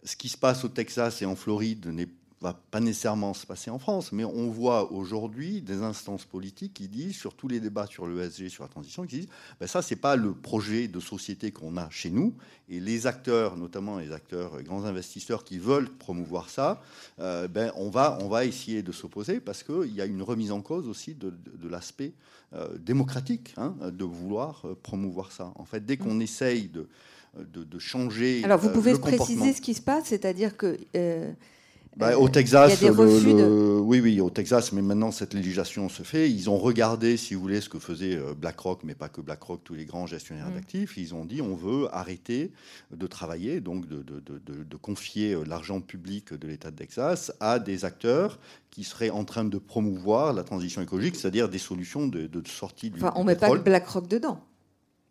ce 0.04 0.16
qui 0.16 0.28
se 0.28 0.38
passe 0.38 0.64
au 0.64 0.68
Texas 0.68 1.22
et 1.22 1.26
en 1.26 1.36
Floride 1.36 1.86
n'est 1.86 2.08
va 2.42 2.60
pas 2.70 2.80
nécessairement 2.80 3.34
se 3.34 3.46
passer 3.46 3.70
en 3.70 3.78
France, 3.78 4.10
mais 4.10 4.24
on 4.24 4.50
voit 4.50 4.90
aujourd'hui 4.92 5.62
des 5.62 5.82
instances 5.82 6.24
politiques 6.24 6.74
qui 6.74 6.88
disent, 6.88 7.14
sur 7.14 7.34
tous 7.34 7.46
les 7.46 7.60
débats 7.60 7.86
sur 7.86 8.06
l'ESG, 8.06 8.48
sur 8.48 8.64
la 8.64 8.68
transition, 8.68 9.06
qui 9.06 9.20
disent, 9.20 9.28
ben 9.60 9.68
ça, 9.68 9.80
c'est 9.80 9.96
pas 9.96 10.16
le 10.16 10.34
projet 10.34 10.88
de 10.88 10.98
société 10.98 11.52
qu'on 11.52 11.76
a 11.76 11.88
chez 11.88 12.10
nous, 12.10 12.34
et 12.68 12.80
les 12.80 13.06
acteurs, 13.06 13.56
notamment 13.56 13.98
les 13.98 14.12
acteurs, 14.12 14.56
les 14.56 14.64
grands 14.64 14.84
investisseurs 14.84 15.44
qui 15.44 15.58
veulent 15.58 15.88
promouvoir 15.88 16.50
ça, 16.50 16.82
euh, 17.20 17.46
ben, 17.46 17.70
on, 17.76 17.90
va, 17.90 18.18
on 18.20 18.28
va 18.28 18.44
essayer 18.44 18.82
de 18.82 18.90
s'opposer 18.90 19.38
parce 19.38 19.62
qu'il 19.62 19.94
y 19.94 20.00
a 20.00 20.06
une 20.06 20.22
remise 20.22 20.50
en 20.50 20.62
cause 20.62 20.88
aussi 20.88 21.14
de, 21.14 21.32
l'aspect 21.68 22.12
euh, 22.54 22.76
démocratique 22.76 23.54
hein, 23.56 23.76
de 23.80 24.04
vouloir 24.04 24.62
euh, 24.64 24.76
promouvoir 24.82 25.30
ça. 25.30 25.52
En 25.54 25.64
fait, 25.64 25.86
dès 25.86 25.96
qu'on 25.96 26.14
mmh. 26.14 26.22
essaye 26.22 26.68
de, 26.68 26.88
de, 27.38 27.78
changer. 27.78 28.42
Alors, 28.42 28.58
vous 28.58 28.70
pouvez 28.70 28.98
préciser 28.98 29.52
ce 29.52 29.60
qui 29.60 29.74
se 29.74 29.80
passe, 29.80 30.06
c'est-à-dire 30.06 30.56
que 30.56 30.76
bah, 31.96 32.18
au 32.18 32.28
Texas, 32.28 32.82
oui, 32.82 34.00
oui, 34.00 34.20
au 34.20 34.30
Texas, 34.30 34.72
mais 34.72 34.80
maintenant 34.80 35.10
cette 35.10 35.34
législation 35.34 35.90
se 35.90 36.02
fait. 36.02 36.30
Ils 36.30 36.48
ont 36.48 36.56
regardé, 36.56 37.18
si 37.18 37.34
vous 37.34 37.42
voulez, 37.42 37.60
ce 37.60 37.68
que 37.68 37.78
faisait 37.78 38.16
euh, 38.16 38.34
BlackRock, 38.34 38.80
mais 38.82 38.94
pas 38.94 39.10
que 39.10 39.20
BlackRock, 39.20 39.60
tous 39.62 39.74
les 39.74 39.84
grands 39.84 40.06
gestionnaires 40.06 40.48
mm. 40.48 40.54
d'actifs. 40.54 40.96
Ils 40.96 41.14
ont 41.14 41.26
dit 41.26 41.42
on 41.42 41.54
veut 41.54 41.94
arrêter 41.94 42.52
de 42.96 43.06
travailler, 43.06 43.60
donc 43.60 43.86
de, 43.88 44.02
de, 44.02 44.20
de, 44.20 44.64
de 44.64 44.76
confier 44.76 45.34
euh, 45.34 45.44
l'argent 45.44 45.82
public 45.82 46.32
de 46.32 46.48
l'État 46.48 46.70
de 46.70 46.76
Texas 46.76 47.30
à 47.40 47.58
des 47.58 47.84
acteurs 47.84 48.38
qui 48.70 48.84
seraient 48.84 49.10
en 49.10 49.24
train 49.24 49.44
de 49.44 49.58
promouvoir 49.58 50.32
la 50.32 50.44
transition 50.44 50.80
écologique, 50.80 51.16
c'est-à-dire 51.16 51.50
des 51.50 51.58
solutions 51.58 52.06
de, 52.06 52.28
sortie 52.46 52.88
du. 52.88 53.00
Enfin, 53.00 53.12
on 53.16 53.20
ne 53.20 53.26
met 53.26 53.36
pas 53.36 53.54
BlackRock 53.54 54.08
dedans. 54.08 54.40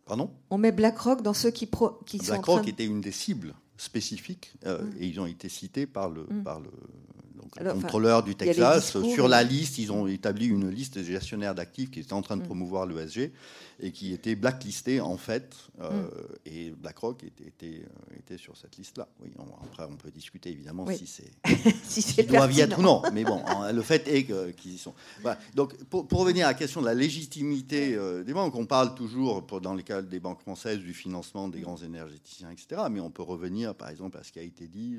Pardon? 0.04 0.30
On 0.50 0.58
met 0.58 0.72
BlackRock 0.72 1.22
dans 1.22 1.32
ceux 1.32 1.52
qui, 1.52 1.66
pro, 1.66 2.00
qui 2.06 2.18
BlackRock 2.18 2.36
sont. 2.36 2.52
BlackRock 2.54 2.68
était 2.68 2.86
une 2.86 3.00
des 3.00 3.12
cibles 3.12 3.54
spécifiques 3.76 4.52
euh, 4.66 4.82
mm. 4.82 4.92
et 5.00 5.06
ils 5.06 5.20
ont 5.20 5.26
été 5.26 5.48
cités 5.48 5.86
par 5.86 6.10
le, 6.10 6.22
mm. 6.22 6.42
par 6.42 6.60
le, 6.60 6.70
contrôleur 7.72 8.22
du 8.22 8.34
Texas. 8.34 8.96
Sur 9.14 9.28
la 9.28 9.42
liste, 9.42 9.78
ils 9.78 9.92
ont 9.92 10.06
établi 10.06 10.46
une 10.46 10.70
liste 10.70 10.98
des 10.98 11.04
gestionnaires 11.04 11.54
d'actifs 11.54 11.90
qui 11.90 12.00
étaient 12.00 12.12
en 12.12 12.22
train 12.22 12.36
de 12.36 12.42
mm. 12.42 12.46
promouvoir 12.46 12.86
l'ESG 12.86 13.30
et 13.82 13.92
qui 13.92 14.12
étaient 14.12 14.34
blacklistés 14.34 15.00
en 15.00 15.16
fait. 15.16 15.54
Euh, 15.80 16.08
et 16.46 16.70
BlackRock 16.70 17.24
était, 17.24 17.44
était, 17.44 17.82
était, 18.16 18.38
sur 18.38 18.56
cette 18.56 18.76
liste-là. 18.76 19.08
Oui, 19.20 19.30
après, 19.64 19.84
on 19.84 19.96
peut 19.96 20.10
discuter 20.10 20.50
évidemment 20.50 20.86
si 20.96 21.06
c'est 21.06 21.30
si 21.82 22.02
c'est 22.02 22.22
doivent 22.22 22.52
y 22.52 22.60
être 22.60 22.78
ou 22.78 22.82
non. 22.82 23.02
Mais 23.12 23.24
bon, 23.24 23.42
le 23.72 23.82
fait 23.82 24.06
est 24.08 24.24
qu'ils 24.54 24.74
y 24.74 24.78
sont. 24.78 24.94
Donc, 25.54 25.76
pour, 25.84 26.06
pour, 26.06 26.20
revenir 26.20 26.46
à 26.46 26.50
la 26.50 26.54
question 26.54 26.80
de 26.80 26.86
la 26.86 26.94
légitimité 26.94 27.94
euh, 27.94 28.22
des 28.22 28.32
banques, 28.32 28.54
on 28.54 28.66
parle 28.66 28.94
toujours, 28.94 29.42
dans 29.60 29.74
les 29.74 29.82
cas 29.82 30.00
des 30.00 30.20
banques 30.20 30.40
françaises, 30.40 30.78
du 30.78 30.94
financement 30.94 31.48
des 31.48 31.60
grands 31.60 31.76
énergéticiens, 31.76 32.50
etc. 32.50 32.82
Mais 32.90 33.00
on 33.00 33.10
peut 33.10 33.22
revenir, 33.22 33.74
par 33.74 33.88
exemple, 33.88 34.16
à 34.18 34.22
ce 34.22 34.30
qui 34.30 34.38
a 34.38 34.42
été 34.42 34.68
dit 34.68 34.98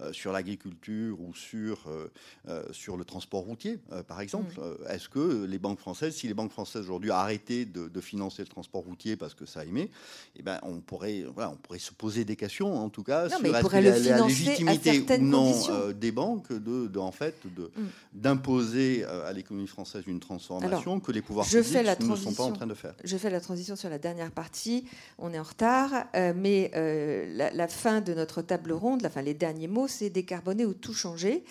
euh, 0.00 0.12
sur 0.12 0.32
l'agriculture 0.32 1.20
ou 1.20 1.34
sur 1.34 1.88
euh, 1.88 2.10
euh, 2.48 2.64
sur 2.72 2.96
le 2.96 3.04
transport 3.04 3.42
routier, 3.42 3.78
euh, 3.92 4.02
par 4.02 4.20
exemple. 4.20 4.58
Mm. 4.58 4.90
Est-ce 4.90 5.08
que 5.08 5.44
les 5.44 5.58
banques 5.58 5.78
françaises, 5.78 6.14
si 6.16 6.26
les 6.26 6.34
banques 6.34 6.52
françaises 6.52 6.82
aujourd'hui 6.82 7.10
arrêtaient 7.10 7.64
de, 7.64 7.88
de, 7.88 8.00
financer 8.00 8.19
le 8.38 8.44
transport 8.46 8.82
routier 8.82 9.16
parce 9.16 9.34
que 9.34 9.46
ça 9.46 9.64
émet, 9.64 9.90
eh 10.36 10.42
ben, 10.42 10.58
on, 10.62 10.80
pourrait, 10.80 11.24
voilà, 11.34 11.50
on 11.50 11.56
pourrait 11.56 11.78
se 11.78 11.92
poser 11.92 12.24
des 12.24 12.36
questions, 12.36 12.76
en 12.76 12.88
tout 12.88 13.02
cas, 13.02 13.28
sur 13.28 13.40
la, 13.42 14.26
légitimité 14.26 15.04
ou 15.18 15.22
non 15.22 15.52
des 15.92 16.12
banques 16.12 16.52
de, 16.52 16.98
en 16.98 17.12
fait, 17.12 17.34
mm. 17.44 17.66
d'imposer 18.12 19.04
à 19.04 19.32
l'économie 19.32 19.66
française 19.66 20.04
une 20.06 20.20
transformation 20.20 21.00
que 21.00 21.12
les 21.12 21.22
pouvoirs 21.22 21.46
publics 21.46 22.00
ne 22.00 22.16
sont 22.16 22.34
pas 22.34 22.44
en 22.44 22.52
train 22.52 22.66
de 22.66 22.74
faire. 22.74 22.94
Je 23.04 23.16
fais 23.16 23.30
la 23.30 23.40
transition 23.40 23.76
sur 23.76 23.88
la 23.88 23.98
dernière 23.98 24.30
partie. 24.30 24.84
On 25.18 25.32
est 25.32 25.38
en 25.38 25.44
retard, 25.44 26.06
mais 26.36 26.70
la, 26.74 27.50
la, 27.50 27.68
fin 27.68 28.00
de 28.00 28.14
notre 28.14 28.42
table 28.42 28.72
ronde, 28.72 29.02
la 29.02 29.10
fin, 29.10 29.22
les 29.22 29.34
derniers 29.34 29.68
mots, 29.68 29.88
c'est 29.88 30.10
décarboner 30.10 30.66
ou 30.66 30.74
tout 30.74 30.94
changer. 30.94 31.44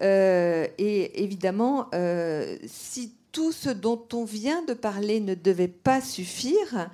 Euh, 0.00 0.66
et 0.78 1.22
évidemment, 1.22 1.88
euh, 1.94 2.56
si 2.66 3.14
tout 3.34 3.52
ce 3.52 3.68
dont 3.68 4.02
on 4.12 4.24
vient 4.24 4.62
de 4.62 4.72
parler 4.72 5.20
ne 5.20 5.34
devait 5.34 5.68
pas 5.68 6.00
suffire, 6.00 6.88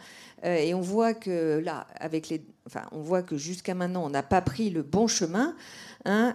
euh, 0.45 0.57
et 0.57 0.73
on 0.75 0.81
voit 0.81 1.13
que 1.13 1.59
là, 1.59 1.87
on 2.93 3.03
voit 3.03 3.23
que 3.23 3.37
jusqu'à 3.37 3.75
maintenant, 3.75 4.05
on 4.07 4.11
n'a 4.11 4.23
pas 4.23 4.41
pris 4.41 4.71
le 4.71 4.83
bon 4.83 5.07
chemin. 5.07 5.55
Hein, 6.07 6.35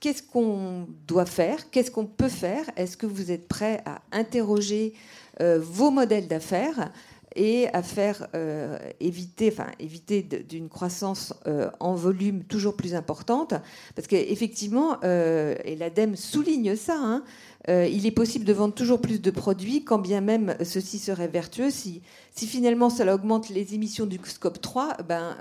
qu'est-ce 0.00 0.22
qu'on 0.22 0.88
doit 1.06 1.26
faire? 1.26 1.70
Qu'est-ce 1.70 1.90
qu'on 1.90 2.06
peut 2.06 2.30
faire? 2.30 2.64
Est-ce 2.76 2.96
que 2.96 3.04
vous 3.04 3.30
êtes 3.30 3.46
prêt 3.46 3.82
à 3.84 4.00
interroger 4.10 4.94
vos 5.38 5.90
modèles 5.90 6.28
d'affaires? 6.28 6.90
Et 7.36 7.68
à 7.72 7.82
faire 7.82 8.28
euh, 8.34 8.78
éviter, 9.00 9.50
enfin, 9.52 9.70
éviter 9.78 10.22
d'une 10.22 10.68
croissance 10.68 11.34
euh, 11.46 11.70
en 11.80 11.94
volume 11.94 12.44
toujours 12.44 12.76
plus 12.76 12.94
importante. 12.94 13.54
Parce 13.94 14.08
qu'effectivement, 14.08 14.98
euh, 15.04 15.54
et 15.64 15.76
l'ADEME 15.76 16.16
souligne 16.16 16.76
ça, 16.76 16.96
hein, 16.98 17.22
il 17.68 18.06
est 18.06 18.12
possible 18.12 18.46
de 18.46 18.52
vendre 18.54 18.72
toujours 18.72 19.00
plus 19.00 19.20
de 19.20 19.30
produits, 19.30 19.84
quand 19.84 19.98
bien 19.98 20.22
même 20.22 20.56
ceci 20.64 20.98
serait 20.98 21.28
vertueux. 21.28 21.70
Si, 21.70 22.00
si 22.34 22.46
finalement 22.46 22.88
cela 22.88 23.14
augmente 23.14 23.50
les 23.50 23.74
émissions 23.74 24.06
du 24.06 24.18
scope 24.24 24.60
3, 24.60 24.96
ben, 25.06 25.36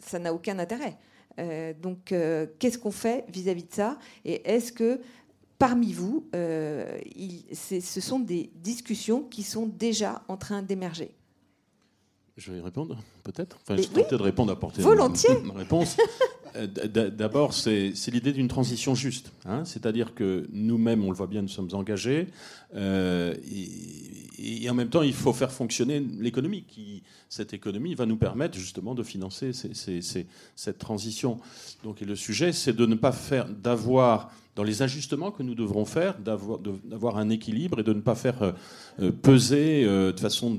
ça 0.00 0.18
n'a 0.18 0.32
aucun 0.32 0.58
intérêt. 0.58 0.96
donc, 1.82 2.14
qu'est-ce 2.58 2.78
qu'on 2.78 2.90
fait 2.90 3.26
vis-à-vis 3.28 3.64
-vis 3.64 3.68
de 3.68 3.74
ça? 3.74 3.98
Et 4.24 4.40
est-ce 4.50 4.72
que 4.72 5.00
parmi 5.66 5.94
vous, 5.94 6.28
euh, 6.34 6.98
ce 7.54 8.00
sont 8.02 8.18
des 8.18 8.50
discussions 8.56 9.22
qui 9.22 9.42
sont 9.42 9.66
déjà 9.66 10.22
en 10.28 10.36
train 10.36 10.60
d'émerger. 10.60 11.10
Je 12.36 12.52
vais 12.52 12.58
y 12.58 12.60
répondre, 12.60 13.02
peut-être. 13.22 13.56
Enfin, 13.62 13.80
je 13.80 13.88
vais 13.88 14.06
de 14.06 14.22
répondre, 14.22 14.52
apporter 14.52 14.82
Volontiers. 14.82 15.30
Une, 15.44 15.52
réponse. 15.52 15.96
Euh, 16.54 16.66
d'abord, 16.66 17.54
c'est 17.54 17.94
l'idée 18.08 18.32
d'une 18.32 18.48
transition 18.48 18.94
juste. 18.94 19.32
Hein. 19.46 19.64
C'est-à-dire 19.64 20.14
que 20.14 20.46
nous-mêmes, 20.52 21.02
on 21.02 21.10
le 21.10 21.16
voit 21.16 21.28
bien, 21.28 21.40
nous 21.40 21.48
sommes 21.48 21.70
engagés. 21.72 22.26
Euh, 22.74 23.34
et, 24.38 24.68
en 24.68 24.74
même 24.74 24.90
temps, 24.90 25.02
il 25.02 25.14
faut 25.14 25.32
faire 25.32 25.50
fonctionner 25.50 25.98
l'économie. 25.98 26.66
Cette 27.30 27.54
économie 27.54 27.94
va 27.94 28.04
nous 28.04 28.18
permettre 28.18 28.58
justement 28.58 28.94
de 28.94 29.02
financer 29.02 29.52
cette 29.54 30.78
transition. 30.78 31.40
Donc, 31.84 32.02
et 32.02 32.04
le 32.04 32.16
sujet, 32.16 32.52
c'est 32.52 32.74
de 32.74 32.84
ne 32.84 32.96
pas 32.96 33.12
faire, 33.12 33.48
d'avoir 33.48 34.30
dans 34.56 34.62
les 34.62 34.82
ajustements 34.82 35.30
que 35.30 35.42
nous 35.42 35.54
devrons 35.54 35.84
faire, 35.84 36.18
d'avoir 36.18 37.18
un 37.18 37.30
équilibre 37.30 37.80
et 37.80 37.82
de 37.82 37.92
ne 37.92 38.00
pas 38.00 38.14
faire 38.14 38.42
euh, 38.42 38.52
euh, 39.00 39.10
peser 39.10 39.84
euh, 39.84 40.12
de 40.12 40.20
façon 40.20 40.56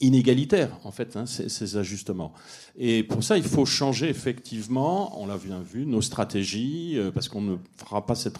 inégalitaire, 0.00 0.70
en 0.84 0.90
fait, 0.92 1.16
hein, 1.16 1.26
ces, 1.26 1.76
ajustements. 1.76 2.32
Et 2.78 3.02
pour 3.02 3.24
ça, 3.24 3.36
il 3.36 3.42
faut 3.42 3.66
changer 3.66 4.08
effectivement, 4.08 5.20
on 5.20 5.26
l'a 5.26 5.36
bien 5.36 5.60
vu, 5.60 5.86
nos 5.86 6.02
stratégies, 6.02 6.98
parce 7.14 7.28
qu'on 7.28 7.42
ne 7.42 7.56
fera 7.76 8.06
pas 8.06 8.14
cette 8.14 8.36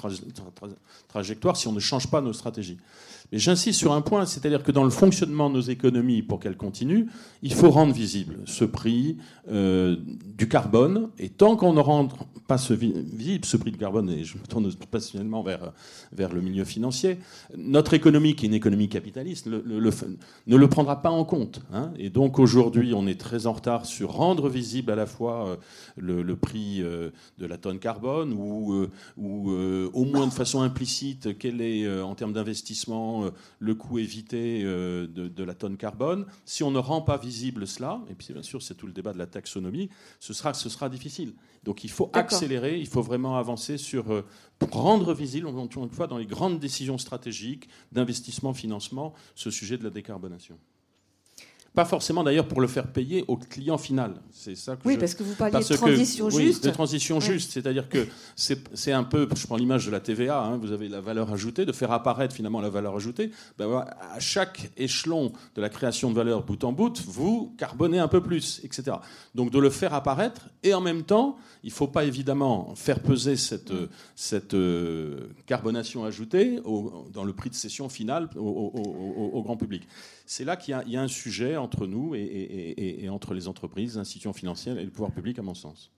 trajectoire 1.09 1.57
si 1.57 1.69
on 1.69 1.73
ne 1.73 1.81
change 1.81 2.09
pas 2.09 2.21
nos 2.21 2.33
stratégies. 2.33 2.79
J'insiste 3.33 3.79
sur 3.79 3.93
un 3.93 4.01
point, 4.01 4.27
c'est-à-dire 4.27 4.63
que 4.65 4.73
dans 4.73 4.83
le 4.83 4.91
fonctionnement 4.91 5.51
de 5.51 5.55
nos 5.55 5.61
économies, 5.61 6.23
pour 6.23 6.41
qu'elles 6.41 6.57
continuent, 6.57 7.07
il 7.43 7.55
faut 7.55 7.71
rendre 7.71 7.93
visible 7.93 8.39
ce 8.45 8.65
prix 8.65 9.19
euh, 9.51 9.97
du 10.37 10.49
carbone. 10.49 11.11
Et 11.19 11.29
tant 11.29 11.55
qu'on 11.55 11.73
ne 11.73 11.81
rend 11.81 12.09
pas 12.49 12.59
ce 12.59 12.75
visible 12.75 13.45
ce 13.45 13.57
prix 13.57 13.71
du 13.71 13.79
carbone, 13.79 14.11
et 14.11 14.25
je 14.25 14.37
me 14.37 14.43
tourne 14.43 14.69
personnellement 14.91 15.45
vers, 15.45 15.73
le 16.13 16.41
milieu 16.41 16.65
financier, 16.65 17.19
notre 17.57 17.95
économie, 17.95 18.35
qui 18.35 18.47
est 18.47 18.49
une 18.49 18.55
économie 18.55 18.89
capitaliste, 18.89 19.47
ne 19.47 20.57
le 20.57 20.69
prendra 20.69 21.01
pas 21.01 21.11
en 21.11 21.25
compte. 21.25 21.63
Hein. 21.73 21.93
Et 21.97 22.11
donc 22.11 22.41
aujourd'hui, 22.41 22.93
on 22.95 23.07
est 23.07 23.21
très 23.21 23.47
en 23.47 23.53
retard 23.53 23.87
sur 23.87 24.11
rendre 24.13 24.49
visible 24.49 24.91
à 24.91 24.97
la 24.97 25.07
fois 25.07 25.47
euh, 25.47 25.57
le, 25.97 26.37
prix 26.37 26.83
euh, 26.83 27.11
de 27.39 27.47
la 27.47 27.59
tonne 27.59 27.79
carbone, 27.79 28.33
ou, 28.33 28.89
ou 29.17 29.51
au 29.51 30.05
moins 30.05 30.27
de 30.27 30.33
façon 30.33 30.63
implicite, 30.63 31.39
quel 31.39 31.61
est 31.61 31.89
en 32.01 32.15
termes 32.17 32.33
d'investissement 32.33 33.20
euh, 33.25 33.31
le 33.59 33.75
coût 33.75 33.99
évité 33.99 34.63
euh, 34.65 35.07
de, 35.07 35.45
la 35.45 35.55
tonne 35.55 35.77
carbone. 35.77 36.27
Si 36.45 36.63
on 36.63 36.71
ne 36.71 36.79
rend 36.79 37.03
pas 37.03 37.17
visible 37.17 37.67
cela, 37.67 38.01
et 38.11 38.15
puis 38.15 38.33
bien 38.33 38.43
sûr 38.43 38.63
c'est 38.63 38.75
tout 38.75 38.87
le 38.87 38.93
débat 38.93 39.13
de 39.13 39.19
la 39.19 39.27
taxonomie, 39.27 39.91
ce 40.19 40.33
sera, 40.33 40.55
ce 40.55 40.69
sera 40.69 40.89
difficile. 40.89 41.35
Donc 41.65 41.85
il 41.85 41.91
faut 41.91 42.11
accélérer, 42.13 42.79
il 42.79 42.87
faut 42.87 43.03
vraiment 43.03 43.37
avancer 43.37 43.79
sur 43.79 44.13
euh, 44.13 44.25
pour 44.59 44.71
rendre 44.71 45.15
visible, 45.15 45.47
encore 45.47 45.85
une 45.85 45.91
fois, 45.91 46.07
dans 46.07 46.19
les 46.19 46.27
grandes 46.27 46.59
décisions 46.59 46.99
stratégiques 46.99 47.69
d'investissement, 47.93 48.53
financement, 48.53 49.15
ce 49.35 49.51
sujet 49.51 49.79
de 49.79 49.85
la 49.85 49.91
décarbonation. 49.91 50.59
Pas 51.73 51.85
forcément 51.85 52.25
d'ailleurs 52.25 52.49
pour 52.49 52.61
le 52.61 52.67
faire 52.67 52.89
payer 52.89 53.25
au 53.29 53.37
client 53.37 53.79
final. 53.79 54.15
C'est 54.33 54.57
ça 54.57 54.75
que 54.75 54.81
oui, 54.89 54.97
parce 54.99 55.15
que 55.15 55.23
vous 55.23 55.37
parliez 55.37 55.61
de 55.61 55.75
transition 55.77 56.29
juste. 56.29 56.65
de 56.65 56.71
transition 56.71 57.21
juste, 57.21 57.53
c'est-à-dire 57.53 57.89
que 57.89 58.09
c'est 58.35 58.91
un 58.93 59.05
peu, 59.05 59.29
je 59.37 59.47
prends 59.47 59.57
l'image 59.57 59.87
de 59.87 59.93
la 59.93 60.01
TVA, 60.01 60.43
hein, 60.43 60.59
vous 60.61 60.73
avez 60.73 60.89
la 60.89 61.01
valeur 61.01 61.33
ajoutée, 61.33 61.65
de 61.65 61.71
faire 61.71 61.93
apparaître 61.93 62.35
finalement 62.35 62.61
la 62.61 62.71
valeur 62.71 62.97
ajoutée. 62.97 63.31
Ben, 63.57 63.85
à 64.15 64.19
chaque 64.19 64.73
échelon 64.77 65.33
de 65.55 65.61
la 65.61 65.69
création 65.69 66.11
de 66.11 66.17
valeur 66.17 66.43
bout 66.43 66.63
en 66.65 66.73
bout, 66.73 67.01
vous 67.07 67.55
carbonez 67.57 68.01
un 68.01 68.09
peu 68.09 68.21
plus, 68.21 68.61
etc. 68.65 68.97
Donc 69.37 69.53
de 69.53 69.59
le 69.61 69.71
faire 69.71 69.95
apparaître 69.95 70.49
et 70.65 70.75
en 70.75 70.81
même 70.81 71.05
temps, 71.05 71.37
il 71.63 71.69
ne 71.69 71.75
faut 71.75 71.87
pas 71.87 72.03
évidemment 72.05 72.75
faire 72.75 72.99
peser 72.99 73.37
cette, 73.37 73.73
cette 74.17 74.55
euh, 74.55 75.29
carbonation 75.47 76.05
ajoutée 76.05 76.61
dans 77.13 77.23
le 77.23 77.33
prix 77.33 77.51
de 77.51 77.55
cession 77.55 77.89
final 77.89 78.29
au 78.37 79.43
grand 79.45 79.57
public 79.57 79.87
c'est 80.31 80.45
là 80.45 80.55
qu'il 80.55 80.81
y, 80.87 80.97
a 80.97 81.03
un 81.03 81.09
sujet 81.09 81.57
entre 81.61 81.87
nous 81.87 82.15
et, 82.15 83.09
entre 83.11 83.35
les 83.35 83.49
entreprises, 83.49 83.95
les 83.95 84.01
institutions 84.01 84.33
financières 84.33 84.79
et 84.79 84.85
le 84.85 84.91
pouvoir 84.91 85.13
public, 85.13 85.39
à 85.39 85.43
mon 85.43 85.55
sens. 85.55 85.93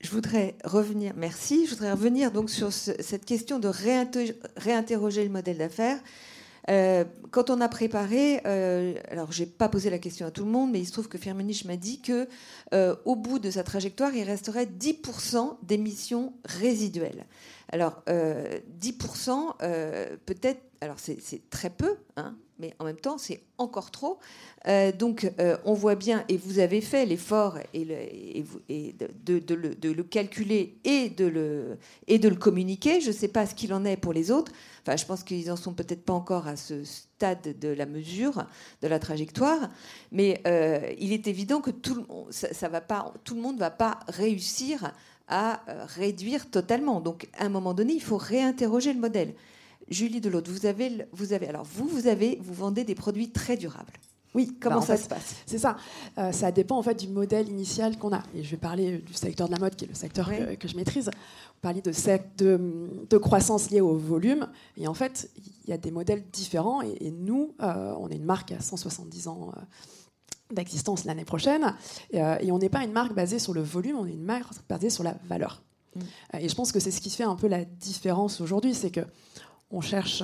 Je 0.00 0.10
voudrais 0.10 0.56
revenir, 0.64 1.12
merci, 1.16 1.66
je 1.66 1.70
voudrais 1.70 1.92
revenir 1.92 2.32
donc 2.32 2.50
sur 2.50 2.72
cette 2.72 3.24
question 3.24 3.60
de 3.60 3.68
réinterroger 4.56 5.22
le 5.22 5.30
modèle 5.30 5.58
d'affaires. 5.58 6.00
Euh, 6.70 7.04
quand 7.30 7.50
on 7.50 7.60
a 7.60 7.68
préparé, 7.68 8.40
euh, 8.46 8.94
alors 9.08 9.32
j'ai 9.32 9.46
pas 9.46 9.68
posé 9.68 9.90
la 9.90 9.98
question 9.98 10.26
à 10.26 10.30
tout 10.30 10.44
le 10.44 10.50
monde, 10.50 10.70
mais 10.70 10.80
il 10.80 10.86
se 10.86 10.92
trouve 10.92 11.08
que 11.08 11.18
Firmenich 11.18 11.64
m'a 11.64 11.76
dit 11.76 12.00
que 12.00 12.28
euh, 12.72 12.94
au 13.04 13.16
bout 13.16 13.38
de 13.38 13.50
sa 13.50 13.64
trajectoire, 13.64 14.14
il 14.14 14.22
resterait 14.24 14.66
10% 14.66 15.56
d'émissions 15.62 16.34
résiduelles. 16.44 17.26
Alors 17.70 18.02
10%, 18.06 19.56
peut-être, 20.26 20.60
alors 20.82 20.96
c'est 20.98 21.48
très 21.48 21.70
peu, 21.70 21.96
hein, 22.16 22.36
mais 22.62 22.74
en 22.78 22.84
même 22.84 22.96
temps, 22.96 23.18
c'est 23.18 23.42
encore 23.58 23.90
trop. 23.90 24.20
Euh, 24.68 24.92
donc, 24.92 25.30
euh, 25.40 25.56
on 25.64 25.74
voit 25.74 25.96
bien, 25.96 26.24
et 26.28 26.36
vous 26.36 26.60
avez 26.60 26.80
fait 26.80 27.04
l'effort 27.04 27.58
et, 27.74 27.84
de, 27.84 29.92
le, 29.92 30.02
calculer 30.04 30.76
et 30.84 31.10
de 31.10 31.26
le, 31.26 31.78
et 32.06 32.20
de 32.20 32.28
le 32.28 32.36
communiquer. 32.36 33.00
Je 33.00 33.08
ne 33.08 33.12
sais 33.12 33.26
pas 33.26 33.46
ce 33.46 33.56
qu'il 33.56 33.74
en 33.74 33.84
est 33.84 33.96
pour 33.96 34.12
les 34.12 34.30
autres. 34.30 34.52
Enfin, 34.82 34.96
je 34.96 35.04
pense 35.04 35.24
qu'ils 35.24 35.48
n'en 35.48 35.56
sont 35.56 35.74
peut-être 35.74 36.04
pas 36.04 36.12
encore 36.12 36.46
à 36.46 36.54
ce 36.54 36.84
stade 36.84 37.58
de 37.58 37.68
la 37.68 37.86
mesure, 37.86 38.46
de 38.80 38.86
la 38.86 39.00
trajectoire. 39.00 39.68
Mais 40.12 40.40
euh, 40.46 40.88
il 41.00 41.12
est 41.12 41.26
évident 41.26 41.60
que 41.60 41.72
tout, 41.72 42.06
ça, 42.30 42.68
va 42.68 42.80
pas, 42.80 43.12
tout 43.24 43.34
le 43.34 43.40
monde 43.40 43.56
ne 43.56 43.60
va 43.60 43.72
pas 43.72 43.98
réussir 44.06 44.92
à 45.26 45.62
réduire 45.96 46.48
totalement. 46.48 47.00
Donc, 47.00 47.28
à 47.38 47.46
un 47.46 47.48
moment 47.48 47.74
donné, 47.74 47.94
il 47.94 48.02
faut 48.02 48.18
réinterroger 48.18 48.92
le 48.92 49.00
modèle. 49.00 49.34
Julie 49.92 50.20
Delautre, 50.20 50.50
vous 50.50 50.66
avez, 50.66 51.06
vous 51.12 51.32
avez, 51.32 51.48
alors 51.48 51.64
vous, 51.64 51.86
vous 51.86 52.06
avez, 52.06 52.38
vous 52.42 52.54
vendez 52.54 52.84
des 52.84 52.94
produits 52.94 53.30
très 53.30 53.56
durables. 53.56 53.92
Oui, 54.34 54.56
comment 54.60 54.80
bah, 54.80 54.86
ça 54.86 54.96
se 54.96 55.08
passe? 55.08 55.34
C'est 55.44 55.58
ça. 55.58 55.76
Euh, 56.16 56.32
ça 56.32 56.50
dépend 56.52 56.78
en 56.78 56.82
fait 56.82 56.94
du 56.94 57.08
modèle 57.08 57.48
initial 57.48 57.98
qu'on 57.98 58.12
a. 58.14 58.22
Et 58.34 58.42
je 58.42 58.50
vais 58.50 58.56
parler 58.56 58.98
du 58.98 59.12
secteur 59.12 59.46
de 59.46 59.52
la 59.52 59.58
mode, 59.58 59.76
qui 59.76 59.84
est 59.84 59.88
le 59.88 59.94
secteur 59.94 60.30
que, 60.58 60.68
je 60.68 60.76
maîtrise. 60.76 61.06
Vous 61.06 61.60
parliez 61.60 61.82
de, 61.82 61.92
de, 62.38 62.88
de, 63.10 63.18
croissance 63.18 63.70
liée 63.70 63.82
au 63.82 63.96
volume. 63.96 64.48
Et 64.78 64.88
en 64.88 64.94
fait, 64.94 65.30
il 65.64 65.70
y 65.70 65.72
a 65.72 65.78
des 65.78 65.90
modèles 65.90 66.24
différents. 66.32 66.80
Et, 66.80 67.10
nous, 67.10 67.54
euh, 67.60 67.94
on 67.98 68.08
est 68.08 68.16
une 68.16 68.24
marque 68.24 68.52
à 68.52 68.60
170 68.60 69.28
ans. 69.28 69.52
Euh, 69.56 69.60
d'existence 70.50 71.06
l'année 71.06 71.24
prochaine. 71.24 71.74
Et, 72.10 72.52
on 72.52 72.58
n'est 72.58 72.68
pas 72.68 72.84
une 72.84 72.92
marque 72.92 73.14
basée 73.14 73.38
sur 73.38 73.54
le 73.54 73.62
volume, 73.62 73.96
on 73.96 74.04
est 74.04 74.12
une 74.12 74.22
marque 74.22 74.52
basée 74.68 74.90
sur 74.90 75.02
la 75.02 75.14
valeur. 75.26 75.62
Mm. 75.96 76.00
Et 76.40 76.48
je 76.50 76.54
pense 76.54 76.72
que 76.72 76.78
c'est 76.78 76.90
ce 76.90 77.00
qui 77.00 77.08
fait 77.08 77.24
un 77.24 77.36
peu 77.36 77.48
la 77.48 77.64
différence 77.64 78.42
aujourd'hui, 78.42 78.74
c'est 78.74 78.90
que 78.90 79.00
on 79.72 79.80
cherche 79.80 80.22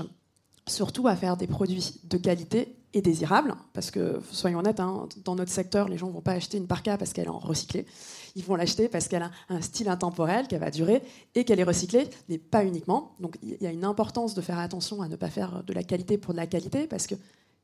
surtout 0.66 1.08
à 1.08 1.16
faire 1.16 1.36
des 1.36 1.46
produits 1.46 2.00
de 2.04 2.16
qualité 2.18 2.76
et 2.94 3.02
désirables, 3.02 3.54
parce 3.74 3.90
que, 3.90 4.20
soyons 4.32 4.60
honnêtes, 4.60 4.80
hein, 4.80 5.08
dans 5.24 5.34
notre 5.34 5.50
secteur, 5.50 5.88
les 5.88 5.98
gens 5.98 6.06
ne 6.06 6.12
vont 6.12 6.22
pas 6.22 6.32
acheter 6.32 6.56
une 6.56 6.66
parka 6.66 6.96
parce 6.96 7.12
qu'elle 7.12 7.26
est 7.26 7.30
en 7.30 7.38
recyclé. 7.38 7.86
Ils 8.34 8.44
vont 8.44 8.54
l'acheter 8.54 8.88
parce 8.88 9.08
qu'elle 9.08 9.22
a 9.22 9.30
un 9.50 9.60
style 9.60 9.88
intemporel, 9.88 10.46
qu'elle 10.46 10.60
va 10.60 10.70
durer 10.70 11.02
et 11.34 11.44
qu'elle 11.44 11.60
est 11.60 11.64
recyclée, 11.64 12.08
mais 12.28 12.38
pas 12.38 12.64
uniquement. 12.64 13.14
Donc 13.20 13.36
il 13.42 13.58
y 13.60 13.66
a 13.66 13.72
une 13.72 13.84
importance 13.84 14.34
de 14.34 14.40
faire 14.40 14.58
attention 14.58 15.02
à 15.02 15.08
ne 15.08 15.16
pas 15.16 15.28
faire 15.28 15.62
de 15.64 15.72
la 15.74 15.82
qualité 15.82 16.16
pour 16.16 16.32
de 16.32 16.38
la 16.38 16.46
qualité, 16.46 16.86
parce 16.86 17.06
que 17.06 17.14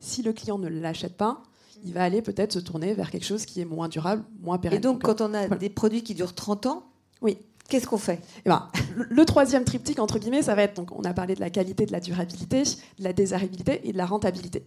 si 0.00 0.22
le 0.22 0.32
client 0.32 0.58
ne 0.58 0.68
l'achète 0.68 1.16
pas, 1.16 1.42
il 1.84 1.92
va 1.92 2.04
aller 2.04 2.22
peut-être 2.22 2.52
se 2.52 2.58
tourner 2.58 2.94
vers 2.94 3.10
quelque 3.10 3.26
chose 3.26 3.46
qui 3.46 3.60
est 3.60 3.64
moins 3.64 3.88
durable, 3.88 4.24
moins 4.40 4.58
pérenne. 4.58 4.78
Et 4.78 4.80
donc, 4.80 5.02
quand 5.02 5.20
on 5.20 5.32
a 5.34 5.48
des 5.48 5.70
produits 5.70 6.02
qui 6.02 6.14
durent 6.14 6.34
30 6.34 6.66
ans, 6.66 6.84
oui. 7.22 7.38
Qu'est-ce 7.68 7.86
qu'on 7.86 7.98
fait? 7.98 8.20
Eh 8.44 8.48
ben, 8.48 8.68
Le 8.96 9.24
troisième 9.24 9.64
triptyque, 9.64 9.98
entre 9.98 10.18
guillemets, 10.18 10.42
ça 10.42 10.54
va 10.54 10.62
être, 10.62 10.74
donc, 10.74 10.92
on 10.92 11.04
a 11.04 11.14
parlé 11.14 11.34
de 11.34 11.40
la 11.40 11.50
qualité, 11.50 11.86
de 11.86 11.92
la 11.92 12.00
durabilité, 12.00 12.62
de 12.62 13.04
la 13.04 13.12
désirabilité 13.12 13.88
et 13.88 13.92
de 13.92 13.96
la 13.96 14.06
rentabilité. 14.06 14.66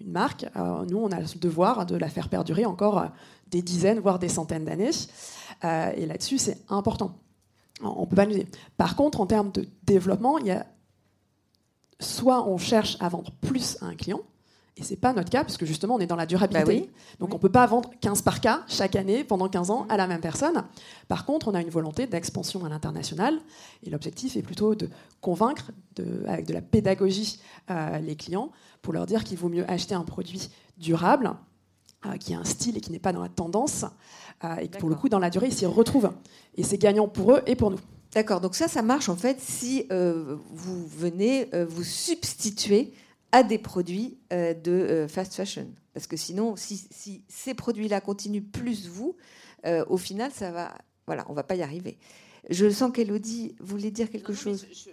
Une 0.00 0.12
marque, 0.12 0.46
euh, 0.56 0.84
nous, 0.86 0.98
on 0.98 1.10
a 1.10 1.20
le 1.20 1.38
devoir 1.38 1.84
de 1.84 1.96
la 1.96 2.08
faire 2.08 2.30
perdurer 2.30 2.64
encore 2.64 2.98
euh, 2.98 3.06
des 3.48 3.60
dizaines, 3.60 4.00
voire 4.00 4.18
des 4.18 4.30
centaines 4.30 4.64
d'années. 4.64 4.90
Euh, 5.64 5.92
et 5.94 6.06
là-dessus, 6.06 6.38
c'est 6.38 6.58
important. 6.70 7.18
On 7.82 8.06
peut 8.06 8.16
pas 8.16 8.26
nous 8.26 8.34
dire. 8.34 8.46
Par 8.76 8.96
contre, 8.96 9.20
en 9.20 9.26
termes 9.26 9.52
de 9.52 9.68
développement, 9.84 10.38
il 10.38 10.46
y 10.46 10.50
a 10.50 10.66
soit 11.98 12.46
on 12.48 12.56
cherche 12.56 12.96
à 13.00 13.08
vendre 13.08 13.30
plus 13.42 13.76
à 13.82 13.86
un 13.86 13.94
client, 13.94 14.20
et 14.76 14.82
ce 14.82 14.90
n'est 14.90 14.96
pas 14.96 15.12
notre 15.12 15.30
cas, 15.30 15.44
puisque 15.44 15.64
justement, 15.64 15.96
on 15.96 15.98
est 15.98 16.06
dans 16.06 16.16
la 16.16 16.26
durabilité. 16.26 16.80
Bah 16.80 17.16
Donc, 17.18 17.34
on 17.34 17.36
ne 17.36 17.40
peut 17.40 17.50
pas 17.50 17.66
vendre 17.66 17.90
15 18.00 18.22
par 18.22 18.40
cas 18.40 18.62
chaque 18.68 18.96
année 18.96 19.24
pendant 19.24 19.48
15 19.48 19.70
ans 19.70 19.86
à 19.88 19.96
la 19.96 20.06
même 20.06 20.20
personne. 20.20 20.64
Par 21.08 21.26
contre, 21.26 21.48
on 21.48 21.54
a 21.54 21.60
une 21.60 21.70
volonté 21.70 22.06
d'expansion 22.06 22.64
à 22.64 22.68
l'international. 22.68 23.38
Et 23.82 23.90
l'objectif 23.90 24.36
est 24.36 24.42
plutôt 24.42 24.74
de 24.74 24.88
convaincre, 25.20 25.72
avec 26.26 26.46
de 26.46 26.54
la 26.54 26.62
pédagogie, 26.62 27.40
euh, 27.70 27.98
les 27.98 28.16
clients 28.16 28.52
pour 28.80 28.94
leur 28.94 29.06
dire 29.06 29.24
qu'il 29.24 29.36
vaut 29.36 29.50
mieux 29.50 29.68
acheter 29.70 29.94
un 29.94 30.04
produit 30.04 30.48
durable, 30.78 31.34
euh, 32.06 32.16
qui 32.16 32.32
a 32.32 32.38
un 32.38 32.44
style 32.44 32.78
et 32.78 32.80
qui 32.80 32.92
n'est 32.92 32.98
pas 32.98 33.12
dans 33.12 33.22
la 33.22 33.28
tendance, 33.28 33.84
euh, 34.44 34.56
et 34.56 34.68
qui, 34.68 34.78
pour 34.78 34.88
le 34.88 34.94
coup, 34.94 35.10
dans 35.10 35.18
la 35.18 35.28
durée, 35.28 35.48
ils 35.48 35.54
s'y 35.54 35.66
retrouvent. 35.66 36.12
Et 36.54 36.62
c'est 36.62 36.78
gagnant 36.78 37.08
pour 37.08 37.32
eux 37.32 37.42
et 37.46 37.56
pour 37.56 37.70
nous. 37.70 37.80
D'accord, 38.14 38.40
donc 38.40 38.54
ça, 38.54 38.66
ça 38.66 38.82
marche 38.82 39.08
en 39.08 39.14
fait 39.14 39.38
si 39.40 39.86
vous 39.88 40.86
venez 40.88 41.48
vous 41.68 41.84
substituer 41.84 42.92
à 43.32 43.42
des 43.42 43.58
produits 43.58 44.18
euh, 44.32 44.54
de 44.54 44.70
euh, 44.70 45.08
fast 45.08 45.34
fashion. 45.34 45.68
Parce 45.94 46.06
que 46.06 46.16
sinon, 46.16 46.56
si, 46.56 46.88
ces 47.28 47.54
produits-là 47.54 48.00
continuent 48.00 48.42
plus 48.42 48.88
vous, 48.88 49.16
euh, 49.66 49.84
au 49.88 49.96
final, 49.96 50.30
ça 50.32 50.50
va. 50.50 50.76
Voilà, 51.06 51.26
on 51.28 51.32
va 51.32 51.42
pas 51.42 51.56
y 51.56 51.62
arriver. 51.62 51.98
Je 52.48 52.70
sens 52.70 52.92
qu'Elodie 52.92 53.56
voulait 53.58 53.90
dire 53.90 54.10
quelque 54.10 54.32
chose. 54.32 54.66
Je, 54.72 54.90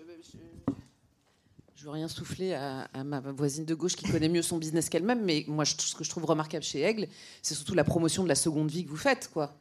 ne 1.84 1.84
veux 1.84 1.91
rien 1.91 2.07
souffler 2.07 2.53
à, 2.53 2.88
ma 3.05 3.19
voisine 3.19 3.65
de 3.65 3.76
gauche 3.76 3.95
qui 3.95 4.09
connaît 4.09 4.30
mieux 4.30 4.41
son 4.41 4.57
business 4.57 4.89
qu'elle-même, 4.89 5.23
mais 5.23 5.45
moi, 5.47 5.64
ce 5.64 5.95
que 5.95 6.03
je 6.03 6.09
trouve 6.09 6.26
remarquable 6.26 6.64
chez 6.64 6.81
Aigle, 6.81 7.07
c'est 7.43 7.53
surtout 7.53 7.76
la 7.76 7.84
promotion 7.84 8.23
de 8.23 8.27
la 8.27 8.35
seconde 8.35 8.72
vie 8.72 8.84
que 8.84 8.89
vous 8.89 8.97
faites, 8.97 9.30
quoi. 9.31 9.55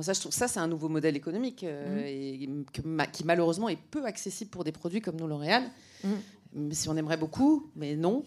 ça, 0.00 0.12
je 0.12 0.20
trouve 0.20 0.32
ça, 0.32 0.48
c'est 0.48 0.58
un 0.58 0.66
nouveau 0.66 0.88
modèle 0.88 1.16
économique 1.16 1.62
mmh. 1.62 1.98
et 1.98 2.48
qui 3.12 3.24
malheureusement 3.24 3.68
est 3.68 3.78
peu 3.90 4.04
accessible 4.04 4.50
pour 4.50 4.64
des 4.64 4.72
produits 4.72 5.00
comme 5.00 5.16
nous 5.16 5.28
L'Oréal. 5.28 5.62
Mmh 6.02 6.08
si 6.70 6.88
on 6.88 6.96
aimerait 6.96 7.16
beaucoup, 7.16 7.70
mais 7.76 7.96
non. 7.96 8.24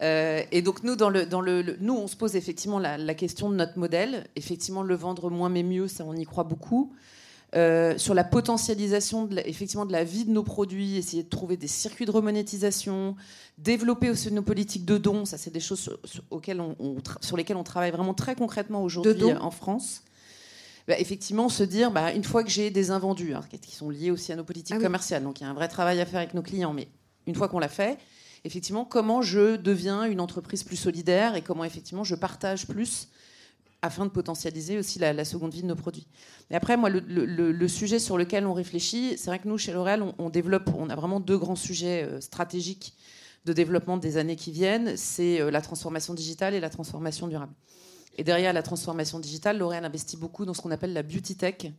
Euh, 0.00 0.42
et 0.52 0.62
donc 0.62 0.84
nous, 0.84 0.96
dans 0.96 1.10
le, 1.10 1.26
dans 1.26 1.40
le, 1.40 1.76
nous, 1.80 1.94
on 1.94 2.06
se 2.06 2.16
pose 2.16 2.36
effectivement 2.36 2.78
la, 2.78 3.14
question 3.14 3.50
de 3.50 3.56
notre 3.56 3.78
modèle. 3.78 4.26
Effectivement, 4.36 4.82
le 4.82 4.94
vendre 4.94 5.30
moins 5.30 5.48
mais 5.48 5.62
mieux, 5.62 5.88
ça, 5.88 6.04
on 6.04 6.14
y 6.14 6.24
croit 6.24 6.44
beaucoup. 6.44 6.92
sur 7.52 8.14
la 8.14 8.24
potentialisation 8.24 9.26
de 9.26 9.40
effectivement 9.44 9.86
de 9.86 9.92
la 9.92 10.04
vie 10.04 10.24
de 10.24 10.30
nos 10.30 10.44
produits, 10.44 10.96
essayer 10.96 11.22
de 11.22 11.28
trouver 11.28 11.56
des 11.56 11.68
circuits 11.68 12.06
de 12.06 12.10
remonétisation, 12.10 13.16
développer 13.56 14.10
aussi 14.10 14.30
nos 14.32 14.42
politiques 14.42 14.84
de 14.84 14.98
dons. 14.98 15.24
Ça, 15.24 15.36
c'est 15.38 15.50
des 15.50 15.60
choses 15.60 15.80
sur, 15.80 16.22
auxquelles 16.30 16.60
on, 16.60 16.96
sur 17.20 17.36
lesquelles 17.36 17.56
on 17.56 17.64
travaille 17.64 17.90
vraiment 17.90 18.14
très 18.14 18.34
concrètement 18.34 18.82
aujourd'hui 18.82 19.32
en 19.32 19.50
France. 19.50 20.02
Bah, 20.88 20.98
effectivement, 20.98 21.50
se 21.50 21.62
dire, 21.62 21.90
bah, 21.90 22.14
une 22.14 22.24
fois 22.24 22.42
que 22.42 22.48
j'ai 22.48 22.70
des 22.70 22.90
invendus, 22.90 23.34
hein, 23.34 23.42
qui 23.60 23.76
sont 23.76 23.90
liés 23.90 24.10
aussi 24.10 24.32
à 24.32 24.36
nos 24.36 24.44
politiques 24.44 24.76
ah 24.78 24.82
commerciales, 24.82 25.22
donc 25.22 25.38
il 25.38 25.44
y 25.44 25.46
a 25.46 25.50
un 25.50 25.54
vrai 25.54 25.68
travail 25.68 26.00
à 26.00 26.06
faire 26.06 26.20
avec 26.20 26.32
nos 26.32 26.40
clients, 26.40 26.72
mais 26.72 26.88
une 27.28 27.34
fois 27.34 27.48
qu'on 27.48 27.58
l'a 27.58 27.68
fait, 27.68 27.98
effectivement, 28.44 28.84
comment 28.84 29.22
je 29.22 29.56
deviens 29.56 30.04
une 30.04 30.20
entreprise 30.20 30.64
plus 30.64 30.76
solidaire 30.76 31.36
et 31.36 31.42
comment 31.42 31.62
effectivement 31.62 32.02
je 32.02 32.14
partage 32.14 32.66
plus 32.66 33.08
afin 33.82 34.06
de 34.06 34.10
potentialiser 34.10 34.78
aussi 34.78 34.98
la, 34.98 35.24
seconde 35.24 35.52
vie 35.52 35.62
de 35.62 35.68
nos 35.68 35.76
produits. 35.76 36.08
Et 36.50 36.56
après, 36.56 36.76
moi, 36.76 36.90
le, 36.90 37.68
sujet 37.68 38.00
sur 38.00 38.18
lequel 38.18 38.44
on 38.46 38.54
réfléchit, 38.54 39.16
c'est 39.16 39.26
vrai 39.26 39.38
que 39.38 39.46
nous, 39.46 39.58
chez 39.58 39.72
L'Oréal, 39.72 40.02
on, 40.18 40.30
développe, 40.30 40.70
on 40.76 40.90
a 40.90 40.96
vraiment 40.96 41.20
deux 41.20 41.38
grands 41.38 41.54
sujets 41.54 42.02
euh, 42.02 42.20
stratégiques 42.20 42.94
de 43.44 43.52
développement 43.52 43.96
des 43.96 44.16
années 44.16 44.34
qui 44.34 44.50
viennent, 44.50 44.96
c'est 44.96 45.40
euh, 45.40 45.50
la 45.52 45.60
transformation 45.60 46.12
digitale 46.12 46.54
et 46.54 46.60
la 46.60 46.70
transformation 46.70 47.28
durable. 47.28 47.52
Et 48.16 48.24
derrière 48.24 48.52
la 48.52 48.64
transformation 48.64 49.20
digitale, 49.20 49.58
L'Oréal 49.58 49.84
investit 49.84 50.16
beaucoup 50.16 50.44
dans 50.44 50.54
ce 50.54 50.60
qu'on 50.60 50.72
appelle 50.72 50.92
la 50.92 51.04
beauty 51.04 51.36
tech, 51.36 51.70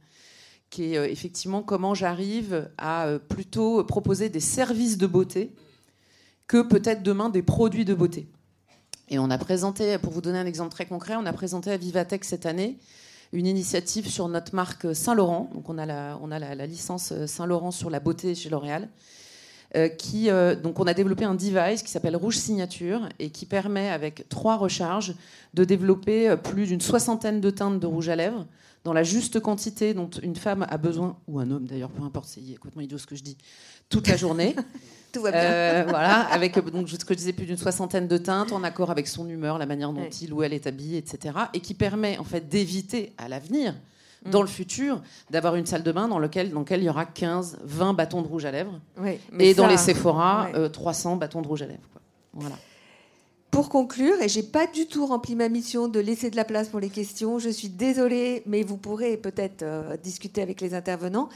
qui 0.70 0.94
est 0.94 0.98
euh, 0.98 1.08
effectivement 1.08 1.62
comment 1.62 1.94
j'arrive 1.94 2.70
à 2.78 3.08
plutôt 3.30 3.84
proposer 3.84 4.30
des 4.30 4.40
services 4.40 4.98
de 4.98 5.08
beauté 5.08 5.54
que 6.48 6.62
peut-être 6.62 7.04
demain 7.04 7.30
des 7.30 7.44
produits 7.44 7.86
de 7.86 7.94
beauté. 7.94 8.28
Et 9.10 9.20
on 9.20 9.30
a 9.30 9.38
présenté, 9.38 9.98
pour 9.98 10.14
vous 10.14 10.22
donner 10.22 10.40
un 10.40 10.46
exemple 10.46 10.72
très 10.72 10.86
concret, 10.86 11.16
on 11.16 11.26
a 11.26 11.34
présenté 11.34 11.72
à 11.72 11.78
Vivatech 11.78 12.24
cette 12.24 12.46
année 12.46 12.78
une 13.32 13.46
initiative 13.46 14.08
sur 14.08 14.28
notre 14.28 14.56
marque 14.56 14.96
Saint-Laurent. 14.96 15.50
Donc 15.54 15.70
on 15.70 15.78
a 15.78 15.86
la, 15.86 16.20
on 16.22 16.32
a 16.32 16.40
la, 16.40 16.66
licence 16.66 17.14
Saint-Laurent 17.26 17.72
sur 17.72 17.90
la 17.90 18.00
beauté 18.00 18.36
chez 18.36 18.50
L'Oréal. 18.50 18.90
Euh, 19.76 19.88
qui, 19.88 20.32
euh, 20.32 20.56
donc 20.56 20.80
on 20.80 20.88
a 20.88 20.96
développé 20.96 21.26
un 21.26 21.36
device 21.36 21.84
qui 21.84 21.92
s'appelle 21.92 22.16
Rouge 22.16 22.38
Signature 22.38 23.08
et 23.20 23.30
qui 23.30 23.46
permet 23.46 23.90
avec 23.90 24.28
trois 24.28 24.58
recharges 24.58 25.14
de 25.54 25.64
développer 25.64 26.28
euh, 26.28 26.38
plus 26.38 26.66
d'une 26.66 26.82
soixantaine 26.82 27.40
de 27.40 27.52
teintes 27.52 27.80
de 27.80 27.86
rouge 27.86 28.10
à 28.10 28.16
lèvres 28.16 28.48
dans 28.84 28.94
la 28.94 29.04
juste 29.04 29.40
quantité 29.40 29.94
dont 29.94 30.10
une 30.24 30.36
femme 30.36 30.66
a 30.70 30.78
besoin, 30.78 31.18
ou 31.28 31.40
un 31.40 31.52
homme 31.52 31.66
d'ailleurs, 31.66 31.92
peu 31.92 32.02
importe, 32.04 32.30
c'est 32.30 32.42
complètement 32.56 32.82
idiot 32.82 32.98
ce 32.98 33.06
que 33.06 33.16
je 33.16 33.24
dis, 33.24 33.38
toute 33.90 34.08
la 34.08 34.18
journée. 34.18 34.56
Tout 35.12 35.22
va 35.22 35.32
bien. 35.32 35.42
Euh, 35.42 35.86
voilà, 35.90 36.22
avec 36.32 36.58
donc, 36.72 36.88
ce 36.88 36.98
que 36.98 37.14
je 37.14 37.18
disais, 37.18 37.34
plus 37.34 37.46
d'une 37.46 37.58
soixantaine 37.58 38.08
de 38.08 38.18
teintes, 38.18 38.52
en 38.52 38.64
accord 38.64 38.92
avec 38.92 39.08
son 39.08 39.28
humeur, 39.28 39.58
la 39.58 39.66
manière 39.66 39.92
dont 39.92 40.08
il 40.08 40.34
ou 40.34 40.44
elle 40.44 40.54
est 40.54 40.68
habillé, 40.68 40.98
etc. 41.00 41.36
Et 41.54 41.62
qui 41.62 41.74
permet 41.74 42.18
en 42.20 42.24
fait 42.24 42.48
d'éviter 42.48 43.14
à 43.18 43.28
l'avenir, 43.28 43.74
mm. 44.26 44.32
dans 44.32 44.42
le 44.42 44.48
futur, 44.48 45.02
d'avoir 45.30 45.56
une 45.56 45.66
salle 45.66 45.84
de 45.84 45.92
bain 45.92 46.08
dans 46.08 46.20
laquelle, 46.20 46.52
dans 46.52 46.60
laquelle 46.60 46.82
il 46.82 46.86
y 46.86 46.90
aura 46.90 47.06
15, 47.06 47.60
20 47.64 47.94
bâtons 47.94 48.22
de 48.22 48.28
rouge 48.28 48.46
à 48.46 48.52
lèvres. 48.52 48.80
et 49.40 49.54
dans 49.54 49.68
les 49.68 49.78
Sephora, 49.78 50.50
300 50.72 51.14
euh, 51.14 51.16
bâtons 51.18 51.42
de 51.42 51.48
rouge 51.48 51.62
à 51.62 51.68
lèvres. 51.68 51.80
Voilà. 52.34 52.56
Pour 53.52 53.70
conclure, 53.70 54.22
et 54.22 54.30
j'ai 54.30 54.44
pas 54.44 54.68
du 54.68 54.86
tout 54.86 55.08
rempli 55.08 55.36
ma 55.36 55.50
mission 55.50 55.88
de 55.88 56.00
laisser 56.00 56.30
de 56.30 56.36
la 56.36 56.46
place 56.46 56.70
pour 56.70 56.80
les 56.80 56.90
questions, 56.90 57.40
je 57.40 57.50
suis 57.50 57.70
désolée, 57.70 58.44
mais 58.46 58.62
vous 58.62 58.78
pourrez 58.78 59.18
peut-être 59.18 59.64
euh, 59.64 59.98
discuter 59.98 60.42
avec 60.42 60.62
les 60.62 60.76
intervenants. 60.76 61.30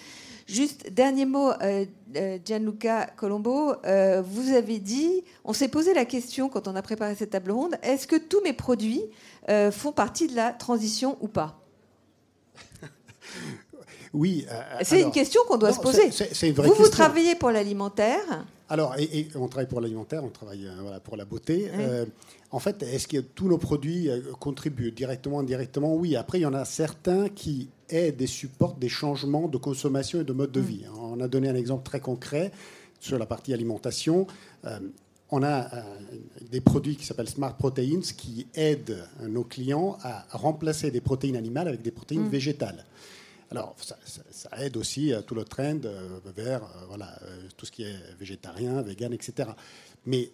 Juste, 0.46 0.92
dernier 0.92 1.26
mot, 1.26 1.52
euh, 1.52 1.86
euh, 2.18 2.38
Gianluca 2.44 3.08
Colombo, 3.16 3.76
euh, 3.86 4.22
vous 4.22 4.54
avez 4.54 4.80
dit, 4.80 5.24
on 5.46 5.54
s'est 5.54 5.70
posé 5.70 5.94
la 5.94 6.04
question 6.06 6.50
quand 6.50 6.68
on 6.68 6.76
a 6.76 6.82
préparé 6.82 7.16
cette 7.16 7.30
table 7.30 7.52
ronde, 7.52 7.76
est-ce 7.82 8.08
que 8.08 8.18
tous 8.18 8.42
mes 8.42 8.54
produits 8.54 9.04
font 9.72 9.92
partie 9.92 10.28
de 10.28 10.36
la 10.36 10.52
transition 10.52 11.18
ou 11.20 11.28
pas? 11.28 11.63
Oui. 14.14 14.46
c'est 14.84 15.02
une 15.02 15.12
question 15.12 15.42
qu'on 15.48 15.58
doit 15.58 15.74
se 15.74 15.80
poser. 15.80 16.12
C'est 16.12 16.48
une 16.48 16.54
vraie 16.54 16.68
vous, 16.68 16.74
question. 16.74 16.86
vous 16.86 16.92
travaillez 16.92 17.34
pour 17.34 17.50
l'alimentaire 17.50 18.46
Alors, 18.70 18.94
et, 19.00 19.28
on 19.34 19.48
travaille 19.48 19.68
pour 19.68 19.82
l'alimentaire, 19.82 20.24
on 20.24 20.30
travaille 20.30 20.70
voilà, 20.82 21.00
pour 21.00 21.18
la 21.18 21.26
beauté. 21.26 21.72
en 22.52 22.60
fait, 22.60 22.84
est-ce 22.84 23.08
que 23.08 23.18
tous 23.18 23.48
nos 23.48 23.58
produits 23.58 24.12
contribuent 24.40 24.92
directement, 24.92 25.40
indirectement? 25.40 25.96
Oui. 25.96 26.16
Après, 26.16 26.38
il 26.38 26.44
y 26.44 26.46
en 26.46 26.54
a 26.54 26.64
certains 26.64 27.28
qui 27.28 27.70
aident 27.90 28.22
et 28.22 28.28
supportent 28.28 28.78
des 28.78 28.90
changements 28.90 29.48
de 29.48 29.58
consommation 29.58 30.22
et 30.22 30.24
de 30.24 30.34
mode 30.34 30.52
de 30.52 30.62
mm. 30.62 30.64
vie. 30.64 30.86
On 31.02 31.20
a 31.20 31.28
donné 31.28 31.50
un 31.50 31.56
exemple 31.56 31.84
très 31.84 32.00
concret 32.00 32.52
sur 33.00 33.18
la 33.18 33.26
partie 33.26 33.52
alimentation. 33.52 34.28
Euh, 35.34 35.38
on 35.38 35.44
a 35.44 35.74
euh, 35.74 35.82
des 36.52 36.62
produits 36.62 36.96
qui 36.96 37.06
s'appellent 37.06 37.30
Smart 37.30 37.56
Proteins 37.56 38.02
qui 38.16 38.48
aident 38.56 39.04
nos 39.28 39.44
clients 39.44 39.98
à 40.04 40.26
remplacer 40.32 40.92
des 40.92 41.02
protéines 41.02 41.36
animales 41.36 41.68
avec 41.68 41.82
des 41.82 41.92
protéines 41.92 42.26
mm. 42.26 42.30
végétales. 42.30 42.86
Alors, 43.52 43.76
ça, 43.80 44.50
aide 44.60 44.78
aussi 44.78 45.14
à 45.14 45.22
tout 45.22 45.36
le 45.36 45.44
trend 45.44 45.78
euh, 45.86 46.20
vers 46.36 46.62
voilà, 46.88 47.10
tout 47.56 47.68
ce 47.68 47.72
qui 47.72 47.84
est 47.84 47.96
végétarien, 48.20 48.82
vegan, 48.82 49.14
etc. 49.14 49.50
Mais 50.08 50.32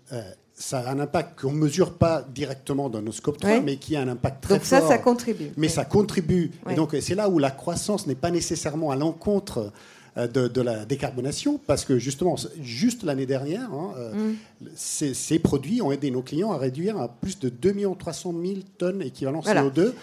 ça 0.54 0.80
a 0.80 0.92
un 0.92 1.00
impact 1.00 1.42
qu'on 1.42 1.52
ne 1.52 1.58
mesure 1.58 1.94
pas 1.94 2.26
directement 2.34 2.90
dans 2.90 3.02
nos 3.02 3.12
scopes 3.12 3.40
3, 3.40 3.60
mais 3.60 3.76
qui 3.76 3.98
a 3.98 4.02
un 4.02 4.08
impact 4.08 4.42
très 4.44 4.60
fort. 4.60 4.80
Donc 4.80 4.88
ça, 4.88 4.96
ça 4.96 4.98
contribue. 4.98 5.52
Mais 5.58 5.68
ça 5.68 5.84
contribue. 5.86 6.52
Et 6.70 6.76
donc 6.76 6.96
c'est 7.02 7.16
là 7.16 7.30
où 7.30 7.40
la 7.40 7.52
croissance 7.52 8.08
n'est 8.08 8.16
pas 8.16 8.32
nécessairement 8.32 8.90
à 8.90 8.96
l'encontre 8.96 9.72
euh, 10.18 10.27
de, 10.27 10.61
la 10.61 10.86
décarbonation, 10.86 11.60
parce 11.65 11.86
que 11.86 11.99
justement, 11.99 12.36
juste 12.61 13.03
l'année 13.03 13.26
dernière, 13.26 13.72
hein, 13.73 13.94
euh, 13.98 14.34
mm. 14.61 14.68
ces, 14.76 15.40
produits 15.40 15.81
ont 15.81 15.91
aidé 15.91 16.11
nos 16.11 16.22
clients 16.22 16.52
à 16.52 16.57
réduire 16.57 16.98
à 16.98 17.07
plus 17.07 17.40
de 17.40 17.49
2 17.49 17.76
300 17.98 18.34
000 18.44 18.60
tonnes 18.77 19.02
équivalent 19.02 19.41
CO2. 19.41 19.94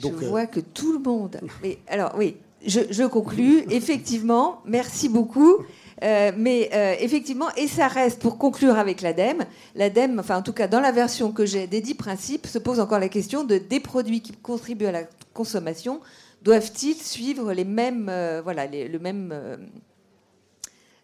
Donc, 0.00 0.14
je 0.20 0.26
vois 0.26 0.46
que 0.46 0.60
tout 0.60 0.92
le 0.92 0.98
monde... 0.98 1.40
Mais, 1.62 1.78
alors 1.88 2.14
oui, 2.16 2.36
je, 2.64 2.80
je 2.90 3.04
conclus. 3.04 3.64
Effectivement, 3.70 4.60
merci 4.64 5.08
beaucoup. 5.08 5.64
Euh, 6.02 6.30
mais 6.36 6.70
euh, 6.72 6.94
effectivement, 7.00 7.48
et 7.56 7.66
ça 7.66 7.88
reste 7.88 8.20
pour 8.20 8.38
conclure 8.38 8.78
avec 8.78 9.00
l'ADEME, 9.00 9.44
l'ADEME, 9.74 10.20
enfin 10.20 10.36
en 10.36 10.42
tout 10.42 10.52
cas 10.52 10.68
dans 10.68 10.80
la 10.80 10.92
version 10.92 11.32
que 11.32 11.44
j'ai 11.44 11.66
des 11.66 11.80
dix 11.80 11.94
principes, 11.94 12.46
se 12.46 12.58
pose 12.58 12.78
encore 12.78 13.00
la 13.00 13.08
question 13.08 13.42
de 13.42 13.58
des 13.58 13.80
produits 13.80 14.20
qui 14.20 14.32
contribuent 14.32 14.86
à 14.86 14.92
la 14.92 15.02
consommation, 15.34 16.00
doivent-ils 16.42 16.96
suivre 16.96 17.52
les 17.52 17.64
mêmes, 17.64 18.08
euh, 18.08 18.40
voilà, 18.42 18.66
le 18.66 18.98
même, 18.98 19.34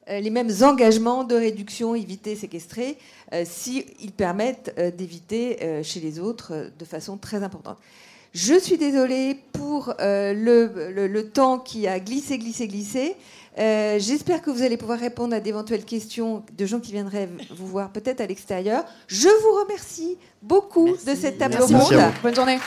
les 0.09 0.31
mêmes 0.31 0.51
engagements 0.63 1.25
de 1.25 1.35
réduction, 1.35 1.95
éviter, 1.95 2.37
séquestrer, 2.37 2.99
s'ils 3.45 4.13
permettent 4.17 4.75
d'éviter 4.97 5.83
chez 5.83 6.01
les 6.01 6.21
autres 6.21 6.71
de 6.79 6.85
façon 6.85 7.17
très 7.17 7.43
importante. 7.43 7.79
Je 8.35 8.59
suis 8.59 8.77
désolée 8.77 9.39
pour 9.53 9.95
le, 9.99 10.91
le, 10.93 11.31
temps 11.31 11.59
qui 11.59 11.87
a 11.87 11.99
glissé, 12.01 12.37
glissé, 12.39 12.69
glissé. 12.69 13.17
Euh, 13.57 13.99
j'espère 14.01 14.43
que 14.43 14.51
vous 14.51 14.63
allez 14.63 14.77
pouvoir 14.77 14.99
répondre 14.99 15.35
à 15.35 15.41
d'éventuelles 15.41 15.85
questions 15.85 16.43
de 16.57 16.67
gens 16.67 16.81
qui 16.81 16.91
viendraient 16.91 17.29
vous 17.51 17.67
voir 17.67 17.91
peut-être 17.91 18.21
à 18.21 18.27
l'extérieur. 18.27 18.85
Je 19.07 19.29
vous 19.29 19.63
remercie 19.63 20.19
beaucoup 20.43 20.91
de 20.91 21.15
cette 21.15 21.39
table 21.39 21.57
ronde. 21.61 22.13
Bonne 22.23 22.35
journée. 22.35 22.59